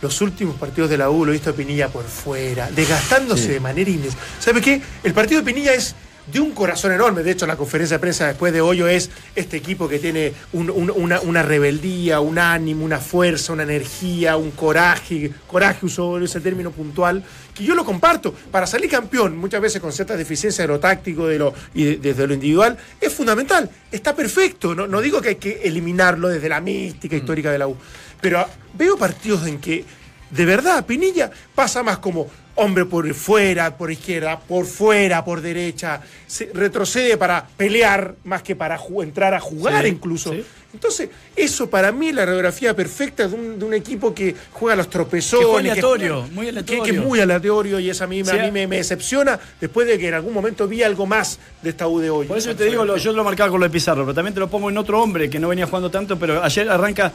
los 0.01 0.21
últimos 0.21 0.55
partidos 0.57 0.91
de 0.91 0.97
la 0.99 1.09
U 1.09 1.25
lo 1.25 1.31
he 1.31 1.33
visto 1.33 1.49
a 1.49 1.53
Pinilla 1.53 1.87
por 1.89 2.03
fuera, 2.05 2.69
desgastándose 2.69 3.47
de 3.51 3.59
manera 3.59 3.89
inés. 3.89 4.13
¿Sabe 4.39 4.61
qué? 4.61 4.79
El 5.03 5.13
partido 5.13 5.41
de 5.41 5.45
Pinilla 5.45 5.73
es 5.73 5.95
de 6.31 6.39
un 6.39 6.51
corazón 6.51 6.91
enorme. 6.93 7.21
De 7.21 7.31
hecho, 7.31 7.45
la 7.45 7.57
conferencia 7.57 7.97
de 7.97 7.99
prensa 8.01 8.27
después 8.27 8.53
de 8.53 8.61
Hoyo 8.61 8.87
es 8.87 9.09
este 9.35 9.57
equipo 9.57 9.89
que 9.89 9.99
tiene 9.99 10.33
un- 10.53 10.69
un- 10.69 10.89
una, 10.95 11.19
una 11.21 11.43
rebeldía, 11.43 12.19
un 12.21 12.39
ánimo, 12.39 12.85
una 12.85 12.99
fuerza, 12.99 13.51
una 13.53 13.63
energía, 13.63 14.37
un 14.37 14.51
coraje. 14.51 15.31
Coraje 15.47 15.85
usó 15.85 16.17
ese 16.19 16.39
término 16.39 16.71
puntual, 16.71 17.23
que 17.53 17.63
yo 17.65 17.75
lo 17.75 17.83
comparto. 17.83 18.33
Para 18.51 18.65
salir 18.67 18.89
campeón, 18.89 19.37
muchas 19.37 19.59
veces 19.61 19.81
con 19.81 19.91
ciertas 19.91 20.17
deficiencias 20.17 20.65
de 20.67 20.73
lo 20.73 20.79
táctico 20.79 21.27
de 21.27 21.37
lo, 21.39 21.53
y 21.73 21.83
de- 21.83 21.97
desde 21.97 22.25
lo 22.25 22.33
individual, 22.33 22.77
es 23.01 23.11
fundamental. 23.13 23.69
Está 23.91 24.15
perfecto. 24.15 24.73
No, 24.73 24.87
no 24.87 25.01
digo 25.01 25.21
que 25.21 25.29
hay 25.29 25.35
que 25.35 25.61
eliminarlo 25.63 26.29
desde 26.29 26.47
la 26.49 26.61
mística 26.61 27.15
histórica 27.15 27.51
de 27.51 27.57
la 27.57 27.67
U. 27.67 27.75
Pero 28.21 28.47
veo 28.75 28.95
partidos 28.97 29.45
en 29.45 29.59
que, 29.59 29.83
de 30.31 30.45
verdad, 30.45 30.85
Pinilla 30.85 31.29
pasa 31.53 31.83
más 31.83 31.97
como 31.97 32.27
hombre 32.55 32.85
por 32.85 33.11
fuera, 33.13 33.75
por 33.77 33.91
izquierda, 33.91 34.39
por 34.39 34.65
fuera, 34.65 35.23
por 35.25 35.41
derecha, 35.41 36.01
se 36.27 36.49
retrocede 36.53 37.17
para 37.17 37.45
pelear 37.57 38.15
más 38.23 38.43
que 38.43 38.55
para 38.55 38.79
entrar 39.01 39.33
a 39.33 39.39
jugar 39.39 39.83
Sí, 39.83 39.89
incluso. 39.89 40.31
sí. 40.33 40.43
Entonces, 40.73 41.09
eso 41.35 41.69
para 41.69 41.91
mí 41.91 42.09
es 42.09 42.15
la 42.15 42.25
radiografía 42.25 42.75
perfecta 42.75 43.27
de 43.27 43.35
un, 43.35 43.59
de 43.59 43.65
un 43.65 43.73
equipo 43.75 44.11
que 44.13 44.35
juega 44.51 44.73
a 44.73 44.77
los 44.77 44.89
tropezones. 44.89 45.61
Que 45.61 45.69
aleatorio, 45.71 46.13
juega- 46.21 46.33
muy 46.33 46.45
que- 46.45 46.49
aleatorio. 46.49 46.83
Que, 46.83 46.89
es 46.91 46.97
muy 46.97 47.19
aleatorio 47.19 47.79
y 47.79 47.89
eso 47.91 48.03
a 48.03 48.07
mí, 48.07 48.23
Sí, 48.23 48.31
a 48.31 48.41
mí 48.43 48.51
me, 48.51 48.65
me 48.65 48.77
decepciona 48.77 49.39
después 49.61 49.85
de 49.87 49.99
que 49.99 50.07
en 50.07 50.15
algún 50.15 50.33
momento 50.33 50.67
vi 50.67 50.81
algo 50.81 51.05
más 51.05 51.37
de 51.61 51.69
esta 51.69 51.87
U 51.87 51.99
de 51.99 52.09
hoy. 52.09 52.25
Por 52.25 52.39
eso 52.39 52.55
te 52.55 52.65
digo, 52.65 52.85
lo- 52.85 52.97
yo 52.97 53.13
lo 53.13 53.23
marcaba 53.23 53.51
con 53.51 53.59
lo 53.59 53.67
de 53.67 53.69
Pizarro, 53.71 54.01
pero 54.03 54.15
también 54.15 54.33
te 54.33 54.39
lo 54.39 54.49
pongo 54.49 54.69
en 54.71 54.77
otro 54.79 54.99
hombre 54.99 55.29
que 55.29 55.39
no 55.39 55.47
venía 55.47 55.67
jugando 55.67 55.91
tanto, 55.91 56.17
pero 56.17 56.43
ayer 56.43 56.67
arranca 56.67 57.11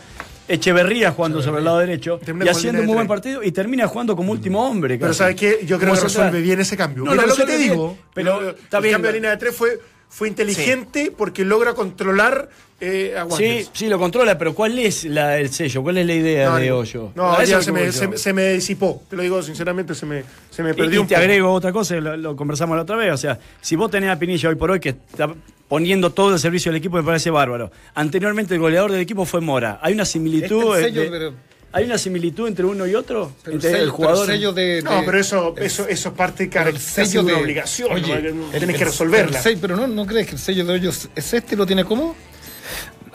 Echeverría 0.48 1.12
jugando 1.12 1.42
sobre 1.42 1.58
el 1.58 1.64
lado 1.64 1.78
derecho 1.78 2.18
Termina 2.24 2.46
y 2.46 2.48
haciendo 2.48 2.80
un 2.80 2.86
muy 2.86 2.94
buen 2.94 3.06
partido 3.06 3.42
y 3.42 3.52
termina 3.52 3.86
jugando 3.86 4.16
como 4.16 4.32
último 4.32 4.66
hombre. 4.68 4.98
Pero. 4.98 5.12
¿sabes 5.12 5.36
qué? 5.36 5.60
Yo 5.66 5.78
creo 5.78 5.94
que 5.94 6.00
resuelve 6.00 6.40
bien 6.40 6.60
ese 6.60 6.76
cambio. 6.76 7.04
No, 7.04 7.10
Mira 7.12 7.22
lo 7.22 7.28
lo 7.28 7.36
que 7.36 7.44
te 7.44 7.56
bien, 7.58 7.70
digo. 7.70 7.98
pero 8.14 8.40
el 8.50 8.56
cambio 8.70 9.00
de 9.00 9.12
línea 9.12 9.30
de 9.30 9.36
tres 9.36 9.54
fue, 9.54 9.78
fue 10.08 10.28
inteligente 10.28 11.12
porque 11.16 11.44
logra 11.44 11.74
controlar 11.74 12.48
eh, 12.80 13.14
a 13.18 13.24
Sí, 13.24 13.30
Wanderers. 13.30 13.70
sí, 13.72 13.88
lo 13.88 13.98
controla, 13.98 14.38
pero 14.38 14.54
¿cuál 14.54 14.78
es 14.78 15.04
la- 15.04 15.36
el 15.38 15.50
sello? 15.50 15.82
¿Cuál 15.82 15.98
es 15.98 16.06
la 16.06 16.14
idea 16.14 16.48
No, 16.50 16.56
de 16.58 16.70
Hoyo? 16.70 17.10
No, 17.16 17.32
A 17.32 17.42
eso 17.42 17.52
ya 17.52 17.62
se 17.62 17.72
me, 17.72 17.90
se, 17.90 18.16
se 18.16 18.32
me 18.32 18.52
disipó. 18.52 19.02
Te 19.10 19.16
lo 19.16 19.22
digo 19.22 19.42
sinceramente, 19.42 19.96
se 19.96 20.06
me, 20.06 20.22
se 20.50 20.62
me 20.62 20.70
Y, 20.70 20.74
perdió 20.74 20.94
y 20.94 20.98
un 20.98 21.06
te 21.08 21.16
agrego 21.16 21.52
otra 21.52 21.72
cosa, 21.72 21.96
lo, 21.96 22.16
lo 22.16 22.36
conversamos 22.36 22.76
la 22.76 22.82
otra 22.84 22.94
vez. 22.96 23.12
O 23.12 23.16
sea, 23.16 23.38
si 23.60 23.74
vos 23.74 23.90
tenés 23.90 24.10
a 24.10 24.18
Pinilla 24.18 24.48
hoy 24.48 24.54
por 24.54 24.70
hoy 24.70 24.78
que 24.78 24.90
está 24.90 25.28
poniendo 25.68 26.10
todo 26.10 26.32
el 26.32 26.38
servicio 26.38 26.70
del 26.70 26.78
equipo, 26.78 26.96
me 26.98 27.02
parece 27.02 27.30
bárbaro. 27.30 27.72
Anteriormente 27.96 28.54
el 28.54 28.60
goleador 28.60 28.92
del 28.92 29.00
equipo 29.00 29.24
fue 29.24 29.40
Mora. 29.40 29.80
Hay 29.82 29.94
una 29.94 30.04
similitud. 30.04 30.76
Este 30.76 30.80
eh, 30.80 30.90
sello, 30.92 31.00
de- 31.02 31.10
pero- 31.10 31.34
¿Hay 31.70 31.84
una 31.84 31.98
similitud 31.98 32.48
entre 32.48 32.64
uno 32.64 32.86
y 32.86 32.94
otro? 32.94 33.32
Pero 33.42 33.56
entre 33.56 33.70
sello- 33.72 33.82
el 33.82 33.90
jugador. 33.90 34.26
pero 34.26 34.36
sello 34.38 34.52
de, 34.54 34.82
No, 34.82 35.02
pero 35.04 35.20
eso, 35.20 35.54
eso, 35.58 35.86
eso 35.86 36.14
parte 36.14 36.44
el 36.44 36.50
casi 36.50 36.78
sello 36.78 37.22
de 37.22 37.32
una 37.34 37.42
obligación. 37.42 37.92
Oye, 37.92 38.02
¿no? 38.02 38.50
Que 38.50 38.56
el- 38.56 38.58
Tienes 38.58 38.76
que 38.76 38.82
el- 38.84 38.88
resolverla. 38.88 39.36
el 39.38 39.42
sello- 39.44 39.58
pero 39.60 39.76
no, 39.76 39.86
no 39.86 40.06
crees 40.06 40.26
que 40.26 40.32
el 40.32 40.38
sello 40.38 40.64
de 40.64 40.72
hoyos 40.72 41.08
es 41.14 41.34
este, 41.34 41.56
lo 41.56 41.66
tiene 41.66 41.84
como. 41.84 42.16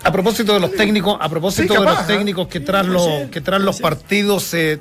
A 0.04 0.12
propósito 0.12 0.54
de 0.54 0.60
los 0.60 0.72
técnicos, 0.74 1.18
a 1.20 1.30
propósito 1.30 1.74
Sí, 1.74 1.80
de 1.80 1.86
los 1.86 2.00
¿eh? 2.02 2.04
técnicos 2.08 2.48
que 2.48 2.60
tras 2.60 2.86
puede 2.86 2.94
los 3.22 3.30
que 3.32 3.42
tras 3.42 3.62
los 3.62 3.80
partidos 3.80 4.54
eh, 4.54 4.80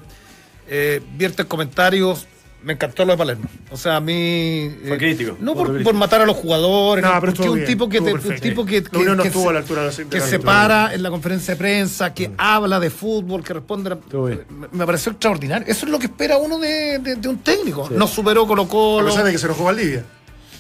eh, 0.68 1.01
vierten 1.16 1.47
comentarios, 1.47 2.27
me 2.65 2.75
encantó 2.75 3.05
lo 3.05 3.13
de 3.13 3.19
Palermo. 3.19 3.45
O 3.71 3.77
sea, 3.77 3.97
a 3.97 4.01
mí 4.01 4.71
Fue 4.87 4.95
eh, 4.95 4.99
crítico, 4.99 5.37
no 5.41 5.53
fue 5.55 5.63
por, 5.65 5.69
crítico. 5.75 5.91
por 5.91 5.99
matar 5.99 6.21
a 6.23 6.27
los 6.27 6.37
jugadores, 6.37 7.05
No, 7.05 7.11
pero 7.21 7.33
porque 7.35 7.49
un 7.49 7.55
bien, 7.57 7.67
tipo 7.67 7.89
que 7.89 8.01
te- 8.01 8.13
un 8.13 8.41
tipo 8.41 8.65
que, 8.65 8.83
La 8.93 8.99
Unión 8.99 9.17
no 9.17 9.23
que 9.23 9.29
estuvo 9.29 9.45
se- 9.45 9.49
a 9.49 9.53
la 9.53 9.59
altura 9.61 9.83
de 9.83 9.91
la- 10.05 10.11
que 10.11 10.19
la 10.19 10.27
se 10.27 10.39
para 10.39 10.95
en 10.95 11.03
la 11.03 11.11
conferencia 11.11 11.55
de 11.55 11.59
prensa, 11.59 12.15
que 12.15 12.31
habla 12.39 12.79
de 12.81 12.91
fútbol, 12.91 13.43
que 13.45 13.55
responde. 13.55 13.93
a- 13.93 13.99
me, 14.17 14.39
me 14.73 14.87
pareció 14.87 15.13
extraordinario. 15.13 15.67
Eso 15.69 15.87
es 15.87 15.93
lo 15.93 15.99
que 15.99 16.07
espera 16.07 16.39
uno 16.39 16.59
de, 16.59 16.99
de- 16.99 17.17
de 17.17 17.29
un 17.29 17.39
técnico. 17.39 17.89
No 17.91 18.07
superó 18.07 18.47
Colo 18.47 18.63
A 18.63 18.69
Colo. 18.69 19.07
pesar 19.07 19.25
de 19.25 19.33
que 19.33 19.39
se 19.39 19.47
enojó 19.47 19.65
Valdivia. 19.65 20.05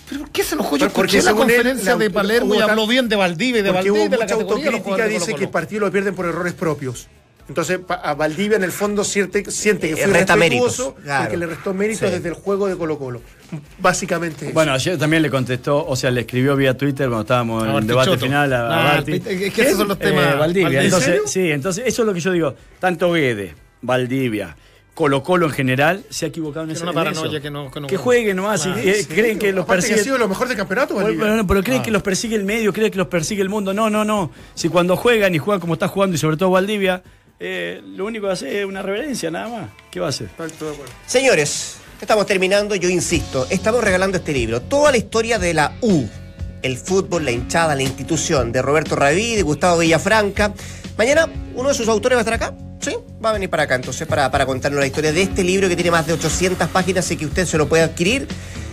¿Pero 0.08 0.22
por 0.24 0.30
qué 0.30 0.42
se 0.44 0.54
enojó? 0.56 0.76
Yo 0.76 0.88
Porque 0.90 1.16
escuché 1.18 1.22
la 1.24 1.30
él, 1.30 1.36
conferencia 1.36 1.92
la- 1.92 1.98
de 1.98 2.10
Palermo 2.10 2.54
y 2.54 2.60
habló 2.60 2.86
bien 2.86 3.08
de 3.08 3.16
Valdivia 3.16 3.60
y 3.60 3.62
de 3.62 3.72
Porque 3.72 3.90
Valdivia 3.90 4.08
hubo 4.08 4.10
la 4.16 4.22
mucha 4.24 4.36
de 4.36 4.42
los 4.42 4.50
autocrítica, 4.52 5.06
dice 5.06 5.34
que 5.34 5.44
el 5.44 5.50
partido 5.50 5.80
lo 5.86 5.90
pierden 5.92 6.14
por 6.14 6.26
errores 6.26 6.52
propios. 6.52 7.06
Entonces, 7.48 7.80
a 7.88 8.14
Valdivia 8.14 8.56
en 8.56 8.64
el 8.64 8.72
fondo 8.72 9.04
siente, 9.04 9.50
siente 9.50 9.88
que 9.88 9.94
Eh, 10.00 10.04
fue 10.04 10.12
resta 10.12 10.36
respetuoso 10.36 10.82
méritos, 10.84 11.04
claro. 11.04 11.22
porque 11.24 11.36
le 11.36 11.46
restó 11.46 11.74
méritos 11.74 12.08
Sí. 12.08 12.14
desde 12.14 12.28
el 12.28 12.34
juego 12.34 12.68
de 12.68 12.76
Colo 12.76 12.98
Colo. 12.98 13.20
Básicamente 13.78 14.46
eso. 14.46 14.54
Bueno, 14.54 14.72
ayer 14.72 14.96
también 14.98 15.22
le 15.22 15.30
contestó, 15.30 15.84
o 15.86 15.96
sea, 15.96 16.10
le 16.10 16.22
escribió 16.22 16.56
vía 16.56 16.76
Twitter 16.76 17.06
cuando 17.08 17.22
estábamos 17.22 17.64
en 17.64 17.70
el 17.74 17.86
debate 17.86 18.16
final 18.18 18.52
a, 18.52 18.60
a 18.68 18.90
Ah, 18.90 18.94
Barti. 18.96 19.22
es 19.26 19.52
que 19.52 19.62
esos 19.62 19.78
son 19.78 19.88
los 19.88 19.98
temas. 19.98 20.34
Eh, 20.34 20.38
Valdivia. 20.38 20.78
¿En 20.80 20.84
Entonces, 20.86 21.06
serio? 21.08 21.22
sí, 21.26 21.50
entonces 21.50 21.84
eso 21.86 22.02
es 22.02 22.06
lo 22.06 22.14
que 22.14 22.20
yo 22.20 22.32
digo. 22.32 22.54
Tanto 22.80 23.12
Guede, 23.12 23.54
Valdivia, 23.82 24.56
Colo 24.94 25.22
Colo 25.22 25.46
en 25.46 25.52
general 25.52 26.04
se 26.10 26.26
ha 26.26 26.28
equivocado 26.28 26.64
en 26.66 26.72
ese 26.72 26.82
una 26.82 26.92
paranoia 26.92 27.40
que 27.40 27.50
no- 27.50 27.70
que 27.70 27.80
no- 27.80 27.88
jueguen 27.98 28.36
nomás 28.36 28.66
y 28.66 28.68
Ah, 28.68 28.76
eh, 28.78 29.00
¿En 29.00 29.06
creen 29.06 29.38
que 29.38 29.52
los 29.52 29.64
Aparte 29.64 29.82
que 29.82 29.88
persigue. 29.88 30.00
ha 30.00 30.04
sido 30.04 30.18
lo 30.18 30.28
mejor 30.28 30.48
del 30.48 30.56
campeonato, 30.56 30.94
bueno, 30.94 31.46
pero 31.46 31.62
creen 31.62 31.80
Ah. 31.80 31.82
que 31.82 31.90
los 31.90 32.02
persigue 32.02 32.36
el 32.36 32.44
medio, 32.44 32.72
creen 32.72 32.90
que 32.90 32.98
los 32.98 33.06
persigue 33.08 33.40
el 33.42 33.48
mundo. 33.48 33.72
No, 33.74 33.88
no, 33.90 34.04
no. 34.04 34.30
Si 34.54 34.68
cuando 34.68 34.96
juegan 34.96 35.34
y 35.34 35.38
juegan 35.38 35.60
como 35.60 35.74
está 35.74 35.88
jugando 35.88 36.14
y 36.14 36.18
sobre 36.18 36.36
todo 36.36 36.50
Valdivia, 36.50 37.02
eh, 37.44 37.82
lo 37.84 38.06
único 38.06 38.26
que 38.28 38.32
hace 38.32 38.60
es 38.60 38.66
una 38.66 38.82
reverencia 38.82 39.28
nada 39.28 39.48
más. 39.48 39.70
¿Qué 39.90 39.98
va 39.98 40.06
a 40.06 40.08
hacer? 40.10 40.28
Estoy 40.28 40.68
de 40.68 40.74
acuerdo. 40.74 40.92
Señores, 41.06 41.76
estamos 42.00 42.24
terminando, 42.24 42.76
yo 42.76 42.88
insisto, 42.88 43.48
estamos 43.50 43.82
regalando 43.82 44.18
este 44.18 44.32
libro, 44.32 44.62
toda 44.62 44.92
la 44.92 44.96
historia 44.96 45.40
de 45.40 45.52
la 45.52 45.76
U, 45.80 46.04
el 46.62 46.78
fútbol, 46.78 47.24
la 47.24 47.32
hinchada, 47.32 47.74
la 47.74 47.82
institución, 47.82 48.52
de 48.52 48.62
Roberto 48.62 48.94
Rabí, 48.94 49.34
de 49.34 49.42
Gustavo 49.42 49.78
Villafranca. 49.78 50.54
Mañana 50.96 51.28
uno 51.56 51.70
de 51.70 51.74
sus 51.74 51.88
autores 51.88 52.14
va 52.14 52.20
a 52.20 52.22
estar 52.22 52.34
acá, 52.34 52.54
¿sí? 52.80 52.96
Va 53.24 53.30
a 53.30 53.32
venir 53.32 53.50
para 53.50 53.64
acá 53.64 53.74
entonces 53.74 54.06
para, 54.06 54.30
para 54.30 54.46
contarnos 54.46 54.78
la 54.78 54.86
historia 54.86 55.12
de 55.12 55.22
este 55.22 55.42
libro 55.42 55.68
que 55.68 55.74
tiene 55.74 55.90
más 55.90 56.06
de 56.06 56.12
800 56.12 56.68
páginas 56.68 57.10
y 57.10 57.16
que 57.16 57.26
usted 57.26 57.44
se 57.44 57.58
lo 57.58 57.68
puede 57.68 57.82
adquirir 57.82 58.28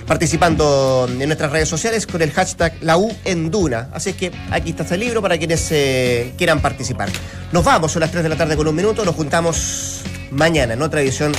participando 0.09 1.07
en 1.07 1.19
nuestras 1.29 1.51
redes 1.51 1.69
sociales 1.69 2.07
con 2.07 2.19
el 2.23 2.31
hashtag 2.31 2.73
La 2.81 2.97
U 2.97 3.15
en 3.25 3.51
Duna. 3.51 3.89
Así 3.93 4.09
es 4.09 4.15
que 4.15 4.31
aquí 4.49 4.71
está 4.71 4.81
este 4.81 4.97
libro 4.97 5.21
para 5.21 5.37
quienes 5.37 5.67
eh, 5.71 6.33
quieran 6.35 6.61
participar. 6.61 7.09
Nos 7.51 7.63
vamos, 7.63 7.91
son 7.91 7.99
las 7.99 8.09
3 8.09 8.23
de 8.23 8.29
la 8.29 8.35
tarde 8.35 8.57
con 8.57 8.67
un 8.67 8.75
minuto, 8.75 9.05
nos 9.05 9.13
juntamos 9.15 10.01
mañana 10.31 10.73
en 10.73 10.81
otra 10.81 11.01
edición 11.01 11.31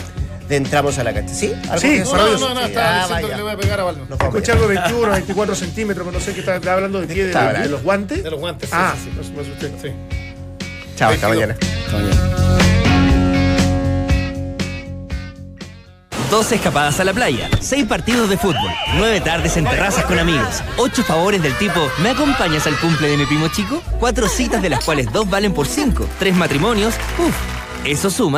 de 0.49 0.55
Entramos 0.57 0.99
a 0.99 1.05
la 1.05 1.13
cancha. 1.13 1.35
¿Sí? 1.35 1.53
¿Algo 1.69 1.81
Sí, 1.81 1.99
No, 2.05 2.17
no, 2.17 2.39
no, 2.39 2.55
no, 2.55 2.61
Sí, 2.61 2.67
estaba 2.69 2.89
ah, 2.89 3.09
diciendo 3.09 3.15
vaya. 3.15 3.29
que 3.29 3.37
le 3.37 3.43
voy 3.43 3.53
a 3.53 3.57
pegar 3.57 3.81
a 3.81 3.85
Baldo. 3.85 4.07
Escuché 4.21 4.53
algo 4.53 4.69
21, 4.69 5.13
24 5.13 5.55
centímetros, 5.57 6.07
pero 6.07 6.19
no 6.19 6.25
sé 6.25 6.33
qué 6.33 6.41
está, 6.41 6.57
está 6.57 6.73
hablando 6.75 7.01
de 7.01 7.07
qué, 7.09 7.25
de, 7.27 7.33
de 7.63 7.69
los 7.69 7.83
guantes. 7.83 8.23
De 8.23 8.31
los 8.31 8.39
guantes, 8.39 8.71
sí, 8.71 8.77
Ah, 8.79 8.95
sí, 9.03 9.11
me- 9.11 9.37
me 9.37 9.43
asusté. 9.43 9.73
Sí. 9.83 9.93
Chao, 10.97 11.11
hasta 11.13 11.29
mañana. 11.29 11.57
12 16.31 16.55
escapadas 16.55 17.01
a 17.01 17.05
la 17.05 17.13
playa, 17.13 17.51
6 17.61 17.87
partidos 17.87 18.31
de 18.31 18.37
fútbol, 18.37 18.71
9 18.97 19.21
tardes 19.21 19.57
en 19.57 19.65
terrazas 19.65 20.05
con 20.05 20.17
amigos, 20.19 20.63
8 20.77 21.03
favores 21.03 21.43
del 21.43 21.59
tipo 21.59 21.81
¿me 22.03 22.11
acompañas 22.11 22.69
al 22.69 22.79
cumple 22.79 23.09
de 23.09 23.17
mi 23.17 23.27
primo 23.27 23.49
chico? 23.49 23.83
4 23.99 24.29
citas 24.29 24.63
de 24.63 24.71
las 24.71 24.85
cuales 24.85 25.13
2 25.13 25.29
valen 25.29 25.53
por 25.53 25.67
5, 25.67 26.07
3 26.21 26.37
matrimonios, 26.37 26.95
uff, 27.19 27.35
eso 27.85 28.11
suma 28.11 28.29